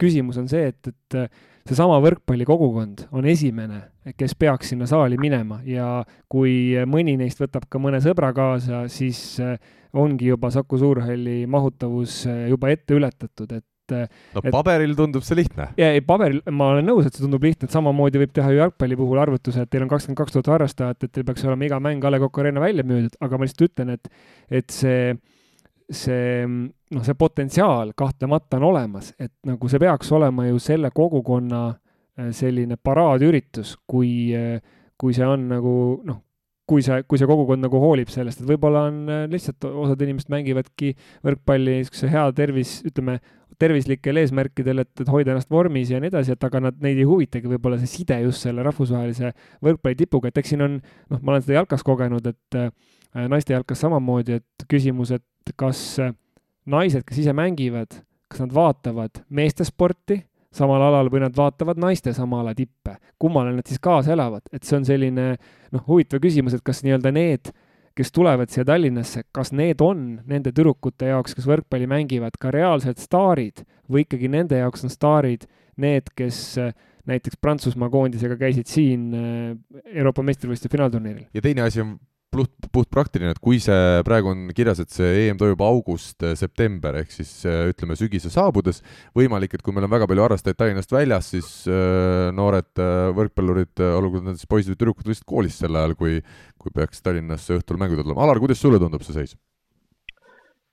küsimus 0.00 0.40
on 0.40 0.48
see, 0.48 0.72
et, 0.72 0.88
et 0.92 1.36
seesama 1.68 1.96
võrkpallikogukond 2.04 3.06
on 3.16 3.28
esimene, 3.28 3.80
kes 4.16 4.36
peaks 4.38 4.72
sinna 4.72 4.88
saali 4.88 5.16
minema. 5.20 5.62
Ja 5.64 6.02
kui 6.28 6.76
mõni 6.84 7.16
neist 7.16 7.40
võtab 7.40 7.64
ka 7.72 7.80
mõne 7.80 8.02
sõbra 8.04 8.28
kaasa, 8.36 8.82
siis 8.92 9.40
ongi 9.96 10.28
juba 10.28 10.52
Saku 10.52 10.76
Suurhalli 10.78 11.46
mahutavus 11.48 12.26
juba 12.50 12.74
ette 12.76 12.98
ületatud, 13.00 13.56
et 13.56 13.64
et 13.94 14.34
no 14.36 14.42
paberil 14.54 14.92
et, 14.92 14.96
tundub 14.98 15.24
see 15.26 15.38
lihtne. 15.38 15.68
jaa, 15.78 15.92
ei 15.94 16.02
paberil, 16.04 16.40
ma 16.50 16.72
olen 16.74 16.88
nõus, 16.90 17.06
et 17.06 17.14
see 17.14 17.24
tundub 17.24 17.46
lihtne, 17.46 17.68
et 17.68 17.76
samamoodi 17.76 18.22
võib 18.22 18.34
teha 18.36 18.50
ju 18.52 18.60
jalgpalli 18.60 18.98
puhul 18.98 19.22
arvutuse, 19.22 19.62
et 19.62 19.72
teil 19.72 19.86
on 19.86 19.92
kakskümmend 19.92 20.20
kaks 20.20 20.36
tuhat 20.36 20.52
harrastajat, 20.54 21.06
et 21.06 21.14
teil 21.14 21.26
peaks 21.28 21.46
olema 21.46 21.68
iga 21.68 21.80
mäng 21.82 22.04
A 22.04 22.12
Le 22.12 22.20
Coq 22.22 22.42
Arena 22.42 22.62
välja 22.62 22.86
müüdud, 22.86 23.16
aga 23.22 23.38
ma 23.38 23.48
lihtsalt 23.48 23.66
ütlen, 23.68 23.94
et, 23.96 24.12
et 24.60 24.74
see, 24.74 25.14
see, 25.90 26.44
noh, 26.46 27.06
see 27.06 27.18
potentsiaal 27.18 27.94
kahtlemata 27.98 28.60
on 28.60 28.70
olemas, 28.72 29.12
et 29.18 29.34
nagu 29.46 29.72
see 29.72 29.82
peaks 29.82 30.12
olema 30.16 30.48
ju 30.50 30.62
selle 30.62 30.92
kogukonna 30.94 31.64
äh, 31.70 32.30
selline 32.36 32.78
paraadüritus, 32.82 33.76
kui, 33.86 34.12
äh, 34.36 34.60
kui 34.98 35.16
see 35.16 35.26
on 35.26 35.50
nagu 35.54 35.76
noh, 36.06 36.22
kui 36.66 36.82
see, 36.82 37.02
kui 37.06 37.18
see 37.20 37.28
kogukond 37.30 37.62
nagu 37.62 37.80
hoolib 37.80 38.10
sellest, 38.10 38.42
et 38.42 38.48
võib-olla 38.48 38.86
on 38.90 39.02
äh, 39.06 39.24
lihtsalt 39.30 39.68
osad 39.68 40.02
inimesed 40.02 40.32
mängivadki 40.34 40.92
võrkpalli 41.26 41.80
niisuguse 41.80 42.10
hea 42.10 42.24
tervis, 42.36 42.80
ütleme, 42.88 43.20
tervislikel 43.60 44.20
eesmärkidel, 44.20 44.82
et, 44.84 44.92
et 45.00 45.10
hoida 45.10 45.32
ennast 45.32 45.50
vormis 45.52 45.90
ja 45.92 46.00
nii 46.02 46.10
edasi, 46.12 46.34
et 46.36 46.46
aga 46.48 46.60
nad, 46.68 46.76
neid 46.84 47.00
ei 47.00 47.06
huvitagi 47.08 47.50
võib-olla 47.50 47.78
see 47.80 47.92
side 47.92 48.18
just 48.24 48.44
selle 48.44 48.64
rahvusvahelise 48.66 49.32
võrkpalli 49.64 49.98
tipuga, 50.02 50.30
et 50.30 50.40
eks 50.42 50.54
siin 50.54 50.66
on, 50.66 50.78
noh, 51.12 51.22
ma 51.22 51.34
olen 51.34 51.44
seda 51.44 51.58
jalkas 51.60 51.84
kogenud, 51.86 52.28
et 52.32 52.58
äh, 52.60 52.70
naiste 53.32 53.56
jalkas 53.56 53.82
samamoodi, 53.84 54.40
et 54.40 54.68
küsimus, 54.70 55.14
et 55.16 55.56
kas 55.58 55.82
äh, 56.04 56.14
naised, 56.68 57.04
kes 57.08 57.24
ise 57.24 57.36
mängivad, 57.36 58.00
kas 58.30 58.42
nad 58.44 58.54
vaatavad 58.56 59.22
meeste 59.30 59.64
sporti 59.66 60.20
samal 60.56 60.82
alal 60.82 61.10
või 61.12 61.22
nad 61.24 61.36
vaatavad 61.36 61.78
naiste 61.80 62.12
sama 62.16 62.40
ala 62.42 62.54
tippe, 62.56 62.96
kummale 63.20 63.52
nad 63.56 63.68
siis 63.68 63.80
kaasa 63.82 64.14
elavad, 64.16 64.44
et 64.52 64.64
see 64.64 64.78
on 64.78 64.86
selline 64.88 65.28
noh, 65.36 65.86
huvitav 65.88 66.22
küsimus, 66.24 66.56
et 66.56 66.64
kas 66.66 66.82
nii-öelda 66.84 67.12
need 67.14 67.52
kes 67.96 68.12
tulevad 68.12 68.52
siia 68.52 68.64
Tallinnasse, 68.68 69.24
kas 69.32 69.52
need 69.56 69.80
on 69.84 70.02
nende 70.28 70.52
tüdrukute 70.52 71.08
jaoks, 71.10 71.36
kes 71.36 71.46
võrkpalli 71.48 71.88
mängivad, 71.90 72.36
ka 72.40 72.52
reaalsed 72.54 73.00
staarid 73.00 73.64
või 73.92 74.04
ikkagi 74.04 74.28
nende 74.32 74.58
jaoks 74.60 74.84
on 74.84 74.92
staarid 74.92 75.46
need, 75.80 76.10
kes 76.16 76.40
äh, 76.60 76.74
näiteks 77.08 77.40
Prantsusmaa 77.40 77.88
koondisega 77.92 78.36
käisid 78.40 78.68
siin 78.68 79.08
äh, 79.16 79.80
Euroopa 79.94 80.24
meistrivõistluste 80.26 80.72
finaalturniiril. 80.72 81.28
ja 81.34 81.44
teine 81.44 81.64
asi 81.64 81.82
on 81.84 81.96
puht, 82.36 82.68
puht 82.74 82.90
praktiline, 82.92 83.32
et 83.34 83.40
kui 83.42 83.58
see 83.62 84.02
praegu 84.06 84.30
on 84.32 84.46
kirjas, 84.56 84.82
et 84.84 84.92
see 84.94 85.26
EM 85.26 85.40
toimub 85.40 85.64
august-september 85.66 87.00
ehk 87.02 87.14
siis 87.14 87.32
äh, 87.48 87.66
ütleme 87.72 87.98
sügise 87.98 88.32
saabudes, 88.32 88.82
võimalik, 89.16 89.56
et 89.56 89.64
kui 89.64 89.74
meil 89.74 89.88
on 89.88 89.94
väga 89.96 90.08
palju 90.10 90.26
harrastajaid 90.26 90.60
Tallinnast 90.60 90.94
väljas, 90.94 91.32
siis 91.34 91.50
äh, 91.70 92.28
noored 92.36 92.82
äh, 92.82 93.10
võrkpallurid, 93.16 93.84
olgu 93.96 94.22
nad 94.22 94.38
siis 94.38 94.50
poisid 94.50 94.74
või 94.74 94.80
tüdrukud, 94.82 95.10
lihtsalt 95.10 95.30
koolis 95.32 95.58
sel 95.62 95.76
ajal, 95.76 95.96
kui, 95.98 96.20
kui 96.60 96.74
peaks 96.74 97.04
Tallinnas 97.04 97.50
õhtul 97.56 97.80
mängud 97.80 98.04
olema. 98.04 98.26
Alar, 98.26 98.42
kuidas 98.42 98.62
sulle 98.62 98.80
tundub 98.82 99.04
see 99.06 99.16
seis? 99.16 99.36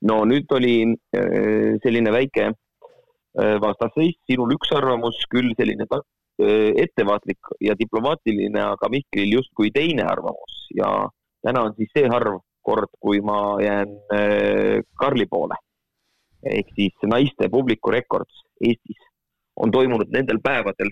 no 0.08 0.20
nüüd 0.28 0.50
oli 0.54 0.74
äh, 1.16 1.76
selline 1.84 2.12
väike 2.14 2.50
äh, 2.50 3.56
vastasseis, 3.62 4.16
sinul 4.28 4.54
üks 4.56 4.72
arvamus, 4.76 5.18
küll 5.32 5.52
selline 5.58 5.86
äh, 5.88 6.72
ettevaatlik 6.84 7.54
ja 7.64 7.76
diplomaatiline, 7.78 8.60
aga 8.74 8.90
Mihklil 8.92 9.38
justkui 9.38 9.72
teine 9.74 10.06
arvamus 10.08 10.64
ja 10.76 10.90
täna 11.44 11.62
on 11.68 11.76
siis 11.78 11.92
see 11.96 12.08
harv 12.10 12.40
kord, 12.64 12.88
kui 13.00 13.20
ma 13.20 13.60
jään 13.60 13.90
Karli 15.00 15.26
poole. 15.30 15.56
ehk 16.44 16.68
siis 16.76 17.06
naiste 17.08 17.48
publiku 17.48 17.90
rekord 17.92 18.28
Eestis 18.60 19.00
on 19.56 19.70
toimunud 19.72 20.10
nendel 20.12 20.40
päevadel, 20.44 20.90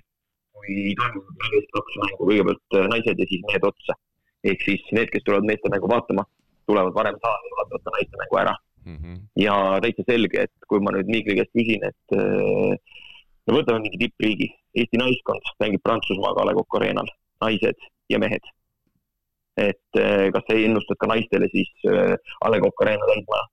kui 0.56 0.94
toimuvad 0.96 1.40
mängijad 1.42 1.66
kaks 1.76 1.98
mängu, 2.02 2.28
kõigepealt 2.28 2.78
naised 2.92 3.20
ja 3.20 3.26
siis 3.30 3.42
mehed 3.48 3.66
otsa. 3.70 3.96
ehk 4.44 4.64
siis 4.64 4.84
need, 4.92 5.10
kes 5.12 5.24
tulevad 5.24 5.48
meeste 5.48 5.70
mängu 5.72 5.88
vaatama, 5.88 6.24
tulevad 6.66 6.94
varem 6.94 7.18
saali 7.24 7.50
ja 7.50 7.58
vaatavad 7.60 7.92
naiste 7.96 8.20
mängu 8.22 8.38
ära 8.44 8.54
mm. 8.84 8.96
-hmm. 8.96 9.20
ja 9.36 9.54
täitsa 9.82 10.02
selge, 10.06 10.42
et 10.46 10.68
kui 10.68 10.80
ma 10.80 10.94
nüüd 10.94 11.10
Mihkli 11.14 11.36
käest 11.38 11.54
küsin, 11.58 11.84
et 11.90 12.16
äh, 12.16 12.74
no 13.46 13.58
võtame 13.58 13.84
mingi 13.84 14.00
tippriigi, 14.04 14.48
Eesti 14.78 14.98
naiskond 14.98 15.54
mängib 15.60 15.82
Prantsusmaaga 15.84 16.42
A 16.42 16.48
Le 16.48 16.56
Coq 16.58 16.78
Arena'l, 16.78 17.10
naised 17.44 17.88
ja 18.12 18.18
mehed. 18.18 18.44
Et 19.60 20.00
äh, 20.00 20.30
kas 20.34 20.46
sa 20.48 20.56
ennustad 20.56 21.00
ka 21.00 21.10
naistele 21.10 21.48
siis 21.52 21.70
äh, 21.88 22.16
A 22.40 22.50
Le 22.50 22.60
Coq 22.62 22.84
Arena 22.84 23.08
täismaja? 23.10 23.46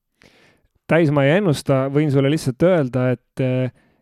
täismaja 0.90 1.36
ei 1.36 1.44
ennusta, 1.44 1.84
võin 1.94 2.12
sulle 2.12 2.32
lihtsalt 2.34 2.66
öelda, 2.66 3.12
et 3.14 3.44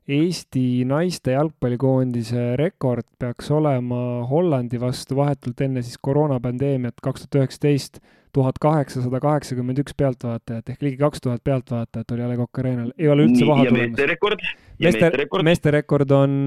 Eesti 0.08 0.86
naiste 0.88 1.34
jalgpallikoondise 1.34 2.54
rekord 2.56 3.04
peaks 3.20 3.50
olema 3.52 4.24
Hollandi 4.30 4.80
vastu 4.80 5.18
vahetult 5.18 5.60
enne 5.66 5.84
siis 5.84 6.00
koroonapandeemiat 6.00 7.04
kaks 7.04 7.26
tuhat 7.26 7.42
üheksateist 7.42 8.00
tuhat 8.38 8.60
kaheksasada 8.64 9.20
kaheksakümmend 9.24 9.82
üks 9.84 9.98
pealtvaatajat 10.00 10.72
ehk 10.72 10.86
ligi 10.86 11.00
kaks 11.02 11.24
tuhat 11.26 11.44
pealtvaatajat 11.44 12.14
oli 12.16 12.24
A 12.24 12.30
Le 12.32 12.38
Coq 12.40 12.62
Arena'l, 12.62 12.94
ei 12.96 13.12
ole 13.12 13.26
üldse 13.28 13.50
paha 13.50 13.66
tulemas. 13.68 13.84
meeste 13.84 14.08
rekord? 14.14 15.44
meeste 15.50 15.76
rekord? 15.76 16.16
on, 16.16 16.38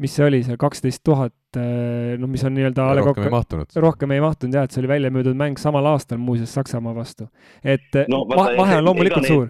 mis 0.00 0.16
see 0.16 0.24
oli 0.24 0.40
seal, 0.46 0.56
kaksteist 0.60 1.04
tuhat, 1.04 1.34
äh, 1.56 2.16
noh, 2.20 2.28
mis 2.28 2.44
on 2.44 2.54
nii-öelda 2.56 2.84
A 2.84 2.96
Le 2.96 3.04
Coq. 3.06 3.16
rohkem 3.16 3.28
ei 3.28 3.34
mahtunud. 3.36 3.78
rohkem 3.86 4.14
ei 4.16 4.20
mahtunud 4.24 4.58
jah, 4.58 4.68
et 4.68 4.74
see 4.74 4.82
oli 4.82 4.92
välja 4.92 5.12
müüdud 5.14 5.38
mäng 5.38 5.60
samal 5.60 5.86
aastal 5.94 6.20
muuseas 6.20 6.52
Saksamaa 6.58 6.94
vastu. 6.96 7.28
et 7.64 8.02
no, 8.08 8.24
vahe, 8.28 8.56
vahe 8.58 8.78
on 8.80 8.88
loomulikult 8.90 9.24
need, 9.24 9.32
suur. 9.32 9.48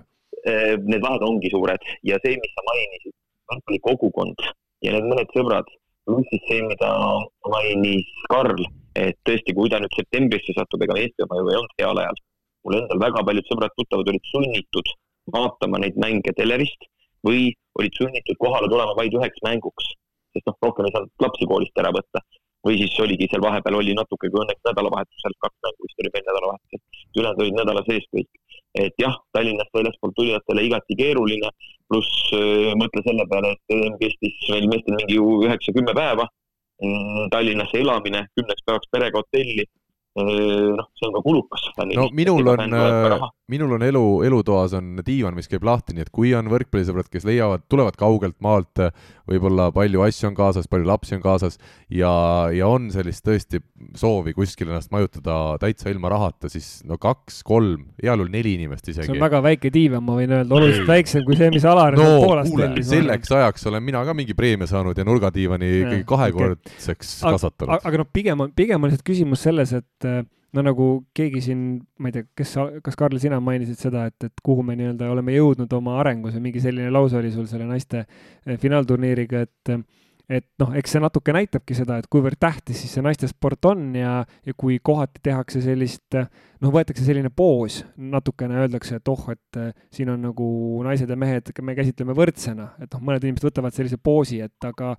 Need 0.49 1.03
vahed 1.03 1.25
ongi 1.27 1.51
suured 1.51 1.91
ja 2.07 2.21
see, 2.23 2.39
mis 2.39 2.55
sa 2.55 2.65
mainisid, 2.71 3.15
jalgpallikogukond 3.53 4.51
ja 4.87 4.95
need 4.95 5.09
mõned 5.11 5.35
sõbrad, 5.35 5.73
pluss 6.07 6.31
siis 6.31 6.45
see, 6.49 6.63
mida 6.71 6.93
mainis 7.51 8.13
Karl 8.31 8.69
et 8.99 9.19
tõesti, 9.27 9.55
kui 9.55 9.71
ta 9.71 9.81
nüüd 9.83 9.95
septembrisse 9.97 10.55
satub, 10.57 10.83
ega 10.85 10.97
Eesti 10.99 11.25
oma 11.25 11.39
ju 11.39 11.51
ei 11.51 11.59
olnud 11.61 11.83
heal 11.83 12.03
ajal. 12.03 12.21
mul 12.67 12.77
endal 12.81 13.01
väga 13.01 13.23
paljud 13.25 13.47
sõbrad-tuttavad 13.49 14.09
olid 14.13 14.25
sunnitud 14.33 14.89
vaatama 15.33 15.79
neid 15.83 15.97
mänge 16.03 16.33
telerist 16.37 16.89
või 17.27 17.53
olid 17.79 17.95
sunnitud 18.01 18.37
kohale 18.43 18.69
tulema 18.73 18.97
vaid 18.99 19.15
üheks 19.15 19.41
mänguks, 19.47 19.93
sest 20.39 20.51
noh, 20.51 20.59
rohkem 20.67 20.89
ei 20.89 20.95
saanud 20.95 21.27
lapsi 21.27 21.49
koolist 21.51 21.83
ära 21.83 21.95
võtta. 21.95 22.25
või 22.67 22.75
siis 22.81 22.97
oligi 23.01 23.29
seal 23.31 23.43
vahepeal 23.43 23.77
oli 23.79 23.93
natuke 23.95 24.29
kui 24.29 24.41
õnneks 24.43 24.65
nädalavahetusel, 24.67 25.35
kaks 25.45 25.61
mängu 25.65 25.87
vist 25.87 26.01
oli 26.03 26.11
veel 26.15 26.25
nädalavahetusel, 26.27 26.81
ülejäänud 27.17 27.43
olid 27.45 27.59
nädala 27.61 27.83
sees 27.87 28.09
kõik. 28.17 28.31
et 28.75 28.95
jah, 29.05 29.15
Tallinnast 29.33 29.79
väljaspoolt 29.79 30.15
tulijatele 30.17 30.65
igati 30.67 30.97
keeruline, 30.99 31.53
pluss 31.89 32.33
äh, 32.35 32.75
mõtle 32.81 33.05
selle 33.07 33.25
peale, 33.31 33.55
et 33.55 33.77
EM 33.77 33.95
kestis 34.03 34.51
meil 34.51 34.67
meestel 34.73 34.99
mingi 34.99 35.23
üheksa-kümme 35.47 35.95
päeva 35.95 36.27
Mm, 36.79 37.27
Tallinnasse 37.35 37.81
elamine, 37.83 38.21
kümneks 38.39 38.63
päevaks 38.67 38.91
perega 38.95 39.19
hotelli, 39.19 39.65
noh, 40.23 40.89
see 40.99 41.09
on 41.09 41.17
ka 41.17 41.25
kulukas. 41.25 41.67
no 41.95 42.09
minul 42.17 42.55
on, 42.55 42.77
minul 43.49 43.75
on 43.79 43.85
elu, 43.87 44.05
elutoas 44.29 44.75
on 44.79 44.99
diivan, 45.05 45.37
mis 45.39 45.49
käib 45.51 45.65
lahti, 45.67 45.97
nii 45.97 46.07
et 46.07 46.13
kui 46.15 46.35
on 46.37 46.51
võrkpallisõbrad, 46.53 47.09
kes 47.13 47.27
leiavad, 47.29 47.65
tulevad 47.73 47.97
kaugelt 47.99 48.37
maalt, 48.45 48.83
võib-olla 49.29 49.71
palju 49.75 50.05
asju 50.07 50.31
on 50.31 50.39
kaasas, 50.39 50.69
palju 50.71 50.89
lapsi 50.89 51.17
on 51.17 51.25
kaasas 51.25 51.59
ja, 51.93 52.11
ja 52.55 52.69
on 52.69 52.91
sellist 52.93 53.25
tõesti 53.27 53.63
soovi 53.99 54.35
kuskil 54.37 54.71
ennast 54.71 54.93
majutada 54.95 55.59
täitsa 55.63 55.91
ilma 55.93 56.13
rahata, 56.13 56.51
siis 56.53 56.83
no 56.89 56.99
kaks-kolm, 57.01 57.89
heal 58.03 58.21
juhul 58.21 58.33
neli 58.33 58.55
inimest 58.59 58.89
isegi. 58.89 59.09
see 59.09 59.17
on 59.17 59.25
väga 59.25 59.41
väike 59.45 59.73
diivan, 59.73 60.05
ma 60.05 60.19
võin 60.19 60.33
öelda, 60.37 60.59
oluliselt 60.59 60.89
väiksem 60.89 61.25
kui 61.27 61.39
see, 61.41 61.51
mis 61.55 61.67
Alar 61.69 61.97
no, 61.97 62.07
Poolast 62.25 62.53
tellis. 62.53 62.89
selleks 62.91 63.33
ajaks 63.33 63.67
olen 63.71 63.85
mina 63.85 64.05
ka 64.05 64.17
mingi 64.17 64.37
preemia 64.39 64.69
saanud 64.71 64.99
ja 64.99 65.07
nurgadiivani 65.09 65.71
ikkagi 65.83 66.05
kahekordseks 66.09 67.17
okay. 67.23 67.37
kasvatanud. 67.37 67.89
aga 67.91 68.03
noh, 68.03 68.11
pigem 68.13 68.45
on, 68.45 68.53
pigem 68.57 68.83
on 68.83 68.93
lihtsalt 68.93 69.09
küsimus 69.09 69.45
selles, 69.49 69.73
et 69.77 70.08
no 70.57 70.65
nagu 70.65 70.89
keegi 71.17 71.43
siin, 71.45 71.63
ma 72.01 72.11
ei 72.11 72.17
tea, 72.17 72.27
kes, 72.39 72.55
kas 72.85 72.99
Karl, 72.99 73.21
sina 73.21 73.41
mainisid 73.45 73.81
seda, 73.81 74.07
et, 74.09 74.29
et 74.31 74.45
kuhu 74.45 74.65
me 74.67 74.77
nii-öelda 74.79 75.11
oleme 75.13 75.37
jõudnud 75.37 75.73
oma 75.77 75.99
arengus 76.01 76.37
või 76.39 76.49
mingi 76.49 76.65
selline 76.65 76.91
lause 76.95 77.19
oli 77.21 77.33
sul 77.35 77.49
selle 77.51 77.69
naiste 77.69 78.05
eh, 78.05 78.59
finaalturniiriga, 78.61 79.47
et 79.47 79.79
et 80.29 80.45
noh, 80.61 80.75
eks 80.77 80.93
see 80.93 81.01
natuke 81.01 81.33
näitabki 81.33 81.73
seda, 81.73 81.97
et 81.97 82.07
kuivõrd 82.13 82.37
tähtis 82.37 82.83
siis 82.83 82.91
see 82.93 83.05
naistesport 83.05 83.65
on 83.71 83.95
ja, 83.97 84.11
ja 84.45 84.53
kui 84.61 84.77
kohati 84.85 85.23
tehakse 85.25 85.63
sellist, 85.65 86.13
noh, 86.13 86.73
võetakse 86.75 87.01
selline 87.07 87.31
poos, 87.33 87.79
natukene 87.97 88.59
öeldakse, 88.61 88.99
et 89.01 89.09
oh, 89.09 89.23
et 89.33 89.61
eh, 89.61 89.71
siin 89.95 90.13
on 90.13 90.21
nagu 90.29 90.49
naised 90.85 91.09
ja 91.09 91.17
mehed, 91.17 91.49
me 91.65 91.77
käsitleme 91.79 92.17
võrdsena, 92.17 92.75
et 92.77 92.93
noh, 92.93 93.05
mõned 93.09 93.25
inimesed 93.25 93.49
võtavad 93.49 93.77
sellise 93.77 93.97
poosi, 93.97 94.43
et 94.45 94.69
aga 94.69 94.95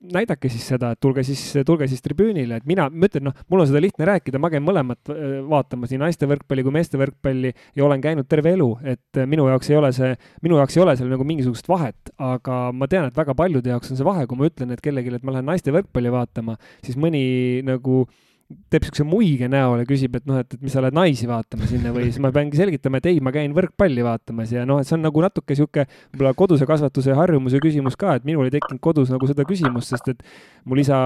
näidake 0.00 0.48
siis 0.48 0.64
seda, 0.72 0.92
et 0.94 1.00
tulge 1.02 1.22
siis, 1.26 1.40
tulge 1.66 1.88
siis 1.90 2.00
tribüünile, 2.04 2.60
et 2.60 2.68
mina, 2.68 2.86
ma 2.88 3.08
ütlen, 3.10 3.26
noh, 3.28 3.42
mul 3.52 3.64
on 3.64 3.68
seda 3.68 3.82
lihtne 3.84 4.06
rääkida, 4.08 4.40
ma 4.40 4.50
käin 4.52 4.64
mõlemat 4.64 5.12
äh, 5.12 5.34
vaatamas, 5.48 5.92
nii 5.92 6.00
naiste 6.00 6.28
võrkpalli 6.30 6.64
kui 6.64 6.74
meeste 6.74 7.00
võrkpalli 7.00 7.52
ja 7.52 7.84
olen 7.84 8.04
käinud 8.04 8.28
terve 8.30 8.54
elu, 8.56 8.70
et 8.94 9.20
äh, 9.20 9.28
minu 9.28 9.48
jaoks 9.50 9.70
ei 9.72 9.76
ole 9.80 9.92
see, 9.96 10.14
minu 10.46 10.56
jaoks 10.60 10.78
ei 10.78 10.84
ole 10.86 10.96
seal 10.96 11.12
nagu 11.12 11.26
mingisugust 11.28 11.68
vahet, 11.68 12.14
aga 12.16 12.62
ma 12.72 12.88
tean, 12.90 13.10
et 13.10 13.20
väga 13.20 13.36
paljude 13.36 13.74
jaoks 13.74 13.92
on 13.92 14.00
see 14.00 14.08
vahe, 14.08 14.24
kui 14.30 14.40
ma 14.40 14.48
ütlen, 14.48 14.72
et 14.72 14.82
kellelegi, 14.84 15.12
et 15.20 15.26
ma 15.26 15.36
lähen 15.36 15.48
naiste 15.52 15.74
võrkpalli 15.74 16.14
vaatama, 16.16 16.56
siis 16.86 16.96
mõni 17.00 17.22
nagu 17.66 18.02
äh, 18.06 18.29
teeb 18.70 18.86
siukse 18.86 19.04
muige 19.06 19.46
näo 19.50 19.76
ja 19.78 19.86
küsib, 19.86 20.16
et 20.18 20.26
noh, 20.28 20.40
et, 20.42 20.54
et 20.56 20.62
mis 20.64 20.74
sa 20.74 20.82
lähed 20.82 20.96
naisi 20.96 21.28
vaatama 21.30 21.68
sinna 21.70 21.92
või 21.94 22.08
siis 22.08 22.18
ma 22.22 22.32
peangi 22.34 22.58
selgitama, 22.58 22.98
et 23.00 23.06
ei, 23.10 23.20
ma 23.22 23.32
käin 23.34 23.54
võrkpalli 23.56 24.02
vaatamas 24.06 24.54
ja 24.54 24.64
noh, 24.68 24.80
et 24.82 24.88
see 24.88 24.96
on 24.96 25.04
nagu 25.06 25.22
natuke 25.22 25.56
sihuke 25.58 25.86
võib-olla 25.86 26.34
koduse 26.38 26.66
kasvatuse 26.68 27.14
harjumuse 27.18 27.62
küsimus 27.62 27.98
ka, 28.00 28.16
et 28.18 28.26
minul 28.28 28.48
ei 28.48 28.54
tekkinud 28.56 28.82
kodus 28.82 29.12
nagu 29.14 29.30
seda 29.30 29.46
küsimust, 29.48 29.94
sest 29.94 30.10
et 30.14 30.26
mul 30.66 30.82
isa 30.82 30.98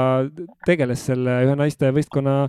tegeles 0.69 1.05
selle 1.11 1.43
ühe 1.45 1.59
naiste 1.61 1.93
võistkonna 1.95 2.41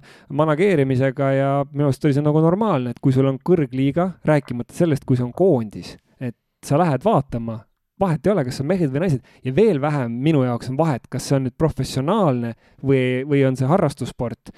manageerimisega 0.42 1.32
ja 1.36 1.52
minu 1.74 1.90
arust 1.90 2.08
oli 2.08 2.16
see 2.16 2.26
nagu 2.26 2.44
normaalne, 2.44 2.96
et 2.96 3.04
kui 3.04 3.16
sul 3.16 3.28
on 3.30 3.40
kõrgliiga, 3.44 4.14
rääkimata 4.28 4.76
sellest, 4.76 5.08
kui 5.08 5.20
see 5.20 5.28
on 5.28 5.36
koondis, 5.36 5.96
et 6.24 6.38
sa 6.66 6.80
lähed 6.80 7.04
vaatama 7.04 7.66
vahet 8.00 8.28
ei 8.28 8.32
ole, 8.34 8.44
kas 8.48 8.60
on 8.60 8.68
mehed 8.70 8.92
või 8.92 9.06
naised 9.06 9.46
ja 9.46 9.54
veel 9.56 9.80
vähem 9.84 10.16
minu 10.24 10.44
jaoks 10.44 10.72
on 10.72 10.80
vahet, 10.80 11.06
kas 11.12 11.30
see 11.30 11.38
on 11.38 11.46
nüüd 11.48 11.56
professionaalne 11.60 12.56
või, 12.84 13.24
või 13.28 13.44
on 13.48 13.56
see 13.60 13.70
harrastussport 13.70 14.52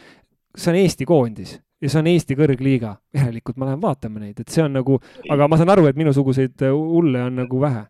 see 0.58 0.74
on 0.74 0.80
Eesti 0.82 1.06
koondis 1.06 1.58
ja 1.82 1.92
see 1.92 2.02
on 2.02 2.10
Eesti 2.12 2.38
kõrgliiga, 2.38 2.96
järelikult 3.16 3.60
ma 3.60 3.70
lähen 3.70 3.84
vaatama 3.84 4.24
neid, 4.24 4.40
et 4.42 4.54
see 4.54 4.64
on 4.66 4.74
nagu, 4.80 4.98
aga 5.34 5.48
ma 5.50 5.60
saan 5.60 5.72
aru, 5.74 5.86
et 5.90 6.00
minusuguseid 6.00 6.66
äh, 6.66 6.74
hulle 6.74 7.22
on 7.28 7.38
nagu 7.44 7.62
vähe. 7.62 7.86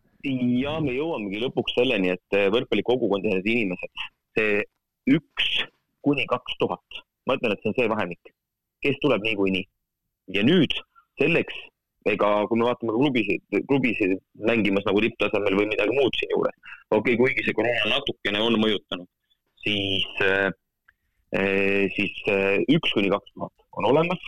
ja 0.62 0.74
me 0.84 0.92
jõuamegi 0.96 1.40
lõpuks 1.44 1.76
selleni, 1.78 2.12
et 2.16 2.36
äh, 2.36 2.50
võrkpallikogukond 2.52 3.24
ja 3.24 3.38
need 3.38 3.48
inimesed, 3.54 4.04
see 4.36 4.60
üks 5.16 5.48
kuni 6.04 6.26
kaks 6.28 6.60
tuhat, 6.60 7.02
ma 7.26 7.38
ütlen, 7.38 7.54
et 7.54 7.64
see 7.64 7.72
on 7.72 7.78
see 7.80 7.90
vahemik, 7.94 8.32
kes 8.84 9.00
tuleb 9.04 9.24
niikuinii. 9.24 9.64
ja 10.36 10.44
nüüd 10.44 10.74
selleks, 11.18 11.56
ega 12.08 12.28
kui 12.48 12.60
me 12.60 12.68
vaatame 12.68 12.92
klubisid, 12.92 13.42
klubisid 13.68 14.18
mängimas 14.48 14.84
nagu 14.84 15.00
tipptasemel 15.00 15.56
või 15.56 15.70
midagi 15.72 15.96
muud 15.96 16.20
siinjuures, 16.20 16.56
okei 16.90 17.16
okay,, 17.16 17.20
kuigi 17.22 17.46
see 17.46 17.56
koroona 17.56 17.94
natukene 17.94 18.42
on 18.44 18.60
mõjutanud, 18.60 19.08
siis 19.64 20.24
äh, 20.28 20.50
siis 21.94 22.20
eh, 22.32 22.58
üks 22.72 22.92
kuni 22.96 23.10
kaks 23.12 23.32
tuhat 23.34 23.52
on 23.78 23.88
olemas 23.90 24.22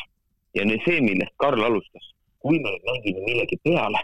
ja 0.54 0.66
see, 0.84 1.00
millest 1.00 1.32
Karl 1.40 1.62
alustas, 1.64 2.10
kui 2.42 2.58
me 2.60 2.72
mängime 2.86 3.24
millegi 3.24 3.58
peale, 3.64 4.02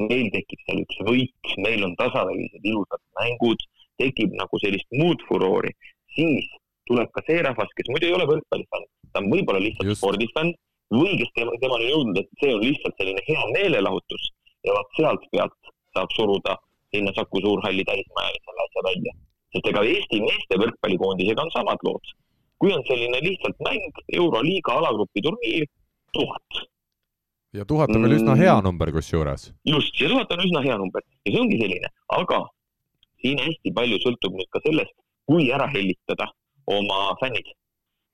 meil 0.00 0.30
tekib 0.34 0.64
seal 0.64 0.82
üks 0.84 0.98
võit, 1.08 1.54
meil 1.64 1.84
on 1.86 1.94
tasavägised 2.00 2.64
ilusad 2.64 3.02
mängud, 3.20 3.62
tekib 4.00 4.34
nagu 4.38 4.60
sellist 4.62 4.88
muud 4.96 5.22
furoori, 5.28 5.72
siis 6.16 6.48
tuleb 6.88 7.10
ka 7.14 7.24
see 7.26 7.42
rahvas, 7.44 7.70
kes 7.78 7.90
muidu 7.92 8.08
ei 8.08 8.16
ole 8.16 8.28
võrkpallifänn, 8.30 8.88
ta 9.12 9.22
on 9.22 9.30
võib-olla 9.32 9.62
lihtsalt 9.62 9.98
spordifänn 9.98 10.54
või 10.92 11.16
kes 11.20 11.34
tema, 11.36 11.54
temani 11.62 11.90
jõudnud, 11.90 12.20
et 12.20 12.40
see 12.42 12.54
on 12.54 12.64
lihtsalt 12.64 12.98
selline 13.00 13.26
hea 13.28 13.44
meelelahutus 13.56 14.30
ja 14.66 14.74
vot 14.76 14.98
sealt 14.98 15.28
pealt 15.32 15.72
saab 15.96 16.16
suruda 16.16 16.56
sinna 16.92 17.12
Saku 17.16 17.40
Suurhalli 17.40 17.84
täismaja 17.88 18.40
selle 18.44 18.66
asja 18.66 18.82
välja. 18.88 19.12
Sest 19.52 19.70
ega 19.70 19.84
Eesti 19.94 20.20
meeste 20.24 20.58
võrkpallikoondisega 20.64 21.46
on 21.46 21.54
samad 21.54 21.86
lood 21.86 22.14
kui 22.62 22.70
on 22.70 22.84
selline 22.86 23.18
lihtsalt 23.26 23.58
mäng, 23.66 23.96
Euroliiga 24.18 24.76
alagrupi 24.78 25.22
turniir, 25.26 25.64
tuhat. 26.14 26.60
ja 27.58 27.64
tuhat 27.70 27.90
on 27.90 28.04
veel 28.06 28.14
üsna 28.20 28.36
hea 28.38 28.54
mm. 28.54 28.64
number 28.68 28.92
kusjuures. 28.94 29.48
just, 29.70 29.98
ja 30.00 30.10
tuhat 30.12 30.30
on 30.34 30.44
üsna 30.44 30.62
hea 30.66 30.76
number 30.82 31.02
ja 31.02 31.32
see 31.32 31.40
ongi 31.42 31.58
selline, 31.62 31.90
aga 32.18 32.38
siin 33.24 33.42
hästi 33.46 33.74
palju 33.78 33.98
sõltub 34.04 34.38
nüüd 34.38 34.50
ka 34.54 34.62
sellest, 34.68 34.94
kui 35.26 35.50
ära 35.56 35.66
hellitada 35.74 36.30
oma 36.78 37.00
fännid. 37.24 37.50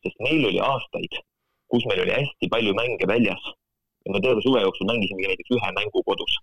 sest 0.06 0.24
meil 0.24 0.48
oli 0.48 0.64
aastaid, 0.70 1.20
kus 1.68 1.84
meil 1.90 2.06
oli 2.06 2.16
hästi 2.16 2.48
palju 2.56 2.72
mänge 2.80 3.12
väljas 3.12 3.52
ja 3.52 4.16
me 4.16 4.24
terve 4.24 4.40
suve 4.46 4.64
jooksul 4.64 4.88
mängisimegi 4.88 5.28
näiteks 5.34 5.56
ühe 5.58 5.74
mängu 5.82 6.06
kodus. 6.08 6.40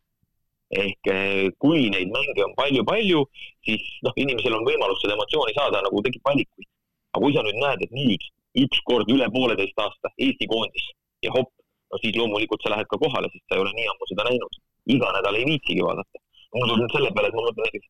Ehk 0.83 1.09
eh, 1.11 1.47
kui 1.61 1.89
neid 1.93 2.11
mänge 2.13 2.43
on 2.45 2.53
palju-palju, 2.59 3.21
siis 3.67 3.83
noh, 4.05 4.15
inimesel 4.23 4.55
on 4.57 4.65
võimalus 4.67 5.01
seda 5.03 5.15
emotsiooni 5.17 5.55
saada, 5.57 5.83
nagu 5.85 6.01
tekib 6.05 6.23
valikuid. 6.29 6.67
aga 7.15 7.23
kui 7.23 7.35
sa 7.35 7.43
nüüd 7.45 7.59
näed, 7.61 7.85
et 7.85 7.93
nüüd 7.95 8.27
üks 8.65 8.81
kord 8.89 9.11
üle 9.11 9.27
pooleteist 9.31 9.79
aasta 9.79 10.11
Eesti 10.25 10.47
koondis 10.51 10.87
ja 11.23 11.31
hopp, 11.35 11.51
no 11.91 11.99
siis 12.03 12.15
loomulikult 12.19 12.63
sa 12.63 12.73
lähed 12.73 12.89
ka 12.91 12.99
kohale, 12.99 13.31
sest 13.31 13.45
sa 13.47 13.57
ei 13.57 13.63
ole 13.63 13.73
nii 13.77 13.89
ammu 13.91 14.09
seda 14.11 14.27
näinud. 14.29 14.61
iga 14.95 15.11
nädal 15.17 15.39
ei 15.39 15.47
viitsigi 15.49 15.83
vaadata. 15.87 16.23
mul 16.55 16.77
nüüd 16.81 16.91
selle 16.95 17.11
peale, 17.15 17.31
et 17.31 17.37
ma 17.37 17.47
mõtlen 17.47 17.67
näiteks 17.67 17.87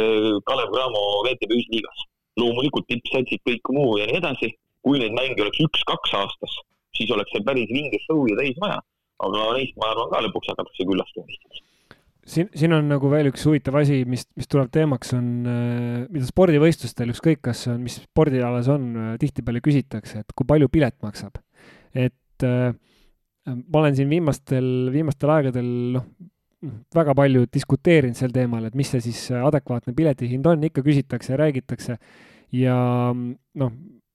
eh, 0.00 0.32
Kalev 0.48 0.74
Cramo 0.74 1.04
VTB 1.26 1.56
ühisliigas. 1.56 2.06
loomulikult 2.40 2.86
tippsatsid, 2.92 3.44
kõik 3.48 3.74
muu 3.76 3.96
ja 4.00 4.06
nii 4.10 4.20
edasi. 4.22 4.54
kui 4.84 5.00
neid 5.00 5.16
mänge 5.16 5.42
oleks 5.44 5.64
üks-kaks 5.66 6.14
aastas, 6.20 6.52
siis 6.96 7.10
oleks 7.16 7.32
see 7.34 7.44
päris 7.48 7.68
vinge 7.68 7.98
show 8.06 8.24
ja 8.28 8.36
täismaja 8.38 8.80
aga 9.26 9.50
neist 9.56 9.76
ma 9.80 9.90
arvan 9.92 10.12
ka 10.12 10.22
lõpuks 10.24 10.52
hakatakse 10.52 10.86
küllast 10.88 11.12
tunnistama 11.16 11.69
siin, 12.30 12.50
siin 12.56 12.74
on 12.74 12.88
nagu 12.90 13.10
veel 13.12 13.30
üks 13.30 13.44
huvitav 13.48 13.78
asi, 13.80 14.02
mis, 14.08 14.24
mis 14.38 14.48
tuleb 14.50 14.70
teemaks, 14.74 15.14
on, 15.16 15.28
äh, 15.50 16.06
mida 16.12 16.28
spordivõistlustel, 16.28 17.12
ükskõik 17.14 17.42
kas 17.48 17.66
on, 17.72 17.80
mis 17.84 18.00
spordialas 18.04 18.70
on, 18.72 18.90
äh, 18.94 19.12
tihtipeale 19.22 19.62
küsitakse, 19.64 20.22
et 20.24 20.36
kui 20.36 20.48
palju 20.48 20.70
pilet 20.72 20.96
maksab. 21.04 21.40
et 21.90 22.44
äh, 22.46 22.72
ma 23.46 23.80
olen 23.80 23.96
siin 23.98 24.10
viimastel, 24.10 24.90
viimastel 24.94 25.32
aegadel, 25.34 25.70
noh, 25.96 26.04
väga 26.94 27.14
palju 27.16 27.46
diskuteerinud 27.50 28.18
sel 28.18 28.34
teemal, 28.34 28.66
et 28.68 28.76
mis 28.76 28.90
see 28.92 29.00
siis 29.00 29.30
adekvaatne 29.32 29.94
piletihind 29.96 30.46
on, 30.46 30.68
ikka 30.68 30.84
küsitakse 30.86 31.32
ja 31.32 31.40
räägitakse. 31.40 31.96
ja 32.52 32.76
noh, 33.14 33.72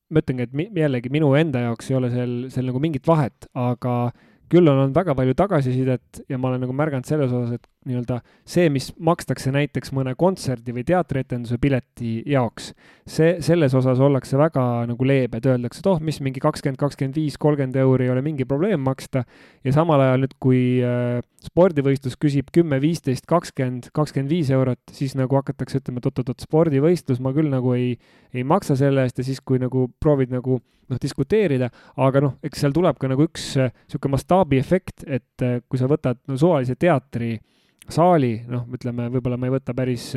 ma 0.10 0.22
ütlengi, 0.22 0.46
et 0.46 0.78
jällegi 0.78 1.12
minu 1.12 1.34
enda 1.36 1.66
jaoks 1.66 1.90
ei 1.90 1.98
ole 1.98 2.12
seal, 2.14 2.36
seal 2.54 2.70
nagu 2.70 2.80
mingit 2.80 3.08
vahet, 3.08 3.50
aga 3.58 4.14
küll 4.52 4.70
on 4.70 4.78
olnud 4.78 4.96
väga 4.96 5.16
palju 5.18 5.34
tagasisidet 5.38 6.22
ja 6.30 6.38
ma 6.38 6.52
olen 6.52 6.62
nagu 6.64 6.76
märganud 6.78 7.10
selles 7.10 7.34
osas, 7.34 7.58
et 7.58 7.66
nii-öelda 7.86 8.20
see, 8.48 8.68
mis 8.74 8.90
makstakse 8.98 9.52
näiteks 9.54 9.94
mõne 9.96 10.16
kontserdi 10.18 10.74
või 10.76 10.84
teatrietenduse 10.88 11.58
pileti 11.62 12.18
jaoks, 12.30 12.72
see, 13.08 13.36
selles 13.46 13.76
osas 13.78 14.02
ollakse 14.04 14.40
väga 14.40 14.64
nagu 14.90 15.08
leebed, 15.08 15.46
öeldakse, 15.50 15.84
et 15.84 15.90
oh, 15.92 16.02
mis 16.04 16.20
mingi 16.26 16.44
kakskümmend, 16.44 16.80
kakskümmend 16.82 17.20
viis, 17.20 17.38
kolmkümmend 17.42 17.78
euri 17.82 18.08
ei 18.08 18.14
ole 18.14 18.26
mingi 18.26 18.48
probleem 18.50 18.82
maksta. 18.86 19.26
ja 19.64 19.74
samal 19.74 20.02
ajal 20.02 20.26
nüüd, 20.26 20.36
kui 20.42 20.62
äh, 20.86 21.22
spordivõistlus 21.46 22.18
küsib 22.22 22.52
kümme, 22.56 22.80
viisteist, 22.82 23.26
kakskümmend, 23.30 23.92
kakskümmend 23.96 24.32
viis 24.32 24.52
eurot, 24.54 24.82
siis 24.94 25.16
nagu 25.18 25.38
hakatakse 25.38 25.82
ütlema, 25.82 26.02
et 26.02 26.10
oot-oot-oot, 26.10 26.46
spordivõistlus 26.46 27.22
ma 27.22 27.34
küll 27.36 27.52
nagu 27.54 27.76
ei, 27.78 27.96
ei 28.34 28.46
maksa 28.48 28.78
selle 28.80 29.06
eest 29.06 29.22
ja 29.22 29.28
siis, 29.28 29.42
kui 29.46 29.62
nagu 29.62 29.90
proovid 30.02 30.34
nagu 30.34 30.60
noh, 30.90 31.02
diskuteerida, 31.02 31.70
aga 32.02 32.24
noh, 32.24 32.38
eks 32.46 32.64
seal 32.64 32.76
tuleb 32.76 33.00
ka 33.02 33.10
nagu 33.12 33.26
üks 33.28 33.52
niisugune 33.58 34.12
äh, 34.12 34.16
mastaabiefekt, 34.16 35.06
et 35.08 35.46
äh, 35.46 35.60
kui 35.70 35.82
sa 35.82 35.90
võtad 35.92 36.22
no, 36.30 36.38
suvalise 36.40 36.78
teatri 36.80 37.36
saali, 37.92 38.40
noh, 38.50 38.66
ütleme, 38.74 39.10
võib-olla 39.14 39.38
ma 39.38 39.50
ei 39.50 39.56
võta 39.58 39.76
päris 39.78 40.14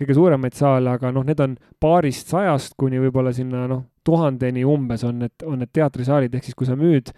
kõige 0.00 0.16
suuremaid 0.16 0.56
saale, 0.56 0.94
aga 0.96 1.10
noh, 1.12 1.24
need 1.26 1.40
on 1.44 1.58
paarist 1.82 2.32
sajast 2.32 2.76
kuni 2.80 3.00
võib-olla 3.02 3.34
sinna 3.36 3.66
noh, 3.68 3.84
tuhandeni 4.06 4.64
umbes 4.64 5.04
on 5.04 5.26
need, 5.26 5.36
on 5.44 5.60
need 5.60 5.72
teatrisaalid, 5.76 6.34
ehk 6.34 6.48
siis 6.48 6.56
kui 6.56 6.68
sa 6.68 6.76
müüd, 6.78 7.12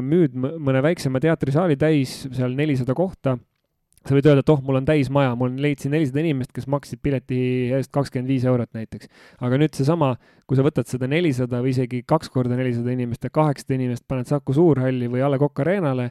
müüd 0.00 0.34
mõne 0.34 0.80
väiksema 0.82 1.20
teatrisaali 1.22 1.76
täis 1.78 2.22
seal 2.32 2.56
nelisada 2.56 2.96
kohta, 2.96 3.36
sa 4.00 4.16
võid 4.16 4.30
öelda, 4.30 4.40
et 4.40 4.52
oh, 4.52 4.62
mul 4.64 4.80
on 4.80 4.88
täis 4.88 5.10
maja, 5.12 5.34
mul 5.36 5.52
leidsin 5.60 5.92
nelisada 5.92 6.22
inimest, 6.22 6.54
kes 6.56 6.66
maksid 6.72 7.02
pileti 7.04 7.40
eest 7.76 7.92
kakskümmend 7.92 8.32
viis 8.32 8.46
eurot 8.48 8.72
näiteks. 8.76 9.10
aga 9.44 9.60
nüüd 9.60 9.76
seesama, 9.76 10.14
kui 10.48 10.56
sa 10.56 10.64
võtad 10.64 10.88
seda 10.88 11.08
nelisada 11.10 11.60
või 11.60 11.74
isegi 11.74 12.00
kaks 12.08 12.32
korda 12.32 12.56
nelisada 12.56 12.94
inimest 12.96 13.28
ja 13.28 13.32
kaheksasada 13.34 13.76
inimest 13.76 14.06
paned 14.08 14.30
Saku 14.30 14.56
Suurhalli 14.56 15.10
või 15.12 15.20
A 15.20 15.28
Le 15.28 15.40
Coq 15.42 15.60
Arena'le, 15.60 16.08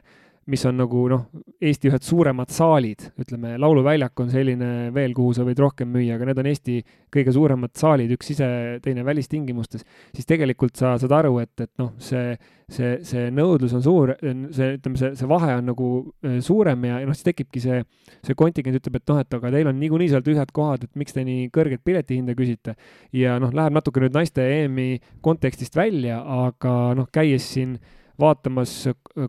mis 0.50 0.64
on 0.66 0.78
nagu 0.80 1.04
noh, 1.10 1.26
Eesti 1.60 1.90
ühed 1.90 2.04
suuremad 2.04 2.50
saalid, 2.52 3.10
ütleme, 3.20 3.52
Lauluväljak 3.60 4.22
on 4.22 4.30
selline 4.32 4.70
veel, 4.94 5.12
kuhu 5.16 5.34
sa 5.36 5.44
võid 5.46 5.58
rohkem 5.60 5.90
müüa, 5.92 6.16
aga 6.16 6.28
need 6.30 6.40
on 6.40 6.48
Eesti 6.50 6.78
kõige 7.12 7.34
suuremad 7.36 7.74
saalid, 7.76 8.10
üks 8.16 8.30
sise-, 8.32 8.78
teine 8.84 9.04
välistingimustes, 9.06 9.84
siis 10.16 10.28
tegelikult 10.28 10.80
sa 10.80 10.94
saad 11.00 11.14
aru, 11.18 11.34
et, 11.42 11.52
et 11.60 11.70
noh, 11.82 11.92
see, 12.02 12.32
see, 12.72 12.94
see 13.06 13.28
nõudlus 13.34 13.74
on 13.76 13.84
suur, 13.84 14.14
see, 14.20 14.72
ütleme, 14.78 15.00
see, 15.02 15.12
see 15.20 15.30
vahe 15.30 15.52
on 15.58 15.70
nagu 15.70 15.90
äh, 16.24 16.40
suurem 16.44 16.88
ja, 16.88 17.02
ja 17.02 17.10
noh, 17.10 17.18
siis 17.18 17.28
tekibki 17.28 17.62
see, 17.62 17.82
see 18.26 18.38
kontingent 18.38 18.80
ütleb, 18.80 18.98
et 19.02 19.12
noh, 19.12 19.20
et 19.22 19.38
aga 19.40 19.52
teil 19.54 19.70
on 19.70 19.78
niikuinii 19.82 20.10
seal 20.14 20.26
tühjad 20.26 20.50
kohad, 20.56 20.88
et 20.88 21.00
miks 21.00 21.16
te 21.16 21.26
nii 21.26 21.50
kõrget 21.54 21.84
piletihinda 21.86 22.34
küsite. 22.38 22.78
ja 23.12 23.38
noh, 23.42 23.52
läheb 23.54 23.76
natuke 23.76 24.02
nüüd 24.02 24.16
naiste 24.16 24.48
EM-i 24.56 24.98
kontekstist 25.20 25.76
välja, 25.76 26.22
aga 26.48 26.76
noh, 26.98 27.10
käies 27.12 27.52
siin 27.52 27.78
vaatamas 28.20 28.74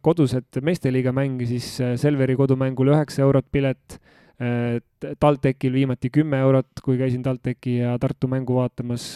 koduset 0.03 0.61
meesteliiga 0.63 1.13
mänge, 1.15 1.47
siis 1.49 1.73
äh, 1.81 1.95
Selveri 1.99 2.35
kodumängul 2.39 2.91
üheksa 2.93 3.23
eurot 3.25 3.47
pilet, 3.51 3.97
äh, 4.41 4.79
TalTechil 5.19 5.73
viimati 5.73 6.11
kümme 6.13 6.41
eurot, 6.45 6.83
kui 6.83 6.99
käisin 6.99 7.23
TalTechi 7.25 7.79
ja 7.81 7.97
Tartu 8.01 8.29
mängu 8.31 8.59
vaatamas 8.59 9.15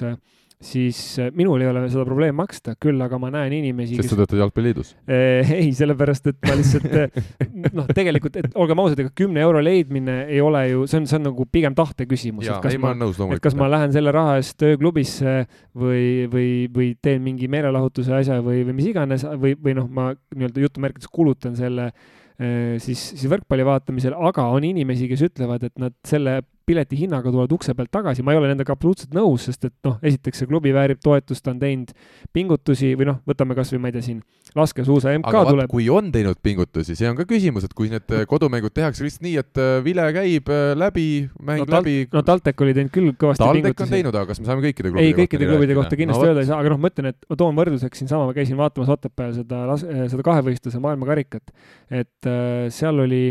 siis 0.63 0.97
äh, 1.19 1.31
minul 1.35 1.61
ei 1.61 1.67
ole 1.67 1.83
seda 1.91 2.05
probleemi 2.07 2.35
maksta, 2.37 2.75
küll 2.81 3.01
aga 3.03 3.17
ma 3.19 3.29
näen 3.33 3.53
inimesi. 3.57 3.97
sest 3.97 4.05
kes... 4.05 4.13
sa 4.13 4.19
töötad 4.21 4.39
jalgpalliliidus? 4.39 4.93
Äh, 5.03 5.51
ei, 5.57 5.69
sellepärast 5.75 6.29
et 6.31 6.39
ma 6.47 6.55
lihtsalt 6.59 6.87
äh, 6.95 7.19
noh, 7.77 7.89
tegelikult, 7.95 8.39
et 8.39 8.55
olgem 8.59 8.81
ausad, 8.83 9.01
ega 9.03 9.11
kümne 9.17 9.43
euro 9.43 9.61
leidmine 9.63 10.21
ei 10.31 10.41
ole 10.43 10.63
ju, 10.71 10.85
see 10.89 11.01
on, 11.01 11.09
see 11.11 11.19
on 11.19 11.27
nagu 11.29 11.47
pigem 11.51 11.75
tahte 11.77 12.07
küsimus. 12.09 12.47
jaa, 12.47 12.61
ei, 12.71 12.79
ma 12.81 12.95
nõus 12.97 13.19
loomulikult. 13.19 13.43
kas 13.45 13.59
ma 13.59 13.69
lähen 13.71 13.93
selle 13.95 14.15
raha 14.15 14.39
eest 14.39 14.65
ööklubisse 14.65 15.37
või, 15.75 16.25
või, 16.31 16.49
või 16.73 16.91
teen 17.03 17.23
mingi 17.25 17.51
meelelahutuse 17.51 18.15
asja 18.21 18.39
või, 18.45 18.63
või 18.67 18.79
mis 18.79 18.91
iganes 18.93 19.27
või, 19.35 19.57
või 19.59 19.75
noh, 19.77 19.91
ma 19.91 20.11
nii-öelda 20.15 20.67
jutumärkides 20.67 21.11
kulutan 21.11 21.57
selle 21.59 21.91
siis, 22.35 22.99
siis 23.13 23.29
võrkpalli 23.31 23.63
vaatamisel, 23.63 24.11
aga 24.27 24.49
on 24.51 24.65
inimesi, 24.67 25.07
kes 25.07 25.21
ütlevad, 25.29 25.63
et 25.69 25.77
nad 25.79 25.93
selle 26.03 26.41
pileti 26.65 26.97
hinnaga 26.97 27.29
tulevad 27.29 27.51
ukse 27.53 27.75
pealt 27.77 27.91
tagasi, 27.93 28.23
ma 28.25 28.33
ei 28.33 28.39
ole 28.39 28.49
nendega 28.49 28.73
absoluutselt 28.73 29.13
nõus, 29.15 29.45
sest 29.45 29.67
et 29.67 29.73
noh, 29.85 29.99
esiteks 30.05 30.41
see 30.41 30.49
klubi 30.49 30.71
väärib 30.73 31.01
toetust, 31.03 31.43
ta 31.45 31.53
on 31.53 31.59
teinud 31.61 31.91
pingutusi 32.33 32.93
või 32.97 33.09
noh, 33.11 33.19
võtame 33.29 33.57
kasvõi 33.57 33.81
ma 33.83 33.91
ei 33.91 33.95
tea 33.95 34.05
siin, 34.07 34.23
laskesuusa 34.57 35.13
MK 35.19 35.29
aga 35.29 35.43
tuleb. 35.51 35.69
kui 35.69 35.85
on 35.93 36.09
teinud 36.13 36.41
pingutusi, 36.43 36.97
see 36.97 37.09
on 37.09 37.19
ka 37.19 37.27
küsimus, 37.29 37.67
et 37.67 37.75
kui 37.77 37.91
need 37.93 38.15
äh, 38.17 38.25
kodumängud 38.29 38.73
tehakse 38.73 39.05
lihtsalt 39.05 39.27
nii, 39.27 39.35
et 39.43 39.61
äh, 39.61 39.75
vile 39.85 40.07
käib 40.17 40.49
äh, 40.49 40.65
läbi, 40.79 41.05
mäng 41.37 41.61
no, 41.61 41.69
läbi. 41.77 41.95
no 42.13 42.25
TalTech 42.25 42.65
oli 42.65 42.75
teinud 42.79 42.95
küll 42.97 43.13
kõvasti 43.13 43.45
TalTech 43.45 43.61
pingutusi. 43.61 43.77
TalTech 43.77 43.85
on 43.85 43.95
teinud, 43.99 44.19
aga 44.19 44.33
kas 44.33 44.41
me 44.41 44.49
saame 44.49 44.65
kõikide 44.65 44.89
klubide 44.89 45.05
ei, 45.05 45.15
kõikide 45.21 45.51
klubide 45.51 45.77
kohta 45.77 46.01
kindlasti 46.01 46.25
no, 46.25 46.33
öelda 46.33 46.45
ei 46.45 46.49
saa, 46.49 46.59
aga 46.65 46.73
noh, 46.73 46.81
ma 46.81 46.93
ütlen, 46.93 47.13
et 47.13 47.29
ma 47.29 47.39
toon 47.45 47.61
võrdluseks 47.61 48.01
siinsama, 48.01 48.29
ma 48.31 48.37
käisin 48.37 48.57
vaatamas 48.57 48.93
Otepääl 48.97 49.37
seda, 49.37 49.63
seda 49.77 50.25
kahevõistluse 50.25 50.81
maailmakarikat, 50.81 51.57
et 51.93 52.31
äh, 52.31 52.67
seal 52.73 53.05
oli, 53.05 53.25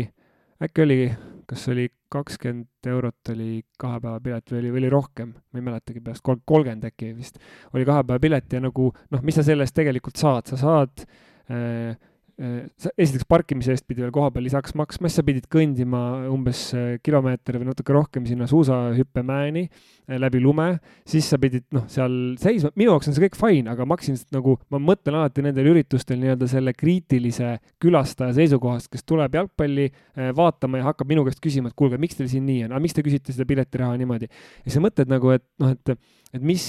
äkki 0.63 0.87
oligi 0.87 1.09
kas 1.49 1.67
oli 1.73 1.87
kakskümmend 2.11 2.89
eurot 2.89 3.31
oli 3.33 3.61
kahe 3.79 3.99
päeva 4.01 4.19
pilet 4.23 4.51
või 4.51 4.59
oli, 4.61 4.71
või 4.73 4.83
oli 4.83 4.91
rohkem, 4.93 5.31
ma 5.35 5.61
ei 5.61 5.65
mäletagi 5.69 6.01
peast, 6.05 6.23
kolmkümmend 6.25 6.87
äkki 6.89 7.11
vist, 7.17 7.39
oli 7.73 7.85
kahe 7.87 8.03
päeva 8.07 8.21
pilet 8.23 8.57
ja 8.57 8.63
nagu 8.63 8.89
noh, 9.11 9.23
mis 9.25 9.37
sa 9.39 9.45
selle 9.45 9.67
eest 9.67 9.75
tegelikult 9.77 10.21
saad, 10.21 10.49
sa 10.51 10.59
saad 10.61 11.05
äh, 11.51 11.95
esiteks 12.35 13.23
parkimise 13.31 13.71
eest 13.71 13.85
pidi 13.87 14.03
veel 14.03 14.11
koha 14.11 14.27
peal 14.33 14.43
lisaks 14.43 14.73
maksma, 14.75 15.07
siis 15.07 15.21
sa 15.21 15.23
pidid 15.23 15.45
kõndima 15.51 16.01
umbes 16.27 16.65
äh, 16.75 16.97
kilomeeter 17.05 17.55
või 17.61 17.69
natuke 17.69 17.95
rohkem 17.95 18.25
sinna 18.27 18.43
suusahüppemäeni 18.51 19.63
äh, 19.63 20.17
läbi 20.19 20.41
lume, 20.43 20.67
siis 21.07 21.29
sa 21.31 21.39
pidid 21.39 21.63
noh, 21.75 21.85
seal 21.91 22.35
seisma, 22.41 22.73
minu 22.75 22.91
jaoks 22.91 23.07
on 23.07 23.15
see 23.15 23.23
kõik 23.23 23.39
fine, 23.39 23.71
aga 23.71 23.87
ma 23.87 23.95
hakkasin 23.95 24.19
nagu, 24.35 24.57
ma 24.73 24.81
mõtlen 24.83 25.15
alati 25.21 25.45
nendel 25.45 25.71
üritustel 25.71 26.19
nii-öelda 26.19 26.49
selle 26.51 26.75
kriitilise 26.75 27.53
külastaja 27.79 28.35
seisukohast, 28.35 28.91
kes 28.91 29.07
tuleb 29.07 29.39
jalgpalli 29.39 29.87
vaatama 30.35 30.83
ja 30.83 30.89
hakkab 30.89 31.15
minu 31.15 31.23
käest 31.23 31.39
küsima, 31.43 31.71
et 31.71 31.79
kuulge, 31.79 32.01
miks 32.01 32.19
teil 32.19 32.27
siin 32.31 32.43
nii 32.49 32.65
on, 32.67 32.75
aga 32.75 32.83
miks 32.83 32.99
te 32.99 33.05
küsite 33.05 33.31
seda 33.31 33.47
piletiraha 33.47 33.95
niimoodi. 34.01 34.27
ja 34.65 34.75
sa 34.75 34.83
mõtled 34.83 35.11
nagu, 35.11 35.31
et 35.39 35.47
noh, 35.63 35.71
et, 35.71 35.95
et 36.35 36.43
mis 36.43 36.67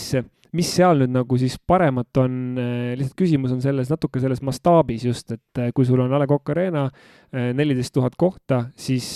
mis 0.57 0.69
seal 0.77 1.01
nüüd 1.03 1.15
nagu 1.15 1.39
siis 1.41 1.57
paremat 1.69 2.21
on, 2.23 2.35
äh, 2.61 2.95
lihtsalt 2.99 3.17
küsimus 3.19 3.55
on 3.55 3.63
selles, 3.65 3.91
natuke 3.93 4.21
selles 4.23 4.43
mastaabis 4.47 5.07
just, 5.09 5.33
et 5.35 5.63
äh, 5.63 5.71
kui 5.77 5.87
sul 5.89 6.03
on 6.05 6.13
A 6.13 6.21
Le 6.23 6.29
Coq 6.31 6.53
Arena 6.55 6.87
äh, 6.89 7.53
neliteist 7.57 7.95
tuhat 7.97 8.19
kohta, 8.19 8.67
siis, 8.77 9.09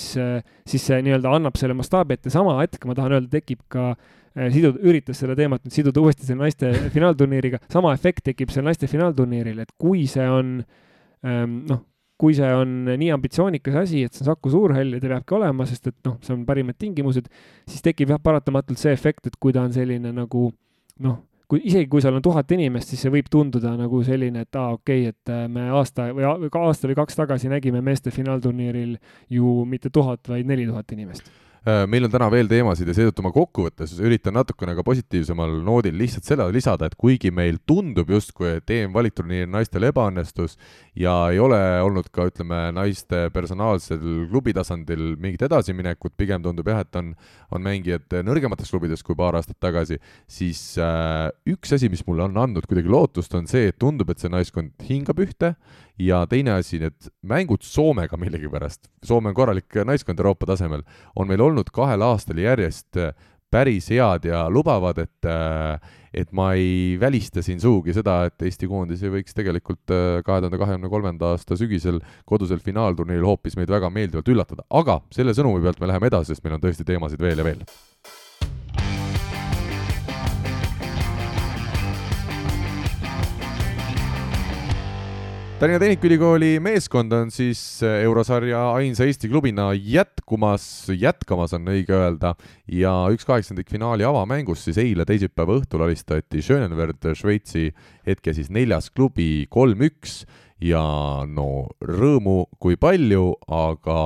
siis 0.67 0.87
see 0.87 1.01
nii-öelda 1.05 1.35
annab 1.37 1.59
selle 1.59 1.75
mastaabi 1.77 2.17
ette, 2.17 2.33
sama 2.33 2.57
hetk 2.61 2.87
ma 2.89 2.97
tahan 2.97 3.17
öelda, 3.17 3.31
tekib 3.39 3.63
ka 3.71 3.93
siduda, 4.31 4.79
üritas 4.87 5.19
seda 5.19 5.35
teemat 5.35 5.65
nüüd 5.65 5.75
siduda 5.75 6.03
uuesti 6.03 6.27
selle 6.27 6.45
naiste 6.45 6.71
finaalturniiriga, 6.95 7.61
sama 7.71 7.93
efekt 7.97 8.25
tekib 8.31 8.51
seal 8.53 8.67
naiste 8.67 8.87
finaalturniiril, 8.91 9.63
et 9.63 9.73
kui 9.81 10.05
see 10.11 10.27
on 10.31 10.59
ähm, 11.27 11.63
noh, 11.67 11.83
kui 12.21 12.35
see 12.37 12.49
on 12.53 12.73
nii 12.85 13.09
ambitsioonikas 13.15 13.77
asi, 13.81 14.05
et 14.05 14.13
see 14.13 14.23
on 14.23 14.29
Saku 14.29 14.51
Suurhall 14.53 14.95
ja 14.95 15.01
ta 15.01 15.09
peabki 15.15 15.37
olema, 15.39 15.65
sest 15.69 15.89
et 15.89 15.97
noh, 16.05 16.19
see 16.21 16.35
on 16.35 16.43
parimad 16.47 16.77
tingimused, 16.79 17.29
siis 17.69 17.85
tekib 17.85 18.13
jah, 18.13 18.21
paratamatult 18.21 18.79
see 18.81 18.93
efekt, 18.93 19.25
et 19.27 19.37
kui 19.41 19.55
ta 19.55 19.65
on 19.65 19.73
selline 19.73 20.13
nagu 20.13 20.51
noh, 21.01 21.19
kui 21.51 21.61
isegi, 21.67 21.89
kui 21.91 22.03
seal 22.03 22.15
on 22.15 22.23
tuhat 22.23 22.51
inimest, 22.55 22.93
siis 22.93 23.03
see 23.03 23.11
võib 23.11 23.27
tunduda 23.31 23.73
nagu 23.79 24.01
selline, 24.07 24.45
et 24.45 24.59
aa, 24.59 24.77
okei 24.77 25.07
okay,, 25.07 25.15
et 25.15 25.33
äh, 25.33 25.45
me 25.51 25.67
aasta 25.75 26.09
või 26.15 26.27
aasta 26.27 26.89
või 26.89 26.97
kaks 27.01 27.19
tagasi 27.19 27.51
nägime 27.51 27.83
meeste 27.83 28.13
finaalturniiril 28.15 28.97
ju 29.29 29.55
mitte 29.67 29.91
tuhat, 29.93 30.23
vaid 30.31 30.47
neli 30.47 30.69
tuhat 30.69 30.95
inimest 30.95 31.27
meil 31.61 32.07
on 32.07 32.09
täna 32.09 32.25
veel 32.33 32.47
teemasid 32.49 32.87
ja 32.89 32.95
seetõttu 32.97 33.21
ma 33.21 33.29
kokkuvõttes 33.35 33.91
üritan 34.01 34.33
natukene 34.33 34.73
ka 34.73 34.81
positiivsemal 34.85 35.59
noodil 35.61 35.93
lihtsalt 35.99 36.25
selle 36.25 36.47
lisada, 36.49 36.87
et 36.89 36.95
kuigi 36.97 37.29
meil 37.29 37.59
tundub 37.69 38.09
justkui, 38.09 38.55
et 38.57 38.73
EM-valikturniir 38.73 39.45
naistel 39.45 39.85
ebaõnnestus 39.91 40.57
ja 40.97 41.13
ei 41.29 41.37
ole 41.41 41.59
olnud 41.85 42.09
ka 42.09 42.25
ütleme, 42.31 42.63
naiste 42.73 43.27
personaalsel 43.35 44.01
klubi 44.31 44.55
tasandil 44.57 45.13
mingit 45.21 45.45
edasiminekut, 45.45 46.15
pigem 46.17 46.41
tundub 46.41 46.71
jah, 46.71 46.81
et 46.81 46.97
on, 46.97 47.13
on 47.53 47.65
mängijad 47.67 48.17
nõrgemates 48.25 48.73
klubides 48.73 49.05
kui 49.05 49.17
paar 49.19 49.37
aastat 49.37 49.59
tagasi, 49.61 49.99
siis 50.25 50.63
äh, 50.81 51.29
üks 51.53 51.77
asi, 51.77 51.91
mis 51.93 52.01
mulle 52.09 52.25
on 52.25 52.41
andnud 52.41 52.65
kuidagi 52.65 52.89
lootust, 52.89 53.37
on 53.37 53.45
see, 53.51 53.69
et 53.69 53.77
tundub, 53.77 54.09
et 54.09 54.17
see 54.17 54.33
naiskond 54.33 54.73
hingab 54.89 55.21
ühte 55.21 55.53
ja 56.05 56.23
teine 56.29 56.57
asi, 56.59 56.79
need 56.81 57.11
mängud 57.27 57.65
Soomega 57.65 58.17
millegipärast, 58.19 58.89
Soome 59.05 59.31
on 59.31 59.37
korralik 59.37 59.81
naiskond 59.85 60.19
Euroopa 60.19 60.49
tasemel, 60.53 60.85
on 61.15 61.29
meil 61.29 61.43
olnud 61.43 61.69
kahel 61.73 62.03
aastal 62.05 62.41
järjest 62.41 62.99
päris 63.51 63.89
head 63.91 64.25
ja 64.29 64.45
lubavad, 64.49 65.01
et 65.03 65.27
et 66.11 66.31
ma 66.35 66.49
ei 66.59 66.97
välista 66.99 67.43
siin 67.43 67.61
sugugi 67.63 67.93
seda, 67.95 68.25
et 68.27 68.43
Eesti 68.43 68.67
koondis 68.67 69.03
ei 69.03 69.13
võiks 69.13 69.35
tegelikult 69.35 69.85
kahe 69.87 70.41
tuhande 70.43 70.59
kahekümne 70.59 70.89
kolmanda 70.91 71.31
aasta 71.31 71.55
sügisel 71.59 72.01
kodusel 72.27 72.59
finaalturniiril 72.63 73.27
hoopis 73.27 73.55
meid 73.59 73.71
väga 73.71 73.91
meeldivalt 73.93 74.33
üllatada, 74.33 74.67
aga 74.69 74.99
selle 75.15 75.35
sõnumi 75.37 75.63
pealt 75.63 75.79
me 75.79 75.91
läheme 75.91 76.11
edasi, 76.11 76.33
sest 76.33 76.43
meil 76.43 76.57
on 76.57 76.65
tõesti 76.65 76.87
teemasid 76.87 77.23
veel 77.23 77.39
ja 77.43 77.47
veel 77.47 77.63
Tallinna 85.61 85.77
Tehnikaülikooli 85.77 86.55
meeskond 86.57 87.11
on 87.13 87.29
siis 87.29 87.59
äh, 87.85 87.99
eurosarja 88.01 88.63
ainsa 88.79 89.05
Eesti 89.05 89.29
klubina 89.29 89.67
jätkumas, 89.77 90.63
jätkamas 90.89 91.53
on 91.53 91.69
õige 91.69 91.93
öelda, 91.93 92.31
ja 92.65 92.89
üks 93.13 93.27
kaheksandikk 93.29 93.69
finaali 93.69 94.01
avamängus 94.01 94.63
siis 94.65 94.79
eile 94.81 95.05
teisipäeva 95.05 95.59
õhtul 95.59 95.83
alistati 95.85 96.41
Schönenwerd 96.41 97.05
Šveitsi 97.13 97.67
hetke 98.09 98.33
siis 98.33 98.49
neljas 98.49 98.89
klubi 98.89 99.45
kolm-üks 99.53 100.23
ja 100.65 100.81
no 101.29 101.67
rõõmu 101.77 102.47
kui 102.57 102.81
palju, 102.81 103.35
aga 103.45 103.99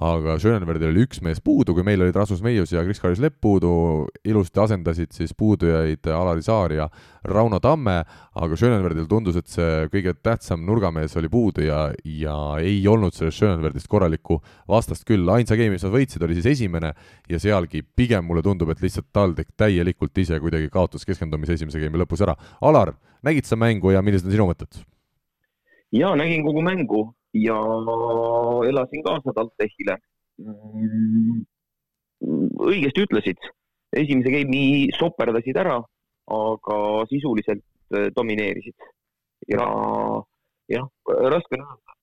aga 0.00 0.38
Schönenwerdil 0.40 0.88
oli 0.88 1.04
üks 1.04 1.20
mees 1.24 1.42
puudu, 1.44 1.74
kui 1.76 1.84
meil 1.84 2.00
olid 2.00 2.16
Rasmus 2.16 2.40
Meius 2.44 2.72
ja 2.72 2.80
Kris-Karis 2.86 3.20
Lepp 3.20 3.36
puudu, 3.44 3.72
ilusti 4.24 4.62
asendasid 4.62 5.12
siis 5.12 5.34
puudujaid 5.36 6.08
Alari 6.08 6.44
Saar 6.44 6.72
ja 6.72 6.86
Rauno 7.28 7.60
Tamme, 7.60 7.98
aga 8.40 8.56
Schönenwerdil 8.56 9.04
tundus, 9.10 9.36
et 9.36 9.50
see 9.52 9.84
kõige 9.92 10.14
tähtsam 10.24 10.64
nurgamees 10.64 11.18
oli 11.20 11.28
puudu 11.32 11.66
ja, 11.66 11.82
ja 12.04 12.36
ei 12.64 12.80
olnud 12.88 13.16
sellest 13.16 13.42
Schönenwerdist 13.42 13.90
korralikku 13.92 14.40
vastast 14.70 15.04
küll, 15.08 15.28
ainsa 15.28 15.58
game'i, 15.60 15.76
mis 15.76 15.84
nad 15.84 15.92
võitsid, 15.92 16.24
oli 16.24 16.38
siis 16.40 16.48
esimene 16.54 16.94
ja 17.28 17.42
sealgi 17.42 17.84
pigem 17.84 18.24
mulle 18.24 18.44
tundub, 18.46 18.72
et 18.72 18.80
lihtsalt 18.80 19.10
TalTech 19.12 19.52
täielikult 19.60 20.16
ise 20.24 20.40
kuidagi 20.40 20.72
kaotas 20.72 21.04
keskendumise 21.04 21.58
esimese 21.60 21.82
game'i 21.82 22.00
lõpus 22.00 22.24
ära. 22.24 22.38
Alar, 22.64 22.94
nägid 23.26 23.44
sa 23.44 23.60
mängu 23.60 23.92
ja 23.92 24.00
millised 24.00 24.30
on 24.30 24.38
sinu 24.38 24.48
mõtted? 24.48 24.80
jaa, 25.90 26.14
nägin 26.16 26.44
kogu 26.46 26.62
mängu 26.62 27.08
ja 27.34 27.56
elasin 28.68 29.02
kaasa 29.06 29.34
TalTechile. 29.36 29.96
Mm, 30.40 31.42
õigesti 32.70 33.04
ütlesid, 33.06 33.50
esimese 33.96 34.32
game'i 34.34 34.88
soperdasid 34.96 35.58
ära, 35.60 35.76
aga 36.30 36.78
sisuliselt 37.10 37.64
äh, 37.94 38.08
domineerisid 38.16 38.88
ja 39.48 39.66
jah, 40.70 40.88
raske 41.34 41.56
on 41.58 41.64
öelda. 41.64 41.96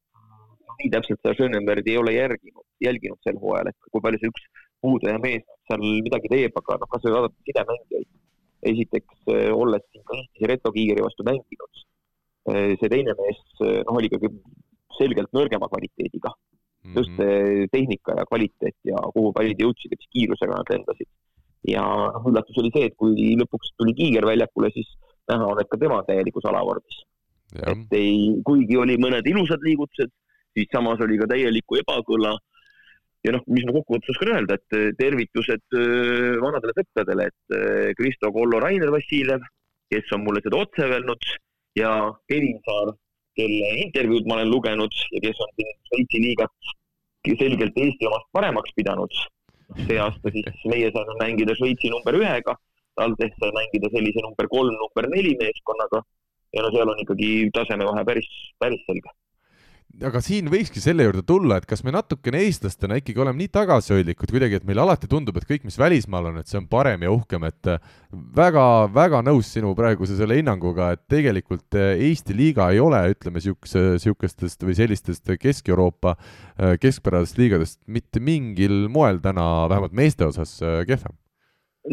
nii 0.77 0.89
täpselt 0.93 1.21
seda 1.23 1.33
Schönenbergi 1.33 1.93
ei 1.93 1.97
ole 1.97 2.11
järginud, 2.13 2.65
jälginud 2.85 3.17
sel 3.25 3.37
hooajal, 3.41 3.71
et 3.71 3.91
kui 3.91 4.01
palju 4.03 4.19
see 4.21 4.29
üks 4.29 4.43
puuduja 4.85 5.17
mees 5.23 5.45
seal 5.65 5.81
midagi 6.05 6.29
teeb, 6.29 6.59
aga 6.61 6.77
noh, 6.81 6.89
kasvõi 6.91 7.15
vaadata 7.15 7.49
sidemängijaid. 7.49 8.09
esiteks, 8.67 9.17
äh, 9.33 9.49
olles 9.53 9.83
siin 9.91 10.03
ka 10.05 10.17
Eestis 10.17 10.47
Reto 10.49 10.71
Kiigeri 10.75 11.03
vastu 11.05 11.25
mänginud, 11.25 11.81
äh, 12.51 12.73
see 12.81 12.89
teine 12.93 13.13
mees 13.17 13.41
noh, 13.61 13.97
oli 13.97 14.09
ikkagi 14.11 14.31
selgelt 14.97 15.33
nõrgema 15.35 15.67
kvaliteediga 15.71 16.31
mm. 16.31 16.91
-hmm. 16.91 16.97
just 16.97 17.71
tehnika 17.71 18.15
ja 18.17 18.25
kvaliteet 18.29 18.77
ja 18.91 19.01
kuhu 19.13 19.33
pallid 19.33 19.59
jõudsid 19.61 19.91
ja 19.91 19.99
mis 19.99 20.13
kiirusega 20.15 20.59
nad 20.59 20.73
lendasid. 20.73 21.09
ja 21.67 21.83
üllatus 22.29 22.57
oli 22.61 22.71
see, 22.73 22.87
et 22.87 22.95
kui 22.95 23.35
lõpuks 23.41 23.73
tuli 23.77 23.93
Kiiger 23.97 24.25
väljakule, 24.25 24.69
siis 24.71 24.87
näha 25.27 25.47
on, 25.51 25.59
et 25.61 25.69
ka 25.71 25.79
tema 25.81 26.01
täielikus 26.07 26.45
alavormis. 26.45 27.01
et 27.71 27.95
ei, 27.95 28.35
kuigi 28.45 28.77
oli 28.77 28.97
mõned 28.99 29.27
ilusad 29.27 29.63
liigutused, 29.63 30.11
siis 30.55 30.69
samas 30.73 31.01
oli 31.03 31.19
ka 31.21 31.27
täielikku 31.33 31.79
ebakõla. 31.81 32.37
ja 33.25 33.33
noh, 33.33 33.43
mis 33.51 33.65
ma 33.67 33.73
kokkuvõttes 33.75 34.13
oskan 34.13 34.29
öelda, 34.35 34.55
et 34.55 34.97
tervitused 34.99 35.75
äh, 35.75 36.37
vanadele 36.39 36.75
sõpradele, 36.77 37.25
et 37.27 37.55
äh, 37.57 37.89
Kristo 37.97 38.31
Kollo, 38.31 38.61
Rainer 38.63 38.91
Vassiljev, 38.93 39.43
kes 39.91 40.13
on 40.15 40.23
mulle 40.23 40.39
seda 40.45 40.59
otse 40.61 40.85
öelnud 40.85 41.25
ja 41.75 41.91
Kevin 42.29 42.61
Saar 42.63 42.93
kelle 43.37 43.71
intervjuud 43.85 44.27
ma 44.27 44.37
olen 44.37 44.51
lugenud 44.51 44.99
ja 45.13 45.23
kes 45.25 45.41
on 45.45 45.51
siin 45.55 45.73
Šveitsi 45.89 46.21
liigat 46.25 46.73
selgelt 47.39 47.75
Eesti 47.83 48.07
omast 48.07 48.29
paremaks 48.31 48.71
pidanud. 48.75 49.11
see 49.87 49.97
aasta 49.99 50.31
siis 50.31 50.61
meie 50.71 50.91
saime 50.95 51.15
mängida 51.19 51.55
Šveitsi 51.59 51.91
number 51.91 52.15
ühega, 52.15 52.53
TalTech 52.95 53.35
sai 53.39 53.51
mängida 53.59 53.89
sellise 53.95 54.23
number 54.23 54.47
kolm, 54.47 54.75
number 54.83 55.09
neli 55.11 55.33
meeskonnaga 55.41 56.03
ja 56.55 56.63
no 56.63 56.71
seal 56.75 56.93
on 56.93 57.01
ikkagi 57.03 57.31
tasemevahe 57.57 58.05
päris, 58.07 58.29
päris 58.63 58.85
selge 58.87 59.11
aga 60.07 60.19
siin 60.21 60.49
võikski 60.51 60.81
selle 60.81 61.05
juurde 61.07 61.23
tulla, 61.25 61.57
et 61.57 61.65
kas 61.69 61.81
me 61.85 61.91
natukene 61.93 62.43
eestlastena 62.45 62.99
ikkagi 62.99 63.21
oleme 63.23 63.41
nii 63.41 63.51
tagasihoidlikud 63.53 64.33
kuidagi, 64.33 64.59
et 64.59 64.67
meile 64.67 64.83
alati 64.83 65.09
tundub, 65.09 65.37
et 65.39 65.47
kõik, 65.49 65.65
mis 65.67 65.77
välismaal 65.79 66.29
on, 66.31 66.39
et 66.41 66.51
see 66.51 66.59
on 66.59 66.67
parem 66.69 67.05
ja 67.05 67.13
uhkem, 67.13 67.47
et 67.49 67.71
väga-väga 68.37 69.21
äh, 69.21 69.27
nõus 69.29 69.51
sinu 69.55 69.73
praeguse 69.77 70.17
selle 70.19 70.37
hinnanguga, 70.37 70.91
et 70.95 71.03
tegelikult 71.09 71.77
äh, 71.79 71.95
Eesti 72.07 72.37
liiga 72.37 72.69
ei 72.73 72.81
ole, 72.83 73.01
ütleme, 73.15 73.41
niisuguse, 73.41 73.85
niisugustest 73.97 74.67
või 74.67 74.77
sellistest 74.77 75.33
Kesk-Euroopa 75.41 76.17
äh, 76.17 76.75
keskpärasest 76.81 77.41
liigadest 77.41 77.79
mitte 77.89 78.21
mingil 78.23 78.85
moel 78.93 79.21
täna, 79.23 79.65
vähemalt 79.71 79.97
meeste 79.97 80.29
osas, 80.29 80.59
kehvem 80.87 81.15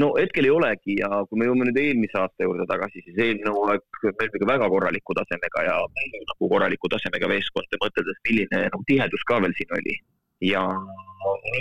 no 0.00 0.10
hetkel 0.18 0.48
ei 0.48 0.52
olegi 0.54 0.96
ja 1.00 1.08
kui 1.28 1.38
me 1.38 1.48
jõuame 1.48 1.68
nüüd 1.68 1.78
eelmise 1.80 2.18
aasta 2.20 2.46
juurde 2.46 2.66
tagasi, 2.70 3.02
siis 3.06 3.18
eelmine 3.18 3.52
hooaeg 3.54 4.02
meil 4.18 4.36
oli 4.38 4.48
väga 4.50 4.68
korraliku 4.72 5.16
tasemega 5.18 5.64
ja 5.68 5.76
nagu 5.84 6.50
korraliku 6.50 6.90
tasemega 6.92 7.30
meeskond, 7.30 7.78
mõteldes, 7.82 8.20
milline 8.28 8.62
nagu 8.66 8.86
tihedus 8.90 9.26
ka 9.28 9.40
veel 9.44 9.54
siin 9.58 9.74
oli. 9.78 9.96
ja 10.44 10.62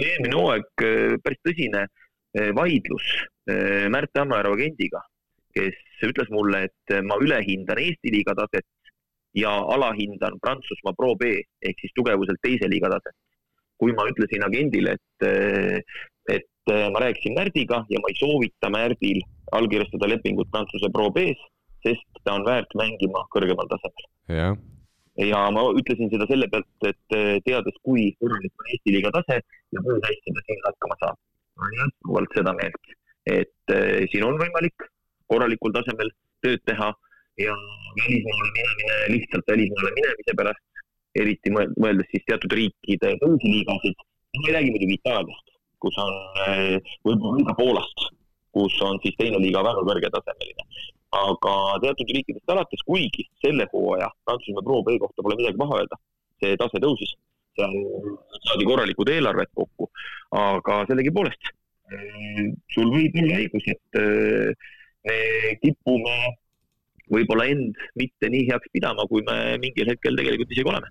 eelmine 0.01 0.35
hooaeg 0.35 0.85
äh, 0.85 1.17
päris 1.23 1.41
tõsine 1.47 1.83
äh, 1.85 2.53
vaidlus 2.57 3.09
äh, 3.49 3.89
Märt 3.93 4.13
Tammearu 4.17 4.55
agendiga, 4.57 5.03
kes 5.55 5.77
ütles 6.03 6.31
mulle, 6.33 6.65
et 6.67 6.95
ma 7.05 7.19
ülehindan 7.21 7.79
Eesti 7.79 8.11
liiga 8.11 8.33
taset 8.35 8.65
ja 9.37 9.51
alahindan 9.75 10.39
Prantsusmaa 10.41 10.97
Pro 10.97 11.13
B 11.15 11.37
ehk 11.61 11.79
siis 11.81 11.93
tugevuselt 11.95 12.41
teise 12.41 12.69
liiga 12.69 12.89
taset. 12.91 13.15
kui 13.81 13.91
ma 13.91 14.05
ütlesin 14.07 14.43
agendile, 14.45 14.93
et, 14.95 15.23
et 16.67 16.73
Äh, 16.73 16.89
ma 16.91 16.99
rääkisin 16.99 17.33
Märdiga 17.33 17.85
ja 17.89 17.99
ma 17.99 18.07
ei 18.09 18.15
soovita 18.15 18.69
Märdil 18.69 19.21
allkirjastada 19.51 20.07
lepingut 20.09 20.51
Prantsuse 20.51 20.89
Pro 20.91 21.09
B-s, 21.11 21.39
sest 21.83 22.07
ta 22.23 22.33
on 22.33 22.45
väärt 22.45 22.71
mängima 22.75 23.25
kõrgemal 23.35 23.67
tasemel. 23.67 24.05
Yeah.. 24.29 24.57
ja 25.17 25.51
ma 25.51 25.61
ütlesin 25.75 26.09
seda 26.09 26.25
selle 26.29 26.47
pealt, 26.47 26.67
et 26.87 27.17
äh, 27.17 27.37
teades, 27.45 27.75
kui 27.83 28.15
korralik 28.19 28.53
on 28.59 28.71
Eesti 28.71 28.95
liiga 28.95 29.11
tase 29.11 29.41
ja 29.75 29.83
kui 29.83 29.99
hästi 30.07 30.35
ta 30.35 30.45
siin 30.47 30.63
hakkama 30.65 30.99
saab. 31.03 31.17
ma 31.57 31.67
olen 31.67 31.79
jätkuvalt 31.83 32.35
seda 32.39 32.53
meelt, 32.57 32.93
et 33.27 33.75
äh, 33.75 34.07
siin 34.11 34.23
on 34.25 34.39
võimalik 34.39 34.87
korralikul 35.27 35.75
tasemel 35.75 36.09
tööd 36.41 36.63
teha 36.65 36.93
ja 37.43 37.53
välismaale 37.99 38.51
minemine 38.55 38.99
lihtsalt 39.17 39.51
välismaale 39.51 39.91
minemise 39.99 40.39
pärast, 40.39 40.85
eriti 41.15 41.51
mõeldes 41.53 42.09
siis 42.09 42.23
teatud 42.25 42.55
riikide 42.57 43.17
teisi 43.21 43.57
liigasid, 43.57 44.05
ma 44.39 44.47
ei 44.47 44.55
räägi 44.57 44.73
muidugi 44.73 45.01
Itaaliast 45.01 45.52
kus 45.83 45.99
on 46.01 46.13
võib-olla 47.07 47.45
ka 47.49 47.55
Poolast, 47.59 48.07
kus 48.55 48.75
on 48.85 48.99
siis 49.03 49.17
teine 49.19 49.41
liiga 49.43 49.63
väga 49.65 49.85
kõrgetasemeline. 49.89 50.67
aga 51.13 51.51
teatud 51.83 52.09
riikidest 52.15 52.49
alates, 52.49 52.81
kuigi 52.87 53.27
selle 53.43 53.67
hooaja 53.73 54.07
Prantsusmaa 54.25 54.65
Pro 54.65 54.79
B 54.81 54.95
kohta 55.01 55.21
pole 55.21 55.35
midagi 55.37 55.59
paha 55.59 55.81
öelda, 55.81 55.99
see 56.41 56.55
tase 56.57 56.81
tõusis, 56.81 57.11
seal 57.53 57.75
saadi 58.47 58.65
korralikud 58.65 59.11
eelarved 59.13 59.51
kokku, 59.59 59.89
aga 60.39 60.79
sellegipoolest 60.89 61.51
eh, 61.93 62.47
sul 62.73 62.89
võib 62.95 63.19
olla 63.21 63.43
õigus, 63.43 63.69
et 63.75 64.01
eh, 64.01 64.71
me 65.05 65.19
kipume 65.61 66.17
võib-olla 67.13 67.45
end 67.51 67.77
mitte 67.99 68.33
nii 68.33 68.47
heaks 68.49 68.73
pidama, 68.73 69.05
kui 69.11 69.21
me 69.27 69.59
mingil 69.61 69.93
hetkel 69.93 70.17
tegelikult 70.17 70.55
isegi 70.55 70.73
oleme 70.73 70.89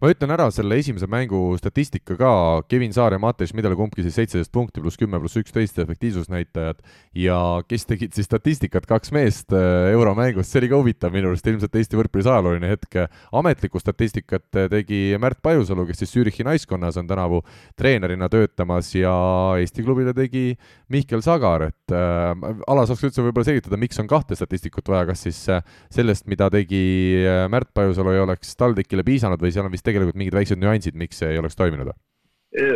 ma 0.00 0.08
ütlen 0.08 0.32
ära 0.32 0.46
selle 0.54 0.78
esimese 0.80 1.04
mängu 1.10 1.38
statistika 1.60 2.14
ka, 2.16 2.32
Kevin 2.72 2.94
Saar 2.96 3.12
ja 3.12 3.20
Matej 3.20 3.52
Midel 3.56 3.74
kumbki 3.76 4.00
siis 4.04 4.16
seitseteist 4.16 4.52
punkti 4.52 4.80
pluss 4.80 4.96
kümme 4.96 5.20
pluss 5.20 5.36
üksteist 5.36 5.76
efektiivsusnäitajad. 5.82 6.80
Ja 7.20 7.36
kes 7.68 7.84
tegid 7.88 8.16
siis 8.16 8.28
statistikat, 8.30 8.86
kaks 8.88 9.12
meest 9.12 9.52
äh, 9.52 9.90
euromängust, 9.92 10.48
see 10.48 10.62
oli 10.62 10.70
ka 10.72 10.80
huvitav 10.80 11.12
minu 11.12 11.32
arust, 11.32 11.48
ilmselt 11.52 11.76
Eesti 11.76 12.00
võrkpallis 12.00 12.30
ajalooline 12.30 12.70
hetk. 12.72 12.96
ametlikku 13.36 13.80
statistikat 13.82 14.48
tegi 14.72 15.02
Märt 15.20 15.42
Pajusalu, 15.44 15.84
kes 15.90 16.00
siis 16.02 16.14
Zürichi 16.16 16.46
naiskonnas 16.48 16.96
on 17.00 17.10
tänavu 17.10 17.42
treenerina 17.76 18.28
töötamas 18.32 18.94
ja 18.94 19.12
Eesti 19.60 19.84
klubile 19.84 20.14
tegi 20.16 20.56
Mihkel 20.88 21.20
Sagar, 21.22 21.68
et 21.68 21.94
äh, 21.94 22.32
Alar, 22.70 22.88
saaks 22.88 23.04
üldse 23.04 23.22
võib-olla 23.26 23.50
selgitada, 23.50 23.78
miks 23.80 24.00
on 24.00 24.08
kahte 24.10 24.38
statistikut 24.38 24.88
vaja, 24.88 25.04
kas 25.12 25.28
siis 25.28 25.44
äh, 25.52 25.60
sellest, 25.92 26.24
mida 26.30 26.48
tegi 26.52 26.80
äh, 27.20 27.44
Märt 27.52 27.74
Pajusalu, 27.76 28.16
ei 28.16 28.24
oleks 28.24 28.56
TalTechile 28.56 29.04
piisanud 29.06 29.44
või 29.44 29.52
seal 29.52 29.68
on 29.68 29.76
vist 29.76 29.86
tegelikult 29.90 30.18
mingid 30.20 30.36
väiksed 30.38 30.62
nüansid, 30.62 30.96
miks 30.98 31.20
see 31.22 31.34
ei 31.34 31.42
oleks 31.42 31.58
toiminud? 31.58 31.92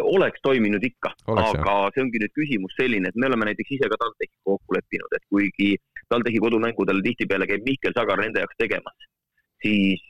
oleks 0.06 0.38
toiminud 0.46 0.84
ikka, 0.86 1.10
aga 1.26 1.44
jah. 1.50 1.88
see 1.94 2.02
ongi 2.04 2.20
nüüd 2.22 2.34
küsimus 2.38 2.76
selline, 2.78 3.10
et 3.10 3.16
me 3.18 3.26
oleme 3.26 3.48
näiteks 3.48 3.72
ise 3.74 3.88
ka 3.90 3.98
TalTechiga 3.98 4.44
kokku 4.46 4.76
leppinud, 4.76 5.16
et 5.18 5.24
kuigi 5.32 5.72
TalTechi 6.12 6.42
kodumängudel 6.44 7.02
tihtipeale 7.02 7.48
käib 7.50 7.66
Mihkel 7.66 7.96
Sagar 7.96 8.22
nende 8.22 8.44
jaoks 8.44 8.60
tegemas, 8.60 9.08
siis 9.64 10.04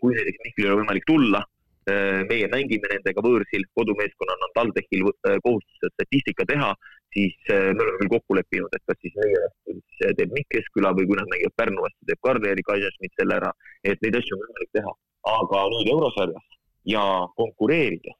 kui 0.00 0.16
näiteks 0.16 0.42
Mihkelil 0.48 0.74
on 0.74 0.82
võimalik 0.82 1.06
tulla, 1.06 1.44
meie 1.86 2.50
mängime 2.50 2.90
nendega 2.90 3.22
võõrsil, 3.22 3.62
kodumeeskonnana 3.78 4.48
on 4.48 4.54
TalTechil 4.58 5.04
kohustus 5.44 5.92
statistika 5.94 6.46
teha, 6.50 6.72
siis 7.14 7.36
me 7.48 7.78
oleme 7.78 8.00
küll 8.00 8.12
kokku 8.16 8.38
leppinud, 8.40 8.74
et 8.74 8.84
kas 8.90 8.98
siis 9.04 9.14
meie 9.20 9.42
vastu 9.44 10.14
teeb 10.18 10.34
Mikk 10.34 10.50
Keskküla 10.56 10.90
või 10.98 11.06
kui 11.08 11.20
nad 11.20 11.30
mängivad 11.30 11.54
Pärnu 11.62 11.86
vastu, 11.86 12.10
teeb 12.10 12.22
Karl-Erik 12.26 12.74
Aisenschmidt 12.74 13.14
selle 13.20 13.38
ära, 13.38 13.52
et 13.86 14.02
neid 14.02 14.18
asju 14.18 14.34
on 14.34 14.42
võimalik 14.44 14.72
teha 14.74 14.96
aga 15.26 15.66
nüüd 15.72 15.90
eurosarjas 15.90 16.56
ja 16.86 17.02
konkureerides, 17.40 18.18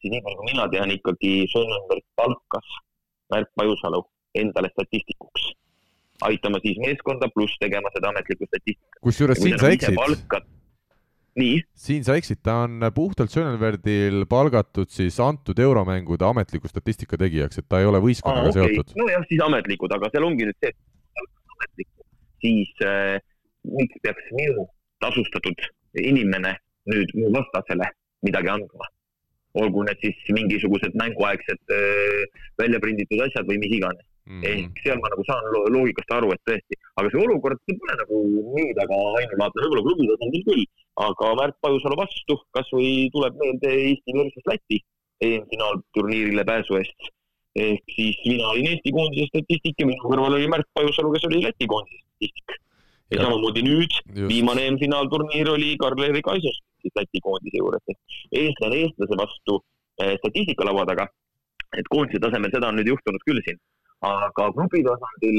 siis 0.00 0.12
nii 0.12 0.22
palju 0.24 0.40
kui 0.40 0.50
mina 0.50 0.68
tean, 0.72 0.92
ikkagi 0.92 1.32
Schönenberg 1.52 2.04
palkas 2.20 2.78
Märt 3.32 3.48
Pajusalu 3.56 4.02
endale 4.36 4.68
statistikuks, 4.74 5.46
aitama 6.28 6.60
siis 6.64 6.80
meeskonda, 6.84 7.30
pluss 7.32 7.56
tegema 7.62 7.92
seda 7.94 8.12
ametlikku 8.12 8.48
statistikat. 8.50 8.98
kusjuures 9.06 9.40
siin 9.40 9.56
sa 9.60 9.72
eksid. 9.72 9.96
Nii? 11.38 11.62
siin 11.86 12.04
sa 12.06 12.16
eksid, 12.18 12.42
ta 12.44 12.62
on 12.66 12.82
puhtalt 12.94 13.32
Schönenbergil 13.32 14.26
palgatud 14.30 14.90
siis 14.92 15.18
antud 15.22 15.58
euromängude 15.58 16.26
ametliku 16.28 16.70
statistika 16.70 17.18
tegijaks, 17.20 17.62
et 17.62 17.68
ta 17.68 17.80
ei 17.80 17.88
ole 17.88 18.02
võistkonnaga 18.04 18.52
okay. 18.52 18.74
seotud. 18.74 18.96
nojah, 19.00 19.26
siis 19.30 19.44
ametlikud, 19.46 19.96
aga 19.96 20.10
seal 20.12 20.28
ongi 20.28 20.48
nüüd 20.48 20.58
see, 20.64 20.74
siis 22.42 22.84
äh, 22.86 23.16
miks 23.64 24.02
peaks 24.04 24.32
minu 24.36 24.66
tasustatud 25.02 25.68
inimene 26.02 26.56
nüüd 26.90 27.12
mu 27.18 27.30
vastasele 27.34 27.88
midagi 28.26 28.50
andma. 28.52 28.88
olgu 29.54 29.82
need 29.84 29.98
siis 30.00 30.20
mingisugused 30.32 30.94
mänguaegsed 30.96 31.72
välja 32.60 32.78
prinditud 32.80 33.20
asjad 33.20 33.44
või 33.44 33.58
mis 33.60 33.74
iganes 33.76 34.06
mm. 34.28 34.42
ehk 34.50 34.82
seal 34.84 35.00
ma 35.02 35.10
nagu 35.12 35.24
saan 35.28 35.48
loogikast 35.74 36.14
aru, 36.16 36.32
et 36.34 36.42
tõesti, 36.48 36.78
aga 37.00 37.12
see 37.12 37.22
olukord 37.24 37.60
ei 37.70 37.78
pole 37.80 37.96
nagu 38.00 38.20
nii 38.56 38.74
väga 38.78 38.98
ainulaadne, 39.20 39.64
võib-olla 39.64 39.84
klubi 39.88 40.08
tasandil 40.10 40.46
küll, 40.48 40.64
aga 41.06 41.32
Märt 41.40 41.58
Pajusalu 41.64 41.98
vastu 42.02 42.38
kasvõi 42.58 42.92
tuleb 43.16 43.38
meelde 43.42 43.74
Eesti 43.88 44.16
versus 44.18 44.48
Läti 44.50 44.80
EM-finaalturniirile 45.22 46.46
pääsu 46.46 46.80
eest. 46.80 47.12
ehk 47.62 47.94
siis 47.94 48.16
mina 48.24 48.48
olin 48.48 48.70
Eesti 48.70 48.92
koondise 48.96 49.28
statistik 49.28 49.80
ja 49.80 49.86
minu 49.86 50.02
kõrval 50.08 50.38
oli 50.38 50.50
Märt 50.50 50.68
Pajusalu, 50.74 51.14
kes 51.14 51.28
oli 51.28 51.42
Läti 51.44 51.68
koondise 51.68 52.04
statistik. 52.04 52.58
Ja 53.12 53.26
samamoodi 53.26 53.60
nüüd, 53.66 53.96
viimane 54.30 54.62
EM-finaalturniir 54.70 55.50
oli 55.52 55.74
Karl-Erik 55.80 56.30
Aisos 56.32 56.62
siis 56.82 56.94
Läti 56.96 57.20
koondise 57.22 57.60
juures, 57.60 57.84
et 57.92 58.38
eestlane 58.40 58.78
eestlase 58.84 59.18
vastu 59.20 59.58
eh, 60.00 60.16
statistika 60.18 60.64
laua 60.66 60.86
taga, 60.88 61.06
et 61.76 61.88
koondise 61.92 62.20
tasemel 62.24 62.50
seda 62.54 62.72
on 62.72 62.80
nüüd 62.80 62.88
juhtunud 62.90 63.22
küll 63.28 63.42
siin 63.44 63.60
aga 64.02 64.48
klubi 64.54 64.82
tasandil 64.82 65.38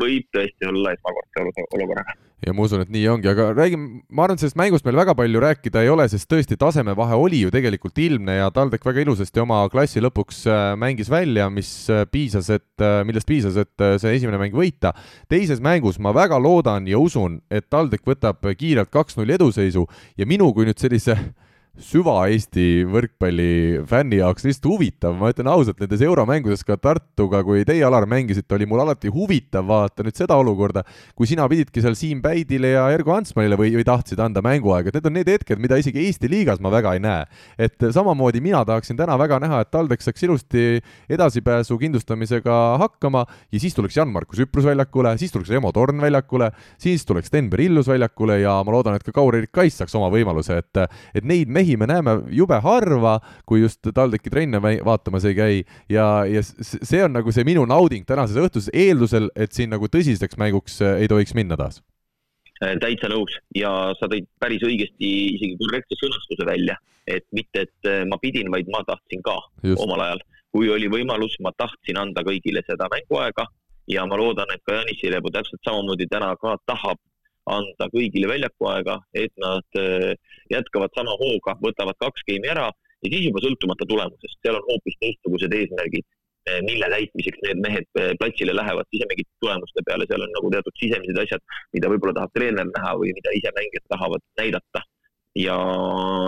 võib 0.00 0.26
tõesti 0.34 0.66
olla 0.66 0.94
esmakordse 0.96 1.64
olukorraga. 1.76 2.16
ja 2.40 2.54
ma 2.56 2.64
usun, 2.64 2.82
et 2.82 2.90
nii 2.90 3.04
ongi, 3.12 3.28
aga 3.30 3.50
räägime, 3.54 4.00
ma 4.08 4.24
arvan, 4.24 4.38
et 4.38 4.42
sellest 4.42 4.58
mängust 4.58 4.86
meil 4.86 4.98
väga 4.98 5.14
palju 5.18 5.42
rääkida 5.44 5.84
ei 5.84 5.92
ole, 5.92 6.06
sest 6.10 6.26
tõesti 6.30 6.58
tasemevahe 6.58 7.18
oli 7.20 7.42
ju 7.44 7.52
tegelikult 7.54 8.00
ilmne 8.02 8.38
ja 8.40 8.48
TalTech 8.54 8.86
väga 8.86 9.04
ilusasti 9.04 9.42
oma 9.44 9.60
klassi 9.70 10.02
lõpuks 10.02 10.42
äh, 10.50 10.62
mängis 10.80 11.12
välja, 11.12 11.50
mis 11.54 11.70
äh, 11.92 12.02
piisas, 12.10 12.50
et, 12.50 12.72
äh, 12.82 13.02
millest 13.06 13.28
piisas, 13.30 13.60
et 13.60 13.86
see 14.02 14.16
esimene 14.16 14.40
mäng 14.40 14.56
võita. 14.56 14.94
teises 15.30 15.62
mängus 15.62 16.00
ma 16.02 16.14
väga 16.16 16.40
loodan 16.40 16.88
ja 16.90 16.98
usun, 16.98 17.38
et 17.50 17.68
TalTech 17.70 18.02
võtab 18.08 18.42
kiirelt 18.58 18.90
kaks-null 18.90 19.36
eduseisu 19.38 19.86
ja 20.18 20.26
minu 20.26 20.50
kui 20.56 20.66
nüüd 20.66 20.82
sellise 20.82 21.18
süva-Eesti 21.78 22.84
võrkpalli 22.90 23.80
fänni 23.88 24.18
jaoks 24.18 24.44
lihtsalt 24.44 24.66
huvitav, 24.68 25.14
ma 25.16 25.30
ütlen 25.32 25.48
ausalt, 25.52 25.78
nendes 25.80 26.02
euromängudes 26.04 26.64
ka 26.66 26.76
Tartuga, 26.80 27.44
kui 27.46 27.62
teie, 27.68 27.84
Alar, 27.86 28.08
mängisite, 28.10 28.52
oli 28.56 28.66
mul 28.68 28.82
alati 28.82 29.10
huvitav 29.12 29.68
vaadata 29.68 30.04
nüüd 30.04 30.18
seda 30.18 30.36
olukorda, 30.40 30.82
kui 31.16 31.30
sina 31.30 31.46
pididki 31.50 31.82
seal 31.84 31.94
Siim 31.98 32.20
Päidile 32.24 32.74
ja 32.74 32.88
Ergo 32.92 33.14
Ansmanile 33.14 33.58
või, 33.60 33.72
või 33.78 33.86
tahtsid 33.86 34.20
anda 34.20 34.42
mänguaega, 34.44 34.90
et 34.90 34.98
need 34.98 35.08
on 35.08 35.16
need 35.20 35.30
hetked, 35.30 35.62
mida 35.62 35.78
isegi 35.80 36.02
Eesti 36.04 36.30
liigas 36.32 36.60
ma 36.60 36.72
väga 36.74 36.96
ei 36.98 37.04
näe. 37.04 37.24
et 37.58 37.78
samamoodi 37.94 38.40
mina 38.42 38.64
tahaksin 38.66 38.98
täna 38.98 39.16
väga 39.18 39.38
näha, 39.40 39.62
et 39.62 39.70
TalTech 39.70 40.02
saaks 40.04 40.26
ilusti 40.26 40.82
edasipääsu 41.08 41.78
kindlustamisega 41.78 42.58
hakkama 42.82 43.24
ja 43.52 43.60
siis 43.60 43.74
tuleks 43.74 43.96
Jan-Markus 43.96 44.42
Üprus 44.42 44.66
väljakule, 44.66 45.16
siis 45.18 45.32
tuleks 45.32 45.50
Remo 45.50 45.72
Torn 45.72 46.00
väljakule, 46.00 46.50
siis 46.78 47.06
tuleks 47.06 47.30
Stenber 47.30 47.60
Illus 47.60 47.88
väljakule 47.88 48.40
ja 48.42 48.58
ma 48.66 48.74
loodan, 48.74 48.98
et 48.98 49.06
ka 49.06 49.14
Kaur-Erik 49.14 49.52
Kais 49.54 49.78
saaks 49.80 49.94
oma 49.98 50.10
võimaluse, 50.12 50.60
et, 50.60 50.84
et 51.14 51.24
neid 51.24 51.48
mehi 51.60 51.76
me 51.80 51.88
näeme 51.90 52.16
jube 52.34 52.58
harva, 52.64 53.18
kui 53.48 53.62
just 53.64 53.84
TalTechi 53.94 54.32
trenne 54.32 54.60
vaatamas 54.62 55.26
ei 55.28 55.36
käi 55.36 55.60
ja, 55.92 56.24
ja 56.28 56.42
see 56.44 57.04
on 57.04 57.14
nagu 57.18 57.32
see 57.34 57.46
minu 57.48 57.66
nauding 57.68 58.06
tänases 58.08 58.40
õhtuses, 58.40 58.72
eeldusel, 58.72 59.30
et 59.36 59.56
siin 59.56 59.72
nagu 59.74 59.90
tõsiseks 59.92 60.40
mänguks 60.40 60.80
äh, 60.84 61.02
ei 61.04 61.10
tohiks 61.10 61.36
minna 61.38 61.58
taas 61.60 61.82
äh, 62.62 62.76
täitsa 62.82 63.10
nõus 63.12 63.36
ja 63.56 63.92
sa 63.98 64.08
tõid 64.10 64.28
päris 64.42 64.64
õigesti 64.66 65.12
isegi 65.36 65.58
korrektse 65.60 66.00
sõnastuse 66.00 66.48
välja, 66.48 66.78
et 67.06 67.26
mitte, 67.36 67.66
et 67.68 67.90
äh, 67.90 68.02
ma 68.08 68.20
pidin, 68.22 68.50
vaid 68.52 68.70
ma 68.72 68.82
tahtsin 68.88 69.24
ka 69.26 69.38
Just. 69.62 69.80
omal 69.84 70.04
ajal. 70.06 70.24
kui 70.50 70.70
oli 70.72 70.88
võimalus, 70.90 71.36
ma 71.44 71.52
tahtsin 71.56 71.98
anda 72.00 72.24
kõigile 72.26 72.64
seda 72.66 72.88
mänguaega 72.90 73.46
ja 73.90 74.06
ma 74.06 74.18
loodan, 74.18 74.50
et 74.54 74.62
ka 74.66 74.80
Janis 74.80 74.98
Silebu 75.02 75.30
täpselt 75.34 75.62
samamoodi 75.66 76.08
täna 76.10 76.32
ka 76.40 76.56
tahab 76.66 76.98
anda 77.56 77.88
kõigile 77.92 78.28
väljakuaega, 78.30 78.96
et 79.16 79.32
nad 79.42 79.80
äh, 79.80 80.14
jätkavad 80.52 80.94
sama 80.96 81.16
hooga, 81.20 81.56
võtavad 81.64 81.98
kaks 82.02 82.24
geimi 82.28 82.50
ära 82.52 82.68
ja 82.70 83.08
siis 83.08 83.26
juba 83.28 83.42
sõltumata 83.44 83.88
tulemusest, 83.88 84.38
seal 84.44 84.58
on 84.58 84.66
hoopis 84.68 84.98
teistsugused 85.02 85.54
eesmärgid, 85.56 86.06
äh, 86.50 86.60
mille 86.66 86.90
täitmiseks 86.94 87.42
need 87.46 87.62
mehed 87.64 87.88
äh, 88.00 88.12
platsile 88.20 88.54
lähevad 88.56 88.88
sisemingite 88.94 89.32
tulemuste 89.44 89.84
peale, 89.88 90.06
seal 90.10 90.26
on 90.26 90.32
nagu 90.36 90.52
teatud 90.54 90.80
sisemised 90.82 91.20
asjad, 91.24 91.44
mida 91.76 91.92
võib-olla 91.92 92.16
tahab 92.20 92.36
treener 92.36 92.70
näha 92.70 92.94
või 93.02 93.14
mida 93.16 93.34
ise 93.38 93.52
mängijad 93.58 93.86
tahavad 93.94 94.24
näidata. 94.42 94.84
ja, 95.38 95.56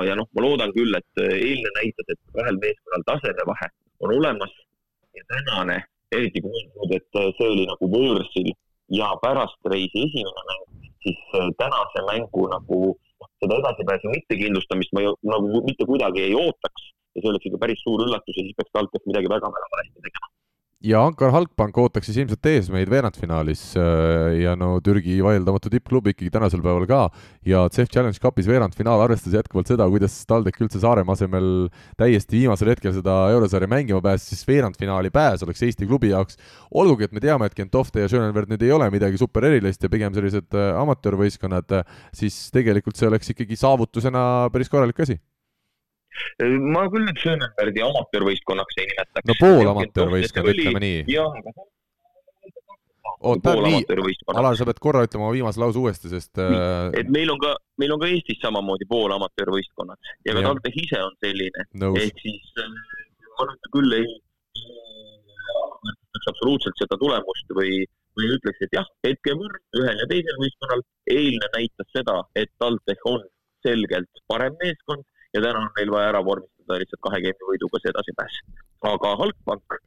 ja 0.06 0.14
noh, 0.18 0.28
ma 0.34 0.44
loodan 0.44 0.72
küll, 0.76 0.94
et 0.94 1.22
eilne 1.26 1.70
näitas, 1.78 2.12
et 2.14 2.20
kahel 2.36 2.60
meeskonnal 2.62 3.06
tasemevahe 3.08 3.72
on 4.02 4.14
olemas 4.14 4.52
ja 5.16 5.24
tänane, 5.28 5.82
eriti 6.14 6.42
kui 6.44 6.52
mõelda, 6.52 6.98
et 7.00 7.18
see 7.38 7.48
oli 7.48 7.66
nagu 7.68 7.88
võõrsil 7.94 8.52
ja 8.92 9.10
pärast 9.22 9.70
reisi 9.72 10.04
esimene 10.06 10.44
mäng, 10.48 10.81
siis 11.04 11.22
äh, 11.38 11.48
tänase 11.60 12.04
mängu 12.10 12.46
nagu 12.54 12.80
noh, 12.94 13.30
seda 13.42 13.60
edasipääsu 13.62 14.12
mittekindlustamist 14.16 14.94
ma 14.96 15.06
ju, 15.06 15.16
nagu 15.34 15.64
mitte 15.68 15.88
kuidagi 15.90 16.26
ei 16.28 16.36
ootaks. 16.44 16.90
Ja 17.14 17.20
see 17.20 17.32
oleks 17.32 17.48
ikka 17.48 17.60
päris 17.64 17.82
suur 17.84 18.06
üllatus 18.06 18.38
ja 18.38 18.44
siis 18.46 18.56
peaks 18.56 18.72
TalTech 18.72 19.08
midagi 19.10 19.28
väga-väga 19.34 19.72
valesti 19.74 20.06
tegema 20.06 20.32
ja 20.82 21.00
Ankar 21.06 21.30
Halkbank 21.30 21.76
ootaks 21.78 22.08
siis 22.08 22.18
ilmselt 22.22 22.46
ees 22.50 22.68
meid 22.72 22.90
veerandfinaalis 22.90 23.62
äh, 23.78 24.40
ja 24.42 24.54
no 24.58 24.74
Türgi 24.84 25.18
vaieldamatu 25.24 25.70
tippklubi 25.72 26.12
ikkagi 26.14 26.32
tänasel 26.34 26.62
päeval 26.64 26.86
ka. 26.90 27.00
Ja 27.46 27.64
CEF 27.72 27.90
Challenge 27.92 28.18
Cupis 28.22 28.48
veerandfinaal 28.50 29.04
arvestades 29.04 29.38
jätkuvalt 29.38 29.70
seda, 29.70 29.86
kuidas 29.92 30.16
TalTech 30.28 30.62
üldse 30.64 30.82
Saaremaa 30.82 31.16
asemel 31.16 31.48
täiesti 32.00 32.40
viimasel 32.40 32.72
hetkel 32.74 32.94
seda 32.96 33.16
eurosarja 33.34 33.70
mängima 33.70 34.02
pääses, 34.04 34.32
siis 34.32 34.46
veerandfinaali 34.48 35.12
pääs 35.14 35.46
oleks 35.46 35.62
Eesti 35.62 35.88
klubi 35.90 36.12
jaoks, 36.12 36.38
olgugi 36.74 37.06
et 37.06 37.14
me 37.14 37.22
teame, 37.22 37.46
et 37.46 37.58
Gentofte 37.58 38.02
ja 38.02 38.10
Schönenberg 38.10 38.50
nüüd 38.50 38.66
ei 38.66 38.74
ole 38.74 38.90
midagi 38.94 39.20
super 39.20 39.46
erilist 39.50 39.82
ja 39.82 39.92
pigem 39.92 40.14
sellised 40.16 40.50
äh, 40.58 40.72
amatöörvõistkonnad, 40.82 41.78
siis 42.16 42.48
tegelikult 42.54 42.98
see 42.98 43.10
oleks 43.10 43.34
ikkagi 43.34 43.58
saavutusena 43.58 44.48
päris 44.52 44.72
korralik 44.72 45.06
asi 45.06 45.20
ma 46.74 46.86
küll 46.92 47.06
nüüd 47.08 47.20
Schönenbergi 47.20 47.84
amatöörvõistkonnaks 47.84 48.80
ei 48.80 48.88
nimetaks. 48.90 49.28
no 49.28 49.38
pool 49.40 49.70
amatöörvõistkond, 49.74 50.50
ütleme 50.52 50.82
nii. 50.84 51.20
oota, 53.20 53.54
nii, 53.66 53.84
Alar, 54.34 54.58
sa 54.58 54.66
pead 54.68 54.82
korra 54.82 55.04
ütlema 55.06 55.28
oma 55.28 55.36
viimase 55.36 55.62
lause 55.62 55.80
uuesti, 55.80 56.10
sest 56.12 56.42
äh... 56.42 56.90
et 57.00 57.12
meil 57.12 57.32
on 57.32 57.40
ka, 57.42 57.54
meil 57.80 57.94
on 57.94 58.02
ka 58.02 58.10
Eestis 58.10 58.42
samamoodi 58.44 58.88
pool 58.90 59.14
amatöörvõistkonnad 59.16 60.12
ja 60.26 60.36
ka 60.36 60.44
TalTech 60.48 60.84
ise 60.84 61.00
on 61.06 61.16
selline. 61.24 61.66
ehk 62.02 62.22
siis 62.26 62.62
äh, 62.62 62.76
ma 63.38 63.48
nüüd 63.50 63.72
küll 63.76 63.98
ei 64.00 64.12
absoluutselt 66.30 66.78
seda 66.78 66.98
tulemust 67.00 67.54
või, 67.56 67.82
või 68.18 68.32
ütleks, 68.36 68.60
et 68.64 68.76
jah, 68.76 68.88
hetkevõrd 69.06 69.80
ühel 69.80 70.02
ja 70.02 70.08
teisel 70.10 70.38
võistkonnal. 70.42 70.84
eilne 71.10 71.48
näitas 71.56 71.88
seda, 71.96 72.18
et 72.38 72.50
TalTech 72.62 73.08
on 73.10 73.24
selgelt 73.66 74.22
parem 74.30 74.54
meeskond 74.62 75.02
ja 75.34 75.42
täna 75.44 75.64
on 75.64 75.70
neil 75.78 75.92
vaja 75.94 76.12
ära 76.12 76.22
vormistada 76.24 76.80
lihtsalt 76.82 77.02
kahe 77.06 77.22
geimi 77.24 77.48
võiduga 77.50 77.80
see 77.82 77.92
edasipääs. 77.94 78.38
aga 78.92 79.16
Halkbank 79.22 79.78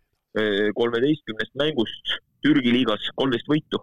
kolmeteistkümnest 0.75 1.53
mängust 1.55 2.17
Türgi 2.43 2.73
liigas 2.73 3.05
kolmteist 3.15 3.47
võitu, 3.49 3.79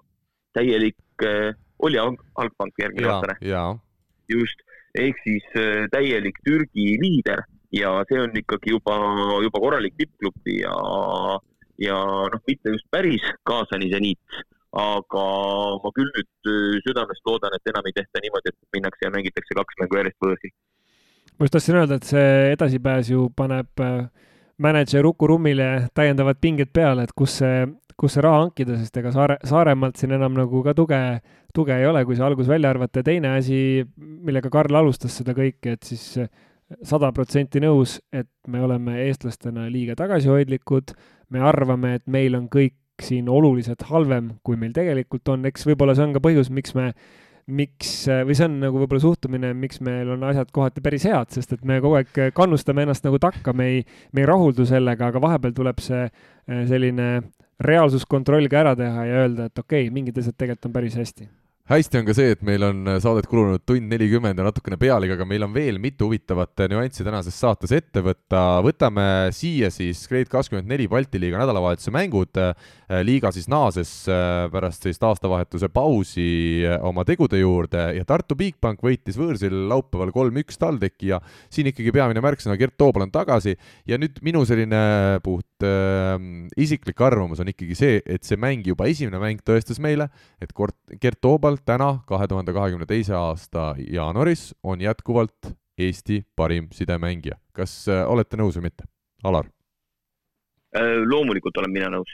täielik 0.54 1.24
oli 1.82 1.98
Halkbank 1.98 2.82
järgmine 2.82 3.08
aastane. 3.08 3.38
just, 4.28 4.60
ehk 4.98 5.18
siis 5.24 5.48
täielik 5.94 6.38
Türgi 6.44 6.98
liider 7.00 7.44
ja 7.72 7.92
see 8.08 8.20
on 8.20 8.36
ikkagi 8.36 8.74
juba, 8.74 8.96
juba 9.42 9.60
korralik 9.64 9.96
tippklubi 9.96 10.60
ja, 10.60 10.74
ja 11.80 11.98
noh, 12.34 12.42
mitte 12.48 12.74
just 12.74 12.88
päris 12.92 13.24
kaasani 13.48 13.88
seniit, 13.92 14.42
aga 14.76 15.24
ma 15.84 15.92
küll 15.96 16.10
nüüd 16.16 16.52
südamest 16.86 17.24
loodan, 17.28 17.56
et 17.56 17.72
enam 17.72 17.88
ei 17.88 17.96
tehta 17.96 18.22
niimoodi, 18.24 18.52
et 18.52 18.76
minnakse 18.76 19.08
ja 19.08 19.12
mängitakse 19.14 19.56
kaks 19.58 19.80
mängu 19.80 20.00
järjest 20.00 20.20
võõrsil. 20.24 20.54
Ma 21.42 21.48
just 21.48 21.56
tahtsin 21.56 21.74
öelda, 21.80 21.96
et 21.98 22.06
see 22.06 22.26
edasipääs 22.52 23.08
ju 23.10 23.24
paneb 23.34 23.80
äh, 23.82 24.04
mänedžer 24.62 25.06
Uku 25.08 25.26
Rummile 25.26 25.88
täiendavad 25.90 26.38
pinged 26.38 26.70
peale, 26.70 27.02
et 27.02 27.14
kus 27.18 27.40
see, 27.40 27.64
kus 27.98 28.14
see 28.14 28.22
raha 28.22 28.44
hankida, 28.44 28.76
sest 28.78 29.00
ega 29.00 29.10
Saare, 29.10 29.40
Saaremaalt 29.50 29.98
siin 29.98 30.14
enam 30.14 30.36
nagu 30.38 30.60
ka 30.62 30.74
tuge, 30.78 31.00
tuge 31.50 31.74
ei 31.74 31.88
ole, 31.88 32.04
kui 32.06 32.14
see 32.14 32.26
algus 32.28 32.46
välja 32.46 32.70
arvata. 32.70 33.02
Ja 33.02 33.08
teine 33.10 33.32
asi, 33.40 33.82
millega 33.98 34.52
Karl 34.54 34.78
alustas 34.78 35.16
seda 35.18 35.34
kõike, 35.34 35.74
et 35.74 35.88
siis 35.88 36.04
sada 36.86 37.10
protsenti 37.16 37.58
nõus, 37.64 37.96
et 38.14 38.30
me 38.46 38.62
oleme 38.62 39.00
eestlastena 39.08 39.66
liiga 39.72 39.98
tagasihoidlikud, 39.98 40.94
me 41.34 41.42
arvame, 41.42 41.96
et 41.98 42.06
meil 42.06 42.38
on 42.38 42.46
kõik 42.52 42.78
siin 43.02 43.26
oluliselt 43.26 43.82
halvem, 43.90 44.36
kui 44.46 44.54
meil 44.60 44.70
tegelikult 44.76 45.26
on, 45.34 45.50
eks 45.50 45.66
võib-olla 45.66 45.98
see 45.98 46.06
on 46.06 46.14
ka 46.14 46.22
põhjus, 46.22 46.54
miks 46.54 46.78
me 46.78 46.92
miks, 47.46 47.90
või 48.26 48.36
see 48.38 48.46
on 48.46 48.58
nagu 48.62 48.78
võib-olla 48.82 49.02
suhtumine, 49.02 49.52
miks 49.58 49.80
meil 49.84 50.12
on 50.14 50.22
asjad 50.28 50.50
kohati 50.54 50.82
päris 50.84 51.06
head, 51.08 51.32
sest 51.34 51.56
et 51.56 51.64
me 51.68 51.80
kogu 51.82 51.98
aeg 51.98 52.22
kannustame 52.36 52.86
ennast 52.86 53.06
nagu 53.06 53.18
takka, 53.22 53.54
me 53.56 53.68
ei, 53.72 53.84
me 54.12 54.22
ei 54.22 54.30
rahuldu 54.30 54.66
sellega, 54.68 55.10
aga 55.10 55.22
vahepeal 55.22 55.54
tuleb 55.56 55.82
see 55.82 56.04
eh, 56.06 56.64
selline 56.70 57.08
reaalsuskontroll 57.62 58.50
ka 58.50 58.62
ära 58.62 58.74
teha 58.78 59.06
ja 59.08 59.22
öelda, 59.24 59.50
et 59.50 59.58
okei 59.58 59.86
okay,, 59.86 59.94
mingid 59.94 60.18
asjad 60.22 60.38
tegelikult 60.38 60.70
on 60.70 60.76
päris 60.78 60.98
hästi 60.98 61.28
hästi 61.70 62.00
on 62.00 62.06
ka 62.08 62.14
see, 62.16 62.32
et 62.34 62.40
meil 62.42 62.64
on 62.66 62.80
äh, 62.90 62.98
saadet 63.02 63.28
kulunud 63.30 63.62
tund 63.62 63.86
nelikümmend 63.86 64.38
ja 64.38 64.46
natukene 64.48 64.74
pealegi, 64.80 65.14
aga 65.14 65.26
meil 65.28 65.46
on 65.46 65.52
veel 65.54 65.78
mitu 65.82 66.08
huvitavat 66.08 66.64
äh, 66.64 66.70
nüanssi 66.72 67.06
tänases 67.06 67.36
saates 67.38 67.70
ette 67.76 68.02
võtta. 68.02 68.40
võtame 68.66 69.04
siia 69.34 69.70
siis 69.70 70.00
Grade24 70.10 70.88
Balti 70.90 71.20
liiga 71.22 71.38
nädalavahetuse 71.38 71.94
mängud. 71.94 72.34
Äh, 72.34 72.52
liiga 73.06 73.30
siis 73.32 73.46
naases 73.48 73.88
pärast 74.52 74.82
sellist 74.84 75.04
aastavahetuse 75.06 75.70
pausi 75.72 76.60
oma 76.84 77.06
tegude 77.08 77.38
juurde 77.40 77.86
ja 77.96 78.04
Tartu 78.04 78.36
Bigbank 78.36 78.82
võitis 78.84 79.16
võõrsil 79.16 79.54
laupäeval 79.70 80.12
kolm-üks 80.12 80.60
TalTechi 80.60 81.08
ja 81.08 81.20
siin 81.48 81.70
ikkagi 81.70 81.94
peamine 81.94 82.20
märksõna, 82.20 82.58
Gert 82.60 82.76
Toobal 82.76 83.06
on 83.06 83.14
tagasi 83.14 83.54
ja 83.88 83.96
nüüd 83.96 84.20
minu 84.26 84.42
selline 84.44 84.82
puht 85.24 85.64
äh, 85.64 86.18
isiklik 86.60 87.00
arvamus 87.00 87.40
on 87.40 87.48
ikkagi 87.54 87.78
see, 87.78 88.02
et 88.04 88.28
see 88.28 88.36
mäng, 88.36 88.66
juba 88.68 88.90
esimene 88.92 89.22
mäng 89.22 89.40
tõestas 89.46 89.80
meile, 89.80 90.10
et 90.42 90.52
Gert 90.52 91.22
Toobal 91.24 91.61
jätkuvalt 91.62 91.64
täna, 91.64 92.02
kahe 92.06 92.26
tuhande 92.26 92.52
kahekümne 92.52 92.86
teise 92.86 93.14
aasta 93.14 93.74
jaanuaris 93.78 94.54
on 94.62 94.80
jätkuvalt 94.80 95.56
Eesti 95.78 96.24
parim 96.36 96.68
sidemängija. 96.72 97.36
kas 97.52 97.88
äh, 97.88 98.08
olete 98.08 98.36
nõus 98.36 98.56
või 98.56 98.68
mitte? 98.68 98.84
Alar? 99.24 99.46
Äh, 100.76 101.02
loomulikult 101.06 101.56
olen 101.56 101.72
mina 101.72 101.88
nõus. 101.90 102.08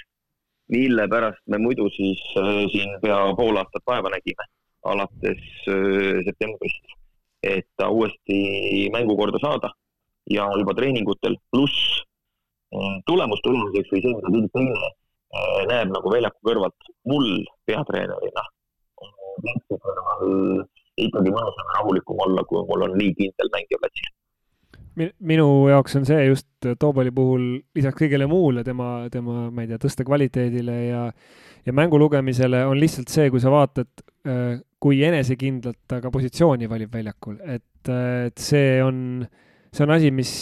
mille 0.69 1.09
pärast 1.09 1.41
me 1.47 1.59
muidu 1.59 1.89
siis 1.97 2.21
äh, 2.37 2.69
siin 2.73 3.01
pea 3.01 3.35
pool 3.37 3.57
aastat 3.57 3.83
vaeva 3.87 4.11
nägime, 4.11 4.45
alates 4.85 5.41
septembrist, 6.25 6.85
et 7.43 7.67
ta 7.77 7.89
uuesti 7.89 8.91
mängukorda 8.93 9.39
saada 9.41 9.73
ja 10.31 10.45
juba 10.59 10.75
treeningutel, 10.75 11.37
pluss 11.51 12.05
tulemus 13.07 13.41
tulemuseks 13.43 13.91
või 13.93 14.03
see, 14.03 14.15
mida 14.15 14.29
keegi 14.29 14.51
teine 14.53 14.93
näeb 15.73 15.91
nagu 15.93 16.11
väljaku 16.13 16.39
kõrvalt, 16.45 16.93
mul 17.09 17.45
peatreenerina 17.67 18.45
kliendi 19.41 19.81
kõrval 19.87 20.29
ikkagi 20.99 21.35
mõnusam 21.35 21.69
ja 21.71 21.81
rahulikum 21.81 22.25
olla, 22.27 22.45
kui 22.49 22.65
mul 22.69 22.89
on 22.89 22.97
nii 22.99 23.13
kindel 23.19 23.53
mängija 23.55 23.83
platsil 23.83 24.15
minu 24.99 25.47
jaoks 25.71 25.97
on 25.99 26.07
see 26.09 26.25
just 26.27 26.47
Toobali 26.81 27.13
puhul 27.15 27.45
lisaks 27.77 28.01
kõigele 28.01 28.27
muule, 28.31 28.65
tema, 28.67 29.07
tema, 29.13 29.47
ma 29.55 29.63
ei 29.63 29.71
tea, 29.71 29.79
tõste 29.83 30.07
kvaliteedile 30.07 30.79
ja, 30.89 31.03
ja 31.67 31.75
mängu 31.77 32.01
lugemisele 32.01 32.65
on 32.67 32.81
lihtsalt 32.81 33.13
see, 33.13 33.29
kui 33.31 33.43
sa 33.43 33.53
vaatad, 33.53 33.91
äh, 34.27 34.59
kui 34.83 35.03
enesekindlalt 35.07 35.79
ta 35.91 36.01
ka 36.03 36.11
positsiooni 36.15 36.71
valib 36.71 36.93
väljakul, 36.95 37.39
et, 37.47 37.93
et 37.93 38.43
see 38.43 38.79
on, 38.83 39.23
see 39.71 39.87
on 39.87 39.95
asi, 39.95 40.11
mis, 40.15 40.35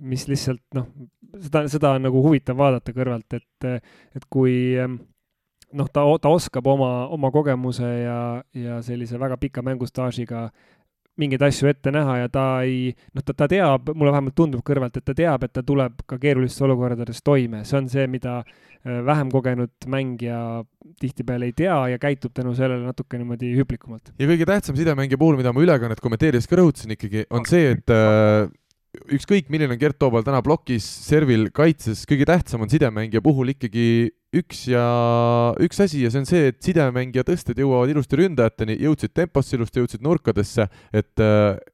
mis 0.00 0.26
lihtsalt 0.30 0.64
noh, 0.78 0.88
seda, 1.36 1.66
seda 1.70 1.94
on 1.98 2.08
nagu 2.08 2.24
huvitav 2.24 2.58
vaadata 2.58 2.96
kõrvalt, 2.96 3.38
et, 3.38 3.88
et 4.16 4.28
kui 4.32 4.76
noh, 5.72 5.88
ta, 5.92 6.04
ta 6.22 6.32
oskab 6.32 6.66
oma, 6.70 7.08
oma 7.12 7.30
kogemuse 7.34 7.88
ja, 8.02 8.18
ja 8.56 8.80
sellise 8.84 9.20
väga 9.20 9.36
pika 9.40 9.64
mängustaažiga 9.64 10.48
mingeid 11.18 11.42
asju 11.42 11.68
ette 11.72 11.90
näha 11.94 12.14
ja 12.22 12.30
ta 12.30 12.44
ei, 12.66 12.92
noh, 13.16 13.24
ta, 13.26 13.34
ta 13.34 13.48
teab, 13.50 13.90
mulle 13.90 14.12
vähemalt 14.14 14.36
tundub 14.38 14.62
kõrvalt, 14.66 15.00
et 15.00 15.06
ta 15.06 15.16
teab, 15.18 15.44
et 15.44 15.54
ta 15.54 15.64
tuleb 15.66 16.04
ka 16.08 16.18
keerulistes 16.22 16.62
olukordades 16.66 17.22
toime, 17.26 17.64
see 17.66 17.78
on 17.80 17.88
see, 17.90 18.06
mida 18.10 18.36
äh, 18.44 19.00
vähem 19.06 19.32
kogenud 19.34 19.88
mängija 19.90 20.62
tihtipeale 21.02 21.50
ei 21.50 21.56
tea 21.58 21.80
ja 21.94 21.98
käitub 22.02 22.34
tänu 22.34 22.54
sellele 22.58 22.86
natuke 22.86 23.18
niimoodi 23.18 23.50
hüplikumalt. 23.58 24.14
ja 24.14 24.30
kõige 24.30 24.46
tähtsam 24.46 24.78
sidemängija 24.78 25.18
puhul, 25.18 25.40
mida 25.40 25.52
ma 25.54 25.64
ülekannet 25.64 26.02
kommenteerides 26.04 26.46
ka 26.50 26.60
rõhutasin 26.60 26.94
ikkagi, 26.94 27.26
on 27.34 27.46
see, 27.50 27.74
et 27.74 27.94
äh, 27.94 28.46
ükskõik, 29.18 29.50
milline 29.52 29.74
on 29.74 29.80
Gert 29.80 29.98
Toobal 29.98 30.24
täna 30.26 30.40
plokis, 30.44 30.86
servil, 30.86 31.48
kaitses, 31.54 32.04
kõige 32.08 32.28
tähtsam 32.30 32.62
on 32.64 32.70
sidemängija 32.70 33.22
puhul 33.24 33.56
ikkagi 33.56 33.88
üks 34.36 34.66
ja 34.68 34.82
üks 35.64 35.78
asi 35.80 36.02
ja 36.02 36.10
see 36.12 36.20
on 36.20 36.26
see, 36.28 36.50
et 36.50 36.58
sidemängija 36.60 37.24
tõsted 37.24 37.56
jõuavad 37.62 37.88
ilusti 37.94 38.18
ründajateni, 38.20 38.76
jõudsid 38.84 39.14
temposse 39.16 39.56
ilusti, 39.56 39.80
jõudsid 39.80 40.04
nurkadesse, 40.04 40.66
et, 40.92 41.22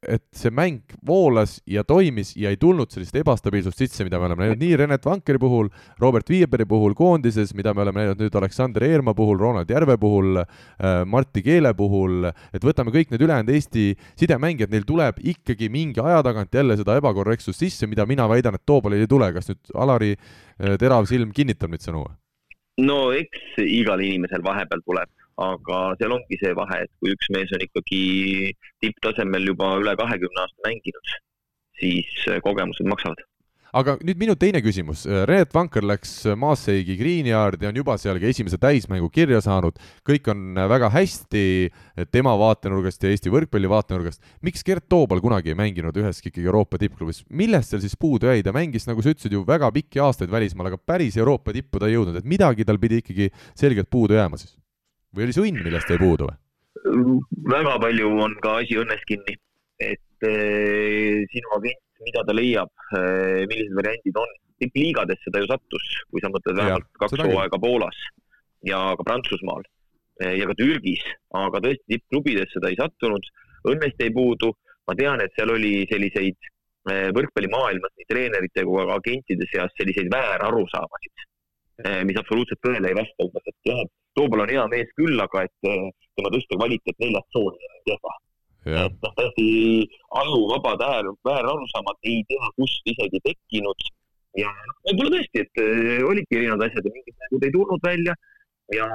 et 0.07 0.25
see 0.39 0.55
mäng 0.55 0.95
voolas 1.07 1.57
ja 1.67 1.83
toimis 1.87 2.35
ja 2.39 2.53
ei 2.55 2.61
tulnud 2.61 2.95
sellist 2.95 3.19
ebastabiilsust 3.19 3.83
sisse, 3.83 4.07
mida 4.07 4.21
me 4.23 4.29
oleme 4.31 4.47
näinud 4.47 4.63
nii 4.63 4.79
Renet 4.85 5.09
Vankeri 5.09 5.43
puhul, 5.43 5.73
Robert 6.03 6.31
Viieperi 6.31 6.67
puhul 6.71 6.95
koondises, 6.95 7.57
mida 7.59 7.75
me 7.75 7.83
oleme 7.83 8.05
näinud 8.05 8.23
nüüd 8.23 8.39
Aleksander 8.39 8.87
Eerma 8.87 9.17
puhul, 9.19 9.41
Ronald 9.43 9.75
Järve 9.75 9.99
puhul, 9.99 10.45
äh, 10.45 11.03
Martti 11.11 11.43
Keele 11.43 11.75
puhul, 11.75 12.31
et 12.55 12.63
võtame 12.63 12.95
kõik 12.95 13.11
need 13.11 13.27
ülejäänud 13.27 13.51
Eesti 13.51 13.91
sidemängijad, 14.15 14.71
neil 14.71 14.87
tuleb 14.87 15.19
ikkagi 15.35 15.73
mingi 15.75 16.03
aja 16.05 16.23
tagant 16.23 16.55
jälle 16.55 16.79
seda 16.79 17.01
ebakorrektsust 17.03 17.67
sisse, 17.67 17.91
mida 17.91 18.07
mina 18.07 18.31
väidan, 18.31 18.55
et 18.55 18.67
Toobalil 18.67 19.03
ei 19.03 19.11
tule, 19.11 19.35
kas 19.35 19.51
nüüd 19.51 19.75
Alari 19.75 20.15
äh, 20.15 20.77
terav 20.79 21.11
silm 21.11 21.35
kinnitab 21.35 21.75
neid 21.75 21.83
sõnu? 21.83 22.07
No 22.79 22.99
eks 23.15 23.59
igal 23.63 24.03
inimesel 24.03 24.43
vahepeal 24.47 24.83
tuleb, 24.87 25.11
aga 25.49 25.81
seal 25.99 26.15
ongi 26.17 26.39
see 26.41 26.55
vahe, 26.59 26.81
et 26.87 26.91
kui 27.01 27.15
üks 27.15 27.31
mees 27.35 27.53
on 27.55 27.63
ikkagi 27.67 28.55
tipptasemel 28.83 29.51
juba 29.53 29.77
üle 29.83 29.95
kahekümne 29.99 30.43
aasta 30.43 30.67
mänginud, 30.69 31.15
siis 31.81 32.27
kogemused 32.47 32.91
maksavad 32.91 33.23
aga 33.75 33.97
nüüd 34.07 34.21
minu 34.21 34.35
teine 34.39 34.61
küsimus, 34.63 35.03
Reet 35.29 35.53
Vanker 35.55 35.85
läks 35.87 36.13
Maaseigi 36.39 36.95
Greenyardi, 36.99 37.67
on 37.69 37.79
juba 37.79 37.97
seal 38.01 38.21
ka 38.23 38.29
esimese 38.31 38.59
täismängu 38.63 39.09
kirja 39.15 39.41
saanud, 39.45 39.79
kõik 40.07 40.31
on 40.31 40.61
väga 40.71 40.91
hästi 40.95 41.45
tema 42.15 42.37
vaatenurgast 42.39 43.03
ja 43.05 43.11
Eesti 43.15 43.33
võrkpalli 43.35 43.71
vaatenurgast. 43.71 44.23
miks 44.47 44.63
Gert 44.67 44.87
Toobal 44.89 45.23
kunagi 45.25 45.53
ei 45.53 45.59
mänginud 45.59 45.97
üheski 45.99 46.31
ikkagi 46.31 46.47
Euroopa 46.47 46.79
tippklubis, 46.79 47.25
millest 47.31 47.75
seal 47.75 47.83
siis 47.83 47.99
puudu 47.99 48.31
jäi, 48.31 48.45
ta 48.47 48.55
mängis, 48.55 48.87
nagu 48.91 49.03
sa 49.03 49.11
ütlesid, 49.11 49.35
ju 49.35 49.43
väga 49.47 49.73
pikki 49.75 50.03
aastaid 50.05 50.31
välismaal, 50.31 50.71
aga 50.71 50.79
päris 50.79 51.19
Euroopa 51.19 51.53
tippu 51.57 51.83
ta 51.83 51.91
ei 51.91 51.99
jõudnud, 51.99 52.21
et 52.21 52.29
midagi 52.29 52.67
tal 52.69 52.79
pidi 52.79 53.03
ikkagi 53.03 53.31
selgelt 53.59 53.91
puudu 53.91 54.15
jääma 54.15 54.39
siis? 54.39 54.55
või 55.15 55.29
oli 55.29 55.35
see 55.35 55.47
õnn, 55.47 55.63
millest 55.63 55.91
jäi 55.91 55.99
puudu 55.99 56.31
või? 56.31 56.39
väga 57.51 57.79
palju 57.83 58.11
on 58.23 58.39
ka 58.43 58.59
asi 58.63 58.79
õnnes 58.79 59.03
kinni, 59.09 59.39
et 59.83 60.29
eh, 60.29 61.25
sinu 61.33 61.57
agent 61.59 61.85
mida 62.05 62.25
ta 62.27 62.35
leiab, 62.37 62.71
eh, 62.99 63.45
millised 63.51 63.77
variandid 63.77 64.17
on. 64.17 64.41
tippliigadesse 64.55 65.33
ta 65.35 65.41
ju 65.43 65.49
sattus, 65.51 65.87
kui 66.09 66.21
sa 66.23 66.29
mõtled 66.31 66.55
vähemalt 66.55 66.87
ja, 66.87 66.99
kaks 67.03 67.19
hooaega 67.19 67.59
Poolas 67.59 67.97
ja 68.63 68.79
ka 68.95 69.03
Prantsusmaal 69.03 69.65
eh, 70.23 70.37
ja 70.39 70.47
ka 70.47 70.55
Türgis, 70.55 71.03
aga 71.35 71.59
tõesti 71.65 71.83
tippklubidesse 71.91 72.63
ta 72.63 72.71
ei 72.71 72.79
sattunud. 72.79 73.27
õnnest 73.67 73.99
jäi 73.99 74.13
puudu, 74.15 74.53
ma 74.87 74.95
tean, 74.95 75.21
et 75.25 75.35
seal 75.35 75.51
oli 75.51 75.89
selliseid 75.91 76.39
võrkpallimaailmas 77.17 77.95
nii 77.97 78.07
treenerite 78.13 78.63
kui 78.69 78.87
ka 78.87 78.99
agentide 79.01 79.47
seas 79.51 79.73
selliseid 79.81 80.11
väärarusaamasid, 80.13 81.23
mis 82.05 82.19
absoluutselt 82.21 82.61
tõele 82.61 82.93
ei 82.93 82.99
vasta, 82.99 83.25
umbes, 83.25 83.49
et 83.49 83.71
jah, 83.73 83.81
Toobal 84.15 84.45
on 84.45 84.53
hea 84.53 84.67
mees 84.71 84.93
küll, 85.01 85.17
aga 85.19 85.47
et 85.49 85.55
tema 85.65 86.31
tõste 86.37 86.61
kvaliteet 86.61 87.01
neljast 87.01 87.33
tsooni 87.33 87.73
on 87.73 87.81
kehva 87.89 88.15
et 88.65 88.97
noh, 89.05 89.13
täiesti 89.19 89.49
ajuvabad 90.21 90.81
äär, 90.87 91.11
väärarusaamad 91.29 91.99
ei 92.11 92.23
tea, 92.29 92.49
kust 92.57 92.89
isegi 92.89 93.21
tekkinud. 93.25 93.91
Ja 94.41 94.51
võib-olla 94.87 95.19
tõesti, 95.19 95.45
et 95.45 95.63
äh, 95.63 96.01
olidki 96.07 96.41
erinevad 96.41 96.67
asjad 96.67 96.89
ja 96.89 96.95
mingid 96.95 97.19
mängud 97.21 97.47
ei 97.47 97.55
tulnud 97.55 97.85
välja. 97.85 98.17
Ja 98.73 98.89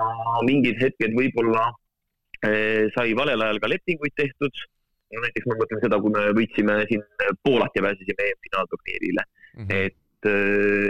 mingid 0.47 0.81
hetked 0.81 1.13
võib-olla 1.15 1.69
äh, 1.69 2.89
sai 2.95 3.13
valel 3.17 3.45
ajal 3.45 3.61
ka 3.61 3.71
lepinguid 3.71 4.15
tehtud. 4.17 4.65
Näiteks 5.09 5.47
ma 5.49 5.57
mõtlen 5.57 5.81
seda, 5.81 5.97
kui 6.01 6.13
me 6.13 6.27
võitsime 6.37 6.81
siin 6.89 7.01
Poolat 7.45 7.73
ja 7.73 7.81
pääsesime 7.81 8.27
EM-finaalturniirile 8.29 9.23
mm, 9.25 9.63
-hmm. 9.63 9.87
et, 9.87 10.27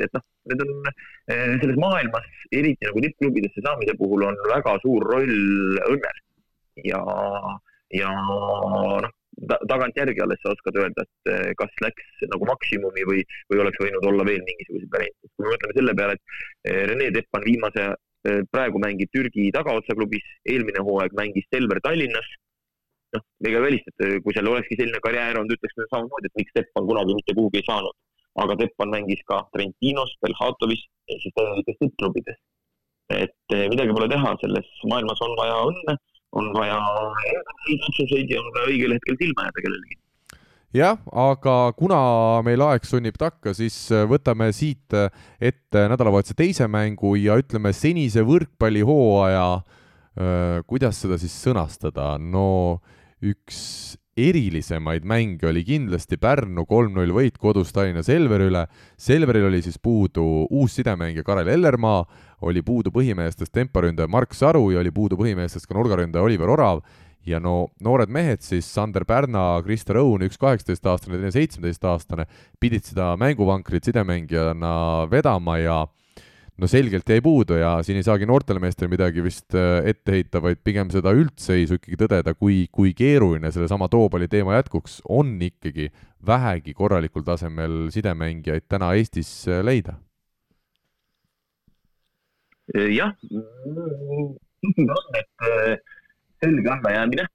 et 0.04 0.18
noh, 0.18 0.26
need 0.52 0.64
on 0.66 0.90
selles 1.62 1.80
maailmas, 1.80 2.28
eriti 2.52 2.90
nagu 2.90 3.04
tippklubidesse 3.06 3.64
saamise 3.64 3.96
puhul 4.02 4.26
on 4.28 4.36
väga 4.52 4.76
suur 4.84 5.06
roll 5.08 5.80
õnnel. 5.86 6.20
Ja, 6.84 7.00
ja 7.96 8.10
noh, 8.12 9.08
tagantjärgi 9.70 10.22
alles 10.24 10.42
sa 10.44 10.52
oskad 10.54 10.78
öelda, 10.82 11.06
et 11.06 11.56
kas 11.58 11.82
läks 11.86 12.26
nagu 12.34 12.50
maksimumi 12.50 13.06
või, 13.08 13.24
või 13.52 13.64
oleks 13.64 13.80
võinud 13.82 14.08
olla 14.12 14.26
veel 14.28 14.44
mingisuguseid 14.46 14.92
variante. 14.94 15.32
kui 15.32 15.46
me 15.46 15.54
mõtleme 15.54 15.78
selle 15.78 15.96
peale, 16.02 16.18
et 16.18 16.76
Rene 16.92 17.08
Teppan 17.16 17.46
viimase, 17.48 17.88
praegu 18.52 18.82
mängib 18.84 19.12
Türgi 19.16 19.48
tagaotsaklubis, 19.56 20.28
eelmine 20.54 20.84
hooaeg 20.84 21.16
mängis 21.16 21.48
Selver 21.54 21.80
Tallinnas 21.86 22.28
noh, 23.16 23.26
ega 23.46 23.60
ei 23.60 23.66
välista, 23.66 23.94
et 23.96 24.22
kui 24.26 24.36
seal 24.36 24.50
olekski 24.52 24.78
selline 24.80 25.02
karjäär 25.06 25.40
olnud, 25.40 25.56
ütleks 25.56 25.78
samamoodi, 25.80 26.30
et 26.30 26.40
miks 26.42 26.56
Teppan 26.58 26.88
kunagi 26.90 27.18
mitte 27.18 27.36
kuhugi 27.38 27.62
ei 27.62 27.68
saanud. 27.70 27.96
aga 28.40 28.56
Teppan 28.60 28.92
mängis 28.94 29.22
ka 29.28 29.42
Trentinos, 29.56 30.12
Belhatovis 30.24 30.86
siis 31.10 31.34
täielikult 31.36 31.80
tippklubides. 31.82 32.38
et 33.10 33.56
eh, 33.56 33.66
midagi 33.72 33.94
pole 33.98 34.08
teha, 34.12 34.36
selles 34.44 34.68
maailmas 34.92 35.22
on 35.26 35.32
vaja 35.40 35.56
õnne, 35.72 35.96
on 36.38 36.52
vaja 36.54 36.78
otsuseid 37.88 38.30
ja 38.30 38.42
on 38.42 38.52
ka 38.54 38.68
õigel 38.70 38.94
hetkel 38.98 39.18
silma 39.22 39.48
jääda 39.48 39.66
kellelegi 39.66 39.98
jah, 40.78 41.00
aga 41.10 41.56
kuna 41.78 42.00
meil 42.46 42.62
aeg 42.68 42.86
sunnib 42.86 43.18
takka, 43.18 43.56
siis 43.58 43.78
eh, 43.92 44.06
võtame 44.10 44.52
siit 44.54 44.94
eh, 44.94 45.10
ette 45.52 45.88
nädalavahetuse 45.90 46.38
teise 46.38 46.70
mängu 46.70 47.16
ja 47.18 47.40
ütleme 47.42 47.74
senise 47.74 48.26
võrkpallihooaja, 48.28 49.50
kuidas 50.68 50.98
seda 51.00 51.16
siis 51.22 51.32
sõnastada, 51.46 52.18
no 52.20 52.50
äh, 52.74 52.98
üks 53.20 53.96
erilisemaid 54.20 55.06
mänge 55.08 55.48
oli 55.48 55.62
kindlasti 55.64 56.18
Pärnu 56.20 56.66
kolm-null 56.68 57.12
võit 57.16 57.38
kodus 57.40 57.72
Tallinna 57.76 58.04
Selveri 58.04 58.50
üle. 58.50 58.66
Selveril 59.00 59.48
oli 59.48 59.62
siis 59.64 59.80
puudu 59.80 60.46
uus 60.50 60.76
sidemängija 60.80 61.24
Karel 61.28 61.52
Ellermaa, 61.54 62.04
oli 62.42 62.64
puudu 62.66 62.92
põhimeestest 62.96 63.54
temporündaja 63.54 64.08
Mark 64.08 64.34
Saru 64.34 64.70
ja 64.74 64.80
oli 64.80 64.92
puudu 64.96 65.18
põhimeestest 65.20 65.68
ka 65.68 65.78
nurgaründaja 65.78 66.24
Oliver 66.24 66.50
Orav. 66.50 66.82
ja 67.26 67.40
no 67.40 67.68
noored 67.84 68.10
mehed 68.10 68.42
siis, 68.42 68.66
Sander 68.74 69.04
Pärna, 69.06 69.62
Kristo 69.62 69.94
Õun, 69.94 70.24
üks 70.26 70.40
kaheksateistaastane, 70.40 71.18
teine 71.20 71.32
seitsmeteistaastane, 71.36 72.26
pidid 72.60 72.88
seda 72.88 73.12
mänguvankrit 73.20 73.86
sidemängijana 73.86 74.72
vedama 75.12 75.58
ja 75.60 75.84
no 76.60 76.68
selgelt 76.68 77.08
jäi 77.10 77.22
puudu 77.24 77.60
ja 77.60 77.78
siin 77.86 78.00
ei 78.00 78.06
saagi 78.08 78.28
noortele 78.28 78.62
meestele 78.64 78.92
midagi 78.92 79.24
vist 79.24 79.56
äh, 79.56 79.86
ette 79.92 80.16
heita, 80.16 80.42
vaid 80.44 80.62
pigem 80.64 80.92
seda 80.94 81.14
üldseisu 81.16 81.80
ikkagi 81.80 82.00
tõdeda, 82.04 82.36
kui, 82.40 82.66
kui 82.72 82.94
keeruline 82.98 83.52
sellesama 83.56 83.90
toopalli 83.92 84.28
teema 84.32 84.58
jätkuks 84.58 85.00
on 85.10 85.38
ikkagi 85.50 85.90
vähegi 86.26 86.76
korralikul 86.76 87.24
tasemel 87.28 87.88
sidemängijaid 87.94 88.68
täna 88.72 88.94
Eestis 88.98 89.32
äh, 89.48 89.64
leida. 89.66 90.00
Äh, 92.78 92.90
jah, 92.94 93.14
on, 94.62 95.16
et 95.18 95.82
selge 96.44 96.70
allajäämine, 96.70 97.26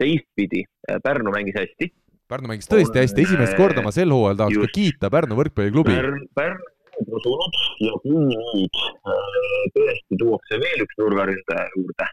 teistpidi 0.00 0.64
Pärnu 1.02 1.32
mängis 1.32 1.56
hästi. 1.56 1.90
Pärnu 2.28 2.50
mängis 2.50 2.68
tõesti 2.68 2.98
on, 2.98 3.04
hästi, 3.04 3.24
esimest 3.26 3.56
korda 3.58 3.84
ma 3.86 3.92
sel 3.94 4.12
hooajal 4.12 4.40
tahaks 4.42 4.58
just, 4.58 4.72
ka 4.72 4.76
kiita 4.80 5.12
Pärnu 5.14 5.38
võrkpalliklubi 5.38 5.94
Pärn,. 5.94 6.26
Pärnu 6.36 6.72
usunud 7.04 7.56
ja 7.84 7.94
kui 8.02 8.20
nüüd 8.30 8.78
äh, 8.80 9.64
tõesti 9.76 10.18
tuuakse 10.20 10.60
veel 10.62 10.84
üks 10.84 10.98
nurgaründaja 11.00 11.66
juurde, 11.74 12.08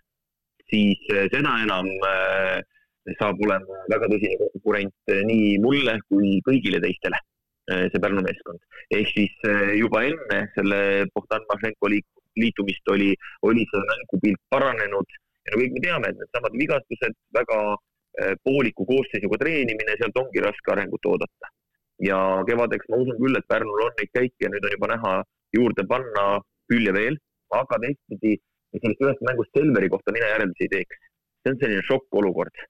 siis 0.72 1.04
äh, 1.14 1.28
seda 1.34 1.58
enam 1.64 1.90
äh, 2.10 2.60
saab 3.20 3.42
olema 3.44 3.84
väga 3.92 4.10
tõsine 4.12 4.40
konkurent 4.40 5.14
nii 5.28 5.58
mulle 5.64 5.98
kui 6.08 6.38
kõigile 6.48 6.80
teistele, 6.84 7.20
see 7.68 8.00
Pärnu 8.00 8.24
meeskond. 8.24 8.62
ehk 8.96 9.10
siis 9.12 9.34
juba 9.76 10.06
enne 10.08 10.40
selle 10.56 10.80
Bogdan 11.12 11.44
Mašenko 11.50 11.92
liitumist 12.40 12.94
oli, 12.96 13.14
oli 13.50 13.66
see 13.72 13.88
mängupilt 13.90 14.42
paranenud. 14.54 15.18
Ja 15.44 15.54
no 15.54 15.60
kõik 15.60 15.76
me 15.76 15.84
teame, 15.84 16.10
et 16.10 16.22
needsamad 16.22 16.56
vigastused, 16.60 17.18
väga 17.36 17.58
pooliku 18.44 18.86
koosseisuga 18.86 19.40
treenimine, 19.42 19.98
sealt 19.98 20.18
ongi 20.22 20.42
raske 20.44 20.72
arengut 20.72 21.06
oodata. 21.10 21.50
Ja 22.04 22.18
kevadeks 22.48 22.90
ma 22.90 23.00
usun 23.02 23.20
küll, 23.20 23.38
et 23.38 23.48
Pärnul 23.50 23.86
on 23.86 23.96
neid 23.98 24.12
käike 24.14 24.46
ja 24.46 24.52
nüüd 24.54 24.66
on 24.68 24.76
juba 24.76 24.90
näha 24.94 25.14
juurde 25.56 25.86
panna 25.90 26.26
külje 26.72 26.94
veel, 26.96 27.18
aga 27.54 27.80
teistpidi 27.84 28.38
sellest 28.74 29.04
ühest 29.06 29.26
mängust 29.28 29.58
Selveri 29.58 29.90
kohta 29.94 30.14
mina 30.16 30.30
järeldusi 30.34 30.68
ei 30.68 30.72
teeks. 30.78 31.02
see 31.44 31.52
on 31.52 31.58
selline 31.60 31.84
šokkolukord, 31.84 32.62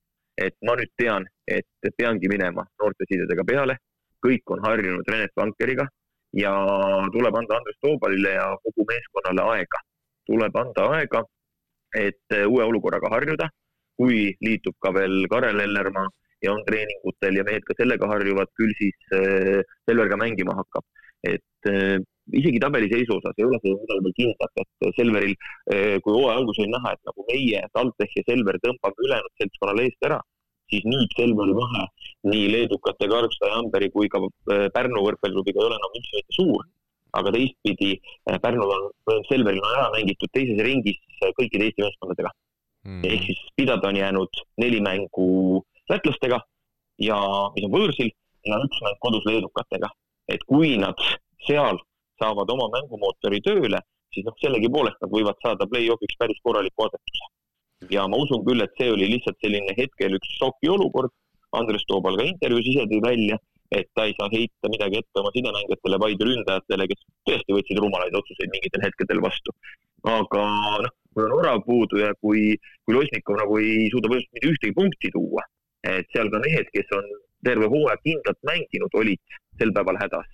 et 0.41 0.55
ma 0.65 0.73
nüüd 0.79 0.89
tean, 0.97 1.27
et 1.47 1.89
peangi 1.97 2.29
minema 2.31 2.63
noortesidedega 2.81 3.43
peale, 3.45 3.75
kõik 4.25 4.49
on 4.55 4.63
harjunud 4.65 5.11
Renet 5.13 5.35
Vankeriga 5.37 5.85
ja 6.37 6.53
tuleb 7.13 7.35
anda 7.39 7.59
Andres 7.59 7.77
Toobalile 7.81 8.35
ja 8.37 8.47
kogu 8.63 8.85
meeskonnale 8.89 9.45
aega. 9.55 9.81
tuleb 10.27 10.55
anda 10.55 10.87
aega, 10.97 11.19
et 11.99 12.35
uue 12.47 12.63
olukorraga 12.63 13.09
harjuda, 13.11 13.49
kui 13.99 14.31
liitub 14.41 14.75
ka 14.79 14.93
veel 14.95 15.27
Karel 15.29 15.59
Ellermaa 15.59 16.07
ja 16.43 16.53
on 16.53 16.63
treeningutel 16.67 17.37
ja 17.39 17.43
mehed 17.47 17.65
ka 17.67 17.75
sellega 17.77 18.07
harjuvad, 18.07 18.51
küll 18.59 18.71
siis 18.79 19.11
Selver 19.89 20.09
ka 20.09 20.19
mängima 20.19 20.55
hakkab. 20.61 20.85
et 21.23 21.69
äh, 21.71 21.99
isegi 22.35 22.59
tabeliseisu 22.59 23.17
osas 23.17 23.37
ei 23.37 23.45
ole 23.47 23.59
see 23.63 23.75
midagi 23.75 24.03
veel 24.05 24.15
kindlat, 24.17 24.61
et 24.63 24.95
Selveril, 24.97 25.35
kui 26.03 26.15
hooaja 26.15 26.37
alguses 26.39 26.63
oli 26.63 26.71
näha, 26.73 26.93
et 26.95 27.09
nagu 27.09 27.25
meie, 27.29 27.61
TalTech 27.75 28.17
ja 28.19 28.23
Selver 28.29 28.59
tõmbame 28.63 29.05
ülejäänud 29.07 29.41
seltskonnale 29.41 29.87
eest 29.87 30.07
ära, 30.09 30.19
siis 30.73 30.87
nüüd 30.89 31.17
Selveri 31.17 31.55
vahe 31.57 31.83
nii 32.31 32.45
leedukate 32.53 33.09
Karlstad 33.11 33.51
ja 33.51 33.59
Amberi 33.61 33.91
kui 33.95 34.09
ka 34.13 34.21
Pärnu 34.75 35.03
võrkpalliklubiga 35.07 35.61
ei 35.61 35.67
ole 35.69 35.77
enam 35.79 35.99
üldse 35.99 36.19
mitte 36.19 36.37
suur. 36.39 36.65
aga 37.13 37.31
teistpidi 37.35 37.91
Pärnul 38.41 38.71
on, 38.75 38.87
Selveril 39.29 39.61
on 39.61 39.75
ära 39.77 39.89
mängitud 39.93 40.31
teises 40.33 40.57
ringis 40.65 40.97
kõikide 41.37 41.67
Eesti 41.69 41.85
meeskondadega 41.85 42.31
mm.. 42.87 43.03
ehk 43.05 43.27
siis 43.27 43.43
pidada 43.55 43.91
on 43.91 43.99
jäänud 43.99 44.41
neli 44.63 44.81
mängu 44.81 45.61
lätlastega 45.91 46.39
ja 47.07 47.19
mis 47.55 47.67
on 47.67 47.75
võõrsil 47.75 48.09
ja 48.49 48.59
üks 48.65 48.81
mäng 48.85 48.97
kodus 49.05 49.25
leedukatega. 49.29 49.89
et 50.33 50.43
kui 50.49 50.77
nad 50.77 50.99
seal 51.47 51.77
saavad 52.21 52.49
oma 52.55 52.69
mängumootori 52.75 53.41
tööle, 53.43 53.79
siis 54.13 54.25
noh, 54.27 54.35
sellegipoolest 54.41 54.99
nad 55.03 55.11
võivad 55.11 55.39
saada 55.43 55.67
play-off'iks 55.69 56.19
päris 56.19 56.39
korraliku 56.43 56.85
asetuse. 56.87 57.29
Ja 57.91 58.05
ma 58.07 58.19
usun 58.23 58.43
küll, 58.45 58.63
et 58.63 58.73
see 58.79 58.91
oli 58.91 59.09
lihtsalt 59.15 59.39
selline 59.43 59.75
hetkel 59.77 60.17
üks 60.19 60.37
šokiolukord. 60.39 61.11
Andres 61.53 61.83
Toobal 61.85 62.17
ka 62.17 62.25
intervjuus 62.25 62.69
ise 62.71 62.85
tõi 62.89 62.99
välja, 63.03 63.37
et 63.77 63.89
ta 63.93 64.07
ei 64.07 64.15
saa 64.17 64.29
heita 64.33 64.69
midagi 64.73 64.99
ette 65.01 65.21
oma 65.21 65.31
sidemängijatele, 65.35 65.99
vaid 66.01 66.21
ründajatele, 66.27 66.87
kes 66.89 67.01
tõesti 67.29 67.57
võtsid 67.57 67.81
rumalaid 67.81 68.15
otsuseid 68.17 68.53
mingitel 68.53 68.85
hetkedel 68.85 69.21
vastu. 69.21 69.53
aga 70.03 70.41
noh, 70.83 70.93
kui 71.13 71.23
on 71.23 71.33
Orav 71.37 71.61
puudu 71.63 72.01
ja 72.01 72.09
kui, 72.19 72.57
kui 72.83 72.95
Losnikov 72.95 73.37
nagu 73.39 73.59
ei 73.61 73.87
suuda 73.93 74.09
põhimõtteliselt 74.11 74.35
mitte 74.35 74.49
ühtegi 74.51 74.75
punkti 74.79 75.11
tuua, 75.13 75.45
et 75.87 76.09
seal 76.11 76.31
ka 76.33 76.41
mehed, 76.43 76.67
kes 76.73 76.91
on 76.97 77.07
terve 77.47 77.69
hooaeg 77.71 78.01
kindlalt 78.03 78.41
mänginud, 78.49 78.97
olid 78.99 79.37
sel 79.59 79.71
päeval 79.75 79.99
hädas. 80.01 80.27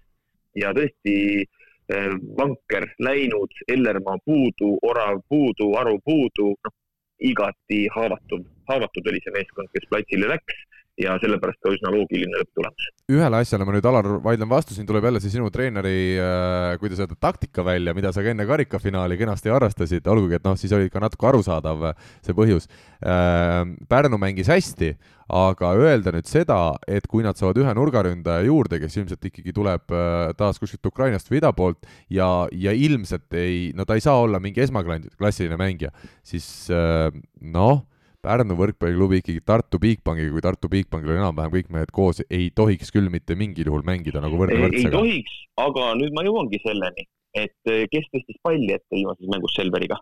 ja 0.57 0.71
tõesti, 0.73 1.45
eh, 1.93 2.13
Vanker 2.37 2.87
läinud, 3.05 3.53
Ellermaa 3.75 4.17
puudu, 4.25 4.71
Orav 4.81 5.21
puudu, 5.29 5.69
Aru 5.77 5.99
puudu, 6.05 6.55
noh, 6.65 6.73
igati 7.19 7.85
haavatud, 7.95 8.45
haavatud 8.69 9.07
oli 9.11 9.21
see 9.23 9.35
meeskond, 9.35 9.71
kes 9.73 9.87
platsile 9.91 10.29
läks 10.31 10.65
ja 10.99 11.15
sellepärast 11.21 11.59
ka 11.63 11.73
üsna 11.73 11.91
loogiline 11.93 12.41
lõpptulemus. 12.41 12.87
ühele 13.09 13.41
asjale 13.41 13.65
ma 13.67 13.75
nüüd, 13.75 13.85
Alar, 13.89 14.09
vaidlen 14.23 14.49
vastu, 14.51 14.75
siin 14.75 14.87
tuleb 14.89 15.07
jälle 15.07 15.21
see 15.23 15.33
sinu 15.33 15.49
treeneri 15.53 15.99
äh,, 16.19 16.73
kuidas 16.81 16.99
öelda, 17.03 17.15
taktika 17.19 17.63
välja, 17.65 17.93
mida 17.97 18.11
sa 18.15 18.23
ka 18.25 18.33
enne 18.33 18.45
karikafinaali 18.49 19.17
kenasti 19.19 19.53
harrastasid, 19.53 20.07
olgugi 20.11 20.39
et 20.39 20.47
noh, 20.47 20.57
siis 20.59 20.73
oli 20.75 20.91
ka 20.91 21.01
natuke 21.03 21.29
arusaadav 21.31 21.91
see 22.25 22.35
põhjus 22.37 22.67
äh,. 22.99 23.63
Pärnu 23.89 24.19
mängis 24.21 24.49
hästi, 24.51 24.93
aga 25.29 25.71
öelda 25.77 26.13
nüüd 26.13 26.27
seda, 26.29 26.59
et 26.89 27.05
kui 27.09 27.23
nad 27.25 27.37
saavad 27.39 27.59
ühe 27.61 27.73
nurgaründaja 27.77 28.47
juurde, 28.47 28.79
kes 28.81 28.97
ilmselt 28.99 29.29
ikkagi 29.29 29.53
tuleb 29.55 29.93
äh, 29.93 30.31
taas 30.39 30.59
kuskilt 30.61 30.89
Ukrainast 30.89 31.29
või 31.31 31.39
ida 31.39 31.53
poolt 31.55 31.87
ja, 32.11 32.47
ja 32.51 32.73
ilmselt 32.75 33.37
ei, 33.37 33.69
no 33.77 33.85
ta 33.87 33.97
ei 33.97 34.03
saa 34.03 34.17
olla 34.19 34.41
mingi 34.43 34.65
esmaklassiline 34.65 35.59
mängija, 35.59 35.93
siis 36.25 36.49
äh, 36.73 37.07
noh 37.39 37.85
Pärnu 38.19 38.55
võrkpalliklubi 38.59 39.21
ikkagi 39.21 39.39
Tartu 39.47 39.79
Bigbankiga, 39.79 40.31
kui 40.33 40.41
Tartu 40.43 40.67
Bigbankil 40.71 41.13
on 41.13 41.21
enam-vähem 41.21 41.53
kõik 41.53 41.69
mehed 41.71 41.91
koos, 41.95 42.17
ei 42.27 42.49
tohiks 42.51 42.91
küll 42.91 43.07
mitte 43.11 43.37
mingil 43.39 43.69
juhul 43.69 43.85
mängida 43.87 44.19
nagu 44.19 44.35
võrdne 44.41 44.57
võrdsega. 44.65 44.89
ei 44.89 44.95
tohiks, 44.95 45.35
aga 45.63 45.85
nüüd 45.95 46.17
ma 46.17 46.25
jõuangi 46.27 46.59
selleni, 46.65 47.05
et 47.39 47.71
eh, 47.71 47.85
kes 47.93 48.09
tõstis 48.11 48.39
palli 48.43 48.73
ette 48.75 48.91
viimases 48.91 49.31
mängus 49.31 49.55
Selveriga? 49.55 50.01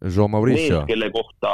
Mees, 0.00 0.88
kelle 0.88 1.10
kohta, 1.12 1.50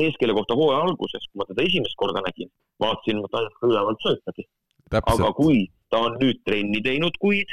mees, 0.00 0.16
kelle 0.22 0.32
kohta 0.38 0.56
hooaja 0.56 0.86
alguses, 0.88 1.28
kui 1.28 1.42
ma 1.42 1.48
teda 1.50 1.66
esimest 1.68 1.98
korda 2.00 2.24
nägin, 2.24 2.48
vaatasin, 2.80 3.20
et 3.20 3.34
ta 3.34 3.42
ajas 3.42 3.68
ülevalt 3.68 4.06
söötagi. 4.06 4.48
aga 4.96 5.32
kui 5.36 5.66
ta 5.92 6.00
on 6.06 6.16
nüüd 6.22 6.40
trenni 6.48 6.80
teinud 6.80 7.20
kuid, 7.20 7.52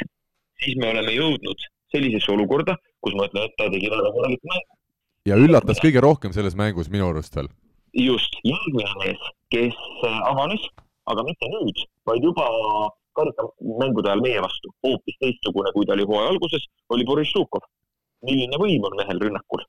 siis 0.63 0.80
me 0.80 0.93
oleme 0.93 1.11
jõudnud 1.18 1.68
sellisesse 1.91 2.31
olukorda, 2.31 2.77
kus 3.03 3.19
ma 3.19 3.27
ütlen, 3.27 3.51
et 3.51 3.59
ta 3.59 3.68
tegi 3.68 3.91
väga 3.91 4.13
korralikku 4.15 4.47
mängu. 4.47 4.80
ja 5.27 5.35
üllatas 5.35 5.84
kõige 5.84 5.99
rohkem 5.99 6.31
selles 6.31 6.55
mängus 6.55 6.88
minu 6.88 7.11
arust 7.11 7.35
veel 7.35 7.51
just, 7.93 8.38
järgmine 8.47 8.93
mees, 9.03 9.30
kes 9.51 9.77
avanes, 10.30 10.63
aga 11.11 11.23
mitte 11.27 11.49
nüüd, 11.51 11.84
vaid 12.07 12.23
juba 12.23 12.47
karikamängude 13.19 14.09
ajal 14.09 14.23
meie 14.23 14.41
vastu, 14.43 14.72
hoopis 14.85 15.18
teistsugune, 15.19 15.73
kui 15.76 15.85
ta 15.85 15.97
oli 15.97 16.07
hooaja 16.07 16.34
alguses, 16.34 16.68
oli 16.89 17.05
Boris 17.05 17.34
Žukov. 17.35 17.65
milline 18.22 18.57
võim 18.61 18.84
on 18.85 18.95
mehel 18.99 19.19
rünnakul? 19.19 19.63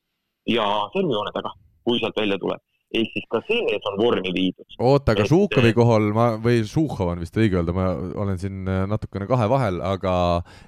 Ja 0.46 0.66
servijoone 0.92 1.32
taga, 1.32 1.54
kui 1.84 1.98
sealt 1.98 2.18
välja 2.20 2.36
tuleb 2.38 2.60
ehk 2.98 3.14
siis 3.14 3.26
ka 3.32 3.40
see 3.46 3.60
mees 3.66 3.86
on 3.88 3.96
vormi 4.00 4.32
viidud. 4.34 4.66
oota, 4.78 5.14
aga 5.14 5.24
Žukovi 5.28 5.72
kohal 5.76 6.10
ma, 6.16 6.26
või 6.42 6.62
Žuhov 6.68 7.12
on 7.14 7.22
vist 7.24 7.36
õige 7.38 7.58
öelda, 7.58 7.74
ma 7.76 7.88
olen 8.24 8.40
siin 8.40 8.68
äh, 8.68 8.82
natukene 8.90 9.28
kahe 9.30 9.48
vahel, 9.52 9.80
aga 9.86 10.14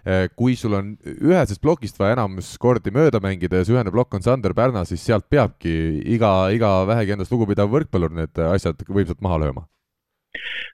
äh, 0.04 0.26
kui 0.36 0.56
sul 0.60 0.76
on 0.78 0.94
ühesest 1.04 1.62
plokist 1.64 2.00
vaja 2.00 2.16
enamus 2.18 2.54
kordi 2.60 2.94
mööda 2.94 3.20
mängida 3.24 3.60
ja 3.60 3.68
see 3.68 3.76
ühene 3.76 3.92
plokk 3.94 4.16
on 4.18 4.24
Sander 4.24 4.56
Pärna, 4.56 4.86
siis 4.88 5.04
sealt 5.04 5.28
peabki 5.32 5.74
iga, 6.16 6.32
iga 6.54 6.72
vähegi 6.88 7.16
endast 7.16 7.34
lugupidav 7.34 7.70
võrkpallur 7.72 8.14
need 8.16 8.44
asjad 8.48 8.80
võimsalt 8.88 9.20
maha 9.24 9.42
lööma. 9.44 9.66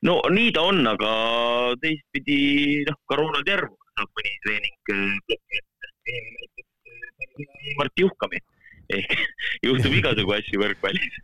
no 0.07 0.21
nii 0.31 0.55
ta 0.57 0.65
on, 0.71 0.85
aga 0.95 1.11
teistpidi, 1.83 2.41
noh, 2.89 3.01
ka 3.11 3.19
Ronald 3.21 3.51
Järv 3.51 3.75
saab 3.99 4.15
mõni 4.17 4.39
treening 4.47 4.79
plokki 5.27 5.59
ette. 5.59 5.67
Mart 7.79 8.01
Juhkami 8.01 8.39
ehk 8.99 9.17
juhtub 9.69 9.97
igasugu 10.01 10.37
asju 10.37 10.63
võrkpallis. 10.63 11.19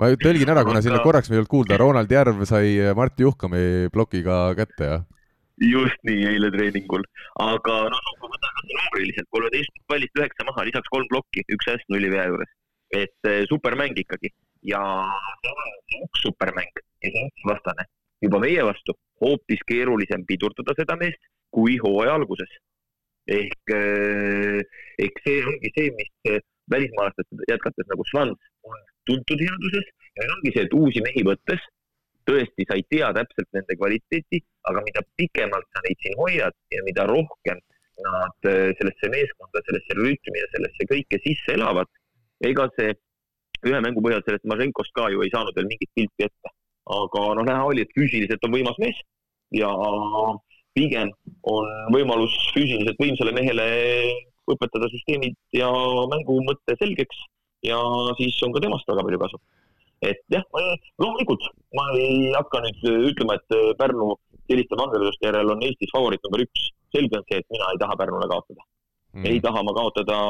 ma 0.00 0.10
tõlgin 0.20 0.52
ära, 0.54 0.64
kuna 0.66 0.82
siin 0.84 0.96
Aga... 0.96 1.04
korraks 1.06 1.30
meil 1.30 1.40
ei 1.40 1.42
olnud 1.44 1.54
kuulda, 1.54 1.80
Ronald 1.80 2.12
Järv 2.12 2.44
sai 2.48 2.76
Martti 2.96 3.26
Juhkami 3.26 3.88
plokiga 3.94 4.42
kätte, 4.58 4.92
jah? 4.94 5.08
just 5.60 6.00
nii, 6.08 6.24
eile 6.30 6.48
treeningul, 6.54 7.04
aga 7.44 7.76
noh, 7.92 8.12
kui 8.20 8.30
võtame 8.32 8.64
numbriliselt, 8.70 9.28
kolmeteist 9.34 9.82
pallist 9.90 10.16
üheksa 10.16 10.46
maha, 10.48 10.64
lisaks 10.68 10.88
kolm 10.92 11.08
plokki, 11.10 11.44
üks 11.52 11.68
äss 11.74 11.92
nulli 11.92 12.10
vea 12.12 12.26
juures. 12.30 12.56
et 12.90 13.28
eh, 13.28 13.44
supermäng 13.46 13.98
ikkagi 14.02 14.32
ja 14.66 14.80
üks 16.00 16.24
supermäng 16.24 16.80
ja 17.04 17.12
see 17.12 17.26
üks 17.28 17.44
vastane. 17.46 17.84
juba 18.24 18.40
meie 18.42 18.64
vastu 18.66 18.96
hoopis 19.22 19.60
keerulisem 19.68 20.24
pidurdada 20.26 20.74
seda 20.76 20.96
meest 20.96 21.20
kui 21.54 21.76
hooaja 21.78 22.16
alguses. 22.18 22.50
ehk, 23.28 23.74
eh, 23.76 24.64
ehk 25.04 25.22
see 25.26 25.44
ongi 25.44 25.74
see, 25.76 25.92
mis 26.00 26.42
välismaalastest 26.74 27.44
jätkates 27.50 27.90
nagu 27.90 28.06
Svans 28.10 28.50
on 28.68 28.78
tuntud 29.08 29.42
headuses 29.42 29.86
ja 30.16 30.24
nüüd 30.24 30.34
ongi 30.36 30.54
see, 30.54 30.64
et 30.66 30.76
uusi 30.80 31.02
mehi 31.04 31.24
võttes 31.26 31.66
tõesti, 32.28 32.66
sa 32.68 32.76
ei 32.78 32.84
tea 32.92 33.10
täpselt 33.16 33.48
nende 33.56 33.76
kvaliteeti, 33.78 34.40
aga 34.70 34.82
mida 34.86 35.02
pikemalt 35.18 35.68
sa 35.72 35.82
neid 35.86 36.02
siin 36.04 36.16
hoiad 36.20 36.56
ja 36.74 36.82
mida 36.86 37.06
rohkem 37.10 37.60
nad 38.00 38.48
äh, 38.48 38.70
sellesse 38.78 39.10
meeskonda, 39.12 39.62
sellesse 39.66 39.96
rütmi 39.98 40.42
ja 40.42 40.50
sellesse 40.54 40.86
kõike 40.92 41.20
sisse 41.24 41.56
elavad, 41.56 41.90
ega 42.46 42.68
see 42.78 42.94
ühe 43.68 43.80
mängu 43.84 44.02
põhjal 44.04 44.22
sellest 44.24 44.46
Maženkost 44.48 44.94
ka 44.96 45.10
ju 45.12 45.24
ei 45.24 45.32
saanud 45.32 45.56
veel 45.56 45.68
mingit 45.68 45.90
pilti 45.96 46.28
ette. 46.28 46.54
aga 46.90 47.20
noh, 47.38 47.44
näha 47.46 47.66
oli, 47.70 47.84
et 47.84 47.92
füüsiliselt 47.94 48.46
on 48.46 48.54
võimas 48.56 48.78
mees 48.82 48.96
ja 49.54 49.68
pigem 50.74 51.10
on 51.52 51.68
võimalus 51.94 52.32
füüsiliselt 52.54 52.98
võimsale 52.98 53.34
mehele 53.36 53.66
õpetada 54.54 54.88
süsteemid 54.92 55.36
ja 55.56 55.68
mängu 56.12 56.40
mõte 56.46 56.76
selgeks 56.80 57.24
ja 57.66 57.78
siis 58.20 58.38
on 58.46 58.54
ka 58.54 58.62
temast 58.64 58.88
väga 58.88 59.04
palju 59.06 59.20
kasu. 59.24 59.40
et 60.00 60.20
jah, 60.32 60.44
loomulikult 60.98 61.44
ma 61.76 61.84
ei 62.00 62.32
hakka 62.32 62.62
nüüd 62.64 62.84
ütlema, 63.12 63.36
et 63.36 63.76
Pärnu 63.78 64.14
selliste 64.48 64.78
vangerduste 64.80 65.28
järel 65.28 65.52
on 65.54 65.64
Eestis 65.66 65.92
favoriit 65.92 66.24
number 66.24 66.44
üks. 66.46 66.70
selge 66.94 67.18
on 67.18 67.24
see, 67.28 67.40
et 67.42 67.48
mina 67.52 67.72
ei 67.72 67.80
taha 67.82 67.96
Pärnule 68.00 68.28
kaotada 68.32 68.62
mm.. 69.14 69.26
ei 69.26 69.40
taha 69.40 69.64
ma 69.66 69.74
kaotada 69.76 70.20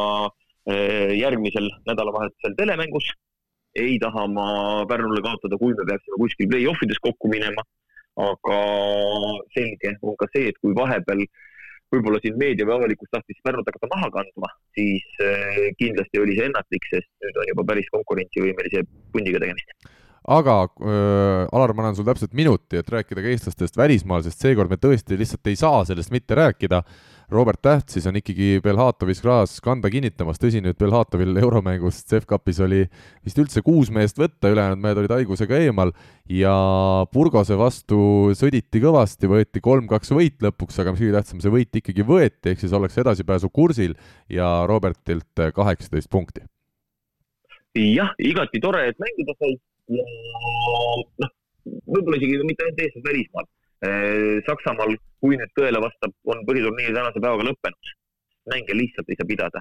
eh, 0.73 1.13
järgmisel 1.21 1.71
nädalavahetusel 1.87 2.57
telemängus. 2.59 3.13
ei 3.79 3.99
taha 4.03 4.27
ma 4.27 4.49
Pärnule 4.91 5.23
kaotada, 5.23 5.59
kui 5.61 5.77
me 5.77 5.87
peaksime 5.93 6.19
kuskil 6.25 6.51
play-off 6.51 6.83
ides 6.87 6.99
kokku 7.07 7.31
minema. 7.31 7.63
aga 8.21 8.59
selge 9.55 9.95
on 10.03 10.19
ka 10.19 10.27
see, 10.35 10.51
et 10.51 10.59
kui 10.59 10.75
vahepeal 10.75 11.23
äh, 11.23 11.50
võib-olla 11.95 12.21
siin 12.23 12.37
meedia 12.41 12.67
või 12.69 12.79
avalikkus 12.79 13.11
tahtis 13.15 13.41
Pärnut 13.45 13.69
hakata 13.69 13.91
maha 13.95 14.11
kandma, 14.19 14.53
siis 14.79 15.23
äh, 15.25 15.71
kindlasti 15.81 16.23
oli 16.23 16.37
see 16.39 16.51
ennatlik, 16.51 16.91
sest 16.93 17.11
nüüd 17.25 17.41
on 17.43 17.55
juba 17.55 17.67
päris 17.73 17.91
konkurentsivõimelise 17.95 18.87
pundiga 19.15 19.43
tegemist 19.43 19.91
aga 20.31 20.57
äh, 20.69 21.49
Alar, 21.57 21.73
ma 21.75 21.87
annan 21.87 21.97
sulle 21.97 22.13
täpselt 22.13 22.35
minuti, 22.37 22.79
et 22.81 22.91
rääkida 22.93 23.25
ka 23.25 23.33
eestlastest 23.33 23.79
välismaal, 23.81 24.23
sest 24.27 24.43
seekord 24.45 24.73
me 24.73 24.79
tõesti 24.81 25.19
lihtsalt 25.19 25.51
ei 25.51 25.59
saa 25.59 25.83
sellest 25.89 26.13
mitte 26.15 26.37
rääkida. 26.39 26.83
Robert 27.31 27.61
Täht 27.63 27.93
siis 27.95 28.07
on 28.11 28.17
ikkagi 28.19 28.59
Belhatovis 28.65 29.21
kraas 29.23 29.53
kanda 29.63 29.91
kinnitamas, 29.93 30.41
tõsi 30.43 30.59
nüüd 30.65 30.79
Belhatovil 30.81 31.37
euromängus 31.39 32.01
CEF-kapis 32.11 32.59
oli 32.65 32.81
vist 33.27 33.39
üldse 33.39 33.63
kuus 33.63 33.93
meest 33.95 34.19
võtta, 34.19 34.51
ülejäänud 34.51 34.83
mehed 34.83 34.99
olid 34.99 35.15
haigusega 35.15 35.61
eemal. 35.63 35.93
Ja 36.31 36.55
Burgose 37.15 37.55
vastu 37.59 38.01
sõditi 38.39 38.83
kõvasti, 38.83 39.31
võeti 39.31 39.63
kolm-kaks 39.63 40.11
võit 40.17 40.43
lõpuks, 40.43 40.81
aga 40.83 40.95
mis 40.95 41.05
kõige 41.05 41.19
tähtsam, 41.19 41.43
see 41.45 41.55
võit 41.55 41.81
ikkagi 41.83 42.07
võeti, 42.07 42.51
ehk 42.51 42.65
siis 42.65 42.75
ollakse 42.75 43.05
edasipääsu 43.05 43.53
kursil 43.55 43.95
ja 44.31 44.51
Robertilt 44.71 45.47
kaheksateist 45.55 46.11
punkti. 46.11 46.43
jah, 47.79 48.11
igati 48.19 48.59
tore, 48.61 48.89
et 48.91 48.99
mängida 48.99 49.39
sai. 49.39 49.55
Ja 49.91 50.05
noh, 51.23 51.33
võib-olla 51.87 52.19
isegi 52.19 52.43
mitte 52.43 52.67
ainult 52.67 52.87
Eestis, 52.87 53.07
välismaal 53.07 53.47
Äh, 53.47 53.60
Saksamaal, 54.47 54.97
kui 55.25 55.39
nüüd 55.41 55.53
tõele 55.57 55.81
vastab, 55.81 56.13
on 56.29 56.43
põhiturniir 56.49 56.93
tänase 56.93 57.21
päevaga 57.21 57.47
lõppenud. 57.49 57.93
mänge 58.51 58.75
lihtsalt 58.75 59.09
ei 59.09 59.17
saa 59.17 59.29
pidada. 59.29 59.61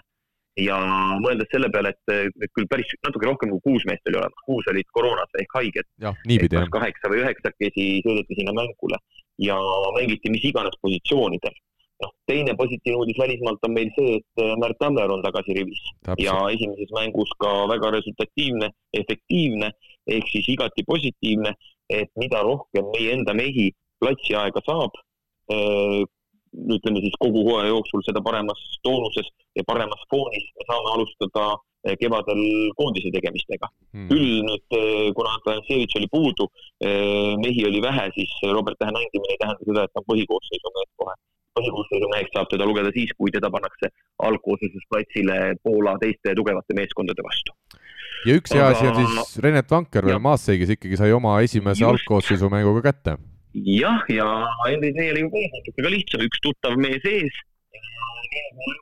ja 0.60 0.76
mõeldes 1.24 1.48
selle 1.54 1.70
peale, 1.72 1.94
et 1.94 2.52
küll 2.52 2.68
päris 2.68 2.90
natuke 3.06 3.26
rohkem 3.26 3.50
kui 3.54 3.62
kuus 3.64 3.86
meest 3.88 4.08
oli 4.10 4.18
olemas, 4.20 4.44
kuus 4.46 4.66
olid 4.68 4.88
koroonas 4.92 5.40
ehk 5.40 5.56
haiged. 5.56 5.88
kas 6.52 6.74
kaheksa 6.74 7.12
või 7.12 7.22
üheksakesi 7.24 7.86
sõideti 8.04 8.40
sinna 8.40 8.52
mängule 8.58 9.00
ja 9.40 9.58
mängiti 9.96 10.30
mis 10.30 10.44
iganes 10.44 10.76
positsioonidel. 10.82 11.56
noh, 12.00 12.12
teine 12.32 12.54
positiivne 12.56 12.96
uudis 12.96 13.18
välismaalt 13.20 13.66
on 13.68 13.74
meil 13.76 13.90
see, 13.96 14.20
et 14.20 14.42
äh, 14.44 14.54
Märt 14.62 14.78
Tammer 14.80 15.12
on 15.12 15.24
tagasi 15.24 15.56
rivis 15.58 15.82
Täpselt. 16.04 16.22
ja 16.24 16.36
esimeses 16.56 16.92
mängus 16.96 17.32
ka 17.44 17.52
väga 17.68 17.92
resultatiivne, 17.98 18.70
efektiivne 19.02 19.72
ehk 20.08 20.32
siis 20.32 20.48
igati 20.56 20.86
positiivne, 20.88 21.52
et 21.90 22.12
mida 22.16 22.40
rohkem 22.44 22.88
meie 22.94 23.18
enda 23.18 23.36
mehi 23.36 23.68
platsiaega 24.00 24.64
saab, 24.66 24.98
ütleme 26.76 27.02
siis 27.04 27.16
kogu 27.22 27.44
hooaja 27.48 27.70
jooksul, 27.70 28.04
seda 28.06 28.22
paremas 28.26 28.62
toonuses 28.86 29.28
ja 29.58 29.66
paremas 29.68 30.02
foonis 30.12 30.46
me 30.58 30.68
saame 30.70 30.94
alustada 30.96 31.50
kevadel 32.00 32.42
koondise 32.76 33.12
tegemistega. 33.14 33.70
Hmm.. 33.94 34.08
küll 34.10 34.44
nüüd, 34.44 34.78
kuna 35.16 35.36
Antonitsevitš 35.38 36.00
oli 36.02 36.10
puudu, 36.12 36.50
mehi 37.40 37.66
oli 37.70 37.82
vähe, 37.86 38.10
siis 38.18 38.34
Robert 38.52 38.80
Tähe 38.82 38.92
mängimine 38.96 39.36
ei 39.36 39.40
tähenda 39.40 39.70
seda, 39.70 39.86
et 39.86 39.94
ta 39.94 40.04
on 40.04 40.10
põhikoosseisu 40.12 40.74
mees 40.76 40.92
kohe. 41.00 41.16
põhikoosseisu 41.60 42.12
meheks 42.12 42.36
saab 42.36 42.52
teda 42.52 42.68
lugeda 42.68 42.92
siis, 42.96 43.16
kui 43.18 43.32
teda 43.36 43.50
pannakse 43.52 43.90
algkoosseislusplatsile 44.28 45.40
Poola 45.64 45.96
teiste 46.04 46.36
tugevate 46.36 46.76
meeskondade 46.78 47.26
vastu. 47.26 47.56
Ja 48.28 48.36
üks 48.36 48.52
hea 48.52 48.68
asi 48.68 48.88
on 48.88 49.00
siis 49.00 49.40
Renet 49.44 49.72
Vanker 49.72 50.06
veel 50.06 50.20
Maassei, 50.24 50.60
kes 50.60 50.76
ikkagi 50.76 51.00
sai 51.00 51.16
oma 51.16 51.40
esimese 51.44 51.88
algkoosseisu 51.88 52.52
mänguga 52.52 52.90
kätte 52.92 53.18
jah, 53.54 54.04
ja 54.10 54.26
oli 54.66 55.22
ju 55.22 55.30
ka 55.34 55.40
natuke 55.56 55.90
lihtsam, 55.90 56.22
üks 56.26 56.42
tuttav 56.44 56.78
mees 56.78 57.06
ees. 57.06 57.36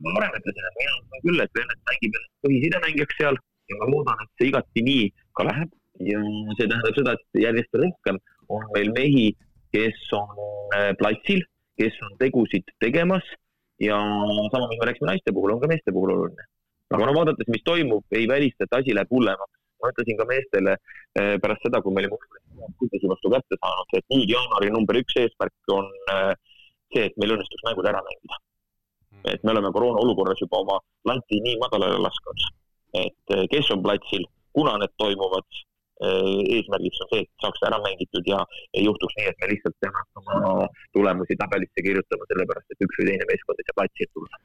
varem 0.04 0.34
ütlesin, 0.36 0.66
et 0.68 0.78
mina 0.80 1.22
küll, 1.24 1.40
et 1.40 1.52
Vennet 1.56 1.82
mängib 1.88 2.16
ennast 2.18 2.34
põhisidemängijaks 2.44 3.18
seal 3.20 3.38
ja 3.72 3.80
ma 3.80 3.90
loodan, 3.92 4.24
et 4.24 4.32
see 4.40 4.50
igati 4.52 4.84
nii 4.84 5.06
ka 5.40 5.46
läheb 5.48 5.72
ja 6.12 6.20
see 6.58 6.68
tähendab 6.68 6.98
seda, 7.00 7.16
et 7.16 7.42
järjest 7.46 7.80
rohkem 7.80 8.20
on 8.54 8.66
meil 8.76 8.92
mehi, 8.96 9.28
kes 9.76 9.98
on 10.16 10.34
äh, 10.76 10.92
platsil, 11.00 11.44
kes 11.80 11.96
on 12.04 12.18
tegusid 12.20 12.68
tegemas 12.84 13.24
ja 13.80 13.98
sama, 14.52 14.68
mis 14.68 14.80
me 14.82 14.90
rääkisime 14.90 15.12
naiste 15.14 15.32
puhul, 15.36 15.56
on 15.56 15.64
ka 15.64 15.72
meeste 15.72 15.94
puhul 15.96 16.12
oluline. 16.16 16.48
aga 16.92 17.08
no 17.08 17.16
vaadates, 17.16 17.48
mis 17.52 17.64
toimub, 17.68 18.04
ei 18.12 18.28
välista, 18.28 18.66
et 18.66 18.80
asi 18.80 18.96
läheb 18.96 19.12
hullemaks 19.12 19.57
ma 19.82 19.92
ütlesin 19.92 20.18
ka 20.20 20.26
meestele 20.30 20.76
eh, 21.20 21.36
pärast 21.44 21.66
seda, 21.66 21.82
kui 21.84 21.94
me 21.94 22.04
olime 22.04 22.18
kuldisi 22.80 23.12
vastu 23.12 23.32
kätte 23.34 23.60
saanud, 23.60 23.96
et 24.00 24.06
nüüd 24.14 24.34
jaanuari 24.34 24.74
number 24.74 25.00
üks 25.02 25.18
eesmärk 25.22 25.74
on 25.76 25.88
eh, 26.14 26.34
see, 26.94 27.06
et 27.06 27.16
meil 27.22 27.38
õnnestuks 27.38 27.66
mängud 27.70 27.90
ära 27.92 28.04
mängida. 28.10 28.42
Hmm. 29.08 29.24
et 29.32 29.46
me 29.48 29.54
oleme 29.54 29.72
koroona 29.76 30.02
olukorras 30.04 30.42
juba 30.44 30.60
oma 30.64 30.82
lanti 31.08 31.40
nii 31.46 31.56
madalale 31.62 32.02
lasknud, 32.04 32.44
et 33.06 33.38
eh, 33.38 33.46
kes 33.54 33.72
on 33.76 33.86
platsil, 33.86 34.28
kuna 34.58 34.76
need 34.82 34.94
toimuvad, 35.02 35.64
eesmärgiks 35.98 37.00
on 37.02 37.08
see, 37.10 37.24
et 37.26 37.42
saaks 37.42 37.64
ära 37.66 37.80
mängitud 37.82 38.28
ja 38.30 38.44
ei 38.78 38.84
juhtuks 38.86 39.16
nii, 39.18 39.32
et 39.32 39.40
me 39.42 39.48
lihtsalt 39.50 39.74
peame 39.82 39.98
hakkama 39.98 40.68
tulemusi 40.94 41.38
tabelisse 41.40 41.86
kirjutama, 41.88 42.28
sellepärast 42.30 42.76
et 42.76 42.86
üks 42.86 43.00
või 43.00 43.08
teine 43.10 43.26
meeskond 43.32 43.64
ei 43.64 43.66
saa 43.66 43.78
platsi 43.80 44.08
tulla 44.12 44.42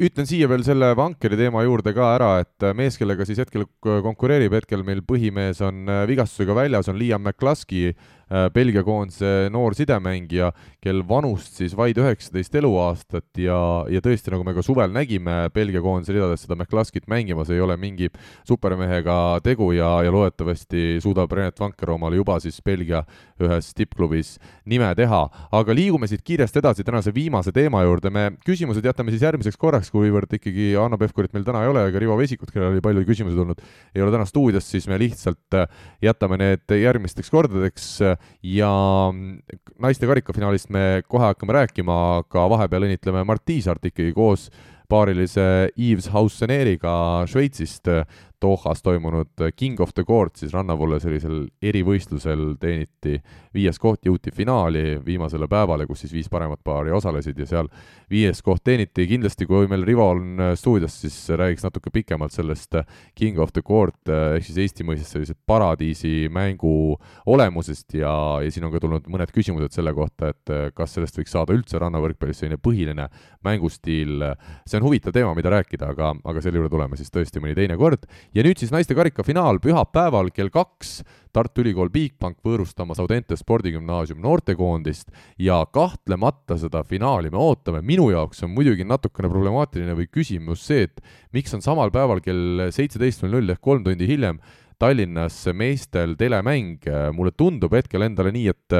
ütlen 0.00 0.28
siia 0.28 0.48
veel 0.50 0.64
selle 0.66 0.92
vankeri 0.98 1.36
teema 1.38 1.62
juurde 1.66 1.92
ka 1.96 2.12
ära, 2.16 2.30
et 2.42 2.66
mees, 2.78 2.96
kellega 3.00 3.26
siis 3.28 3.40
hetkel 3.42 3.66
konkureerib, 3.82 4.54
hetkel 4.56 4.84
meil 4.86 5.02
põhimees 5.06 5.62
on 5.64 5.86
äh, 5.90 6.04
vigastusega 6.10 6.56
väljas, 6.56 6.90
on 6.92 6.98
Liam 7.00 7.24
McCluskey. 7.24 7.92
äh, 8.32 8.48
Belgia 8.54 8.80
koondise 8.82 9.50
noor 9.52 9.74
sidemängija, 9.76 10.52
kel 10.80 11.02
vanust 11.08 11.58
siis 11.60 11.74
vaid 11.76 11.98
üheksateist 12.00 12.54
eluaastat 12.56 13.40
ja, 13.42 13.58
ja 13.92 14.00
tõesti, 14.00 14.32
nagu 14.32 14.44
me 14.46 14.54
ka 14.56 14.64
suvel 14.64 14.92
nägime 14.94 15.50
Belgia 15.52 15.82
koondise 15.84 16.14
ridades 16.16 16.46
seda 16.46 16.56
McCluskit 16.56 17.08
mängimas, 17.12 17.50
ei 17.52 17.60
ole 17.60 17.76
mingi 17.76 18.08
supermehega 18.48 19.40
tegu 19.44 19.72
ja, 19.76 19.98
ja 20.06 20.14
loodetavasti 20.14 21.02
suudab 21.04 21.32
Renat 21.32 21.60
Vanker 21.60 21.92
omale 21.92 22.16
juba 22.16 22.38
siis 22.40 22.62
Belgia 22.64 23.02
ühes 23.42 23.72
tippklubis 23.76 24.38
nime 24.64 24.88
teha. 24.96 25.22
aga 25.52 25.74
liigume 25.74 26.08
siit 26.08 26.22
kiiresti 26.24 26.62
edasi 26.62 26.84
tänase 26.84 27.12
viimase 27.14 27.52
teema 27.52 27.82
juurde, 27.82 28.10
me 28.10 28.30
küsimused 28.46 28.84
jätame 28.84 29.12
siis 29.12 29.22
järgmiseks 29.22 29.58
korraks, 29.58 29.81
kuivõrd 29.90 30.36
ikkagi 30.38 30.72
Hanno 30.78 30.98
Pevkurit 31.00 31.32
meil 31.34 31.46
täna 31.46 31.64
ei 31.64 31.70
ole, 31.72 31.86
ega 31.90 32.02
Rivo 32.02 32.16
Vesikut, 32.20 32.52
kellel 32.52 32.76
oli 32.76 32.84
palju 32.84 33.04
küsimusi 33.08 33.38
tulnud, 33.38 33.62
ei 33.94 34.04
ole 34.04 34.14
täna 34.14 34.26
stuudios, 34.28 34.68
siis 34.68 34.86
me 34.90 35.00
lihtsalt 35.02 35.58
äh, 35.58 35.66
jätame 36.04 36.38
need 36.40 36.76
järgmisteks 36.78 37.32
kordadeks 37.32 37.88
ja 38.46 38.72
mm, 39.12 39.40
naiste 39.82 40.10
karikafinaalist 40.10 40.70
me 40.74 41.02
kohe 41.08 41.32
hakkame 41.32 41.58
rääkima, 41.58 41.98
aga 42.20 42.46
vahepeal 42.54 42.86
õnnitleme 42.88 43.24
Mart 43.26 43.44
Tiisart 43.48 43.90
ikkagi 43.90 44.14
koos 44.16 44.50
paarilise 44.92 45.72
Yves 45.80 46.10
Hauseneriga 46.12 46.92
Šveitsist 47.30 47.88
Dohas 48.42 48.82
toimunud 48.82 49.44
King 49.56 49.80
of 49.80 49.92
the 49.94 50.04
Court 50.04 50.36
siis 50.40 50.52
rannavoole 50.54 50.98
sellisel 51.02 51.44
erivõistlusel 51.62 52.56
teeniti 52.60 53.18
viies 53.54 53.78
koht, 53.80 54.02
jõuti 54.06 54.32
finaali 54.34 54.98
viimasele 55.04 55.46
päevale, 55.50 55.86
kus 55.86 56.04
siis 56.04 56.14
viis 56.16 56.30
paremat 56.32 56.62
paari 56.64 56.92
osalesid 56.94 57.38
ja 57.38 57.46
seal 57.48 57.70
viies 58.10 58.42
koht 58.44 58.64
teeniti, 58.64 59.06
kindlasti 59.10 59.46
kui 59.48 59.68
meil 59.70 59.86
Rivo 59.86 60.08
on 60.14 60.42
stuudios, 60.58 60.98
siis 61.04 61.16
räägiks 61.38 61.64
natuke 61.66 61.92
pikemalt 61.94 62.34
sellest 62.34 62.80
King 63.18 63.40
of 63.42 63.52
the 63.54 63.62
Court 63.62 64.10
ehk 64.10 64.46
siis 64.46 64.60
Eesti 64.64 64.86
mõistes 64.86 65.12
sellise 65.14 65.36
paradiisi 65.46 66.28
mängu 66.32 66.96
olemusest 67.30 67.98
ja, 67.98 68.12
ja 68.42 68.52
siin 68.52 68.66
on 68.66 68.74
ka 68.74 68.82
tulnud 68.82 69.08
mõned 69.12 69.32
küsimused 69.34 69.74
selle 69.74 69.94
kohta, 69.96 70.32
et 70.32 70.74
kas 70.76 70.96
sellest 70.96 71.18
võiks 71.20 71.34
saada 71.34 71.54
üldse 71.56 71.80
rannavõrkpallis 71.82 72.42
selline 72.42 72.60
põhiline 72.62 73.08
mängustiil, 73.46 74.26
see 74.66 74.78
on 74.78 74.86
huvitav 74.86 75.14
teema, 75.14 75.34
mida 75.38 75.52
rääkida, 75.52 75.92
aga, 75.94 76.12
aga 76.28 76.42
selle 76.44 76.60
juurde 76.60 76.72
tuleme 76.72 76.98
siis 77.00 77.12
tõesti 77.12 77.42
mõni 77.42 77.56
teine 77.58 77.78
kord 77.80 78.06
ja 78.34 78.44
nüüd 78.44 78.60
siis 78.60 78.72
naiste 78.72 78.96
karikafinaal 78.96 79.60
pühapäeval 79.62 80.30
kell 80.34 80.52
kaks 80.52 81.02
Tartu 81.32 81.62
Ülikool 81.62 81.88
Bigbank 81.92 82.42
võõrustamas 82.44 83.00
Audente 83.00 83.36
spordigümnaasium 83.40 84.20
noortekoondist 84.20 85.12
ja 85.40 85.62
kahtlemata 85.72 86.58
seda 86.60 86.82
finaali 86.84 87.30
me 87.32 87.40
ootame. 87.40 87.80
minu 87.80 88.10
jaoks 88.12 88.42
on 88.44 88.52
muidugi 88.52 88.84
natukene 88.84 89.30
problemaatiline 89.32 89.96
või 89.96 90.08
küsimus 90.12 90.66
see, 90.66 90.88
et 90.88 91.00
miks 91.32 91.54
on 91.54 91.64
samal 91.64 91.90
päeval 91.90 92.20
kell 92.20 92.68
seitseteist 92.70 93.22
null 93.22 93.38
null 93.38 93.54
ehk 93.54 93.60
kolm 93.64 93.84
tundi 93.84 94.08
hiljem 94.08 94.40
Tallinnas 94.82 95.36
meestel 95.54 96.16
telemäng, 96.18 96.82
mulle 97.14 97.30
tundub 97.38 97.70
hetkel 97.76 98.02
endale 98.02 98.32
nii, 98.34 98.48
et 98.50 98.74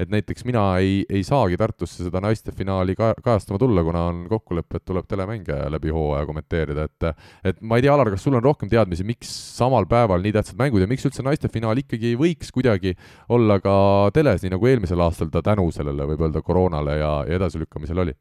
et 0.00 0.08
näiteks 0.08 0.46
mina 0.48 0.62
ei, 0.80 1.00
ei 1.10 1.24
saagi 1.26 1.58
Tartusse 1.60 2.06
seda 2.06 2.22
naiste 2.22 2.54
finaali 2.56 2.94
ka 2.96 3.10
kajastama 3.18 3.58
tulla, 3.60 3.82
kuna 3.84 4.04
on 4.12 4.22
kokkulepe, 4.30 4.78
et 4.78 4.84
tuleb 4.86 5.08
telemänge 5.10 5.56
läbi 5.74 5.90
hooaja 5.92 6.28
kommenteerida, 6.28 6.86
et 6.86 7.08
et 7.50 7.60
ma 7.60 7.76
ei 7.76 7.84
tea, 7.84 7.92
Alar, 7.92 8.12
kas 8.14 8.22
sul 8.24 8.38
on 8.38 8.46
rohkem 8.46 8.70
teadmisi, 8.70 9.04
miks 9.08 9.34
samal 9.58 9.90
päeval 9.90 10.22
nii 10.22 10.36
tähtsad 10.38 10.60
mängud 10.60 10.86
ja 10.86 10.88
miks 10.88 11.04
üldse 11.10 11.26
naiste 11.26 11.50
finaal 11.52 11.82
ikkagi 11.82 12.14
ei 12.14 12.20
võiks 12.20 12.54
kuidagi 12.54 12.94
olla 13.28 13.58
ka 13.60 13.74
teles, 14.14 14.44
nii 14.44 14.54
nagu 14.54 14.70
eelmisel 14.70 15.02
aastal 15.02 15.34
ta 15.34 15.42
tänu 15.50 15.66
sellele, 15.74 16.06
võib 16.14 16.28
öelda, 16.28 16.46
koroonale 16.46 16.96
ja, 17.02 17.12
ja 17.26 17.40
edasilükkamisel 17.42 18.06
oli? 18.06 18.16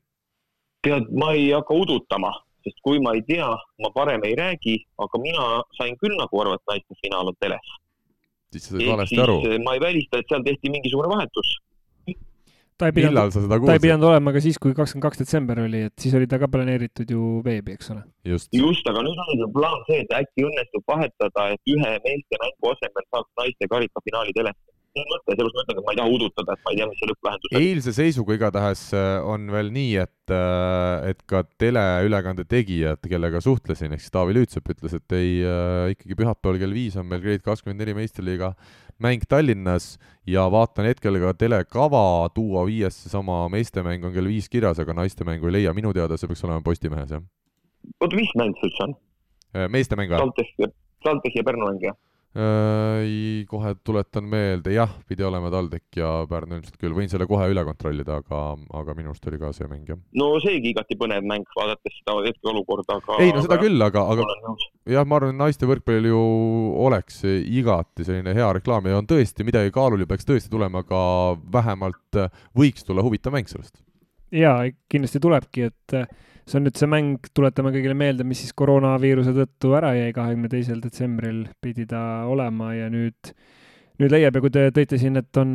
tead, 0.83 1.09
ma 1.13 1.33
ei 1.35 1.51
hakka 1.51 1.75
udutama 1.75 2.33
sest 2.69 2.83
kui 2.85 3.01
ma 3.03 3.15
ei 3.17 3.23
tea, 3.27 3.49
ma 3.83 3.91
parem 3.95 4.23
ei 4.27 4.35
räägi, 4.39 4.75
aga 5.05 5.21
mina 5.23 5.47
sain 5.77 5.97
küll 6.01 6.17
nagu 6.19 6.43
aru, 6.43 6.57
et 6.57 6.71
naiste 6.71 6.99
finaal 7.03 7.31
on 7.31 7.39
teles. 7.41 7.73
siis 8.53 8.69
sa 8.69 8.75
said 8.75 8.85
valesti 8.89 9.19
aru? 9.25 9.41
Eh, 9.47 9.57
ma 9.65 9.75
ei 9.77 9.83
välista, 9.83 10.21
et 10.21 10.29
seal 10.29 10.45
tehti 10.45 10.71
mingisugune 10.73 11.09
vahetus. 11.11 11.57
ta 12.79 12.87
ei 12.87 12.95
pidanud, 12.95 13.35
ta 13.65 13.73
ei 13.75 13.83
pidanud 13.83 14.07
olema 14.07 14.31
ka 14.31 14.39
siis, 14.39 14.57
kui 14.61 14.71
kakskümmend 14.71 15.03
kaks 15.03 15.19
detsember 15.19 15.59
oli, 15.65 15.81
et 15.89 15.95
siis 15.99 16.13
oli 16.15 16.29
ta 16.31 16.39
ka 16.39 16.47
planeeritud 16.47 17.09
ju 17.11 17.41
veebi, 17.43 17.75
eks 17.75 17.91
ole. 17.91 18.05
just, 18.23 18.53
just, 18.55 18.87
aga 18.87 19.03
nüüd 19.03 19.19
on 19.25 19.43
ju 19.43 19.49
plaan 19.57 19.83
see, 19.89 19.99
et 20.05 20.17
äkki 20.21 20.47
õnnestub 20.47 20.85
vahetada, 20.87 21.49
et 21.55 21.73
ühe 21.75 21.95
meeste 22.07 22.43
mängu 22.45 22.73
asemel 22.73 23.09
saaks 23.11 23.31
naiste 23.43 23.71
karikafinaali 23.75 24.37
telestada 24.37 24.78
mõte, 24.97 25.35
ma 25.37 25.49
ütlengi, 25.49 25.75
et 25.75 25.85
ma 25.85 25.93
ei 25.93 25.99
taha 25.99 26.13
udutada, 26.15 26.55
et 26.55 26.65
ma 26.65 26.73
ei 26.73 26.79
tea, 26.79 26.87
mis 26.89 26.99
see 27.01 27.09
lõpplahendus 27.11 27.53
on. 27.53 27.61
eilse 27.61 27.93
seisuga 27.95 28.37
igatahes 28.37 28.83
äh, 28.97 29.07
on 29.33 29.47
veel 29.53 29.71
nii, 29.75 29.93
et, 30.03 30.33
äh, 30.33 31.09
et 31.11 31.23
ka 31.29 31.43
teleülekande 31.61 32.45
tegijad, 32.49 33.01
kellega 33.05 33.41
suhtlesin, 33.43 33.93
ehk 33.95 34.03
siis 34.03 34.13
Taavi 34.15 34.35
Lüütsepp 34.37 34.73
ütles, 34.73 34.95
et 34.97 35.17
ei 35.17 35.39
äh,, 35.45 35.93
ikkagi 35.95 36.17
pühapäeval 36.19 36.61
kell 36.63 36.75
viis 36.75 36.97
on 36.99 37.09
meil 37.09 37.23
Grade 37.23 37.45
kakskümmend 37.45 37.83
neli 37.83 37.97
meistriliiga 38.01 38.53
mäng 38.99 39.23
Tallinnas 39.29 39.93
ja 40.27 40.43
vaatan 40.51 40.89
hetkel 40.89 41.19
ka 41.23 41.33
telekava, 41.39 42.03
tuua 42.35 42.65
viies 42.67 42.97
seesama 43.03 43.45
meestemäng 43.53 44.03
on 44.05 44.13
kell 44.15 44.27
viis 44.27 44.49
kirjas, 44.51 44.81
aga 44.83 44.95
naistemängu 44.97 45.47
ei 45.47 45.59
leia, 45.59 45.75
minu 45.77 45.93
teada 45.95 46.17
see 46.19 46.27
peaks 46.29 46.43
olema 46.47 46.63
Postimehes, 46.65 47.13
jah. 47.15 47.23
oota, 48.01 48.15
mis 48.19 48.33
mäng 48.39 48.57
see 48.59 48.69
üldse 48.69 48.85
on? 48.87 48.97
Äh, 49.55 49.69
meestemäng 49.71 50.11
või? 50.11 50.19
TalTech 50.25 50.65
ja, 50.65 50.71
TalTech 51.07 51.39
ja 51.39 51.47
Pärnu 51.47 51.69
mäng, 51.69 51.87
jah? 51.87 51.97
Äh, 52.37 53.41
kohe 53.49 53.71
tuletan 53.81 54.27
meelde, 54.29 54.69
jah, 54.75 54.91
pidi 55.09 55.25
olema 55.25 55.49
TalTech 55.49 55.97
ja 55.97 56.11
Pärnu 56.29 56.59
ilmselt 56.59 56.75
küll, 56.77 56.93
võin 56.93 57.09
selle 57.09 57.25
kohe 57.25 57.47
üle 57.49 57.63
kontrollida, 57.65 58.19
aga, 58.21 58.41
aga 58.77 58.93
minu 58.93 59.09
arust 59.09 59.25
oli 59.31 59.39
ka 59.41 59.49
see 59.57 59.65
mäng, 59.65 59.87
jah. 59.89 59.97
no 60.13 60.27
seegi 60.43 60.69
igati 60.69 60.93
põnev 60.99 61.25
mäng, 61.25 61.49
vaadates 61.57 61.95
seda 61.97 62.19
hetkeolukorda, 62.27 62.99
aga 63.01 63.17
ei 63.25 63.33
no 63.33 63.41
seda 63.41 63.57
aga, 63.57 63.65
küll, 63.65 63.81
aga, 63.81 64.05
aga 64.13 64.53
jah, 64.93 65.09
ma 65.09 65.17
arvan, 65.17 65.41
naiste 65.41 65.65
võrkpallil 65.71 66.11
ju 66.11 66.21
oleks 66.85 67.23
igati 67.25 68.05
selline 68.05 68.37
hea 68.37 68.53
reklaam 68.59 68.91
ja 68.91 69.01
on 69.01 69.09
tõesti 69.09 69.47
midagi 69.49 69.73
kaalul 69.73 70.05
ja 70.05 70.11
peaks 70.13 70.29
tõesti 70.29 70.53
tulema 70.53 70.85
ka 70.85 71.01
vähemalt 71.57 72.21
võiks 72.53 72.85
tulla 72.85 73.01
huvitav 73.09 73.33
mäng 73.33 73.49
sellest. 73.49 73.81
jaa, 74.29 74.69
kindlasti 74.85 75.25
tulebki, 75.25 75.71
et 75.73 75.97
see 76.49 76.57
on 76.57 76.65
nüüd 76.65 76.79
see 76.79 76.89
mäng, 76.89 77.29
tuletame 77.37 77.71
kõigile 77.75 77.95
meelde, 77.97 78.25
mis 78.25 78.41
siis 78.43 78.55
koroonaviiruse 78.57 79.35
tõttu 79.37 79.75
ära 79.77 79.93
jäi, 79.97 80.09
kahekümne 80.15 80.49
teisel 80.51 80.81
detsembril 80.81 81.43
pidi 81.61 81.85
ta 81.89 82.25
olema 82.29 82.71
ja 82.73 82.89
nüüd 82.93 83.33
nüüd 83.99 84.13
leiab 84.13 84.37
ja 84.37 84.41
kui 84.43 84.51
te 84.53 84.61
tõite 84.71 84.97
siin, 84.99 85.19
et 85.19 85.39
on, 85.41 85.49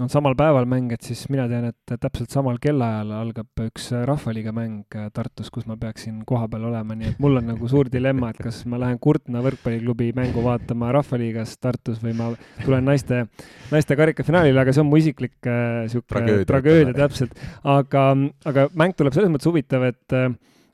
on 0.00 0.10
samal 0.12 0.36
päeval 0.38 0.64
mäng, 0.68 0.94
et 0.96 1.04
siis 1.04 1.26
mina 1.32 1.44
tean, 1.50 1.68
et 1.68 1.96
täpselt 2.00 2.32
samal 2.32 2.56
kellaajal 2.62 3.12
algab 3.18 3.64
üks 3.66 3.90
Rahvaliiga 4.08 4.54
mäng 4.56 4.96
Tartus, 5.12 5.50
kus 5.52 5.66
ma 5.68 5.76
peaksin 5.80 6.22
kohapeal 6.28 6.64
olema, 6.70 6.96
nii 6.96 7.12
et 7.12 7.20
mul 7.22 7.36
on 7.40 7.50
nagu 7.52 7.68
suur 7.68 7.90
dilemma, 7.92 8.32
et 8.32 8.40
kas 8.46 8.62
ma 8.70 8.80
lähen 8.80 8.96
Kurtna 9.02 9.44
võrkpalliklubi 9.44 10.08
mängu 10.16 10.44
vaatama 10.46 10.88
Rahvaliigas 10.96 11.58
Tartus 11.60 12.00
või 12.04 12.16
ma 12.16 12.30
tulen 12.62 12.88
naiste, 12.88 13.26
naiste 13.72 13.98
karikafinaalile, 14.00 14.64
aga 14.64 14.72
see 14.72 14.84
on 14.84 14.90
mu 14.90 15.00
isiklik 15.02 15.36
äh, 15.44 15.84
sihuke 15.92 16.08
tragöödia, 16.14 16.48
tragöödia 16.48 16.96
täpselt. 16.96 17.36
aga, 17.76 18.08
aga 18.48 18.68
mäng 18.72 18.96
tuleb 18.96 19.16
selles 19.16 19.32
mõttes 19.32 19.52
huvitav, 19.52 19.84
et 19.92 20.16
äh, 20.16 20.30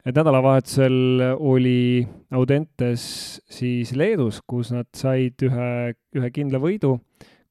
et 0.07 0.17
nädalavahetusel 0.17 1.37
oli 1.39 2.07
Audentes 2.35 3.05
siis 3.51 3.93
Leedus, 3.95 4.41
kus 4.47 4.73
nad 4.75 4.89
said 4.97 5.45
ühe, 5.47 5.69
ühe 6.19 6.31
kindla 6.35 6.59
võidu, 6.63 6.97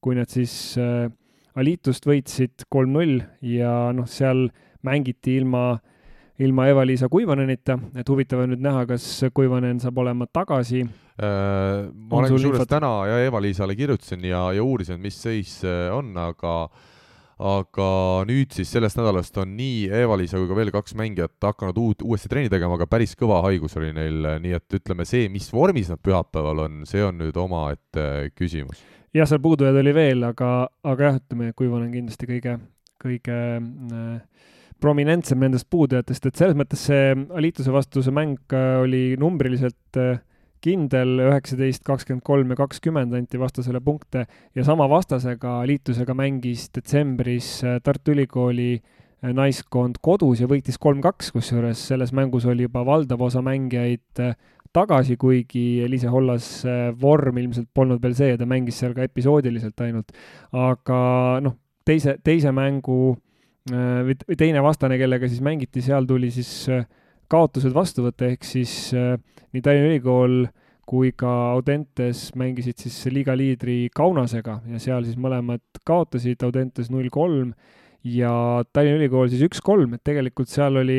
kui 0.02 0.18
nad 0.18 0.30
siis 0.32 0.76
äh, 0.80 1.08
Alitust 1.56 2.06
võitsid 2.08 2.64
kolm-null 2.72 3.18
ja 3.44 3.92
noh, 3.92 4.08
seal 4.08 4.46
mängiti 4.88 5.36
ilma, 5.40 5.76
ilma 6.40 6.68
Eva-Liisa 6.72 7.10
Kuivanenita, 7.12 7.76
et 8.00 8.08
huvitav 8.08 8.44
on 8.44 8.54
nüüd 8.54 8.64
näha, 8.64 8.86
kas 8.88 9.04
Kuivanen 9.36 9.80
saab 9.80 10.00
olema 10.04 10.28
tagasi 10.28 10.80
äh,. 10.84 11.90
ma 11.92 12.22
olen 12.22 12.32
kusjuures 12.36 12.68
täna 12.68 12.94
ja 13.10 13.20
Eva-Liisale 13.28 13.76
kirjutasin 13.76 14.24
ja, 14.28 14.46
ja 14.56 14.64
uurisin, 14.64 15.00
mis 15.00 15.20
seis 15.24 15.60
äh, 15.64 15.88
on, 15.92 16.12
aga 16.20 16.56
äh, 16.64 16.88
aga 17.42 17.86
nüüd 18.28 18.54
siis 18.54 18.70
sellest 18.70 18.98
nädalast 18.98 19.36
on 19.42 19.56
nii 19.58 19.88
Eva-Liisa 20.02 20.38
kui 20.38 20.48
ka 20.50 20.56
veel 20.56 20.70
kaks 20.74 20.94
mängijat 20.98 21.34
hakanud 21.42 21.78
uut, 21.82 22.04
uuesti 22.06 22.30
trenni 22.30 22.52
tegema, 22.52 22.76
aga 22.78 22.86
päris 22.90 23.16
kõva 23.18 23.40
haigus 23.48 23.74
oli 23.80 23.90
neil, 23.96 24.28
nii 24.44 24.54
et 24.58 24.78
ütleme, 24.78 25.06
see, 25.08 25.26
mis 25.32 25.48
vormis 25.52 25.90
nad 25.90 26.02
pühapäeval 26.02 26.64
on, 26.66 26.82
see 26.88 27.02
on 27.04 27.18
nüüd 27.18 27.38
omaette 27.42 28.06
küsimus. 28.38 28.84
jah, 29.14 29.28
seal 29.28 29.42
puudujaid 29.42 29.80
oli 29.82 29.94
veel, 29.96 30.22
aga, 30.28 30.52
aga 30.86 31.08
jah, 31.08 31.18
ütleme, 31.22 31.52
Kuivan 31.58 31.86
on 31.88 31.94
kindlasti 31.94 32.30
kõige, 32.30 32.56
kõige 33.02 33.38
äh, 33.58 34.50
prominentsem 34.82 35.42
nendest 35.42 35.68
puudujatest, 35.70 36.26
et 36.26 36.38
selles 36.38 36.58
mõttes 36.58 36.86
see 36.90 37.14
Alituse 37.34 37.74
vastu 37.74 38.04
see 38.06 38.14
mäng 38.14 38.38
äh, 38.54 38.76
oli 38.84 39.04
numbriliselt 39.20 39.98
äh, 39.98 40.22
kindel, 40.62 41.16
üheksateist, 41.26 41.82
kakskümmend 41.86 42.24
kolm 42.26 42.52
ja 42.52 42.58
kakskümmend 42.60 43.14
anti 43.16 43.40
vastasele 43.40 43.80
punkte 43.84 44.26
ja 44.54 44.64
sama 44.66 44.86
vastasega 44.90 45.60
liitusega 45.68 46.14
mängis 46.16 46.68
detsembris 46.74 47.58
äh, 47.66 47.80
Tartu 47.82 48.14
Ülikooli 48.14 48.76
äh, 48.78 49.32
naiskond 49.34 49.98
kodus 50.04 50.42
ja 50.42 50.48
võitis 50.50 50.78
kolm-kaks, 50.82 51.32
kusjuures 51.34 51.82
selles 51.90 52.14
mängus 52.14 52.46
oli 52.50 52.68
juba 52.68 52.84
valdav 52.86 53.24
osa 53.26 53.42
mängijaid 53.44 54.22
äh, 54.22 54.36
tagasi, 54.72 55.18
kuigi 55.20 55.82
Liise 55.90 56.08
Hollas 56.08 56.46
vorm 56.96 57.36
ilmselt 57.42 57.68
polnud 57.76 58.00
veel 58.00 58.14
see 58.16 58.30
ja 58.30 58.38
ta 58.40 58.46
mängis 58.48 58.78
seal 58.80 58.94
ka 58.96 59.04
episoodiliselt 59.04 59.82
ainult. 59.84 60.14
aga 60.56 61.00
noh, 61.44 61.58
teise, 61.84 62.16
teise 62.24 62.54
mängu 62.56 63.18
või 63.68 64.16
teine 64.34 64.62
vastane, 64.64 64.96
kellega 64.98 65.28
siis 65.28 65.42
mängiti, 65.44 65.84
seal 65.84 66.08
tuli 66.08 66.32
siis 66.34 66.48
kaotused 67.32 67.72
vastu 67.74 68.04
võtta, 68.04 68.28
ehk 68.28 68.44
siis 68.44 68.92
nii 68.92 69.64
Tallinna 69.64 69.88
Ülikool 69.88 70.44
kui 70.88 71.12
ka 71.16 71.30
Audentes 71.54 72.30
mängisid 72.38 72.80
siis 72.82 72.98
liiga 73.14 73.34
liidri 73.38 73.86
Kaunasega 73.94 74.58
ja 74.68 74.80
seal 74.82 75.06
siis 75.06 75.18
mõlemad 75.20 75.62
kaotasid, 75.88 76.42
Audentes 76.44 76.90
null 76.92 77.08
kolm 77.12 77.52
ja 78.04 78.32
Tallinna 78.72 79.00
Ülikool 79.00 79.30
siis 79.32 79.44
üks-kolm, 79.46 79.94
et 79.96 80.02
tegelikult 80.04 80.50
seal 80.50 80.80
oli, 80.82 80.98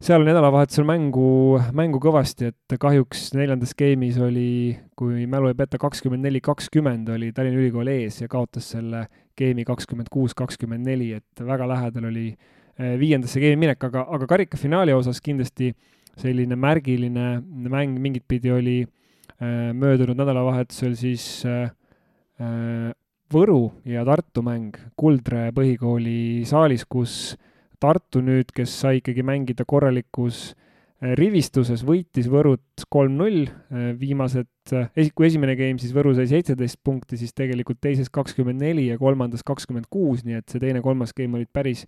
seal 0.00 0.22
oli 0.22 0.30
nädalavahetusel 0.30 0.86
mängu, 0.88 1.30
mängu 1.76 2.00
kõvasti, 2.02 2.52
et 2.52 2.78
kahjuks 2.80 3.32
neljandas 3.36 3.74
game'is 3.78 4.20
oli, 4.22 4.50
kui 4.98 5.26
mälu 5.30 5.50
ei 5.50 5.58
peta, 5.58 5.80
kakskümmend 5.82 6.24
neli, 6.24 6.42
kakskümmend 6.44 7.10
oli 7.16 7.32
Tallinna 7.34 7.60
Ülikool 7.64 7.90
ees 7.96 8.22
ja 8.22 8.30
kaotas 8.30 8.70
selle 8.76 9.08
game'i 9.38 9.66
kakskümmend 9.66 10.08
kuus, 10.12 10.38
kakskümmend 10.38 10.86
neli, 10.86 11.12
et 11.18 11.44
väga 11.44 11.66
lähedal 11.68 12.08
oli 12.12 12.30
eh, 12.30 12.57
viiendasse 12.78 13.40
game'i 13.42 13.58
minek, 13.58 13.82
aga, 13.88 14.04
aga 14.14 14.28
karikafinaali 14.30 14.94
osas 14.94 15.18
kindlasti 15.24 15.72
selline 16.18 16.56
märgiline 16.58 17.26
mäng 17.70 17.98
mingit 18.02 18.26
pidi 18.28 18.52
oli 18.54 18.78
äh, 18.84 19.72
möödunud 19.74 20.18
nädalavahetusel 20.18 20.96
siis 20.98 21.26
äh, 21.46 21.70
Võru 23.28 23.74
ja 23.84 24.06
Tartu 24.08 24.40
mäng 24.40 24.76
Kuldre 24.96 25.50
põhikooli 25.52 26.46
saalis, 26.48 26.86
kus 26.88 27.36
Tartu 27.78 28.22
nüüd, 28.24 28.48
kes 28.54 28.72
sai 28.80 29.02
ikkagi 29.02 29.22
mängida 29.26 29.66
korralikus 29.68 30.54
äh, 30.54 31.12
rivistuses, 31.18 31.84
võitis 31.86 32.26
Võrut 32.30 32.86
kolm-null, 32.90 33.44
äh, 33.46 33.90
viimased, 33.98 34.48
äh, 34.72 35.10
kui 35.14 35.28
esimene 35.28 35.54
game 35.58 35.78
siis 35.82 35.92
Võru 35.94 36.14
sai 36.16 36.26
seitseteist 36.30 36.80
punkti, 36.82 37.18
siis 37.20 37.36
tegelikult 37.36 37.82
teises 37.84 38.10
kakskümmend 38.10 38.64
neli 38.64 38.88
ja 38.88 38.98
kolmandas 38.98 39.44
kakskümmend 39.46 39.90
kuus, 39.92 40.24
nii 40.26 40.40
et 40.40 40.48
see 40.48 40.62
teine-kolmas 40.62 41.14
game 41.14 41.38
olid 41.38 41.52
päris, 41.54 41.84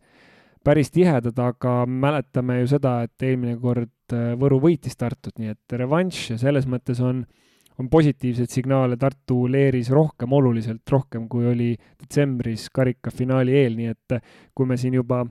päris 0.65 0.91
tihedad, 0.93 1.39
aga 1.41 1.85
mäletame 1.87 2.61
ju 2.61 2.73
seda, 2.77 3.01
et 3.07 3.23
eelmine 3.23 3.59
kord 3.61 3.89
Võru 4.11 4.57
võitis 4.59 4.97
Tartut, 4.99 5.37
nii 5.39 5.53
et 5.53 5.75
revanš 5.79 6.33
ja 6.33 6.39
selles 6.41 6.65
mõttes 6.67 6.99
on 6.99 7.21
äh, 7.23 7.51
on 7.81 7.89
positiivseid 7.89 8.53
signaale. 8.53 8.97
Tartu 9.01 9.45
leeris 9.51 9.91
rohkem, 9.95 10.33
oluliselt 10.37 10.93
rohkem, 10.93 11.27
kui 11.29 11.47
oli 11.49 11.71
detsembris 12.01 12.69
karikafinaali 12.75 13.57
eel, 13.63 13.77
nii 13.79 13.93
et 13.95 14.19
kui 14.57 14.69
me 14.69 14.77
siin 14.81 14.99
juba 15.01 15.25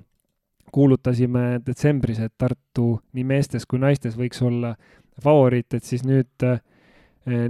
kuulutasime 0.74 1.62
detsembris, 1.66 2.22
et 2.26 2.34
Tartu 2.38 2.92
nii 3.18 3.28
meestes 3.28 3.66
kui 3.70 3.82
naistes 3.82 4.18
võiks 4.18 4.42
olla 4.46 4.76
favoriit, 5.22 5.74
et 5.78 5.86
siis 5.86 6.06
nüüd, 6.08 6.46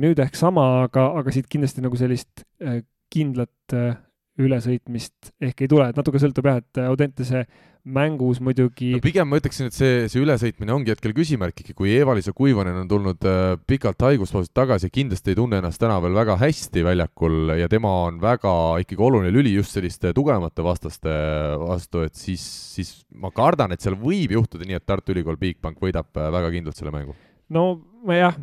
nüüd 0.04 0.20
ehk 0.24 0.38
sama, 0.40 0.68
aga, 0.86 1.10
aga 1.22 1.34
siit 1.36 1.50
kindlasti 1.52 1.84
nagu 1.86 2.00
sellist 2.00 2.46
äh, 2.64 2.82
kindlat 3.14 3.76
äh, 3.76 3.98
ülesõitmist 4.40 5.34
ehk 5.44 5.66
ei 5.66 5.72
tule, 5.72 5.90
et 5.90 6.00
natuke 6.00 6.22
sõltub 6.22 6.48
jah, 6.48 6.62
et 6.62 6.82
Audentese 6.86 7.44
mängus 7.90 8.42
muidugi 8.44 8.92
no 8.98 9.02
pigem 9.04 9.30
ma 9.32 9.40
ütleksin, 9.40 9.70
et 9.70 9.76
see, 9.76 10.04
see 10.12 10.22
ülesõitmine 10.22 10.74
ongi 10.76 10.92
hetkel 10.92 11.14
küsimärk 11.16 11.62
ikkagi, 11.62 11.76
kui 11.78 11.94
Eva-Liisa 11.96 12.34
Kuivanen 12.36 12.82
on 12.82 12.90
tulnud 12.92 13.28
äh, 13.28 13.54
pikalt 13.70 14.04
haiguspaasilt 14.04 14.54
tagasi, 14.56 14.92
kindlasti 14.94 15.34
ei 15.34 15.40
tunne 15.40 15.62
ennast 15.62 15.82
täna 15.82 15.98
veel 16.04 16.18
väga 16.18 16.36
hästi 16.42 16.84
väljakul 16.86 17.56
ja 17.60 17.70
tema 17.72 17.94
on 18.08 18.20
väga 18.22 18.54
ikkagi 18.84 19.06
oluline 19.10 19.34
lüli 19.34 19.56
just 19.56 19.76
selliste 19.76 20.14
tugevamate 20.18 20.66
vastaste 20.66 21.16
vastu, 21.64 22.04
et 22.08 22.20
siis, 22.20 22.44
siis 22.76 22.94
ma 23.16 23.32
kardan, 23.36 23.74
et 23.74 23.86
seal 23.86 23.98
võib 24.00 24.36
juhtuda 24.36 24.68
nii, 24.68 24.80
et 24.80 24.88
Tartu 24.90 25.16
Ülikool 25.16 25.40
Bigbank 25.40 25.80
võidab 25.84 26.12
äh, 26.20 26.32
väga 26.36 26.52
kindlalt 26.56 26.80
selle 26.80 26.96
mängu. 26.96 27.16
no 27.56 27.70
ma 28.06 28.20
jah, 28.20 28.42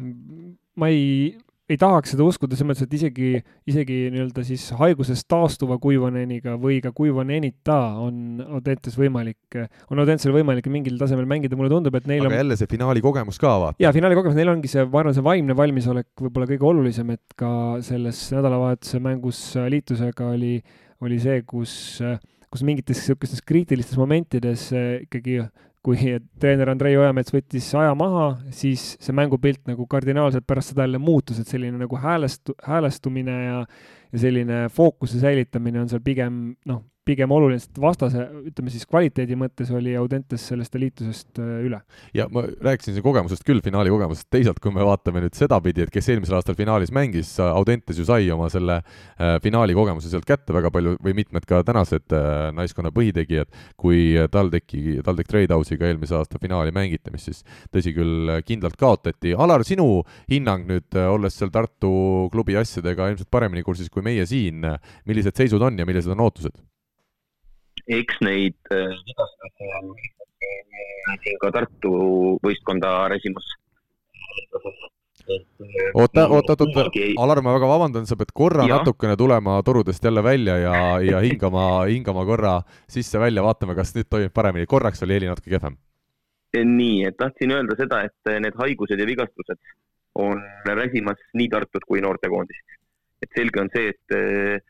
ma 0.77 0.93
ei 0.93 1.37
ei 1.67 1.79
tahaks 1.81 2.13
seda 2.15 2.27
uskuda, 2.27 2.55
selles 2.55 2.69
mõttes, 2.71 2.87
et 2.87 2.95
isegi, 2.95 3.31
isegi 3.67 3.97
nii-öelda 4.15 4.45
siis 4.47 4.69
haigusest 4.79 5.27
taastuva 5.31 5.79
kuivaneniga 5.83 6.55
või 6.63 6.79
ka 6.85 6.93
kuivanenita 6.95 7.79
on 8.05 8.45
Audentes 8.47 8.95
võimalik, 8.99 9.59
on 9.91 10.03
Audentesel 10.03 10.35
võimalik 10.37 10.69
mingil 10.71 10.99
tasemel 11.01 11.27
mängida, 11.29 11.59
mulle 11.59 11.73
tundub, 11.73 11.99
et 11.99 12.07
neil 12.07 12.23
aga 12.23 12.31
on 12.31 12.39
jälle 12.39 12.59
see 12.61 12.71
finaali 12.71 13.03
kogemus 13.03 13.41
ka, 13.43 13.57
vaata. 13.65 13.81
jaa, 13.83 13.93
finaali 13.97 14.19
kogemus, 14.19 14.39
neil 14.39 14.53
ongi 14.55 14.71
see, 14.71 14.87
ma 14.87 15.03
arvan, 15.03 15.17
see 15.17 15.27
vaimne 15.27 15.59
valmisolek 15.59 16.25
võib-olla 16.29 16.51
kõige 16.53 16.71
olulisem, 16.71 17.11
et 17.17 17.37
ka 17.39 17.51
selles 17.87 18.23
nädalavahetuse 18.37 19.03
mängus 19.03 19.43
liitusega 19.75 20.31
oli, 20.37 20.55
oli 21.03 21.19
see, 21.23 21.43
kus, 21.51 21.77
kus 22.47 22.67
mingites 22.67 23.03
niisugustes 23.03 23.43
kriitilistes 23.43 23.99
momentides 23.99 24.69
ikkagi 25.03 25.41
kui 25.87 26.17
treener 26.43 26.73
Andrei 26.73 26.97
Ojamets 26.99 27.31
võttis 27.31 27.69
aja 27.79 27.93
maha, 27.95 28.33
siis 28.51 28.97
see 28.99 29.15
mängupilt 29.15 29.63
nagu 29.71 29.87
kardinaalselt 29.87 30.47
pärast 30.47 30.73
seda 30.73 30.83
jälle 30.83 30.99
muutus, 30.99 31.39
et 31.39 31.47
selline 31.47 31.79
nagu 31.79 32.01
häälestu-, 32.03 32.57
häälestumine 32.67 33.37
ja 33.45 33.61
ja 34.13 34.21
selline 34.23 34.67
fookuse 34.73 35.21
säilitamine 35.21 35.81
on 35.83 35.89
seal 35.91 36.03
pigem 36.05 36.55
noh, 36.69 36.85
pigem 37.07 37.31
oluline, 37.31 37.61
sest 37.63 37.79
vastase, 37.81 38.25
ütleme 38.51 38.73
siis 38.73 38.87
kvaliteedi 38.89 39.37
mõttes 39.39 39.71
oli 39.75 39.95
Audentes 39.99 40.43
sellest 40.51 40.75
eliitusest 40.79 41.39
äh, 41.43 41.53
üle. 41.69 41.79
ja 42.17 42.27
ma 42.33 42.43
rääkisin 42.45 42.97
siin 42.97 43.05
kogemusest 43.05 43.47
küll, 43.47 43.63
finaali 43.65 43.93
kogemusest, 43.93 44.29
teisalt 44.33 44.59
kui 44.63 44.75
me 44.75 44.85
vaatame 44.87 45.23
nüüd 45.23 45.39
sedapidi, 45.39 45.87
et 45.87 45.93
kes 45.95 46.11
eelmisel 46.11 46.39
aastal 46.41 46.59
finaalis 46.59 46.93
mängis, 46.95 47.31
Audentes 47.43 48.01
ju 48.01 48.07
sai 48.09 48.27
oma 48.35 48.51
selle 48.53 48.81
äh, 48.81 49.37
finaali 49.45 49.77
kogemuse 49.79 50.11
sealt 50.11 50.27
kätte 50.27 50.57
väga 50.57 50.73
palju 50.75 50.97
või 51.07 51.17
mitmed 51.21 51.47
ka 51.49 51.63
tänased 51.67 52.17
äh, 52.17 52.51
naiskonna 52.57 52.91
põhitegijad, 52.97 53.55
kui 53.79 54.17
TalTechi, 54.33 55.01
TalTech 55.07 55.31
Tradehouse'iga 55.31 55.91
eelmise 55.91 56.19
aasta 56.19 56.43
finaali 56.43 56.75
mängiti, 56.75 57.15
mis 57.15 57.31
siis 57.31 57.43
tõsi 57.75 57.95
küll, 57.95 58.39
kindlalt 58.47 58.79
kaotati. 58.81 59.37
Alar, 59.39 59.63
sinu 59.67 60.03
hinnang 60.31 60.67
nüüd, 60.67 60.91
olles 61.07 61.39
seal 61.39 61.55
Tartu 61.55 61.91
klubi 62.33 62.57
asjadega 62.59 63.13
ilmselt 63.13 63.31
paremini 63.31 63.63
kursis 63.67 63.93
kui 63.93 64.03
meie 64.07 64.27
siin, 64.27 64.67
millised 65.07 65.39
seisud 65.39 65.63
on 65.63 65.79
ja 65.79 65.87
millised 65.87 66.11
on 66.13 66.27
ootused? 66.27 66.57
Eks 67.89 68.21
neid 68.27 68.57
vigastusi 68.71 69.73
on 71.11 71.23
siin 71.23 71.39
ka 71.43 71.53
Tartu 71.55 71.93
võistkonda 72.45 72.93
resimas. 73.13 73.47
oota, 75.95 76.27
oota, 76.29 76.55
oota, 76.55 76.85
Alar, 77.19 77.41
ma 77.43 77.55
väga 77.57 77.71
vabandan, 77.71 78.07
sa 78.07 78.19
pead 78.19 78.31
korra 78.35 78.67
ja. 78.67 78.79
natukene 78.79 79.17
tulema 79.17 79.57
torudest 79.67 80.05
jälle 80.05 80.23
välja 80.23 80.59
ja, 80.59 80.77
ja 81.03 81.23
hingama, 81.25 81.87
hingama 81.91 82.25
korra 82.25 82.61
sisse-välja, 82.89 83.43
vaatame, 83.43 83.75
kas 83.75 83.95
nüüd 83.97 84.11
toimib 84.11 84.35
paremini. 84.35 84.67
korraks 84.67 85.03
oli 85.03 85.19
heli 85.19 85.31
natuke 85.31 85.51
kehvem. 85.51 85.79
nii, 86.57 87.05
et 87.09 87.17
tahtsin 87.19 87.53
öelda 87.53 87.77
seda, 87.77 88.05
et 88.07 88.33
need 88.41 88.55
haigused 88.59 89.01
ja 89.01 89.07
vigastused 89.07 89.75
on 90.17 90.41
räsimas 90.65 91.21
nii 91.35 91.49
Tartut 91.53 91.85
kui 91.85 92.01
noortekoondist. 92.01 92.79
et 93.23 93.33
selge 93.35 93.61
on 93.61 93.73
see, 93.75 93.91
et, 93.91 94.63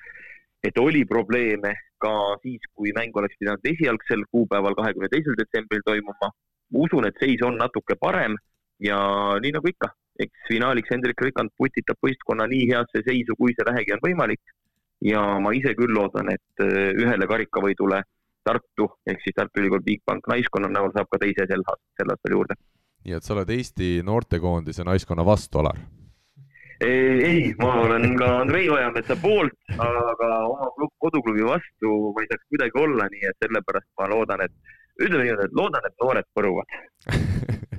et 0.64 0.78
oli 0.78 1.04
probleeme 1.04 1.74
ka 2.02 2.12
siis, 2.42 2.62
kui 2.74 2.92
mäng 2.96 3.16
oleks 3.16 3.38
pidanud 3.40 3.70
esialgsel 3.72 4.24
kuupäeval, 4.30 4.76
kahekümne 4.78 5.08
teisel 5.12 5.38
detsembril 5.38 5.84
toimuma. 5.84 6.30
usun, 6.74 7.06
et 7.06 7.14
seis 7.20 7.42
on 7.46 7.56
natuke 7.58 7.94
parem 8.00 8.34
ja 8.82 8.98
nii 9.42 9.52
nagu 9.54 9.68
ikka, 9.70 9.88
eks 10.18 10.48
finaaliks 10.48 10.90
Hendrik 10.90 11.20
Rikand 11.22 11.52
putitab 11.58 12.00
võistkonna 12.02 12.48
nii 12.50 12.66
heasse 12.72 13.02
seisu, 13.06 13.36
kui 13.38 13.54
see 13.54 13.66
vähegi 13.70 13.94
on 13.96 14.02
võimalik. 14.08 14.42
ja 15.04 15.20
ma 15.44 15.52
ise 15.52 15.74
küll 15.76 15.92
loodan, 15.92 16.30
et 16.32 16.62
äh, 16.64 16.92
ühele 16.96 17.26
karikavõidule 17.28 18.00
Tartu 18.46 18.86
ehk 19.10 19.20
siis 19.24 19.34
Tartu 19.36 19.60
Ülikool 19.60 19.82
Bigbank 19.84 20.28
naiskonna 20.30 20.70
näol 20.72 20.92
saab 20.94 21.10
ka 21.10 21.18
teise 21.20 21.44
sel, 21.50 21.64
sel 21.98 22.12
aastal 22.14 22.32
juurde. 22.32 22.56
nii 23.04 23.16
et 23.18 23.26
sa 23.26 23.34
oled 23.34 23.50
Eesti 23.52 23.90
noortekoondise 24.06 24.86
naiskonna 24.88 25.26
vastu, 25.26 25.60
Alar? 25.60 25.78
Ei, 26.80 27.54
ma 27.60 27.72
olen 27.82 28.16
ka 28.18 28.32
Andrei 28.42 28.68
Ojametsa 28.70 29.16
poolt, 29.20 29.56
aga 29.76 30.30
oma 30.48 30.70
klub, 30.76 30.92
koduklubi 31.02 31.46
vastu 31.46 31.92
ma 32.12 32.24
ei 32.24 32.30
saaks 32.32 32.48
kuidagi 32.52 32.82
olla, 32.82 33.08
nii 33.12 33.30
et 33.30 33.46
sellepärast 33.46 33.88
ma 34.00 34.10
loodan, 34.12 34.44
et 34.44 34.54
ütleme 35.00 35.24
niimoodi, 35.24 35.48
et 35.48 35.56
loodan, 35.60 35.88
et 35.88 36.04
noored 36.04 36.30
põruvad. 36.36 36.76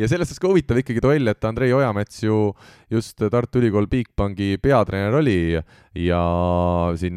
Ja 0.00 0.08
sellest 0.08 0.32
suhtes 0.32 0.40
ka 0.42 0.50
huvitav 0.50 0.78
ikkagi 0.80 1.00
duell, 1.00 1.28
et 1.30 1.44
Andrei 1.48 1.72
Ojamets 1.72 2.22
ju 2.22 2.52
just 2.92 3.20
Tartu 3.32 3.60
Ülikool 3.60 3.88
Bigbanki 3.90 4.56
peatreener 4.62 5.16
oli 5.16 5.36
ja 5.52 6.22
siin 7.00 7.16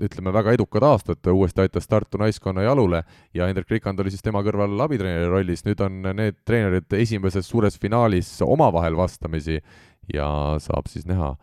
ütleme, 0.00 0.32
väga 0.32 0.54
edukad 0.56 0.84
aastad 0.86 1.30
uuesti 1.32 1.64
aitas 1.64 1.88
Tartu 1.90 2.20
naiskonna 2.20 2.64
jalule 2.64 3.02
ja 3.36 3.48
Hendrik 3.48 3.70
Rikand 3.72 4.00
oli 4.00 4.12
siis 4.12 4.24
tema 4.24 4.42
kõrval 4.46 4.80
abitreeneri 4.84 5.28
rollis, 5.32 5.64
nüüd 5.66 5.80
on 5.84 6.00
need 6.16 6.40
treenerid 6.48 7.00
esimeses 7.00 7.48
suures 7.48 7.78
finaalis 7.80 8.32
omavahel 8.46 8.96
vastamisi 8.96 9.60
ja 10.14 10.56
saab 10.62 10.88
siis 10.90 11.06
näha, 11.08 11.34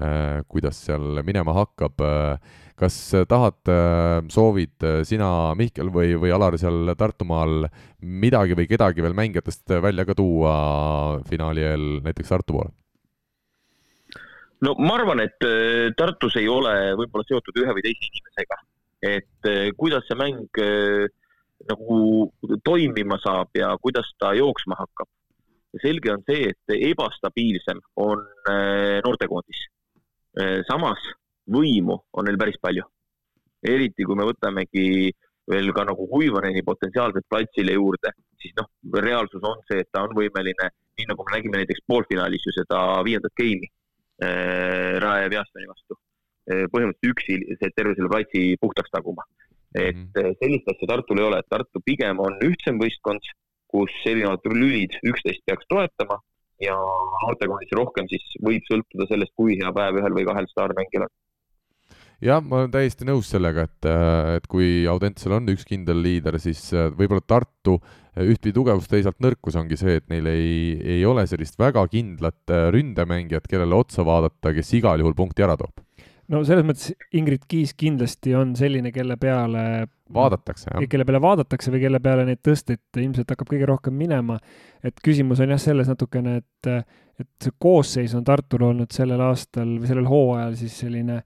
äh, 0.00 0.42
kuidas 0.48 0.78
seal 0.86 1.22
minema 1.26 1.54
hakkab. 1.56 2.02
kas 2.74 2.96
tahad, 3.30 3.60
äh, 3.70 4.20
soovid 4.28 4.82
sina, 5.06 5.54
Mihkel 5.54 5.92
või, 5.94 6.16
või 6.18 6.32
Alar 6.34 6.56
seal 6.58 6.90
Tartumaal 6.98 7.68
midagi 8.02 8.56
või 8.58 8.66
kedagi 8.66 9.02
veel 9.02 9.14
mängijatest 9.14 9.70
välja 9.78 10.04
ka 10.04 10.16
tuua 10.18 11.20
finaali 11.28 11.62
eel 11.62 11.84
näiteks 12.02 12.28
Tartu 12.28 12.56
poole? 12.56 12.72
no 14.66 14.74
ma 14.78 14.96
arvan, 14.98 15.22
et 15.22 15.46
äh, 15.46 15.94
Tartus 15.96 16.34
ei 16.36 16.48
ole 16.48 16.96
võib-olla 16.98 17.26
seotud 17.28 17.62
ühe 17.62 17.76
või 17.76 17.86
teise 17.86 18.10
inimesega, 18.10 18.58
et 19.06 19.50
kuidas 19.78 20.08
see 20.08 20.18
mäng 20.18 20.58
nagu 21.68 21.98
toimima 22.64 23.20
saab 23.22 23.54
ja 23.54 23.70
kuidas 23.78 24.10
ta 24.18 24.34
jooksma 24.34 24.74
hakkab 24.82 25.06
selge 25.82 26.12
on 26.12 26.22
see, 26.28 26.50
et 26.52 26.74
ebastabiilsem 26.90 27.80
on 28.02 28.22
äh, 28.50 29.00
noortekoondis. 29.04 29.66
Äh, 30.40 30.60
samas 30.68 31.02
võimu 31.50 31.98
on 32.12 32.28
neil 32.28 32.40
päris 32.40 32.60
palju. 32.60 32.84
eriti 33.64 34.04
kui 34.04 34.16
me 34.16 34.26
võtamegi 34.28 35.10
veel 35.48 35.70
ka 35.72 35.86
nagu 35.88 36.04
Kuivaneni 36.08 36.60
potentsiaalselt 36.64 37.24
platsile 37.28 37.72
juurde, 37.72 38.10
siis 38.40 38.52
noh, 38.58 38.68
reaalsus 39.00 39.44
on 39.44 39.62
see, 39.68 39.80
et 39.80 39.88
ta 39.92 40.02
on 40.04 40.12
võimeline 40.16 40.68
nii 40.98 41.08
nagu 41.10 41.24
me 41.26 41.36
nägime 41.36 41.60
näiteks 41.60 41.84
poolfinaalis 41.90 42.44
ju 42.46 42.52
seda 42.54 42.80
viiendat 43.06 43.34
geimi 43.40 43.68
äh, 44.22 45.00
Rae 45.02 45.30
Viastoni 45.32 45.70
vastu 45.70 45.96
äh,. 45.96 46.66
põhimõtteliselt 46.72 47.10
üksi 47.10 47.38
see 47.60 47.72
terve 47.76 47.96
selle 47.96 48.12
platsi 48.12 48.44
puhtaks 48.60 48.92
taguma. 48.94 49.24
et 49.74 49.96
-hmm. 49.96 50.36
sellist 50.38 50.68
asja 50.70 50.86
Tartul 50.86 51.18
ei 51.18 51.26
ole, 51.26 51.38
et 51.38 51.50
Tartu 51.50 51.80
pigem 51.84 52.20
on 52.22 52.36
ühtsem 52.46 52.78
võistkond, 52.78 53.32
kus 53.74 53.98
erinevad 54.06 54.46
lülid 54.54 54.94
üksteist 55.02 55.42
peaks 55.48 55.66
toetama 55.72 56.20
ja 56.62 56.76
noortekoolis 56.78 57.74
rohkem 57.74 58.08
siis 58.10 58.24
võib 58.44 58.64
sõltuda 58.70 59.08
sellest, 59.10 59.34
kui 59.38 59.58
hea 59.58 59.72
päev 59.74 59.98
ühel 60.00 60.14
või 60.14 60.26
kahel 60.28 60.48
staarmängijal 60.52 61.08
on. 61.08 61.14
Jah, 62.24 62.38
ma 62.40 62.62
olen 62.62 62.70
täiesti 62.72 63.04
nõus 63.04 63.28
sellega, 63.28 63.66
et, 63.66 63.86
et 64.38 64.46
kui 64.48 64.86
Audentesel 64.88 65.34
on 65.36 65.50
üks 65.52 65.66
kindel 65.68 65.98
liider, 66.00 66.38
siis 66.40 66.62
äh, 66.72 66.86
võib-olla 66.94 67.24
Tartu 67.26 67.74
ühtpidi 68.22 68.54
tugevus, 68.54 68.86
teisalt 68.88 69.18
nõrkus 69.20 69.58
ongi 69.58 69.76
see, 69.76 69.98
et 69.98 70.06
neil 70.08 70.30
ei, 70.30 70.54
ei 70.94 71.02
ole 71.04 71.26
sellist 71.28 71.58
väga 71.60 71.82
kindlat 71.90 72.54
äh, 72.54 72.68
ründemängijat, 72.72 73.50
kellele 73.50 73.76
otsa 73.76 74.06
vaadata, 74.06 74.54
kes 74.56 74.72
igal 74.78 75.02
juhul 75.02 75.18
punkti 75.18 75.44
ära 75.44 75.58
toob 75.60 75.82
no 76.32 76.40
selles 76.46 76.64
mõttes 76.66 76.92
Ingrid 77.16 77.44
Kiis 77.48 77.74
kindlasti 77.78 78.34
on 78.38 78.54
selline, 78.58 78.92
kelle 78.94 79.16
peale 79.20 79.64
vaadatakse, 80.14 80.70
jah. 80.70 80.88
kelle 80.90 81.06
peale 81.08 81.20
vaadatakse 81.24 81.72
või 81.74 81.82
kelle 81.84 82.00
peale 82.04 82.26
neid 82.28 82.42
tõsteid 82.44 83.00
ilmselt 83.00 83.32
hakkab 83.34 83.50
kõige 83.50 83.68
rohkem 83.68 83.96
minema. 83.98 84.38
et 84.84 85.00
küsimus 85.04 85.42
on 85.44 85.54
jah 85.54 85.60
selles 85.60 85.90
natukene, 85.90 86.38
et, 86.42 86.92
et 87.20 87.30
see 87.42 87.56
koosseis 87.58 88.14
on 88.14 88.24
Tartul 88.24 88.66
olnud 88.70 88.92
sellel 88.92 89.20
aastal 89.24 89.78
või 89.78 89.90
sellel 89.90 90.08
hooajal 90.10 90.56
siis 90.60 90.78
selline 90.84 91.22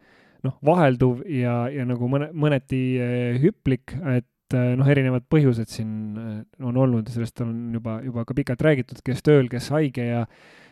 noh, 0.46 0.58
vahelduv 0.64 1.22
ja, 1.30 1.60
ja 1.72 1.86
nagu 1.88 2.10
mõne, 2.10 2.30
mõneti 2.34 2.82
eh, 3.02 3.38
hüplik, 3.42 3.94
et 4.14 4.54
eh, 4.54 4.70
noh, 4.78 4.88
erinevad 4.88 5.26
põhjused 5.30 5.70
siin 5.72 5.90
eh, 6.14 6.38
on 6.62 6.78
olnud 6.78 7.08
ja 7.08 7.16
sellest 7.16 7.42
on 7.44 7.74
juba, 7.74 7.98
juba 8.06 8.24
ka 8.28 8.36
pikalt 8.38 8.62
räägitud, 8.64 9.02
kes 9.04 9.24
tööl, 9.26 9.50
kes 9.52 9.70
haige 9.74 10.06
ja 10.10 10.24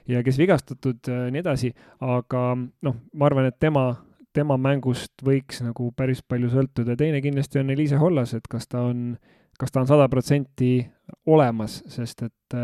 ja 0.07 0.21
kes 0.23 0.37
vigastatud 0.39 1.09
ja 1.11 1.25
nii 1.35 1.41
edasi, 1.43 1.73
aga 1.99 2.43
noh, 2.55 2.99
ma 3.19 3.27
arvan, 3.27 3.49
et 3.51 3.57
tema, 3.59 3.89
tema 4.37 4.59
mängust 4.61 5.25
võiks 5.25 5.63
nagu 5.65 5.91
päris 5.97 6.23
palju 6.23 6.51
sõltuda. 6.53 6.97
teine 6.99 7.23
kindlasti 7.25 7.61
on 7.63 7.73
Eliise 7.75 8.01
Hollas, 8.01 8.35
et 8.37 8.47
kas 8.51 8.69
ta 8.69 8.85
on, 8.91 9.15
kas 9.59 9.73
ta 9.73 9.83
on 9.83 9.89
sada 9.91 10.09
protsenti 10.13 10.79
olemas, 11.27 11.81
sest 11.93 12.27
et 12.27 12.59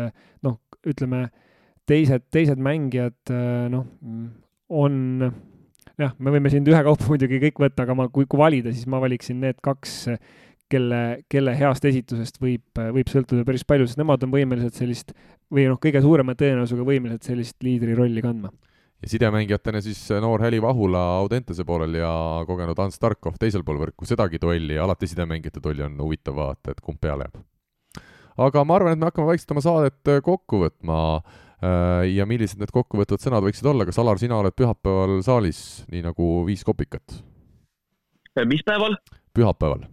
noh, 0.45 0.59
ütleme, 0.87 1.25
teised, 1.89 2.27
teised 2.31 2.61
mängijad 2.61 3.33
noh, 3.73 3.87
on 4.73 5.01
jah, 5.99 6.13
me 6.17 6.33
võime 6.33 6.51
siin 6.53 6.65
ühekaupa 6.67 7.07
muidugi 7.11 7.41
kõik 7.47 7.61
võtta, 7.65 7.85
aga 7.85 7.97
ma, 7.97 8.09
kui, 8.13 8.27
kui 8.29 8.41
valida, 8.41 8.73
siis 8.73 8.89
ma 8.89 9.01
valiksin 9.03 9.41
need 9.43 9.59
kaks, 9.65 10.03
kelle, 10.71 11.01
kelle 11.31 11.55
heast 11.57 11.85
esitusest 11.85 12.39
võib, 12.41 12.65
võib 12.75 13.09
sõltuda 13.11 13.45
päris 13.47 13.65
palju, 13.67 13.87
sest 13.89 14.01
nemad 14.01 14.25
on 14.25 14.33
võimelised 14.33 14.77
sellist 14.77 15.13
või 15.53 15.67
noh, 15.69 15.79
kõige 15.81 16.01
suurema 16.03 16.37
tõenäosusega 16.37 16.85
võimelised 16.87 17.29
sellist 17.29 17.59
liidri 17.65 17.97
rolli 17.97 18.23
kandma 18.25 18.53
ja 19.03 19.11
sidemängijatena 19.11 19.81
siis 19.83 20.01
noor 20.23 20.41
Häli 20.41 20.61
Vahula 20.63 21.03
Audentese 21.19 21.65
poolel 21.67 21.99
ja 21.99 22.11
kogenud 22.47 22.79
Ants 22.79 22.99
Tarkov 22.99 23.37
teisel 23.39 23.63
pool 23.67 23.81
võrku, 23.81 24.07
sedagi 24.09 24.41
duelli, 24.41 24.79
alati 24.79 25.09
sidemängijate 25.11 25.63
duelli 25.63 25.85
on 25.85 25.97
huvitav 26.01 26.39
vaadata, 26.39 26.71
et 26.71 26.83
kumb 26.83 27.01
peale 27.03 27.27
jääb. 27.27 27.41
aga 28.47 28.63
ma 28.65 28.79
arvan, 28.79 28.95
et 28.95 29.01
me 29.01 29.11
hakkame 29.11 29.33
vaikselt 29.33 29.51
oma 29.53 29.65
saadet 29.65 30.15
kokku 30.23 30.63
võtma 30.65 30.99
Äh, 31.63 32.09
ja 32.17 32.25
millised 32.27 32.59
need 32.59 32.71
kokkuvõtvad 32.75 33.21
sõnad 33.23 33.45
võiksid 33.45 33.67
olla, 33.69 33.85
kas 33.87 33.99
Alar, 34.01 34.19
sina 34.19 34.35
oled 34.41 34.55
pühapäeval 34.57 35.21
saalis, 35.23 35.59
nii 35.93 36.01
nagu 36.03 36.29
Viis 36.47 36.65
kopikat? 36.67 37.21
Äh, 38.35 38.43
mis 38.49 38.65
päeval? 38.67 38.97
pühapäeval. 39.33 39.85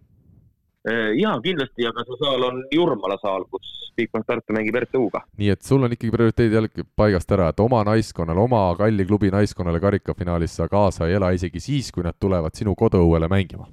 Äh, 0.89 1.11
jaa, 1.20 1.35
kindlasti, 1.44 1.85
aga 1.89 2.05
see 2.09 2.19
saal 2.23 2.47
on 2.47 2.62
Jurmala 2.73 3.19
saal, 3.20 3.44
kus 3.52 3.93
Bigbank 3.98 4.24
Tartu 4.28 4.55
mängib 4.57 4.78
RTU-ga. 4.81 5.27
nii 5.36 5.51
et 5.52 5.66
sul 5.66 5.82
on 5.85 5.93
ikkagi 5.93 6.15
prioriteedid 6.15 6.57
jällegi 6.57 6.86
paigast 6.97 7.35
ära, 7.36 7.51
et 7.52 7.61
oma 7.61 7.82
naiskonnale, 7.85 8.40
oma 8.40 8.62
kalli 8.78 9.05
klubi 9.05 9.28
naiskonnale 9.35 9.81
karikafinaalis 9.82 10.57
sa 10.57 10.70
kaasa 10.73 11.09
ei 11.09 11.19
ela 11.19 11.35
isegi 11.36 11.61
siis, 11.61 11.93
kui 11.93 12.07
nad 12.07 12.16
tulevad 12.16 12.57
sinu 12.57 12.74
koduõuele 12.74 13.28
mängima 13.28 13.69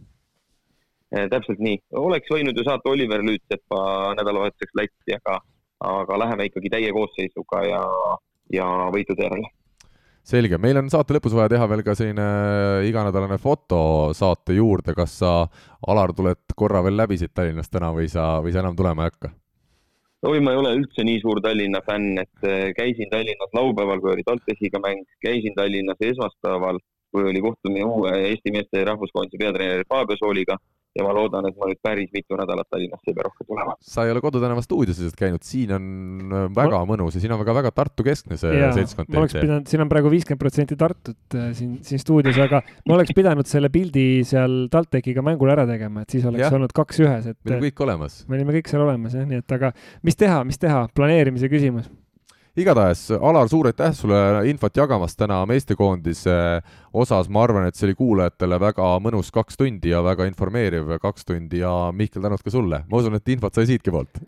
täpselt 1.32 1.62
nii, 1.64 1.78
oleks 1.96 2.28
võinud 2.28 2.58
ju 2.60 2.66
saata 2.68 2.90
Oliver 2.92 3.22
Lüütsepa 3.24 3.78
nädalavahetuseks 4.20 4.76
Lätti, 4.76 5.16
aga 5.16 5.38
aga 5.80 6.20
läheme 6.20 6.50
ikkagi 6.50 6.72
täie 6.74 6.92
koosseisuga 6.92 7.62
ja, 7.68 7.82
ja 8.54 8.68
võitude 8.94 9.24
järele. 9.28 9.50
Selge, 10.28 10.60
meil 10.62 10.80
on 10.82 10.92
saate 10.92 11.16
lõpus 11.16 11.36
vaja 11.38 11.54
teha 11.56 11.68
veel 11.72 11.84
ka 11.88 11.96
selline 11.96 12.28
iganädalane 12.90 13.40
fotosaate 13.42 14.58
juurde, 14.58 14.96
kas 14.98 15.20
sa, 15.22 15.34
Alar, 15.88 16.14
tuled 16.18 16.56
korra 16.58 16.82
veel 16.84 16.98
läbi 17.00 17.20
siit 17.20 17.34
Tallinnast 17.38 17.72
täna 17.72 17.94
või 17.96 18.10
sa, 18.12 18.38
või 18.44 18.56
sa 18.56 18.64
enam 18.64 18.76
tulema 18.76 19.06
ei 19.06 19.14
hakka? 19.14 19.32
oi, 20.28 20.40
ma 20.44 20.52
ei 20.52 20.60
ole 20.60 20.74
üldse 20.80 21.06
nii 21.06 21.22
suur 21.22 21.40
Tallinna 21.46 21.80
fänn, 21.86 22.18
et 22.20 22.48
äh, 22.48 22.72
käisin 22.76 23.10
Tallinnas 23.12 23.54
laupäeval, 23.56 24.02
kui 24.04 24.16
oli 24.16 24.26
TalTechiga 24.28 24.82
mäng, 24.84 25.06
käisin 25.24 25.56
Tallinnas 25.56 26.02
esmaspäeval, 26.10 26.82
kui 27.14 27.28
oli 27.30 27.44
kohtumine 27.44 27.86
uue 27.86 28.12
Eesti 28.32 28.52
meeste 28.52 28.84
rahvuskoondise 28.90 29.40
peatreeneri 29.40 29.88
Fabio 29.88 30.18
Sooliga 30.20 30.58
ja 30.98 31.06
ma 31.06 31.14
loodan, 31.16 31.48
et 31.50 31.58
ma 31.60 31.70
nüüd 31.70 31.80
päris 31.84 32.10
mitu 32.14 32.38
nädalat 32.40 32.70
Tallinnasse 32.72 33.12
ei 33.12 33.18
pea 33.18 33.26
rohkem 33.28 33.48
tulema. 33.50 33.76
sa 33.82 34.06
ei 34.06 34.14
ole 34.14 34.22
Kodutänava 34.24 34.64
stuudios 34.66 35.00
lihtsalt 35.00 35.20
käinud, 35.20 35.44
siin 35.46 35.74
on 35.78 35.86
äh, 36.28 36.48
väga 36.58 36.80
ma... 36.82 36.88
mõnus 36.94 37.18
ja 37.18 37.24
siin 37.24 37.36
on 37.36 37.42
väga, 37.42 37.56
väga 37.60 37.74
Tartu-keskne 37.78 38.40
see 38.42 38.56
ja, 38.58 38.72
seltskond. 38.76 39.12
ma 39.14 39.22
oleks 39.24 39.38
pidanud, 39.38 39.70
siin 39.70 39.86
on 39.86 39.92
praegu 39.92 40.12
viiskümmend 40.14 40.42
protsenti 40.42 40.80
Tartut 40.80 41.38
äh, 41.38 41.52
siin, 41.58 41.78
siin 41.86 42.02
stuudios, 42.02 42.40
aga 42.48 42.64
ma 42.88 42.98
oleks 42.98 43.14
pidanud 43.18 43.50
selle 43.50 43.72
pildi 43.74 44.08
seal 44.28 44.66
TalTechiga 44.74 45.26
mängul 45.26 45.54
ära 45.54 45.68
tegema, 45.70 46.04
et 46.04 46.18
siis 46.18 46.26
oleks 46.28 46.48
ja. 46.48 46.52
olnud 46.58 46.74
kaks 46.76 47.04
ühes, 47.06 47.30
et. 47.34 47.40
meil 47.46 47.60
on 47.60 47.68
kõik 47.70 47.86
olemas. 47.88 48.20
me 48.28 48.40
olime 48.40 48.58
kõik 48.58 48.74
seal 48.74 48.86
olemas 48.88 49.18
jah, 49.18 49.30
nii 49.30 49.44
et 49.44 49.58
aga 49.60 49.74
mis 50.08 50.20
teha, 50.20 50.42
mis 50.48 50.62
teha, 50.62 50.86
planeerimise 50.98 51.52
küsimus 51.52 51.92
igatahes, 52.58 53.12
Alar, 53.22 53.50
suur 53.50 53.70
aitäh 53.70 53.94
sulle 53.96 54.18
infot 54.50 54.78
jagamast 54.78 55.18
täna 55.20 55.40
meestekoondise 55.50 56.36
osas, 56.98 57.30
ma 57.30 57.44
arvan, 57.46 57.68
et 57.68 57.78
see 57.78 57.88
oli 57.90 57.98
kuulajatele 58.00 58.58
väga 58.62 58.88
mõnus 59.04 59.30
kaks 59.34 59.60
tundi 59.60 59.92
ja 59.92 60.02
väga 60.06 60.26
informeeriv 60.30 60.96
kaks 61.04 61.28
tundi 61.28 61.62
ja 61.62 61.72
Mihkel, 61.94 62.24
tänud 62.26 62.42
ka 62.44 62.54
sulle, 62.54 62.82
ma 62.90 63.02
usun, 63.02 63.18
et 63.20 63.34
infot 63.34 63.54
sai 63.54 63.68
siitki 63.70 63.94
poolt. 63.94 64.22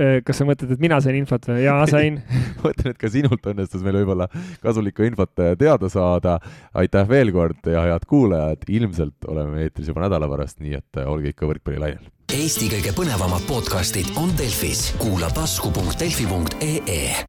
Äh, 0.00 0.20
kas 0.26 0.42
sa 0.42 0.46
mõtled, 0.48 0.74
et 0.76 0.82
mina 0.82 1.00
sain 1.00 1.16
infot 1.18 1.50
või? 1.50 1.64
jaa, 1.64 1.80
sain 1.90 2.20
mõtlen, 2.64 2.94
et 2.94 3.00
ka 3.00 3.12
sinult 3.12 3.50
õnnestus 3.54 3.84
meil 3.86 4.00
võib-olla 4.02 4.28
kasulikku 4.64 5.08
infot 5.08 5.32
teada 5.34 5.90
saada. 5.92 6.38
aitäh 6.74 7.08
veel 7.08 7.32
kord 7.32 7.66
ja 7.66 7.86
head 7.88 8.06
kuulajad, 8.08 8.68
ilmselt 8.68 9.28
oleme 9.28 9.64
eetris 9.64 9.88
juba 9.88 10.04
nädala 10.06 10.28
pärast, 10.28 10.60
nii 10.60 10.76
et 10.78 11.04
olge 11.06 11.32
ikka 11.32 11.48
võrkpallilainel. 11.48 12.08
Eesti 12.30 12.68
kõige 12.70 12.92
põnevamad 12.94 13.42
podcastid 13.48 14.12
on 14.20 14.30
Delfis, 14.38 14.92
kuula 15.02 15.32
tasku.delfi.ee 15.34 17.10